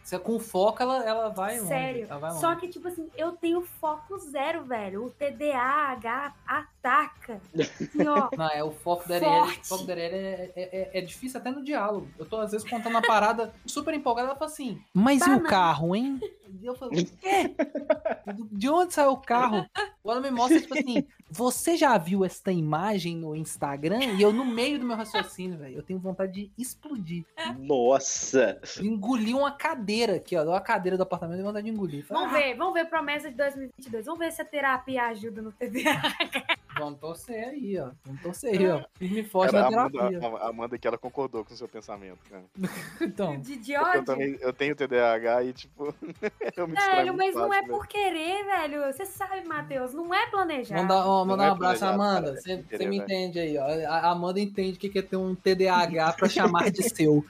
Você 0.03 0.19
com 0.19 0.39
foco, 0.41 0.83
ela, 0.83 1.05
ela 1.05 1.29
vai 1.29 1.57
longe. 1.59 1.69
Sério. 1.69 2.07
Ela 2.11 2.19
vai 2.19 2.31
longe. 2.31 2.41
Só 2.41 2.55
que, 2.57 2.69
tipo 2.69 2.89
assim, 2.89 3.09
eu 3.17 3.33
tenho 3.33 3.63
foco 3.63 4.19
zero, 4.19 4.65
velho. 4.65 5.07
O 5.07 5.11
TDAH 5.11 6.35
ataca. 6.47 7.41
Assim, 7.55 8.07
ó. 8.07 8.29
Não, 8.37 8.49
é 8.51 8.65
o 8.65 8.73
foco 8.73 9.09
da. 9.09 9.21
Forte. 9.21 9.61
O 9.61 9.67
foco 9.67 9.85
da 9.85 9.93
Arielle 9.93 10.15
é, 10.17 10.53
é, 10.57 10.63
é- 10.63 10.99
é 10.99 11.01
difícil 11.01 11.39
até 11.41 11.51
no 11.51 11.63
diálogo. 11.65 12.09
Eu 12.19 12.27
tô, 12.27 12.37
às 12.39 12.51
vezes, 12.51 12.69
contando 12.69 12.93
uma 12.93 13.03
parada 13.03 13.55
super 13.65 13.95
empolgada. 13.95 14.29
Ela 14.29 14.37
fala 14.39 14.51
assim: 14.51 14.83
Mas 14.93 15.21
e 15.21 15.25
o 15.25 15.27
Banana. 15.29 15.49
carro, 15.49 15.95
hein? 15.97 16.21
E 16.61 16.67
eu 16.67 16.75
falo: 16.75 16.93
O 16.93 16.95
quê? 16.95 17.55
De 18.53 18.69
onde 18.69 18.93
saiu 18.95 19.13
o 19.13 19.17
carro? 19.17 19.65
Ela 20.05 20.21
me 20.21 20.31
mostra, 20.31 20.61
tipo 20.61 20.77
assim: 20.77 21.07
Você 21.31 21.77
já 21.77 21.97
viu 21.97 22.25
esta 22.25 22.51
imagem 22.51 23.17
no 23.17 23.37
Instagram? 23.37 24.05
E 24.05 24.23
eu, 24.23 24.33
no 24.33 24.45
meio 24.45 24.79
do 24.79 24.85
meu 24.85 24.97
raciocínio, 24.97 25.57
velho, 25.57 25.77
eu 25.77 25.83
tenho 25.83 25.99
vontade 25.99 26.33
de 26.33 26.53
explodir. 26.59 27.25
Nossa! 27.59 28.61
De 28.77 28.87
engolir 28.87 29.37
uma 29.37 29.53
cadeira 29.53 30.17
aqui, 30.17 30.37
ó. 30.37 30.43
Uma 30.43 30.61
cadeira 30.61 30.97
do 30.97 31.05
apartamento, 31.05 31.35
eu 31.35 31.39
tenho 31.39 31.49
vontade 31.49 31.67
de 31.67 31.73
engolir. 31.73 32.05
Vamos 32.09 32.33
ver, 32.33 32.55
vamos 32.57 32.75
ver 32.75 32.85
promessa 32.87 33.31
de 33.31 33.37
2022. 33.37 34.05
Vamos 34.07 34.19
ver 34.19 34.33
se 34.33 34.43
a 34.43 34.45
terapia 34.45 35.07
ajuda 35.07 35.41
no 35.41 35.53
TDAH. 35.53 36.59
"Ah, 36.83 36.85
Vamos 36.87 37.01
torcer 37.01 37.49
aí, 37.49 37.79
ó. 37.79 37.91
Vamos 38.05 38.23
torcer 38.23 38.51
aí, 38.59 38.71
ó. 38.71 38.83
Firme 38.99 39.21
e 39.21 39.25
forte 39.25 39.53
Cara, 39.53 39.71
na 39.71 39.85
a 39.87 39.91
terapia. 39.91 40.19
Amanda, 40.19 40.45
a 40.45 40.49
Amanda 40.49 40.79
que 40.79 40.87
ela 40.89 40.99
concordou 40.99 41.45
com 41.45 41.55
o 41.55 41.57
seu 41.57 41.69
pensamento, 41.69 42.19
cara. 42.29 42.45
Então. 43.01 43.39
De, 43.41 43.57
de 43.57 43.75
Porque 43.75 43.99
eu 43.99 44.05
também 44.05 44.39
eu 44.41 44.53
tenho 44.53 44.75
TDAH 44.77 45.45
e, 45.45 45.53
tipo, 45.53 45.95
eu 46.57 46.69
me 46.69 46.75
Velho, 46.75 47.15
mas 47.17 47.35
não 47.35 47.49
fácil, 47.49 47.55
é 47.55 47.61
velho. 47.63 47.73
por 47.73 47.87
querer, 47.87 48.45
velho. 48.45 48.93
Você 48.93 49.05
sabe, 49.07 49.47
Matheus, 49.47 49.93
não 49.95 50.13
é 50.15 50.27
planejado. 50.31 50.81
Mandar, 50.83 51.07
ó, 51.07 51.25
mandar 51.25 51.45
é 51.45 51.49
um 51.49 51.53
abraço, 51.53 51.81
planejado, 51.81 52.03
Amanda. 52.03 52.27
cara, 52.27 52.39
é 52.39 52.41
Você 52.41 52.57
você 52.63 52.87
me 52.87 52.99
velho. 52.99 53.03
entende 53.03 53.39
aí, 53.39 53.59
ó. 53.59 53.65
A 53.89 54.11
Amanda 54.11 54.41
entende 54.41 54.77
o 54.77 54.81
que 54.81 54.89
que 54.89 54.99
é 54.99 55.03
ter 55.03 55.17
um 55.17 55.35
TDAH 55.35 56.13
pra 56.19 56.29
chamar 56.29 56.71
de 56.71 56.83
seu. 56.83 57.25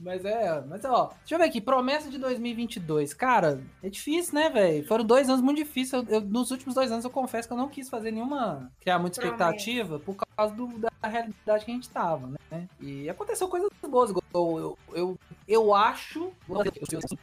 Mas 0.00 0.24
é, 0.24 0.60
mas 0.68 0.84
ó, 0.84 1.12
deixa 1.20 1.34
eu 1.34 1.38
ver 1.38 1.44
aqui, 1.44 1.60
promessa 1.60 2.08
de 2.10 2.18
2022. 2.18 3.14
Cara, 3.14 3.60
é 3.82 3.88
difícil, 3.88 4.34
né, 4.34 4.48
velho? 4.50 4.86
Foram 4.86 5.04
dois 5.04 5.28
anos 5.28 5.40
muito 5.40 5.58
difíceis. 5.58 6.02
Eu, 6.08 6.14
eu- 6.14 6.20
nos 6.20 6.50
últimos 6.50 6.74
dois 6.74 6.90
anos 6.92 7.04
eu 7.04 7.10
confesso 7.10 7.48
que 7.48 7.54
eu 7.54 7.57
não 7.58 7.68
quis 7.68 7.88
fazer 7.90 8.12
nenhuma. 8.12 8.72
criar 8.80 8.98
muita 8.98 9.20
Promessa. 9.20 9.44
expectativa 9.44 9.98
por 9.98 10.16
causa 10.38 10.54
do- 10.54 10.78
da 10.78 10.88
realidade 11.08 11.64
que 11.64 11.70
a 11.70 11.74
gente 11.74 11.88
tava, 11.90 12.28
né? 12.50 12.68
E 12.80 13.08
aconteceu 13.10 13.48
coisas 13.48 13.68
boas. 13.88 14.10
Eu, 14.32 14.78
eu, 14.92 15.18
eu, 15.46 15.74
acho. 15.74 16.32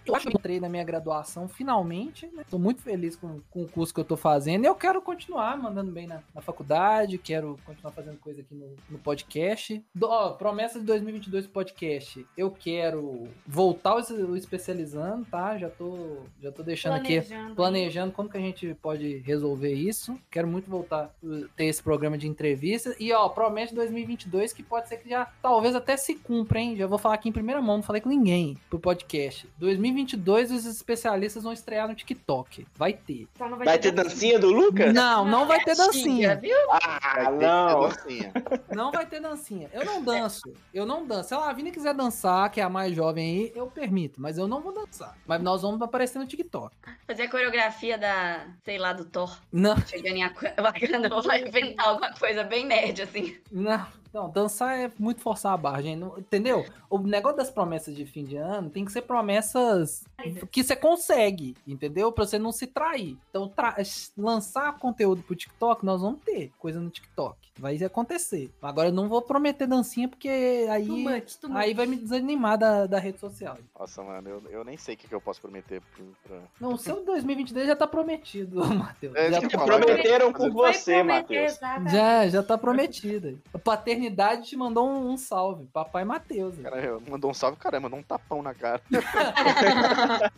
Eu 0.06 0.16
acho 0.16 0.28
que 0.28 0.34
eu 0.34 0.38
entrei 0.40 0.60
na 0.60 0.68
minha 0.70 0.84
graduação 0.84 1.48
finalmente, 1.48 2.28
né? 2.34 2.44
Tô 2.50 2.58
muito 2.60 2.82
feliz 2.82 3.16
com, 3.16 3.40
com 3.50 3.64
o 3.64 3.68
curso 3.68 3.94
que 3.94 4.00
eu 4.00 4.04
tô 4.06 4.18
fazendo. 4.18 4.64
E 4.64 4.68
eu 4.68 4.76
quero 4.76 5.02
continuar 5.02 5.58
mandando 5.58 5.92
bem 5.92 6.08
na, 6.08 6.22
na 6.34 6.42
faculdade, 6.42 7.18
quero 7.18 7.58
continuar 7.66 7.92
fazendo 7.92 8.18
coisa 8.18 8.42
aqui 8.42 8.54
no, 8.54 8.76
no 8.90 9.00
podcast. 9.00 9.84
Do- 9.94 10.08
ó, 10.08 10.32
promessa 10.32 10.80
de 10.80 10.86
2022 10.86 11.48
podcast. 11.48 12.26
Eu 12.36 12.52
quero 12.52 13.28
voltar 13.48 13.96
o, 13.96 14.32
o 14.32 14.36
especializando, 14.38 15.26
tá? 15.26 15.58
Já 15.58 15.70
tô, 15.70 16.18
já 16.42 16.52
tô 16.52 16.64
deixando 16.64 16.94
aqui 16.96 17.22
Planejando. 17.22 17.56
planejando 17.56 18.12
como 18.12 18.30
que 18.30 18.38
a 18.38 18.42
gente 18.42 18.74
pode 18.82 19.18
resolver 19.20 19.74
isso. 19.74 20.20
Quero 20.30 20.48
muito 20.48 20.70
voltar 20.70 21.06
a 21.06 21.10
ter 21.56 21.66
esse 21.66 21.82
programa 21.82 22.18
de 22.18 22.28
entrevista. 22.28 22.96
E, 23.06 23.14
ó, 23.14 23.30
promete 23.30 23.76
2022 23.76 24.52
que 24.52 24.64
pode 24.64 24.90
ser 24.90 24.98
que 24.98 25.08
já, 25.08 25.28
talvez 25.40 25.76
até 25.76 25.96
se 25.96 26.16
cumpra, 26.16 26.60
hein? 26.60 26.76
Já 26.76 26.88
vou 26.88 26.98
falar 26.98 27.14
aqui 27.14 27.30
em 27.30 27.32
primeira 27.32 27.62
mão, 27.62 27.76
não 27.78 27.84
falei 27.84 28.02
com 28.02 28.10
ninguém 28.10 28.58
pro 28.68 28.80
podcast. 28.80 29.48
2022 29.60 30.52
os 30.52 30.66
especialistas 30.66 31.44
vão 31.44 31.54
estrear 31.54 31.88
no 31.88 31.94
TikTok. 31.94 32.66
Vai 32.76 32.94
ter. 32.94 33.28
Só 33.38 33.48
não 33.48 33.60
Vai 33.60 33.78
ter 33.78 33.92
dancinha 33.92 34.40
do 34.40 34.50
Lucas? 34.50 34.92
Não, 34.92 35.24
não 35.24 35.46
vai 35.46 35.64
ter 35.64 35.76
dancinha. 35.76 36.36
viu? 36.36 36.56
Ah, 36.72 37.14
Vai 37.16 37.26
ter 37.38 37.46
não. 37.46 37.80
dancinha. 37.82 38.34
Não 38.76 38.92
vai 38.92 39.06
ter 39.06 39.20
dancinha. 39.20 39.70
Eu 39.72 39.86
não 39.86 40.02
danço. 40.04 40.54
Eu 40.74 40.86
não 40.88 41.06
danço. 41.06 41.30
Se 41.30 41.34
a 41.36 41.40
Lavínia 41.40 41.72
quiser 41.72 41.94
dançar, 41.94 42.50
que 42.50 42.60
é 42.60 42.64
a 42.64 42.70
mais 42.70 42.96
jovem 42.96 43.24
aí, 43.24 43.52
eu 43.56 43.68
permito. 43.68 44.20
Mas 44.20 44.40
eu 44.40 44.48
não 44.48 44.62
vou 44.62 44.74
dançar. 44.74 45.16
Mas 45.28 45.42
nós 45.44 45.62
vamos 45.62 45.80
aparecer 45.80 46.18
no 46.18 46.26
TikTok. 46.26 46.76
Fazer 47.06 47.24
a 47.24 47.30
coreografia 47.30 48.00
da, 48.00 48.48
sei 48.64 48.80
lá, 48.80 48.94
do 48.94 49.06
Thor. 49.06 49.38
Não. 49.52 49.78
Chegando 49.86 50.16
em 50.18 50.24
Wakanda, 50.60 51.10
vou 51.10 51.34
inventar 51.36 51.88
alguma 51.88 52.12
coisa 52.14 52.44
bem 52.44 52.66
nerd, 52.66 52.95
assim. 53.02 53.38
Não, 53.52 53.88
não, 54.16 54.30
dançar 54.30 54.80
é 54.80 54.92
muito 54.98 55.22
forçar 55.22 55.54
a 55.54 55.58
barra, 55.58 55.82
gente. 55.82 56.00
não- 56.00 56.18
entendeu? 56.18 56.66
O 56.90 56.98
negócio 57.00 57.38
das 57.38 57.50
promessas 57.52 57.96
de 57.96 58.06
fim 58.06 58.24
de 58.24 58.38
ano 58.38 58.70
tem 58.70 58.86
que 58.86 58.92
ser 58.92 59.02
promessas 59.02 60.06
que 60.52 60.64
você 60.64 60.76
consegue, 60.76 61.56
entendeu? 61.68 62.12
Pra 62.12 62.26
você 62.26 62.40
não 62.40 62.52
se 62.52 62.66
trair. 62.66 63.18
Então, 63.30 63.48
tra- 63.50 63.76
lançar 64.18 64.78
conteúdo 64.80 65.22
pro 65.22 65.36
TikTok, 65.36 65.86
nós 65.86 66.02
vamos 66.02 66.22
ter 66.24 66.52
coisa 66.58 66.80
no 66.80 66.90
TikTok. 66.90 67.38
Vai 67.58 67.76
acontecer. 67.84 68.52
Agora, 68.62 68.90
eu 68.90 68.94
não 68.94 69.08
vou 69.08 69.22
prometer 69.22 69.66
dancinha, 69.66 70.10
porque 70.10 70.28
Too 70.66 70.72
aí, 70.74 70.88
much, 70.88 71.36
too 71.40 71.50
much. 71.50 71.58
aí 71.60 71.74
vai 71.74 71.86
me 71.86 71.96
desanimar 71.96 72.58
da, 72.58 72.86
da 72.86 73.00
rede 73.00 73.18
social. 73.20 73.58
Nossa, 73.80 74.04
mano, 74.04 74.30
eu, 74.30 74.44
eu 74.52 74.64
nem 74.66 74.76
sei 74.78 74.96
o 74.96 74.98
que, 74.98 75.08
que 75.08 75.16
eu 75.16 75.22
posso 75.22 75.40
prometer 75.42 75.82
pro- 75.96 76.06
pra. 76.28 76.38
Não, 76.60 76.74
o 76.74 76.78
seu 76.78 77.04
2022 77.06 77.68
já 77.68 77.76
tá 77.76 77.88
prometido, 77.88 78.60
Matheus. 78.76 79.16
É, 79.16 79.32
já, 79.32 79.42
tá, 79.48 79.66
Prometeram 79.66 80.34
Vai 80.34 80.50
você, 80.50 81.02
Matheus. 81.02 81.58
já, 81.92 82.28
já 82.28 82.44
tá 82.44 82.58
prometido. 82.58 83.42
A 83.54 83.58
paternidade 84.06 84.48
te 84.48 84.56
mandou 84.56 84.88
um, 84.88 85.12
um 85.12 85.18
salve. 85.18 85.66
Papai 85.74 86.06
Matheus. 86.06 86.56
Cara, 86.62 87.00
mandou 87.10 87.32
um 87.32 87.34
salve, 87.34 87.58
cara, 87.58 87.80
mandou 87.80 88.00
um 88.00 88.04
tapão 88.04 88.42
na 88.42 88.54
cara. 88.54 88.82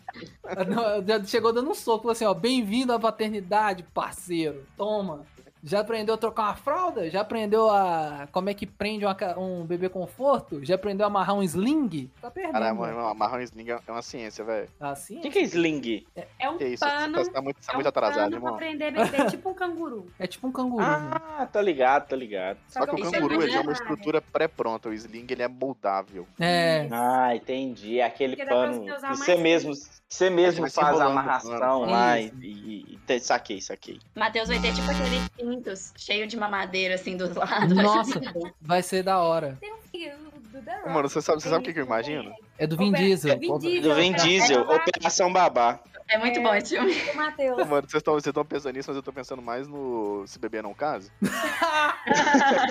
Chegou 1.27 1.53
dando 1.53 1.69
um 1.69 1.75
soco, 1.75 2.03
falou 2.03 2.11
assim, 2.11 2.25
ó, 2.25 2.33
bem-vindo 2.33 2.93
à 2.93 2.99
paternidade, 2.99 3.83
parceiro. 3.93 4.65
Toma. 4.75 5.25
Já 5.63 5.79
aprendeu 5.81 6.15
a 6.15 6.17
trocar 6.17 6.43
uma 6.43 6.55
fralda? 6.55 7.09
Já 7.09 7.21
aprendeu 7.21 7.69
a 7.69 8.27
como 8.31 8.49
é 8.49 8.53
que 8.53 8.65
prende 8.65 9.05
uma 9.05 9.17
um 9.37 9.65
bebê 9.65 9.89
conforto? 9.89 10.63
Já 10.63 10.75
aprendeu 10.75 11.05
a 11.05 11.07
amarrar 11.07 11.35
um 11.35 11.43
sling? 11.43 12.09
Tá 12.21 12.29
perdendo. 12.29 12.53
Caralho, 12.53 12.75
mano. 12.75 12.95
mano, 12.95 13.07
amarrar 13.09 13.39
um 13.39 13.43
sling 13.43 13.69
é 13.69 13.91
uma 13.91 14.01
ciência, 14.01 14.43
velho. 14.43 14.69
Assim? 14.79 15.17
O 15.17 15.21
que, 15.21 15.29
que 15.29 15.39
é 15.39 15.43
sling? 15.43 16.05
É 16.39 16.49
um 16.49 16.57
Que 16.57 16.67
isso? 16.67 16.85
pano. 16.85 17.17
Você 17.17 17.25
tá, 17.25 17.33
tá 17.33 17.41
muito, 17.41 17.57
tá 17.57 17.71
é 17.71 17.75
muito 17.75 17.85
um 17.85 17.89
atrasado, 17.89 18.33
irmão. 18.35 18.57
prender 18.57 18.91
bebê, 18.91 19.25
tipo 19.29 19.49
um 19.49 19.53
canguru. 19.53 20.11
É 20.19 20.27
tipo 20.27 20.47
um 20.47 20.51
canguru. 20.51 20.83
né? 20.85 21.09
Ah, 21.37 21.47
tô 21.51 21.61
ligado, 21.61 22.07
tô 22.07 22.15
ligado. 22.15 22.57
Só 22.67 22.85
que 22.85 22.95
o 22.95 22.99
Isso 22.99 23.15
é 23.15 23.19
canguru 23.19 23.41
ele 23.43 23.55
é 23.55 23.59
uma 23.59 23.71
estrutura 23.71 24.21
pré-pronta, 24.21 24.89
o 24.89 24.93
sling 24.93 25.25
ele 25.29 25.43
é 25.43 25.47
moldável. 25.47 26.27
É. 26.39 26.87
Ah, 26.91 27.35
entendi. 27.35 27.99
É 27.99 28.05
aquele 28.05 28.35
Porque 28.35 28.49
pano 28.49 28.85
você 29.15 29.35
que 29.35 29.41
mesmo, 29.41 29.73
você 30.07 30.29
mesmo 30.29 30.69
faz 30.69 30.99
a 30.99 31.05
amarração 31.05 31.81
lá 31.81 32.19
e, 32.19 32.25
Isso. 32.27 32.35
e, 32.41 32.99
e 33.09 33.19
saquei, 33.19 33.61
saquei. 33.61 33.99
Matheus 34.15 34.47
vai 34.47 34.59
ter 34.59 34.73
tipo 34.73 34.89
aqueles 34.89 35.29
pintos 35.51 35.93
cheio 35.97 36.27
de 36.27 36.35
mamadeira, 36.37 36.95
assim, 36.95 37.15
dos 37.15 37.33
lados. 37.35 37.73
Vai 37.73 37.83
ser 37.83 37.83
Nossa, 37.83 38.21
vai 38.61 38.83
ser 38.83 39.03
da 39.03 39.19
hora. 39.19 39.57
Tem 39.61 39.73
um 39.73 39.77
filho 39.91 40.15
do 40.51 40.61
The 40.61 40.75
Rock. 40.75 40.89
Mano, 40.89 41.09
você 41.09 41.21
sabe, 41.21 41.41
você 41.41 41.49
sabe 41.49 41.61
o 41.61 41.65
que, 41.65 41.73
que 41.73 41.79
eu 41.79 41.85
imagino? 41.85 42.33
É 42.57 42.67
do 42.67 42.75
Vin 42.75 42.89
Ope- 42.89 42.97
Diesel. 42.97 43.39
Vin 43.39 43.49
Opa- 43.51 43.59
Diesel. 43.59 43.81
Do 43.89 43.95
Vin 43.95 44.13
é, 44.13 44.17
Diesel, 44.17 44.59
é, 44.71 44.75
Operação 44.75 45.31
Babá. 45.31 45.79
É 46.09 46.17
muito 46.17 46.39
É. 46.39 46.43
bom 46.43 46.53
esse 46.55 46.75
filme. 46.75 46.93
O 47.13 47.15
Matheus. 47.17 47.67
Mano, 47.67 47.87
vocês 47.89 48.03
estão 48.27 48.45
pensando 48.45 48.73
nisso, 48.75 48.89
mas 48.89 48.95
eu 48.97 49.03
tô 49.03 49.11
pensando 49.13 49.41
mais 49.41 49.67
no 49.67 50.25
Se 50.27 50.39
Beber 50.39 50.63
Não 50.63 50.73
Casa. 50.73 51.11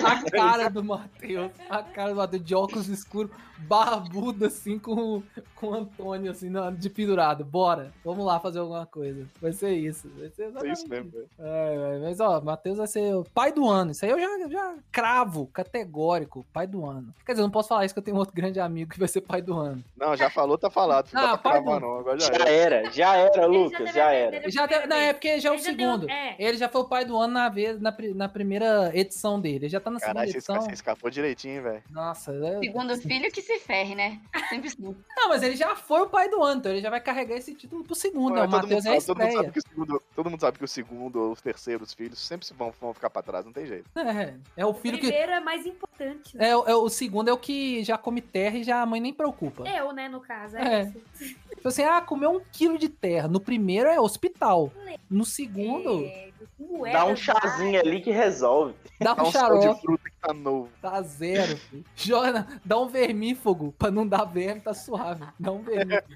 a 0.05 0.31
cara 0.31 0.69
do 0.69 0.83
Matheus. 0.83 1.51
A 1.69 1.83
cara 1.83 2.09
do 2.11 2.15
Matheus 2.15 2.43
de 2.43 2.55
óculos 2.55 2.87
escuros, 2.87 3.31
barbudo 3.59 4.45
assim 4.45 4.77
com, 4.79 5.21
com 5.55 5.67
o 5.67 5.73
Antônio 5.75 6.31
assim 6.31 6.51
de 6.77 6.89
pendurado. 6.89 7.43
Bora, 7.45 7.91
vamos 8.03 8.25
lá 8.25 8.39
fazer 8.39 8.59
alguma 8.59 8.85
coisa. 8.85 9.27
Vai 9.41 9.53
ser 9.53 9.71
isso. 9.71 10.09
Vai 10.17 10.29
ser 10.29 10.43
É 10.43 10.47
exatamente 10.47 10.77
isso 10.77 10.87
mesmo, 10.89 11.11
velho. 11.11 11.29
É, 11.39 11.95
é, 11.95 11.99
mas 11.99 12.19
ó, 12.19 12.41
Matheus 12.41 12.77
vai 12.77 12.87
ser 12.87 13.15
o 13.15 13.23
pai 13.23 13.51
do 13.51 13.67
ano. 13.69 13.91
Isso 13.91 14.05
aí 14.05 14.11
eu 14.11 14.19
já, 14.19 14.47
já 14.49 14.75
cravo, 14.91 15.47
categórico, 15.47 16.45
pai 16.53 16.65
do 16.67 16.85
ano. 16.85 17.13
Quer 17.25 17.33
dizer, 17.33 17.41
eu 17.41 17.47
não 17.47 17.51
posso 17.51 17.69
falar 17.69 17.85
isso 17.85 17.93
que 17.93 17.99
eu 17.99 18.03
tenho 18.03 18.17
outro 18.17 18.33
grande 18.35 18.59
amigo 18.59 18.91
que 18.91 18.99
vai 18.99 19.07
ser 19.07 19.21
pai 19.21 19.41
do 19.41 19.55
ano. 19.57 19.83
Não, 19.95 20.15
já 20.15 20.29
falou, 20.29 20.57
tá 20.57 20.69
falado. 20.69 21.09
Não 21.13 21.21
Ah, 21.21 21.25
dá 21.31 21.37
pra 21.37 21.51
pai 21.51 21.61
cravar, 21.61 21.79
do- 21.79 21.85
não. 21.85 21.99
Agora 21.99 22.19
já 22.19 22.33
Já 22.33 22.45
era, 22.49 22.91
já 22.91 23.15
era, 23.15 23.26
Já 23.35 23.45
Lucas, 23.45 23.93
já 23.93 24.11
era. 24.11 24.49
Já 24.49 24.65
deve- 24.65 24.87
não, 24.87 24.95
é 24.97 25.13
porque 25.13 25.39
já 25.39 25.49
é 25.49 25.51
o 25.51 25.55
Ele 25.55 25.61
já 25.63 25.71
deu- 25.71 25.91
segundo. 25.91 26.09
é. 26.09 26.35
Ele 26.39 26.57
já 26.57 26.69
foi 26.69 26.81
o 26.81 26.85
pai 26.85 27.05
do 27.05 27.17
ano 27.17 27.33
na 27.33 27.49
vez, 27.49 27.79
na, 27.79 27.91
pri- 27.91 28.13
na 28.13 28.27
primeira 28.29 28.91
edição 28.93 29.39
dele. 29.39 29.55
Ele 29.57 29.69
já 29.69 29.79
tá 29.79 29.89
na 29.89 29.99
segunda 29.99 30.13
Caralho, 30.15 30.31
você, 30.31 30.37
edição. 30.37 30.61
você 30.61 30.71
escapou 30.71 31.09
direitinho, 31.09 31.61
velho. 31.63 31.83
Nossa, 31.91 32.31
é- 32.33 32.59
Segundo 32.59 32.95
filho 32.97 33.31
que 33.31 33.41
se 33.41 33.59
ferre, 33.59 33.95
né? 33.95 34.19
Sempre 34.49 34.67
assim. 34.69 34.95
Não, 35.17 35.29
mas 35.29 35.43
ele 35.43 35.55
já 35.55 35.75
foi 35.75 36.01
o 36.01 36.07
pai 36.09 36.29
do 36.29 36.41
ano, 36.43 36.59
então 36.59 36.71
ele 36.71 36.81
já 36.81 36.89
vai 36.89 37.01
carregar 37.01 37.35
esse 37.35 37.53
título 37.53 37.83
pro 37.83 37.95
segundo. 37.95 38.35
né? 38.35 38.41
Mano, 38.41 38.47
O 38.47 38.51
todo, 38.51 38.61
mundo 38.69 38.75
Matheus 38.83 39.03
é 39.03 39.05
todo, 39.07 39.17
mundo 39.19 39.31
sabe 39.33 39.51
que 39.51 39.59
o 39.59 39.61
segundo, 39.61 40.03
todo 40.15 40.29
mundo 40.29 40.39
sabe 40.41 40.57
que 40.57 40.63
o 40.65 40.67
segundo 40.67 41.21
ou 41.21 41.31
os 41.31 41.41
terceiros 41.41 41.93
filhos 41.93 42.19
sempre 42.19 42.45
se 42.45 42.53
vão, 42.53 42.73
vão 42.79 42.93
ficar 42.93 43.09
pra 43.09 43.21
trás, 43.21 43.45
não 43.45 43.51
tem 43.53 43.65
jeito. 43.65 43.85
É, 43.97 44.33
é 44.57 44.65
o 44.65 44.69
O 44.69 44.73
filho 44.73 44.97
que. 44.97 45.07
primeiro 45.07 45.31
é 45.31 45.39
mais 45.39 45.65
importante. 45.65 46.37
né? 46.37 46.49
É, 46.49 46.55
o- 46.55 46.63
é 46.67 46.75
o 46.75 46.89
segundo 46.89 47.29
é 47.29 47.33
o 47.33 47.37
que 47.37 47.83
já 47.83 47.97
come 47.97 48.21
terra 48.21 48.57
e 48.57 48.63
já 48.63 48.81
a 48.81 48.85
mãe 48.85 49.01
nem 49.01 49.13
preocupa. 49.13 49.67
Eu, 49.67 49.91
né, 49.91 50.07
no 50.07 50.19
caso. 50.21 50.55
É, 50.57 50.81
É. 50.81 50.81
isso. 50.83 51.35
Tipo 51.55 51.67
assim, 51.69 51.83
ah, 51.83 52.01
comeu 52.01 52.31
um 52.31 52.41
quilo 52.51 52.77
de 52.77 52.87
terra. 52.87 53.16
No 53.25 53.39
primeiro 53.39 53.87
é 53.89 53.99
hospital. 53.99 54.71
No 55.09 55.23
segundo, 55.23 56.03
É, 56.05 56.27
Dá 56.59 56.65
um 56.67 56.77
Moedas, 56.79 57.19
chazinho 57.19 57.79
ali 57.79 58.01
que 58.01 58.11
resolve. 58.11 58.73
dá 58.99 59.13
Dá 59.13 59.23
um 59.23 59.27
um 59.27 59.31
de 59.59 59.81
fruta 59.81 60.09
que 60.09 60.15
tá 60.19 60.33
novo. 60.33 60.69
tá 60.81 61.01
zero. 61.01 61.57
Joga, 61.95 62.45
dá 62.65 62.77
um 62.79 62.87
vermífugo 62.87 63.73
pra 63.77 63.89
não 63.91 64.07
dar 64.07 64.25
verme, 64.25 64.59
tá 64.61 64.73
suave. 64.73 65.23
Dá 65.39 65.51
um 65.51 65.61
vermífugo. 65.61 66.07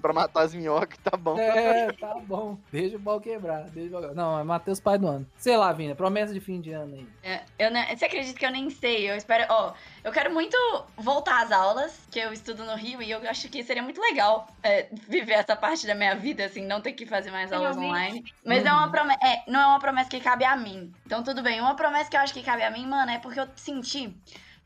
Pra 0.00 0.12
matar 0.12 0.42
as 0.42 0.54
minhocas, 0.54 0.98
tá 0.98 1.16
bom. 1.16 1.38
É, 1.38 1.92
tá 1.92 2.14
bom. 2.22 2.58
Deixa 2.72 2.96
o 2.96 3.00
pau 3.00 3.20
quebrar. 3.20 3.64
Deixa 3.70 3.96
o 3.96 4.00
pau... 4.00 4.14
Não, 4.14 4.38
é 4.38 4.44
Matheus 4.44 4.80
pai 4.80 4.98
do 4.98 5.06
ano. 5.06 5.26
Sei 5.36 5.56
lá, 5.56 5.72
Vina, 5.72 5.94
promessa 5.94 6.32
de 6.32 6.40
fim 6.40 6.60
de 6.60 6.72
ano 6.72 6.94
aí. 6.94 7.06
É, 7.22 7.42
eu 7.58 7.70
não, 7.70 7.84
você 7.86 8.04
acredita 8.04 8.38
que 8.38 8.46
eu 8.46 8.50
nem 8.50 8.70
sei? 8.70 9.10
Eu 9.10 9.16
espero. 9.16 9.44
Ó, 9.48 9.72
eu 10.04 10.12
quero 10.12 10.32
muito 10.32 10.56
voltar 10.96 11.42
às 11.42 11.52
aulas, 11.52 12.06
que 12.10 12.18
eu 12.18 12.32
estudo 12.32 12.64
no 12.64 12.74
Rio, 12.74 13.02
e 13.02 13.10
eu 13.10 13.20
acho 13.28 13.48
que 13.48 13.62
seria 13.62 13.82
muito 13.82 14.00
legal 14.00 14.48
é, 14.62 14.88
viver 15.08 15.34
essa 15.34 15.56
parte 15.56 15.86
da 15.86 15.94
minha 15.94 16.14
vida, 16.14 16.44
assim, 16.44 16.64
não 16.64 16.80
ter 16.80 16.92
que 16.92 17.06
fazer 17.06 17.30
mais 17.30 17.52
aulas 17.52 17.76
Realmente. 17.76 17.90
online. 17.90 18.34
Mas 18.44 18.64
é 18.64 18.72
uma 18.72 18.90
promessa. 18.90 19.20
É, 19.24 19.42
não 19.46 19.60
é 19.60 19.66
uma 19.66 19.78
promessa 19.78 20.10
que 20.10 20.20
cabe 20.20 20.44
a 20.44 20.56
mim. 20.56 20.92
Então, 21.06 21.22
tudo 21.22 21.42
bem. 21.42 21.60
Uma 21.60 21.74
promessa 21.74 22.10
que 22.10 22.16
eu 22.16 22.20
acho 22.20 22.34
que 22.34 22.42
cabe 22.42 22.62
a 22.62 22.70
mim, 22.70 22.86
mano, 22.86 23.10
é 23.10 23.18
porque 23.18 23.40
eu 23.40 23.48
senti. 23.56 24.14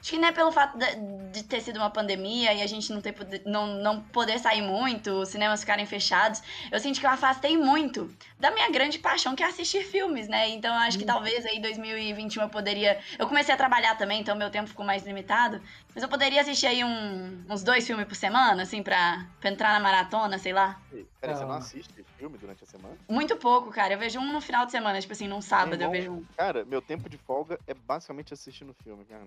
Acho 0.04 0.10
que 0.10 0.18
não 0.18 0.28
é 0.28 0.32
pelo 0.32 0.52
fato 0.52 0.76
de, 1.32 1.42
ter 1.44 1.62
sido 1.62 1.78
uma 1.78 1.88
pandemia 1.88 2.52
e 2.52 2.60
a 2.60 2.66
gente 2.66 2.92
não, 2.92 3.00
ter, 3.00 3.14
não, 3.46 3.66
não 3.78 4.02
poder 4.02 4.38
sair 4.38 4.60
muito, 4.60 5.10
os 5.12 5.30
cinemas 5.30 5.60
ficarem 5.60 5.86
fechados. 5.86 6.42
Eu 6.70 6.78
senti 6.78 7.00
que 7.00 7.06
eu 7.06 7.10
afastei 7.10 7.56
muito 7.56 8.14
da 8.38 8.50
minha 8.50 8.68
grande 8.70 8.98
paixão, 8.98 9.34
que 9.34 9.42
é 9.42 9.46
assistir 9.46 9.84
filmes, 9.84 10.28
né? 10.28 10.48
Então 10.50 10.74
eu 10.74 10.80
acho 10.80 10.98
que 10.98 11.04
talvez 11.04 11.46
aí 11.46 11.60
2021 11.60 12.42
eu 12.42 12.48
poderia. 12.48 12.98
Eu 13.18 13.26
comecei 13.26 13.54
a 13.54 13.56
trabalhar 13.56 13.96
também, 13.96 14.20
então 14.20 14.36
meu 14.36 14.50
tempo 14.50 14.68
ficou 14.68 14.84
mais 14.84 15.04
limitado. 15.04 15.60
Mas 15.94 16.02
eu 16.02 16.08
poderia 16.08 16.40
assistir 16.40 16.66
aí 16.66 16.82
um- 16.84 17.44
uns 17.48 17.62
dois 17.62 17.86
filmes 17.86 18.06
por 18.06 18.16
semana, 18.16 18.62
assim, 18.64 18.82
pra, 18.82 19.24
pra 19.40 19.48
entrar 19.50 19.72
na 19.72 19.80
maratona, 19.80 20.36
sei 20.38 20.52
lá. 20.52 20.80
Peraí, 21.20 21.36
você 21.36 21.44
não 21.44 21.52
Ah. 21.52 21.58
assiste 21.58 22.04
filme 22.18 22.36
durante 22.36 22.64
a 22.64 22.66
semana? 22.66 22.96
Muito 23.08 23.36
pouco, 23.36 23.70
cara. 23.70 23.94
Eu 23.94 23.98
vejo 23.98 24.18
um 24.18 24.32
no 24.32 24.40
final 24.40 24.66
de 24.66 24.72
semana, 24.72 25.00
tipo 25.00 25.12
assim, 25.12 25.28
num 25.28 25.40
sábado 25.40 25.80
eu 25.80 25.90
vejo 25.90 26.10
um. 26.12 26.24
Cara, 26.36 26.64
meu 26.64 26.82
tempo 26.82 27.08
de 27.08 27.16
folga 27.16 27.58
é 27.66 27.72
basicamente 27.74 28.34
assistindo 28.34 28.74
filme, 28.82 29.04
cara. 29.04 29.26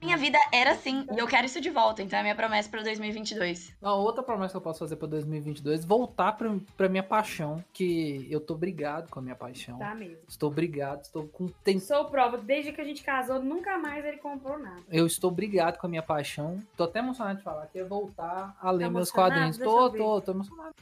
Minha 0.00 0.16
vida 0.16 0.36
era 0.52 0.72
assim, 0.72 1.06
e 1.14 1.18
eu 1.20 1.28
quero 1.28 1.46
isso 1.46 1.60
de 1.60 1.70
volta, 1.70 2.02
então 2.02 2.18
é 2.18 2.22
minha 2.22 2.34
promessa 2.34 2.68
pra 2.68 2.82
2022. 2.82 3.72
Uma 3.80 3.94
outra 3.94 4.20
promessa 4.20 4.50
que 4.50 4.56
eu 4.56 4.60
posso 4.60 4.80
fazer 4.80 4.96
pra 4.96 5.06
2022 5.06 5.84
voltar 5.84 6.32
pra, 6.32 6.50
pra 6.76 6.88
minha 6.88 7.04
paixão, 7.04 7.64
que 7.72 8.26
eu 8.28 8.40
tô 8.42 8.54
brigado 8.54 9.08
com 9.10 9.18
a 9.18 9.22
minha 9.22 9.34
paixão. 9.34 9.78
Tá 9.78 9.94
mesmo. 9.94 10.18
Estou 10.28 10.50
brigado, 10.50 11.02
estou 11.02 11.26
com 11.28 11.48
tem, 11.64 11.78
Sou 11.80 12.04
prova, 12.06 12.36
desde 12.38 12.72
que 12.72 12.80
a 12.80 12.84
gente 12.84 13.02
casou, 13.02 13.40
nunca 13.42 13.78
mais 13.78 14.04
ele 14.04 14.18
comprou 14.18 14.58
nada. 14.58 14.80
eu 14.90 15.06
estou 15.06 15.30
brigado 15.30 15.78
com 15.78 15.86
a 15.86 15.90
minha 15.90 16.02
paixão. 16.02 16.60
Tô 16.76 16.84
até 16.84 16.98
emocionado 16.98 17.38
de 17.38 17.44
falar 17.44 17.66
que 17.66 17.78
é 17.78 17.84
voltar 17.84 18.56
a 18.60 18.70
ler 18.70 18.84
Tá 18.84 18.90
meus 18.90 19.10
quadrinhos. 19.10 19.56
Tô, 19.58 19.90
tô, 19.90 20.20
tô 20.20 20.32
emocionado. 20.32 20.74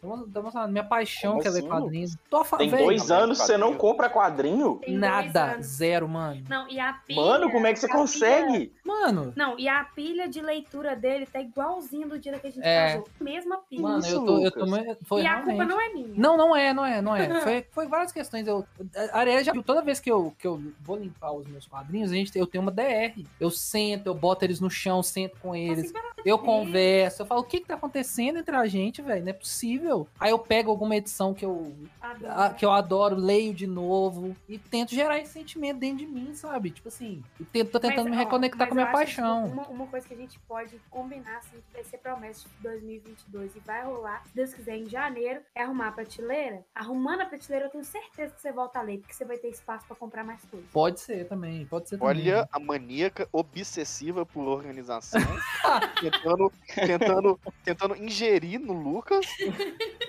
tô, 0.00 0.40
emocionado. 0.40 0.72
Minha 0.72 0.84
paixão 0.84 1.32
Como 1.32 1.42
que 1.42 1.48
é 1.48 1.50
ler 1.50 1.62
quadrinhos. 1.62 2.16
Tô 2.28 2.44
fa- 2.44 2.56
Tem 2.58 2.70
dois 2.70 3.10
anos 3.10 3.40
que 3.40 3.46
você 3.46 3.56
não 3.56 3.74
compra 3.74 4.08
quadrinho? 4.08 4.78
Tem 4.84 4.96
Nada, 4.96 5.58
zero, 5.62 6.08
mano. 6.08 6.42
Não, 6.48 6.68
e 6.68 6.78
a 6.80 6.92
pilha. 6.92 7.20
Mano, 7.20 7.50
como 7.50 7.66
é 7.66 7.72
que 7.72 7.78
você 7.78 7.86
a 7.86 7.88
pilha- 7.88 7.98
consegue? 8.00 8.72
Mano, 8.84 9.32
Não, 9.36 9.58
e 9.58 9.68
a 9.68 9.84
pilha 9.84 10.28
de 10.28 10.40
leitura 10.40 10.96
dele 10.96 11.26
tá 11.26 11.40
igualzinho 11.40 12.08
do 12.08 12.18
dia 12.18 12.38
que 12.38 12.46
a 12.46 12.50
gente 12.50 12.64
É. 12.64 12.92
casou. 12.94 13.08
Mesma 13.20 13.58
pilha. 13.68 13.82
mano, 13.82 13.98
isso, 14.00 14.14
eu 14.16 14.24
tô, 14.24 14.38
eu 14.44 14.50
tô 14.50 14.66
foi 15.04 15.22
e 15.22 15.26
a 15.26 15.34
realmente. 15.36 15.46
culpa 15.56 15.64
não 15.64 15.80
é 15.80 15.88
minha. 15.92 16.08
Não, 16.16 16.36
não 16.36 16.56
é, 16.56 16.69
não 16.72 16.84
é, 16.84 17.00
não 17.02 17.14
é. 17.16 17.40
Foi, 17.40 17.66
foi 17.72 17.86
várias 17.86 18.12
questões. 18.12 18.46
Eu, 18.46 18.64
a 19.12 19.18
Ariel 19.18 19.42
já 19.44 19.52
viu, 19.52 19.62
toda 19.62 19.82
vez 19.82 20.00
que 20.00 20.10
eu, 20.10 20.34
que 20.38 20.46
eu 20.46 20.60
vou 20.80 20.96
limpar 20.96 21.32
os 21.32 21.46
meus 21.46 21.66
quadrinhos, 21.66 22.10
a 22.10 22.14
gente, 22.14 22.36
eu 22.38 22.46
tenho 22.46 22.62
uma 22.62 22.70
DR. 22.72 23.24
Eu 23.38 23.50
sento, 23.50 24.06
eu 24.06 24.14
boto 24.14 24.44
eles 24.44 24.60
no 24.60 24.70
chão, 24.70 25.02
sento 25.02 25.36
com 25.38 25.54
eles, 25.54 25.92
eu 26.24 26.38
converso, 26.38 27.22
eu 27.22 27.26
falo, 27.26 27.40
o 27.40 27.44
que 27.44 27.60
que 27.60 27.66
tá 27.66 27.74
acontecendo 27.74 28.38
entre 28.38 28.54
a 28.54 28.66
gente, 28.66 29.00
velho? 29.02 29.22
Não 29.22 29.30
é 29.30 29.32
possível. 29.34 30.06
Aí 30.18 30.30
eu 30.30 30.38
pego 30.38 30.70
alguma 30.70 30.96
edição 30.96 31.32
que 31.32 31.44
eu, 31.44 31.74
Adoro. 32.00 32.32
a- 32.32 32.50
que 32.50 32.64
eu 32.64 32.70
adoro, 32.70 33.16
leio 33.16 33.54
de 33.54 33.66
novo 33.66 34.36
e 34.48 34.58
tento 34.58 34.94
gerar 34.94 35.18
esse 35.18 35.32
sentimento 35.32 35.78
dentro 35.78 35.98
de 35.98 36.06
mim, 36.06 36.34
sabe? 36.34 36.70
Tipo 36.70 36.88
assim, 36.88 37.22
eu 37.38 37.46
tento, 37.46 37.70
tô 37.70 37.80
tentando 37.80 38.08
Mas, 38.08 38.18
me 38.18 38.24
reconectar 38.24 38.66
com 38.68 38.74
a 38.74 38.76
minha 38.76 38.86
paixão. 38.92 39.46
Uma, 39.46 39.68
uma 39.68 39.86
coisa 39.86 40.06
que 40.06 40.14
a 40.14 40.16
gente 40.16 40.38
pode 40.40 40.78
combinar, 40.90 41.38
assim, 41.38 41.56
que 41.56 41.72
vai 41.72 41.84
ser 41.84 41.98
promessa 41.98 42.48
de 42.48 42.62
2022 42.62 43.56
e 43.56 43.60
vai 43.60 43.84
rolar, 43.84 44.22
se 44.26 44.34
Deus 44.34 44.52
quiser, 44.52 44.76
em 44.76 44.88
janeiro, 44.88 45.40
é 45.54 45.62
arrumar 45.62 45.88
a 45.88 45.92
prateleira. 45.92 46.59
Arrumando 46.74 47.22
a 47.22 47.26
prateleira, 47.26 47.66
eu 47.66 47.70
tenho 47.70 47.84
certeza 47.84 48.34
que 48.34 48.40
você 48.40 48.52
volta 48.52 48.78
a 48.78 48.82
ler, 48.82 48.98
porque 48.98 49.14
você 49.14 49.24
vai 49.24 49.38
ter 49.38 49.48
espaço 49.48 49.86
pra 49.86 49.96
comprar 49.96 50.24
mais 50.24 50.42
coisas. 50.44 50.68
Pode 50.70 51.00
ser 51.00 51.26
também, 51.28 51.66
pode 51.66 51.88
ser 51.88 51.98
também. 51.98 52.08
Olha 52.08 52.48
a 52.50 52.58
maníaca 52.58 53.28
obsessiva 53.32 54.24
por 54.24 54.46
organização, 54.48 55.20
tentando, 56.00 56.52
tentando, 56.74 57.40
tentando 57.64 57.96
ingerir 57.96 58.60
no 58.60 58.72
Lucas 58.72 59.26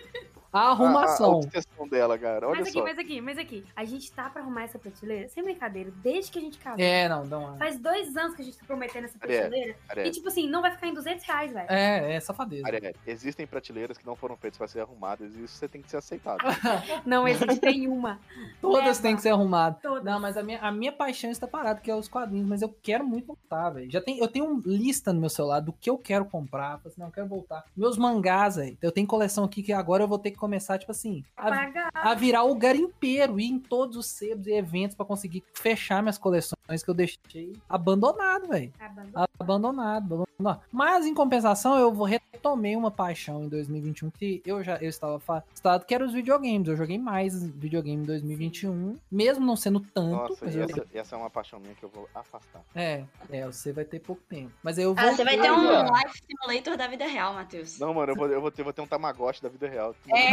A 0.52 0.60
a, 0.60 0.64
a 0.64 0.72
arrumação. 0.72 1.32
obsessão 1.40 1.88
dela, 1.88 2.18
cara. 2.18 2.48
Olha 2.48 2.60
mas 2.60 2.68
aqui, 2.70 2.78
só. 2.78 2.84
mas 2.84 3.00
aqui, 3.00 3.22
mas 3.22 3.38
aqui. 3.38 3.66
A 3.76 3.86
gente 3.86 4.12
tá 4.12 4.30
pra 4.30 4.42
arrumar 4.42 4.64
essa 4.64 4.78
prateleira, 4.78 5.28
sem 5.30 5.44
brincadeira, 5.44 5.92
desde 6.04 6.32
que 6.32 6.40
a 6.40 6.42
gente 6.42 6.58
casou. 6.58 6.84
É, 6.84 7.08
não, 7.08 7.26
não. 7.26 7.58
Faz 7.58 7.80
dois 7.80 8.16
anos 8.16 8.36
que 8.36 8.42
a 8.42 8.46
gente 8.46 8.58
tá 8.58 8.66
prometendo 8.66 9.06
essa 9.06 9.18
É, 9.18 9.20
prateleira. 9.20 9.76
E 10.06 10.12
tipo 10.12 10.28
assim, 10.28 10.50
não 10.50 10.62
vai 10.62 10.72
ficar 10.72 10.88
em 10.88 10.94
200 10.94 11.26
reais, 11.26 11.54
velho. 11.54 11.68
É, 11.70 12.16
é 12.16 12.20
safadeza. 12.20 12.64
Existem 13.06 13.48
prateleiras 13.48 13.98
que 13.98 14.06
não 14.06 14.16
foram 14.16 14.36
feitas 14.36 14.58
para 14.58 14.68
ser 14.68 14.82
arrumadas 14.82 15.36
e 15.36 15.44
isso 15.44 15.56
você 15.56 15.68
tem 15.68 15.82
que 15.82 15.90
ser 15.90 15.98
aceitado. 15.98 16.40
Não 17.06 17.28
existe 17.28 17.60
nenhuma. 17.64 18.20
Todas 18.62 18.86
Leva. 18.86 19.02
têm 19.02 19.16
que 19.16 19.22
ser 19.22 19.30
arrumadas. 19.30 19.82
Todas. 19.82 20.04
Não, 20.04 20.20
mas 20.20 20.38
a 20.38 20.44
minha, 20.44 20.60
a 20.60 20.72
minha 20.72 20.92
paixão 20.92 21.30
está 21.30 21.48
parada, 21.48 21.80
que 21.80 21.90
é 21.90 21.96
os 21.96 22.08
quadrinhos, 22.08 22.48
mas 22.48 22.62
eu 22.62 22.70
quero 22.82 23.06
muito 23.06 23.28
voltar, 23.28 23.70
velho. 23.72 23.90
Já 23.90 24.02
tem, 24.02 24.20
eu 24.20 24.28
tenho 24.28 24.46
uma 24.46 24.62
lista 24.66 25.12
no 25.14 25.20
meu 25.20 25.30
celular 25.30 25.60
do 25.60 25.74
que 25.74 25.90
eu 25.90 25.98
quero 25.98 26.26
comprar. 26.26 26.80
Assim, 26.86 27.00
não, 27.00 27.08
eu 27.08 27.12
quero 27.14 27.28
voltar. 27.28 27.66
Meus 27.76 27.98
mangás, 27.98 28.56
velho. 28.56 28.78
Eu 28.82 28.92
tenho 28.92 29.08
coleção 29.08 29.44
aqui 29.44 29.64
que 29.64 29.74
agora 29.74 30.04
eu 30.04 30.08
vou 30.08 30.20
ter 30.20 30.32
que 30.32 30.38
começar, 30.42 30.78
tipo 30.80 30.92
assim, 30.92 31.24
a, 31.38 32.12
a 32.12 32.16
virar 32.16 32.44
o 32.44 32.56
garimpeiro, 32.56 33.40
ir 33.40 33.46
em 33.46 33.60
todos 33.60 33.96
os 33.96 34.08
sebos 34.08 34.48
e 34.48 34.52
eventos 34.54 34.96
pra 34.96 35.06
conseguir 35.06 35.44
fechar 35.54 36.02
minhas 36.02 36.18
coleções 36.18 36.84
que 36.84 36.90
eu 36.90 36.94
deixei 36.94 37.54
abandonado, 37.70 38.48
velho. 38.48 38.74
Abandonar. 38.80 39.30
Abandonado, 39.40 40.26
abandonado. 40.40 40.62
Mas 40.72 41.06
em 41.06 41.14
compensação, 41.14 41.78
eu 41.78 41.94
vou 41.94 42.08
retomei 42.08 42.76
uma 42.76 42.90
paixão 42.90 43.44
em 43.44 43.50
2021 43.50 44.10
que 44.10 44.42
eu 44.44 44.64
já 44.64 44.78
eu 44.78 44.90
estava 44.90 45.18
afastado, 45.18 45.86
que 45.86 45.94
era 45.94 46.04
os 46.04 46.12
videogames. 46.14 46.68
Eu 46.68 46.76
joguei 46.76 46.98
mais 46.98 47.44
videogame 47.48 48.02
em 48.02 48.06
2021, 48.06 48.98
mesmo 49.12 49.46
não 49.46 49.56
sendo 49.56 49.80
tanto. 49.80 50.10
Nossa, 50.10 50.46
mas 50.46 50.56
e 50.56 50.58
eu- 50.58 50.64
essa, 50.64 50.88
essa 50.94 51.16
é 51.16 51.20
uma 51.20 51.30
paixão 51.30 51.60
minha 51.60 51.76
que 51.76 51.84
eu 51.84 51.90
vou 51.90 52.10
afastar. 52.16 52.62
É, 52.74 53.04
é, 53.30 53.46
você 53.46 53.72
vai 53.72 53.86
ter 53.86 54.00
pouco 54.00 54.22
tempo. 54.28 54.52
Mas 54.64 54.80
eu 54.80 54.96
vou. 54.96 55.04
Ah, 55.04 55.12
você 55.14 55.24
vai 55.24 55.40
ter 55.40 55.52
um. 55.52 55.84
Life 55.84 56.22
Simulator 56.26 56.76
da 56.78 56.88
vida 56.88 57.06
real, 57.06 57.34
Matheus. 57.36 57.78
Não, 57.78 57.94
mano, 57.94 58.12
eu 58.14 58.16
vou, 58.16 58.28
eu 58.28 58.42
vou, 58.42 58.50
ter, 58.52 58.64
vou 58.64 58.74
ter 58.74 58.82
um 58.82 58.88
Tamagotchi 58.88 59.44
da 59.44 59.50
vida 59.50 59.68
real. 59.70 59.96
É. 60.10 60.31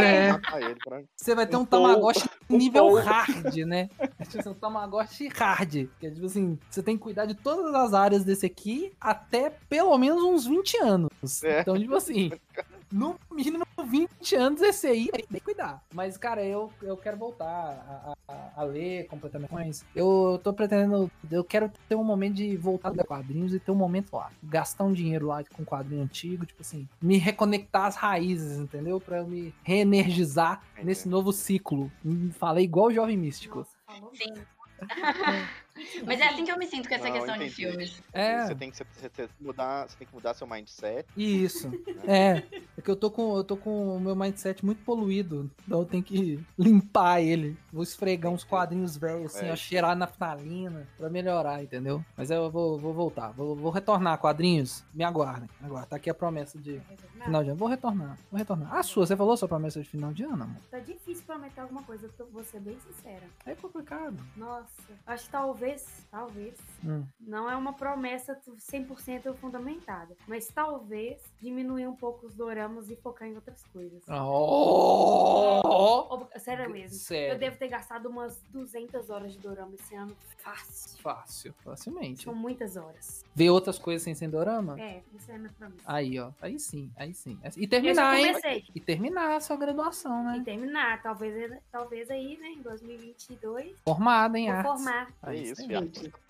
Pra- 0.84 1.02
Você 1.16 1.34
vai 1.34 1.46
ter 1.46 1.56
um 1.56 1.60
Um 1.60 1.64
Tamagotchi 1.66 2.28
um 2.50 2.56
nível 2.56 2.94
hard, 2.94 3.54
né? 3.66 3.88
É 4.18 4.24
tipo 4.24 4.50
um 4.50 4.54
Tamagotchi 4.54 5.28
hard. 5.28 5.88
Que 6.00 6.06
é 6.06 6.10
tipo 6.10 6.26
assim, 6.26 6.58
você 6.70 6.82
tem 6.82 6.96
que 6.96 7.02
cuidar 7.02 7.26
de 7.26 7.34
todas 7.34 7.74
as 7.74 7.92
áreas 7.94 8.24
desse 8.24 8.46
aqui 8.46 8.92
até 9.00 9.50
pelo 9.68 9.96
menos 9.98 10.22
uns 10.22 10.46
20 10.46 10.76
anos. 10.78 11.10
É. 11.44 11.60
Então, 11.60 11.78
tipo 11.78 11.94
assim, 11.94 12.30
no 12.92 13.16
mínimo 13.30 13.64
20 13.88 14.36
anos 14.36 14.60
esse 14.62 14.86
aí 14.86 15.08
tem 15.08 15.24
que 15.28 15.40
cuidar. 15.40 15.82
Mas, 15.94 16.16
cara, 16.16 16.44
eu, 16.44 16.70
eu 16.82 16.96
quero 16.96 17.16
voltar 17.16 17.46
a, 17.46 18.14
a- 18.28 18.50
a 18.56 18.62
ler 18.62 19.06
completamente. 19.06 19.52
Mas 19.52 19.84
eu 19.94 20.40
tô 20.42 20.52
pretendendo. 20.52 21.10
Eu 21.30 21.42
quero 21.44 21.70
ter 21.88 21.94
um 21.94 22.04
momento 22.04 22.34
de 22.34 22.56
voltar 22.56 22.88
a 22.88 22.92
ler 22.92 23.04
quadrinhos 23.04 23.54
e 23.54 23.58
ter 23.60 23.70
um 23.70 23.74
momento 23.76 24.14
lá. 24.14 24.30
Gastar 24.42 24.84
um 24.84 24.92
dinheiro 24.92 25.26
lá 25.28 25.42
com 25.44 25.64
quadrinho 25.64 26.02
antigo, 26.02 26.44
tipo 26.44 26.60
assim, 26.62 26.88
me 27.00 27.16
reconectar 27.18 27.86
às 27.86 27.96
raízes, 27.96 28.58
entendeu? 28.58 29.00
Pra 29.00 29.18
eu 29.18 29.26
me 29.26 29.54
reenergizar 29.62 30.62
Entendi. 30.72 30.86
nesse 30.86 31.08
novo 31.08 31.32
ciclo. 31.32 31.90
Falei 32.32 32.64
igual 32.64 32.86
o 32.88 32.92
jovem 32.92 33.16
místico. 33.16 33.58
Nossa, 33.58 33.70
falou. 33.86 34.12
Sim. 34.14 34.34
Mas 36.04 36.20
é 36.20 36.28
assim 36.28 36.44
que 36.44 36.50
eu 36.52 36.58
me 36.58 36.66
sinto 36.66 36.88
com 36.88 36.94
essa 36.94 37.04
Não, 37.06 37.12
questão 37.12 37.36
de 37.36 37.44
entendi. 37.44 37.54
filmes. 37.54 38.02
É. 38.12 38.46
Você 38.46 38.54
tem 38.54 38.70
que, 38.70 38.76
você, 38.76 38.84
você 38.92 39.08
tem 39.08 39.26
que 39.26 39.32
mudar, 39.44 39.88
você 39.88 39.96
tem 39.96 40.06
que 40.06 40.14
mudar 40.14 40.34
seu 40.34 40.46
mindset. 40.46 41.08
Isso. 41.16 41.70
É. 42.06 42.42
É 42.76 42.80
que 42.82 42.90
eu 42.90 42.96
tô 42.96 43.10
com 43.10 43.36
eu 43.36 43.44
tô 43.44 43.56
com 43.56 43.96
o 43.96 44.00
meu 44.00 44.14
mindset 44.16 44.64
muito 44.64 44.82
poluído. 44.84 45.50
Então 45.66 45.80
eu 45.80 45.84
tenho 45.86 46.02
que 46.02 46.40
limpar 46.58 47.20
ele. 47.20 47.56
Vou 47.72 47.82
esfregar 47.82 48.32
uns 48.32 48.44
quadrinhos 48.44 48.96
velhos, 48.96 49.34
assim, 49.36 49.46
É. 49.46 49.52
ó, 49.52 49.56
cheirar 49.56 49.96
naftalina 49.96 50.86
pra 50.96 51.08
melhorar, 51.10 51.62
entendeu? 51.62 52.04
Mas 52.16 52.30
eu 52.30 52.50
vou, 52.50 52.78
vou 52.78 52.92
voltar. 52.94 53.32
Vou, 53.32 53.54
vou 53.54 53.70
retornar 53.70 54.18
quadrinhos. 54.18 54.84
Me 54.94 55.04
aguardem. 55.04 55.48
Agora, 55.62 55.86
tá 55.86 55.96
aqui 55.96 56.08
a 56.08 56.14
promessa 56.14 56.58
de 56.58 56.80
final 57.24 57.42
de 57.44 57.50
ano. 57.50 57.58
Vou 57.58 57.68
retornar. 57.68 58.18
Vou 58.30 58.38
retornar. 58.38 58.74
Ah, 58.74 58.82
sua, 58.82 59.06
você 59.06 59.16
falou 59.16 59.36
sua 59.36 59.48
promessa 59.48 59.80
de 59.82 59.88
final 59.88 60.12
de 60.12 60.22
ano, 60.24 60.44
amor? 60.44 60.56
Tá 60.70 60.78
difícil 60.78 61.24
prometer 61.26 61.60
alguma 61.60 61.82
coisa, 61.82 62.06
eu 62.06 62.12
tô- 62.12 62.26
vou 62.26 62.42
ser 62.44 62.60
bem 62.60 62.78
sincera. 62.80 63.24
É 63.44 63.54
complicado. 63.54 64.16
Nossa, 64.36 64.66
acho 65.06 65.24
que 65.26 65.30
talvez, 65.30 65.67
talvez, 66.10 66.54
Hum. 66.84 67.04
não 67.20 67.50
é 67.50 67.56
uma 67.56 67.72
promessa 67.72 68.38
100% 68.58 69.34
fundamentada, 69.34 70.14
mas 70.26 70.46
talvez 70.48 71.20
diminuir 71.40 71.86
um 71.88 71.96
pouco 71.96 72.26
os 72.26 72.34
doramas 72.34 72.88
e 72.90 72.96
focar 72.96 73.28
em 73.28 73.34
outras 73.34 73.62
coisas. 73.72 74.02
Oh! 74.08 76.26
Sério 76.38 76.70
mesmo. 76.70 76.96
Sério. 76.96 77.34
Eu 77.34 77.38
devo 77.38 77.56
ter 77.58 77.68
gastado 77.68 78.08
umas 78.08 78.40
200 78.50 79.10
horas 79.10 79.32
de 79.32 79.38
dorama 79.38 79.74
esse 79.74 79.94
ano. 79.94 80.16
Fácil. 80.38 80.98
Fácil. 81.02 81.54
Facilmente. 81.64 82.24
São 82.24 82.34
muitas 82.34 82.76
horas. 82.76 83.24
Ver 83.34 83.50
outras 83.50 83.78
coisas 83.78 84.02
sem 84.02 84.14
ser 84.14 84.28
dorama? 84.28 84.80
É, 84.80 85.02
isso 85.14 85.30
é 85.30 85.34
a 85.34 85.38
minha 85.38 85.52
promessa. 85.58 85.82
Aí, 85.84 86.18
ó. 86.18 86.30
Aí 86.40 86.58
sim, 86.58 86.90
aí 86.96 87.12
sim. 87.12 87.38
E 87.56 87.66
terminar, 87.66 88.18
hein? 88.18 88.64
E 88.74 88.80
terminar 88.80 89.36
a 89.36 89.40
sua 89.40 89.56
graduação, 89.56 90.24
né? 90.24 90.38
E 90.38 90.44
terminar, 90.44 91.02
talvez, 91.02 91.58
talvez 91.70 92.10
aí, 92.10 92.38
né, 92.38 92.48
em 92.50 92.62
2022, 92.62 93.76
Formada 93.84 94.38
em 94.38 94.46
vou 94.46 94.54
artes. 94.54 94.72
formar. 94.72 95.08
É 95.08 95.12
Aí 95.30 95.50
isso, 95.58 95.66
sim. 95.66 95.70
e 95.70 95.76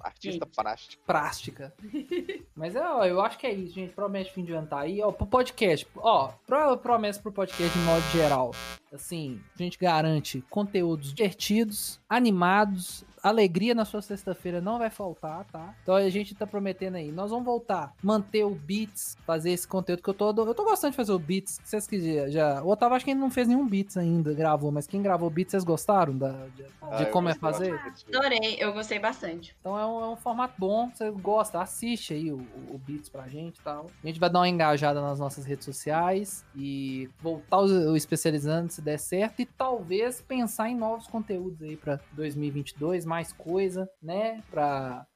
artista, 0.01 0.49
artista. 0.57 0.99
Prática. 1.07 1.74
Mas 2.55 2.74
é, 2.74 2.81
ó, 2.81 3.05
eu 3.05 3.20
acho 3.20 3.39
que 3.39 3.47
é 3.47 3.53
isso, 3.53 3.74
gente. 3.74 3.93
Promete 3.93 4.33
fim 4.33 4.45
de 4.45 4.53
ano 4.53 4.66
tá 4.66 4.81
aí. 4.81 5.01
Ó, 5.03 5.12
pro 5.12 5.26
podcast. 5.26 5.87
Ó, 5.97 6.33
pro, 6.47 6.76
promessa 6.79 7.20
pro 7.20 7.33
podcast 7.33 7.76
de 7.79 7.85
modo 7.85 8.03
geral. 8.12 8.53
Assim, 8.93 9.41
a 9.55 9.62
gente 9.62 9.79
garante 9.79 10.43
conteúdos 10.49 11.12
divertidos, 11.12 12.01
animados. 12.09 13.04
Alegria 13.20 13.74
na 13.74 13.84
sua 13.84 14.00
sexta-feira 14.00 14.61
não 14.61 14.78
vai 14.78 14.90
faltar, 14.90 15.44
tá? 15.46 15.74
Então 15.82 15.96
a 15.96 16.09
gente 16.09 16.36
tá 16.36 16.46
prometendo 16.46 16.94
aí. 16.94 17.11
Nós 17.11 17.30
vamos 17.32 17.44
voltar, 17.44 17.92
manter 18.00 18.44
o 18.44 18.50
Beats, 18.50 19.16
fazer 19.26 19.50
esse 19.50 19.66
conteúdo 19.66 20.00
que 20.00 20.09
eu 20.09 20.14
tô. 20.14 20.28
Eu 20.28 20.54
tô 20.54 20.62
gostando 20.64 20.92
de 20.92 20.96
fazer 20.96 21.12
o 21.12 21.18
Beats. 21.18 21.61
Vocês 21.64 21.84
que 21.88 22.00
já. 22.14 22.28
já 22.28 22.62
o 22.62 22.68
Otávio 22.68 22.94
acho 22.94 23.04
que 23.04 23.11
ele 23.11 23.18
não 23.18 23.28
fez 23.28 23.48
nenhum 23.48 23.66
Beats 23.66 23.96
ainda, 23.96 24.32
gravou, 24.32 24.70
mas 24.70 24.86
quem 24.86 25.02
gravou 25.02 25.28
Beats, 25.28 25.50
vocês 25.50 25.64
gostaram 25.64 26.16
da, 26.16 26.30
de, 26.54 26.64
Ah, 26.80 26.96
de 26.98 27.06
como 27.06 27.28
é 27.28 27.34
fazer? 27.34 27.72
bastante. 27.72 28.06
Adorei, 28.09 28.56
eu 28.61 28.72
gostei 28.72 29.00
bastante. 29.00 29.56
Então 29.61 29.76
é 29.76 29.84
um, 29.84 30.00
é 30.04 30.09
um 30.11 30.16
formato 30.16 30.54
bom, 30.56 30.88
você 30.94 31.11
gosta, 31.11 31.61
assiste 31.61 32.14
aí 32.14 32.30
o, 32.30 32.36
o, 32.36 32.74
o 32.76 32.78
Beats 32.78 33.09
pra 33.09 33.26
gente 33.26 33.59
e 33.59 33.62
tal. 33.62 33.90
A 34.02 34.06
gente 34.06 34.20
vai 34.20 34.30
dar 34.30 34.38
uma 34.38 34.48
engajada 34.48 35.00
nas 35.02 35.18
nossas 35.18 35.44
redes 35.44 35.64
sociais 35.64 36.44
e 36.54 37.11
voltar 37.20 37.59
o, 37.59 37.64
o 37.64 37.96
especializando 37.96 38.70
se 38.70 38.80
der 38.80 38.98
certo 38.98 39.42
e 39.42 39.44
talvez 39.46 40.22
pensar 40.22 40.68
em 40.70 40.76
novos 40.76 41.09
conteúdos 41.09 41.61
aí 41.62 41.76
pra 41.76 41.97
2022, 42.12 43.05
mais 43.05 43.32
coisa, 43.32 43.88
né, 44.03 44.42
pra, 44.51 45.07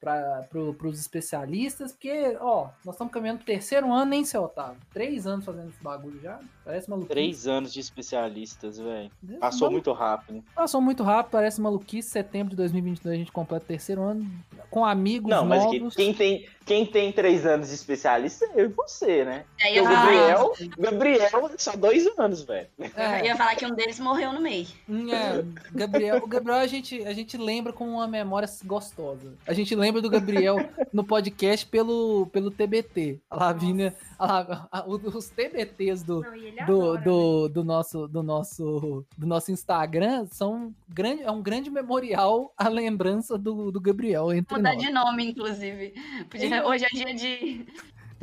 pro, 0.49 0.73
pros 0.73 0.99
especialistas, 0.99 1.91
porque, 1.91 2.37
ó, 2.39 2.69
nós 2.85 2.95
estamos 2.95 3.13
caminhando 3.13 3.37
pro 3.37 3.45
terceiro 3.45 3.91
ano, 3.91 4.05
nem 4.11 4.25
seu 4.25 4.43
Otávio. 4.43 4.77
Três 4.93 5.25
anos 5.27 5.45
fazendo 5.45 5.69
esse 5.69 5.81
bagulho 5.83 6.19
já, 6.21 6.39
parece 6.63 6.89
maluquice. 6.89 7.11
Três 7.13 7.47
anos 7.47 7.73
de 7.73 7.79
especialistas, 7.79 8.77
velho. 8.77 9.11
Parece 9.21 9.39
Passou 9.39 9.71
muito 9.71 9.91
rápido. 9.91 10.43
Passou 10.55 10.81
muito 10.81 11.03
rápido, 11.03 11.31
parece 11.31 11.61
maluquice. 11.61 12.09
Setembro 12.09 12.51
de 12.51 12.55
2022 12.57 13.15
a 13.15 13.17
gente 13.17 13.31
completa 13.31 13.63
o 13.65 13.67
terceiro 13.67 14.01
ano. 14.01 14.29
com 14.69 14.85
amigos 14.85 15.29
Não, 15.29 15.45
mas 15.45 15.63
novos. 15.63 15.95
quem 15.95 16.13
tem, 16.13 16.47
quem 16.65 16.85
tem 16.85 17.11
três 17.11 17.45
anos 17.45 17.69
de 17.69 17.75
especialista 17.75 18.45
é 18.45 18.61
eu 18.61 18.65
e 18.65 18.67
você, 18.69 19.23
né? 19.23 19.45
Eu 19.71 19.83
o 19.83 19.87
Gabriel, 19.87 20.53
Gabriel, 20.77 21.51
só 21.57 21.75
dois 21.75 22.07
anos, 22.17 22.43
velho. 22.43 22.67
eu 22.79 22.89
É, 22.95 23.25
ia 23.25 23.35
falar 23.35 23.55
que 23.55 23.65
um 23.65 23.73
deles 23.73 23.99
morreu 23.99 24.33
no 24.33 24.41
meio. 24.41 24.67
hum, 24.89 25.11
é, 25.11 25.43
Gabriel, 25.73 26.17
o 26.23 26.27
Gabriel 26.27 26.59
a 26.59 26.67
gente, 26.73 27.03
a 27.05 27.13
gente 27.13 27.37
lembra 27.37 27.71
com 27.73 27.87
uma 27.87 28.07
memória 28.07 28.47
gostosa. 28.65 29.33
A 29.47 29.53
gente 29.53 29.75
lembra 29.75 30.01
do 30.01 30.09
Gabriel 30.09 30.57
no 30.91 31.03
podcast 31.03 31.65
pelo, 31.67 32.27
pelo 32.27 32.49
TBT. 32.51 33.19
A 33.29 33.35
Lavínia, 33.35 33.95
a 34.19 34.67
a- 34.71 34.85
os 34.87 35.29
TBTs 35.29 36.03
do, 36.03 36.21
Não, 36.21 36.65
do, 36.65 36.81
adora, 36.81 36.97
né? 36.99 37.03
do, 37.03 37.49
do 37.49 37.63
nosso 37.63 38.07
do 38.07 38.23
nosso 38.23 39.05
do 39.17 39.27
nosso 39.27 39.51
Instagram 39.51 40.25
são 40.31 40.73
grande 40.89 41.23
é 41.23 41.31
um 41.31 41.41
grande 41.41 41.69
memorial 41.69 42.53
à 42.57 42.67
lembrança 42.67 43.37
do, 43.37 43.71
do 43.71 43.79
Gabriel 43.79 44.31
entre 44.33 44.55
Mudar 44.57 44.73
nós. 44.73 44.83
de 44.83 44.91
nome, 44.91 45.25
inclusive. 45.29 45.93
Podia- 46.29 46.65
hoje 46.65 46.85
é 46.85 46.89
dia 46.89 47.13
de. 47.13 47.65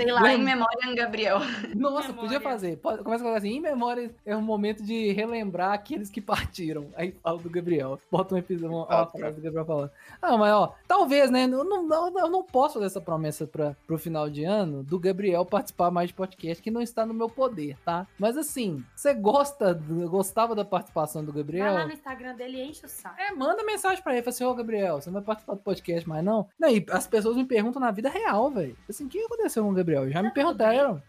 Sei 0.02 0.12
lá, 0.12 0.32
em 0.34 0.42
memória 0.42 0.86
em 0.86 0.94
Gabriel. 0.94 1.38
Nossa, 1.74 2.08
Memória. 2.08 2.14
podia 2.14 2.40
fazer. 2.40 2.76
Pode, 2.78 3.02
começa 3.02 3.22
a 3.22 3.24
colocar 3.26 3.38
assim, 3.38 3.56
em 3.56 3.60
memória 3.60 4.10
é 4.24 4.36
um 4.36 4.42
momento 4.42 4.82
de 4.82 5.12
relembrar 5.12 5.72
aqueles 5.72 6.10
que 6.10 6.20
partiram. 6.20 6.88
Aí 6.96 7.12
fala 7.22 7.38
do 7.38 7.50
Gabriel. 7.50 7.98
Bota 8.10 8.34
um 8.34 8.38
episódio, 8.38 8.76
uma, 8.76 8.86
Ah, 8.88 9.06
frase 9.06 9.36
do 9.36 9.42
Gabriel 9.42 9.64
falando. 9.66 9.90
Ah, 10.22 10.36
mas 10.36 10.52
ó, 10.52 10.74
talvez, 10.86 11.30
né? 11.30 11.44
Eu 11.44 11.64
não, 11.64 11.88
eu 12.18 12.28
não 12.30 12.42
posso 12.42 12.74
fazer 12.74 12.86
essa 12.86 13.00
promessa 13.00 13.46
pra, 13.46 13.76
pro 13.86 13.98
final 13.98 14.28
de 14.30 14.44
ano 14.44 14.82
do 14.82 14.98
Gabriel 14.98 15.44
participar 15.44 15.90
mais 15.90 16.08
de 16.08 16.14
podcast 16.14 16.62
que 16.62 16.70
não 16.70 16.80
está 16.80 17.04
no 17.06 17.14
meu 17.14 17.28
poder, 17.28 17.76
tá? 17.84 18.06
Mas 18.18 18.36
assim, 18.36 18.82
você 18.94 19.12
gosta, 19.14 19.74
do- 19.74 20.08
gostava 20.08 20.54
da 20.54 20.64
participação 20.64 21.24
do 21.24 21.32
Vai 21.32 21.42
Gabriel? 21.42 21.74
lá 21.74 21.86
no 21.86 21.92
Instagram 21.92 22.34
dele 22.34 22.58
e 22.58 22.68
enche 22.70 22.84
o 22.84 22.88
saco. 22.88 23.20
É, 23.20 23.32
manda 23.32 23.62
mensagem 23.64 24.02
pra 24.02 24.12
ele, 24.12 24.22
fala 24.22 24.34
assim, 24.34 24.44
ô 24.44 24.54
Gabriel, 24.54 25.00
você 25.00 25.08
não 25.10 25.14
vai 25.14 25.22
participar 25.22 25.54
do 25.54 25.60
podcast 25.60 26.08
mais 26.08 26.24
não? 26.24 26.48
Não, 26.58 26.68
e 26.68 26.84
as 26.90 27.06
pessoas 27.06 27.36
me 27.36 27.44
perguntam 27.44 27.80
na 27.80 27.90
vida 27.90 28.08
real, 28.08 28.50
velho. 28.50 28.76
Assim, 28.88 29.06
o 29.06 29.08
que 29.08 29.18
aconteceu 29.22 29.62
com 29.64 29.70
o 29.70 29.74
Gabriel? 29.74 29.89
Já 30.10 30.22
me 30.22 30.30
perguntaram. 30.30 31.02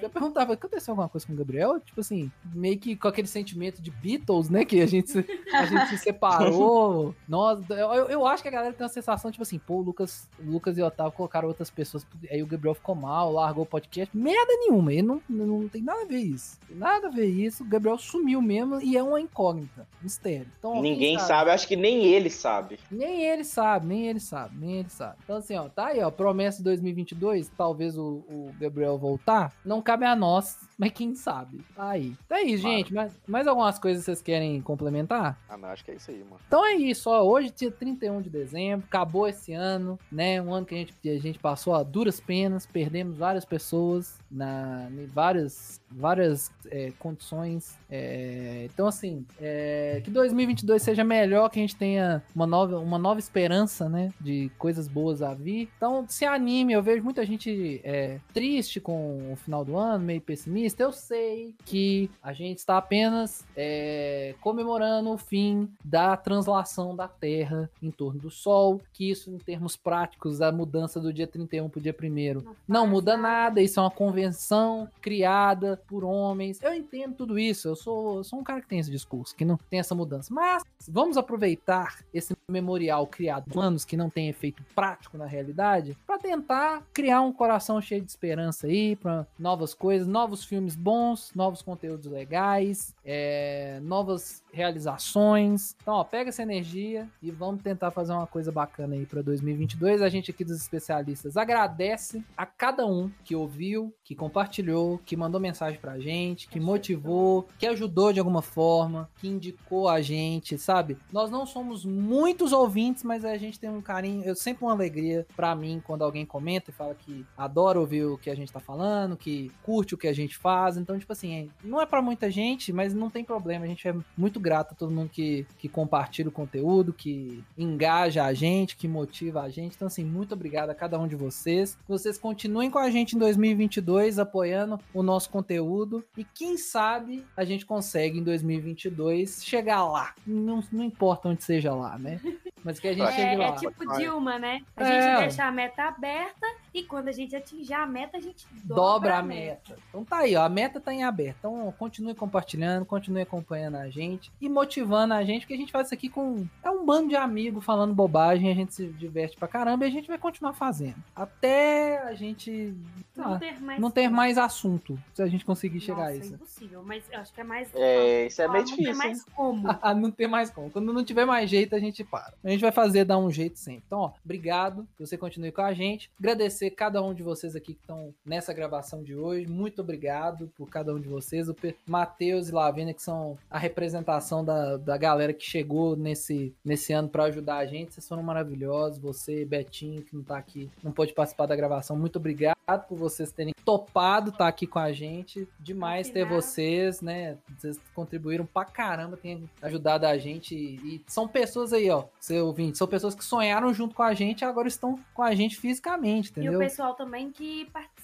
Eu 0.00 0.10
perguntava, 0.10 0.52
aconteceu 0.52 0.92
alguma 0.92 1.08
coisa 1.08 1.26
com 1.26 1.32
o 1.32 1.36
Gabriel? 1.36 1.80
Tipo 1.80 2.00
assim, 2.00 2.30
meio 2.54 2.78
que 2.78 2.96
com 2.96 3.08
aquele 3.08 3.28
sentimento 3.28 3.80
de 3.80 3.90
Beatles, 3.90 4.48
né? 4.48 4.64
Que 4.64 4.80
a 4.80 4.86
gente 4.86 5.12
a 5.52 5.66
gente 5.66 5.88
se 5.88 5.98
separou. 5.98 7.14
Nossa, 7.28 7.74
eu, 7.74 8.08
eu 8.08 8.26
acho 8.26 8.42
que 8.42 8.48
a 8.48 8.52
galera 8.52 8.72
tem 8.72 8.84
uma 8.84 8.92
sensação, 8.92 9.30
tipo 9.30 9.42
assim, 9.42 9.58
pô, 9.58 9.74
o 9.74 9.82
Lucas, 9.82 10.28
o 10.38 10.50
Lucas 10.50 10.78
e 10.78 10.82
o 10.82 10.86
Otávio 10.86 11.12
colocaram 11.12 11.48
outras 11.48 11.70
pessoas, 11.70 12.06
aí 12.30 12.42
o 12.42 12.46
Gabriel 12.46 12.74
ficou 12.74 12.94
mal, 12.94 13.32
largou 13.32 13.64
o 13.64 13.66
podcast. 13.66 14.16
Merda 14.16 14.52
nenhuma, 14.60 14.92
ele 14.92 15.02
não, 15.02 15.22
não 15.28 15.68
tem 15.68 15.82
nada 15.82 16.02
a 16.02 16.06
ver 16.06 16.20
isso. 16.20 16.58
Tem 16.66 16.76
nada 16.76 17.08
a 17.08 17.10
ver 17.10 17.26
isso, 17.26 17.62
o 17.62 17.66
Gabriel 17.66 17.98
sumiu 17.98 18.40
mesmo 18.40 18.80
e 18.80 18.96
é 18.96 19.02
uma 19.02 19.20
incógnita, 19.20 19.86
mistério. 20.02 20.46
Então, 20.58 20.80
Ninguém 20.80 21.18
sabe. 21.18 21.50
acho 21.50 21.66
que 21.66 21.76
nem 21.76 22.04
ele 22.04 22.30
sabe. 22.30 22.78
nem 22.90 23.24
ele 23.24 23.44
sabe, 23.44 23.86
nem 23.86 24.06
ele 24.06 24.20
sabe, 24.20 24.56
nem 24.58 24.78
ele 24.78 24.90
sabe. 24.90 25.16
Então, 25.24 25.36
assim, 25.36 25.56
ó, 25.56 25.68
tá 25.68 25.86
aí, 25.86 26.02
ó, 26.02 26.10
promessa 26.10 26.58
de 26.58 26.64
2022, 26.64 27.50
talvez 27.56 27.96
o, 27.96 28.24
o 28.28 28.54
Gabriel 28.58 28.98
voltar, 28.98 29.52
não 29.64 29.73
cabe 29.82 30.04
a 30.06 30.14
nós, 30.16 30.58
mas 30.78 30.92
quem 30.92 31.14
sabe. 31.14 31.60
Tá 31.74 31.90
aí. 31.90 32.16
Tá 32.28 32.36
aí, 32.36 32.56
gente, 32.56 32.92
mais, 32.92 33.12
mais 33.26 33.46
algumas 33.46 33.78
coisas 33.78 34.04
vocês 34.04 34.20
querem 34.20 34.60
complementar? 34.60 35.38
Ah, 35.48 35.56
não, 35.56 35.68
acho 35.68 35.84
que 35.84 35.90
é 35.90 35.94
isso 35.94 36.10
aí, 36.10 36.18
mano. 36.18 36.40
Então 36.46 36.64
é 36.64 36.74
isso, 36.74 37.10
ó, 37.10 37.22
hoje 37.22 37.50
dia 37.50 37.70
31 37.70 38.20
de 38.20 38.30
dezembro, 38.30 38.86
acabou 38.86 39.28
esse 39.28 39.52
ano, 39.52 39.98
né, 40.10 40.40
um 40.40 40.52
ano 40.52 40.66
que 40.66 40.74
a 40.74 40.78
gente, 40.78 40.94
a 41.04 41.18
gente 41.18 41.38
passou 41.38 41.74
a 41.74 41.82
duras 41.82 42.20
penas, 42.20 42.66
perdemos 42.66 43.16
várias 43.16 43.44
pessoas 43.44 44.18
na, 44.30 44.88
em 44.90 45.06
várias, 45.06 45.80
várias 45.90 46.50
é, 46.70 46.92
condições, 46.98 47.78
é, 47.90 48.68
então 48.72 48.86
assim, 48.86 49.24
é, 49.40 50.00
que 50.04 50.10
2022 50.10 50.82
seja 50.82 51.04
melhor, 51.04 51.48
que 51.48 51.58
a 51.58 51.62
gente 51.62 51.76
tenha 51.76 52.22
uma 52.34 52.46
nova, 52.46 52.78
uma 52.78 52.98
nova 52.98 53.20
esperança, 53.20 53.88
né, 53.88 54.12
de 54.20 54.50
coisas 54.58 54.88
boas 54.88 55.22
a 55.22 55.34
vir, 55.34 55.68
então 55.76 56.04
se 56.08 56.24
anime, 56.24 56.72
eu 56.72 56.82
vejo 56.82 57.02
muita 57.02 57.24
gente 57.24 57.80
é, 57.84 58.18
triste 58.32 58.80
com 58.80 59.32
o 59.32 59.36
final 59.36 59.64
do 59.64 59.76
ano, 59.76 60.04
meio 60.04 60.20
pessimista, 60.20 60.63
eu 60.82 60.92
sei 60.92 61.54
que 61.64 62.10
a 62.22 62.32
gente 62.32 62.58
está 62.58 62.78
apenas 62.78 63.44
é, 63.56 64.34
comemorando 64.40 65.10
o 65.10 65.18
fim 65.18 65.68
da 65.84 66.16
translação 66.16 66.96
da 66.96 67.08
Terra 67.08 67.70
em 67.82 67.90
torno 67.90 68.20
do 68.20 68.30
Sol, 68.30 68.80
que 68.92 69.10
isso 69.10 69.30
em 69.30 69.38
termos 69.38 69.76
práticos, 69.76 70.40
a 70.40 70.50
mudança 70.50 71.00
do 71.00 71.12
dia 71.12 71.26
31 71.26 71.68
para 71.68 71.78
o 71.78 71.82
dia 71.82 71.94
1 71.94 72.54
não 72.66 72.84
faz 72.84 72.94
muda 72.94 73.16
nada, 73.16 73.60
isso 73.60 73.80
é 73.80 73.82
uma 73.82 73.90
convenção 73.90 74.88
criada 75.00 75.82
por 75.88 76.04
homens. 76.04 76.62
Eu 76.62 76.72
entendo 76.72 77.14
tudo 77.14 77.38
isso, 77.38 77.66
eu 77.66 77.74
sou, 77.74 78.18
eu 78.18 78.24
sou 78.24 78.38
um 78.38 78.44
cara 78.44 78.60
que 78.60 78.68
tem 78.68 78.78
esse 78.78 78.90
discurso, 78.90 79.34
que 79.34 79.44
não 79.44 79.56
tem 79.56 79.80
essa 79.80 79.94
mudança. 79.94 80.32
Mas 80.32 80.62
vamos 80.88 81.16
aproveitar 81.16 82.04
esse 82.12 82.36
memorial 82.48 83.06
criado 83.06 83.50
por 83.50 83.60
anos 83.60 83.84
que 83.84 83.96
não 83.96 84.08
tem 84.08 84.28
efeito 84.28 84.62
prático 84.74 85.18
na 85.18 85.26
realidade, 85.26 85.96
para 86.06 86.18
tentar 86.18 86.82
criar 86.92 87.20
um 87.22 87.32
coração 87.32 87.80
cheio 87.80 88.02
de 88.02 88.10
esperança 88.10 88.68
aí, 88.68 88.94
para 88.94 89.26
novas 89.38 89.74
coisas, 89.74 90.06
novos 90.06 90.44
filmes 90.44 90.53
bons, 90.76 91.32
novos 91.34 91.62
conteúdos 91.62 92.06
legais, 92.10 92.94
é, 93.04 93.80
novas 93.82 94.43
realizações. 94.54 95.76
Então, 95.82 95.94
ó, 95.94 96.04
pega 96.04 96.30
essa 96.30 96.42
energia 96.42 97.08
e 97.22 97.30
vamos 97.30 97.62
tentar 97.62 97.90
fazer 97.90 98.12
uma 98.12 98.26
coisa 98.26 98.52
bacana 98.52 98.94
aí 98.94 99.04
para 99.04 99.20
2022. 99.20 100.00
A 100.00 100.08
gente 100.08 100.30
aqui 100.30 100.44
dos 100.44 100.56
especialistas 100.56 101.36
agradece 101.36 102.24
a 102.36 102.46
cada 102.46 102.86
um 102.86 103.10
que 103.24 103.34
ouviu, 103.34 103.92
que 104.04 104.14
compartilhou, 104.14 105.00
que 105.04 105.16
mandou 105.16 105.40
mensagem 105.40 105.78
pra 105.80 105.98
gente, 105.98 106.48
que 106.48 106.60
motivou, 106.60 107.48
que 107.58 107.66
ajudou 107.66 108.12
de 108.12 108.20
alguma 108.20 108.42
forma, 108.42 109.10
que 109.16 109.28
indicou 109.28 109.88
a 109.88 110.00
gente, 110.00 110.56
sabe? 110.56 110.96
Nós 111.12 111.30
não 111.30 111.44
somos 111.44 111.84
muitos 111.84 112.52
ouvintes, 112.52 113.02
mas 113.02 113.24
a 113.24 113.36
gente 113.36 113.58
tem 113.58 113.70
um 113.70 113.82
carinho, 113.82 114.24
eu 114.24 114.34
sempre 114.34 114.64
uma 114.64 114.72
alegria 114.72 115.26
pra 115.36 115.54
mim 115.54 115.82
quando 115.84 116.04
alguém 116.04 116.24
comenta 116.24 116.70
e 116.70 116.74
fala 116.74 116.94
que 116.94 117.26
adora 117.36 117.80
ouvir 117.80 118.04
o 118.04 118.18
que 118.18 118.30
a 118.30 118.34
gente 118.34 118.52
tá 118.52 118.60
falando, 118.60 119.16
que 119.16 119.50
curte 119.62 119.94
o 119.94 119.98
que 119.98 120.08
a 120.08 120.12
gente 120.12 120.36
faz. 120.36 120.76
Então, 120.76 120.98
tipo 120.98 121.12
assim, 121.12 121.50
não 121.62 121.80
é 121.80 121.86
pra 121.86 122.00
muita 122.00 122.30
gente, 122.30 122.72
mas 122.72 122.94
não 122.94 123.10
tem 123.10 123.24
problema. 123.24 123.64
A 123.64 123.68
gente 123.68 123.86
é 123.88 123.94
muito 124.16 124.38
grato 124.44 124.72
a 124.72 124.74
todo 124.76 124.92
mundo 124.92 125.08
que, 125.08 125.46
que 125.58 125.68
compartilha 125.68 126.28
o 126.28 126.32
conteúdo, 126.32 126.92
que 126.92 127.42
engaja 127.58 128.24
a 128.24 128.32
gente, 128.34 128.76
que 128.76 128.86
motiva 128.86 129.40
a 129.42 129.48
gente. 129.48 129.74
Então, 129.74 129.86
assim, 129.88 130.04
muito 130.04 130.34
obrigado 130.34 130.70
a 130.70 130.74
cada 130.74 130.98
um 130.98 131.08
de 131.08 131.16
vocês. 131.16 131.74
Que 131.74 131.88
vocês 131.88 132.18
continuem 132.18 132.70
com 132.70 132.78
a 132.78 132.90
gente 132.90 133.16
em 133.16 133.18
2022, 133.18 134.18
apoiando 134.18 134.78
o 134.92 135.02
nosso 135.02 135.30
conteúdo. 135.30 136.04
E 136.16 136.22
quem 136.24 136.56
sabe 136.58 137.24
a 137.36 137.44
gente 137.44 137.64
consegue 137.66 138.18
em 138.18 138.22
2022 138.22 139.42
chegar 139.44 139.84
lá. 139.84 140.14
Não, 140.26 140.62
não 140.70 140.84
importa 140.84 141.28
onde 141.28 141.42
seja 141.42 141.74
lá, 141.74 141.98
né? 141.98 142.20
Mas 142.62 142.78
que 142.80 142.88
a 142.88 142.92
gente 142.92 143.08
É, 143.08 143.12
chegue 143.12 143.42
é 143.42 143.46
lá. 143.50 143.56
tipo 143.56 143.84
Vai. 143.84 143.98
Dilma, 143.98 144.38
né? 144.38 144.60
A 144.76 144.84
É. 144.84 144.86
gente 145.16 145.20
deixa 145.22 145.44
a 145.44 145.50
meta 145.52 145.82
aberta 145.84 146.46
e 146.74 146.82
quando 146.82 147.08
a 147.08 147.12
gente 147.12 147.34
atingir 147.36 147.72
a 147.72 147.86
meta, 147.86 148.18
a 148.18 148.20
gente 148.20 148.44
dobra, 148.64 148.82
dobra 148.82 149.18
a 149.18 149.22
meta. 149.22 149.76
Então 149.88 150.04
tá 150.04 150.18
aí, 150.18 150.34
ó, 150.34 150.42
a 150.42 150.48
meta 150.48 150.80
tá 150.80 150.92
em 150.92 151.04
aberto. 151.04 151.36
Então 151.38 151.72
continue 151.78 152.14
compartilhando, 152.14 152.84
continue 152.84 153.22
acompanhando 153.22 153.76
a 153.76 153.88
gente 153.88 154.32
e 154.40 154.48
motivando 154.48 155.14
a 155.14 155.22
gente, 155.24 155.42
porque 155.42 155.54
a 155.54 155.56
gente 155.58 155.70
faz 155.72 155.86
isso 155.86 155.94
aqui 155.94 156.08
com 156.08 156.46
é 156.62 156.70
um 156.70 156.84
bando 156.84 157.08
de 157.10 157.16
amigos 157.16 157.64
falando 157.64 157.94
bobagem, 157.94 158.50
a 158.50 158.54
gente 158.54 158.74
se 158.74 158.88
diverte 158.88 159.36
pra 159.36 159.46
caramba 159.46 159.84
e 159.84 159.88
a 159.88 159.90
gente 159.90 160.08
vai 160.08 160.18
continuar 160.18 160.52
fazendo. 160.54 160.96
Até 161.14 161.98
a 162.02 162.14
gente 162.14 162.74
Não 163.16 163.30
lá, 163.30 163.38
ter 163.38 163.60
mais. 163.60 163.80
não 163.80 163.90
ter 163.90 164.08
mais 164.08 164.36
assunto, 164.36 164.98
se 165.14 165.22
a 165.22 165.26
gente 165.26 165.44
conseguir 165.44 165.80
chegar 165.80 165.98
Nossa, 165.98 166.10
a 166.10 166.16
isso. 166.16 166.34
impossível, 166.34 166.82
mas 166.84 167.04
eu 167.10 167.20
acho 167.20 167.32
que 167.32 167.40
é 167.40 167.44
mais. 167.44 167.68
É, 167.74 168.26
isso 168.26 168.42
é 168.42 168.48
meio 168.48 168.64
não 168.64 168.70
ter 168.70 168.76
difícil. 168.76 168.96
mais 168.98 169.24
como. 169.24 169.68
Ah, 169.84 169.94
não 169.94 170.10
tem 170.10 170.26
mais 170.26 170.50
como. 170.50 170.70
Quando 170.70 170.92
não 170.92 171.04
tiver 171.04 171.24
mais 171.26 171.48
jeito, 171.50 171.74
a 171.74 171.78
gente 171.78 172.02
para. 172.02 172.32
A 172.42 172.48
gente 172.48 172.60
vai 172.60 172.72
fazer 172.72 173.04
dar 173.04 173.18
um 173.18 173.30
jeito 173.30 173.58
sempre. 173.58 173.82
Então, 173.86 174.00
ó, 174.00 174.12
obrigado 174.24 174.86
que 174.96 175.06
você 175.06 175.16
continue 175.18 175.52
com 175.52 175.60
a 175.60 175.74
gente. 175.74 176.10
Agradecer 176.18 176.63
cada 176.70 177.02
um 177.02 177.14
de 177.14 177.22
vocês 177.22 177.54
aqui 177.56 177.74
que 177.74 177.80
estão 177.80 178.14
nessa 178.24 178.52
gravação 178.52 179.02
de 179.02 179.14
hoje. 179.14 179.46
Muito 179.46 179.80
obrigado 179.82 180.50
por 180.56 180.68
cada 180.68 180.94
um 180.94 181.00
de 181.00 181.08
vocês. 181.08 181.48
O 181.48 181.56
Matheus 181.86 182.48
e 182.48 182.52
Lavina, 182.52 182.92
que 182.92 183.02
são 183.02 183.38
a 183.50 183.58
representação 183.58 184.44
da, 184.44 184.76
da 184.76 184.96
galera 184.96 185.32
que 185.32 185.44
chegou 185.44 185.96
nesse, 185.96 186.54
nesse 186.64 186.92
ano 186.92 187.08
para 187.08 187.24
ajudar 187.24 187.56
a 187.56 187.66
gente. 187.66 187.94
Vocês 187.94 188.08
foram 188.08 188.22
maravilhosos. 188.22 188.98
Você, 188.98 189.44
Betinho, 189.44 190.02
que 190.02 190.14
não 190.14 190.22
tá 190.22 190.36
aqui, 190.36 190.70
não 190.82 190.92
pôde 190.92 191.12
participar 191.12 191.46
da 191.46 191.56
gravação. 191.56 191.96
Muito 191.96 192.16
obrigado 192.16 192.54
por 192.88 192.96
vocês 192.96 193.30
terem 193.30 193.54
topado 193.64 194.30
estar 194.30 194.48
aqui 194.48 194.66
com 194.66 194.78
a 194.78 194.92
gente. 194.92 195.48
Demais 195.58 196.10
ter 196.10 196.26
vocês, 196.26 197.00
né? 197.00 197.36
Vocês 197.56 197.78
contribuíram 197.94 198.46
pra 198.46 198.64
caramba, 198.64 199.16
têm 199.16 199.48
ajudado 199.62 200.06
a 200.06 200.16
gente. 200.16 200.54
E 200.54 201.02
são 201.06 201.26
pessoas 201.26 201.72
aí, 201.72 201.90
ó, 201.90 202.04
seu 202.20 202.46
ouvinte, 202.46 202.78
são 202.78 202.86
pessoas 202.86 203.14
que 203.14 203.24
sonharam 203.24 203.72
junto 203.72 203.94
com 203.94 204.02
a 204.02 204.14
gente 204.14 204.42
e 204.42 204.44
agora 204.44 204.68
estão 204.68 204.98
com 205.12 205.22
a 205.22 205.34
gente 205.34 205.56
fisicamente, 205.56 206.28
E 206.28 206.30
entendeu? 206.30 206.53
Pessoal 206.58 206.94
também 206.94 207.30
que 207.30 207.66
participa 207.66 208.03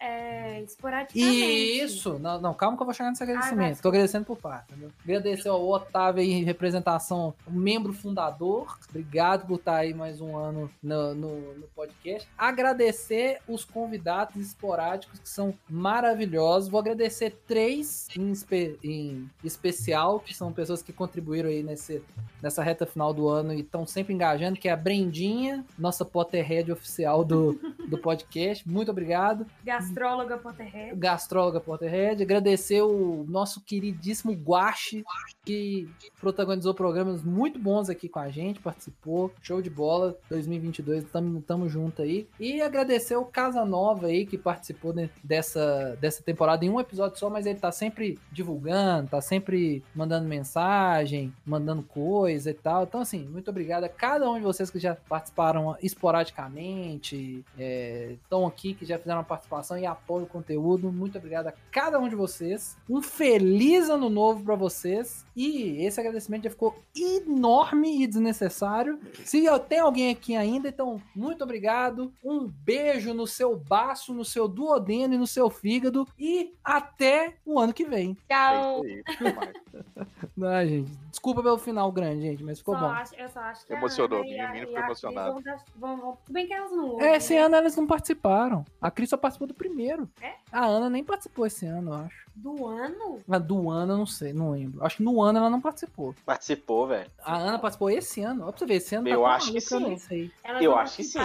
é, 0.00 0.60
esporadicamente. 0.62 1.80
Isso! 1.82 2.18
Não, 2.18 2.40
não, 2.40 2.54
calma 2.54 2.76
que 2.76 2.82
eu 2.82 2.86
vou 2.86 2.94
chegar 2.94 3.10
nesse 3.10 3.22
agradecimento. 3.22 3.74
vai. 3.74 3.82
Tô 3.82 3.88
agradecendo 3.88 4.24
por 4.24 4.36
parte, 4.36 4.70
entendeu? 4.72 4.90
Agradecer 5.04 5.48
ao 5.48 5.66
Otávio 5.68 6.22
aí, 6.22 6.32
em 6.32 6.42
representação, 6.44 7.34
membro 7.48 7.92
fundador. 7.92 8.78
Obrigado 8.88 9.46
por 9.46 9.56
estar 9.56 9.76
aí 9.76 9.94
mais 9.94 10.20
um 10.20 10.36
ano 10.36 10.70
no, 10.82 11.14
no, 11.14 11.54
no 11.54 11.66
podcast. 11.74 12.28
Agradecer 12.36 13.38
os 13.46 13.64
convidados 13.64 14.36
esporádicos 14.36 15.20
que 15.20 15.28
são 15.28 15.54
maravilhosos. 15.68 16.68
Vou 16.68 16.80
agradecer 16.80 17.38
três 17.46 18.08
em, 18.16 18.32
espe- 18.32 18.78
em 18.82 19.28
especial, 19.44 20.20
que 20.20 20.34
são 20.34 20.52
pessoas 20.52 20.82
que 20.82 20.92
contribuíram 20.92 21.48
aí 21.48 21.62
nesse, 21.62 22.02
nessa 22.42 22.62
reta 22.62 22.86
final 22.86 23.12
do 23.12 23.28
ano 23.28 23.52
e 23.52 23.60
estão 23.60 23.86
sempre 23.86 24.12
engajando, 24.14 24.58
que 24.58 24.68
é 24.68 24.72
a 24.72 24.76
Brendinha, 24.76 25.64
nossa 25.78 26.04
Potterhead 26.04 26.70
oficial 26.72 27.24
do, 27.24 27.54
do 27.88 27.98
podcast. 27.98 28.68
Muito 28.68 28.90
obrigado 28.90 29.35
Gastróloga 29.64 30.38
Potterhead. 30.38 30.94
gastróloga 30.96 31.60
Potterhead, 31.60 32.22
agradecer 32.22 32.82
o 32.82 33.24
nosso 33.28 33.60
queridíssimo 33.60 34.32
Guache, 34.32 35.04
que 35.44 35.88
protagonizou 36.20 36.74
programas 36.74 37.22
muito 37.22 37.58
bons 37.58 37.88
aqui 37.88 38.08
com 38.08 38.18
a 38.18 38.28
gente, 38.30 38.60
participou, 38.60 39.32
show 39.40 39.60
de 39.60 39.70
bola, 39.70 40.16
2022, 40.28 41.04
tamo, 41.04 41.40
tamo 41.42 41.68
junto 41.68 42.02
aí, 42.02 42.26
e 42.38 42.60
agradecer 42.60 43.16
o 43.16 43.24
Casa 43.24 43.64
Nova 43.64 44.06
aí, 44.06 44.26
que 44.26 44.38
participou 44.38 44.94
dessa, 45.22 45.96
dessa 46.00 46.22
temporada 46.22 46.64
em 46.64 46.70
um 46.70 46.80
episódio 46.80 47.18
só, 47.18 47.30
mas 47.30 47.46
ele 47.46 47.58
tá 47.58 47.70
sempre 47.70 48.18
divulgando, 48.32 49.10
tá 49.10 49.20
sempre 49.20 49.82
mandando 49.94 50.28
mensagem, 50.28 51.32
mandando 51.44 51.82
coisa 51.82 52.50
e 52.50 52.54
tal, 52.54 52.84
então 52.84 53.00
assim, 53.00 53.24
muito 53.26 53.50
obrigado 53.50 53.84
a 53.84 53.88
cada 53.88 54.30
um 54.30 54.36
de 54.36 54.42
vocês 54.42 54.70
que 54.70 54.78
já 54.78 54.94
participaram 54.94 55.76
esporadicamente, 55.82 57.44
estão 58.22 58.46
aqui, 58.46 58.74
que 58.74 58.84
já 58.84 58.98
fizeram 58.98 59.18
uma 59.18 59.24
participação 59.26 59.76
e 59.78 59.84
apoiam 59.84 60.24
o 60.24 60.28
conteúdo. 60.28 60.90
Muito 60.92 61.18
obrigado 61.18 61.48
a 61.48 61.54
cada 61.70 61.98
um 61.98 62.08
de 62.08 62.14
vocês. 62.16 62.76
Um 62.88 63.02
feliz 63.02 63.88
ano 63.90 64.08
novo 64.08 64.42
para 64.44 64.54
vocês. 64.54 65.26
E 65.36 65.84
esse 65.84 66.00
agradecimento 66.00 66.44
já 66.44 66.50
ficou 66.50 66.74
enorme 66.96 68.02
e 68.02 68.06
desnecessário. 68.06 68.98
Se 69.24 69.44
eu 69.44 69.58
tenho 69.58 69.84
alguém 69.84 70.10
aqui 70.10 70.34
ainda, 70.34 70.68
então 70.68 71.00
muito 71.14 71.44
obrigado. 71.44 72.12
Um 72.24 72.46
beijo 72.46 73.12
no 73.12 73.26
seu 73.26 73.54
baço, 73.56 74.14
no 74.14 74.24
seu 74.24 74.48
duodeno 74.48 75.14
e 75.14 75.18
no 75.18 75.26
seu 75.26 75.50
fígado. 75.50 76.06
E 76.18 76.54
até 76.64 77.34
o 77.44 77.58
ano 77.60 77.72
que 77.74 77.84
vem. 77.84 78.16
Tchau. 78.28 78.82
É. 78.86 79.02
Ai, 80.42 80.68
gente, 80.68 80.90
desculpa 81.10 81.42
pelo 81.42 81.58
final 81.58 81.90
grande, 81.92 82.22
gente, 82.22 82.42
mas 82.44 82.58
ficou 82.58 82.74
Só 82.74 82.80
bom. 82.80 82.86
acho- 82.88 83.14
eu 83.16 83.28
só 83.28 83.40
acho 83.40 83.66
que 83.66 83.72
a 83.74 83.76
Emocionou, 83.78 84.20
Ana 84.22 84.44
a- 84.44 84.48
menino 84.52 84.66
ficou 84.66 84.78
a 84.82 84.86
Cris 84.86 85.02
emocionado. 85.04 85.42
Vão, 85.76 85.96
vão, 85.98 86.18
bem 86.30 86.46
que 86.46 86.52
elas 86.54 86.70
não 86.72 87.00
É, 87.00 87.16
esse 87.16 87.34
né? 87.34 87.40
ano 87.40 87.56
elas 87.56 87.76
não 87.76 87.86
participaram. 87.86 88.64
A 88.80 88.90
Cris 88.90 89.10
só 89.16 89.18
participou 89.18 89.48
do 89.48 89.54
primeiro. 89.54 90.08
É? 90.20 90.34
A 90.52 90.66
Ana 90.66 90.88
nem 90.90 91.02
participou 91.02 91.46
esse 91.46 91.66
ano, 91.66 91.90
eu 91.90 91.94
acho. 91.94 92.26
Do 92.36 92.66
ano? 92.66 93.20
A 93.28 93.38
do 93.38 93.70
ano, 93.70 93.94
eu 93.94 93.96
não 93.98 94.06
sei, 94.06 94.32
não 94.32 94.52
lembro. 94.52 94.84
Acho 94.84 94.98
que 94.98 95.02
no 95.02 95.22
ano 95.22 95.38
ela 95.38 95.50
não 95.50 95.60
participou. 95.60 96.14
Participou, 96.24 96.86
velho. 96.86 97.10
A 97.24 97.36
Ana 97.36 97.58
participou 97.58 97.90
esse 97.90 98.20
ano. 98.20 98.44
Ó, 98.46 98.50
pra 98.50 98.58
você 98.58 98.66
ver, 98.66 98.74
esse 98.74 98.94
ano 98.94 99.08
Eu 99.08 99.22
tá 99.22 99.28
acho 99.30 99.50
que 99.50 99.56
eu 99.56 99.98
sim. 99.98 100.30
Eu 100.60 100.72
vão 100.72 100.80
acho 100.80 100.96
que 100.96 101.04
sim. 101.04 101.18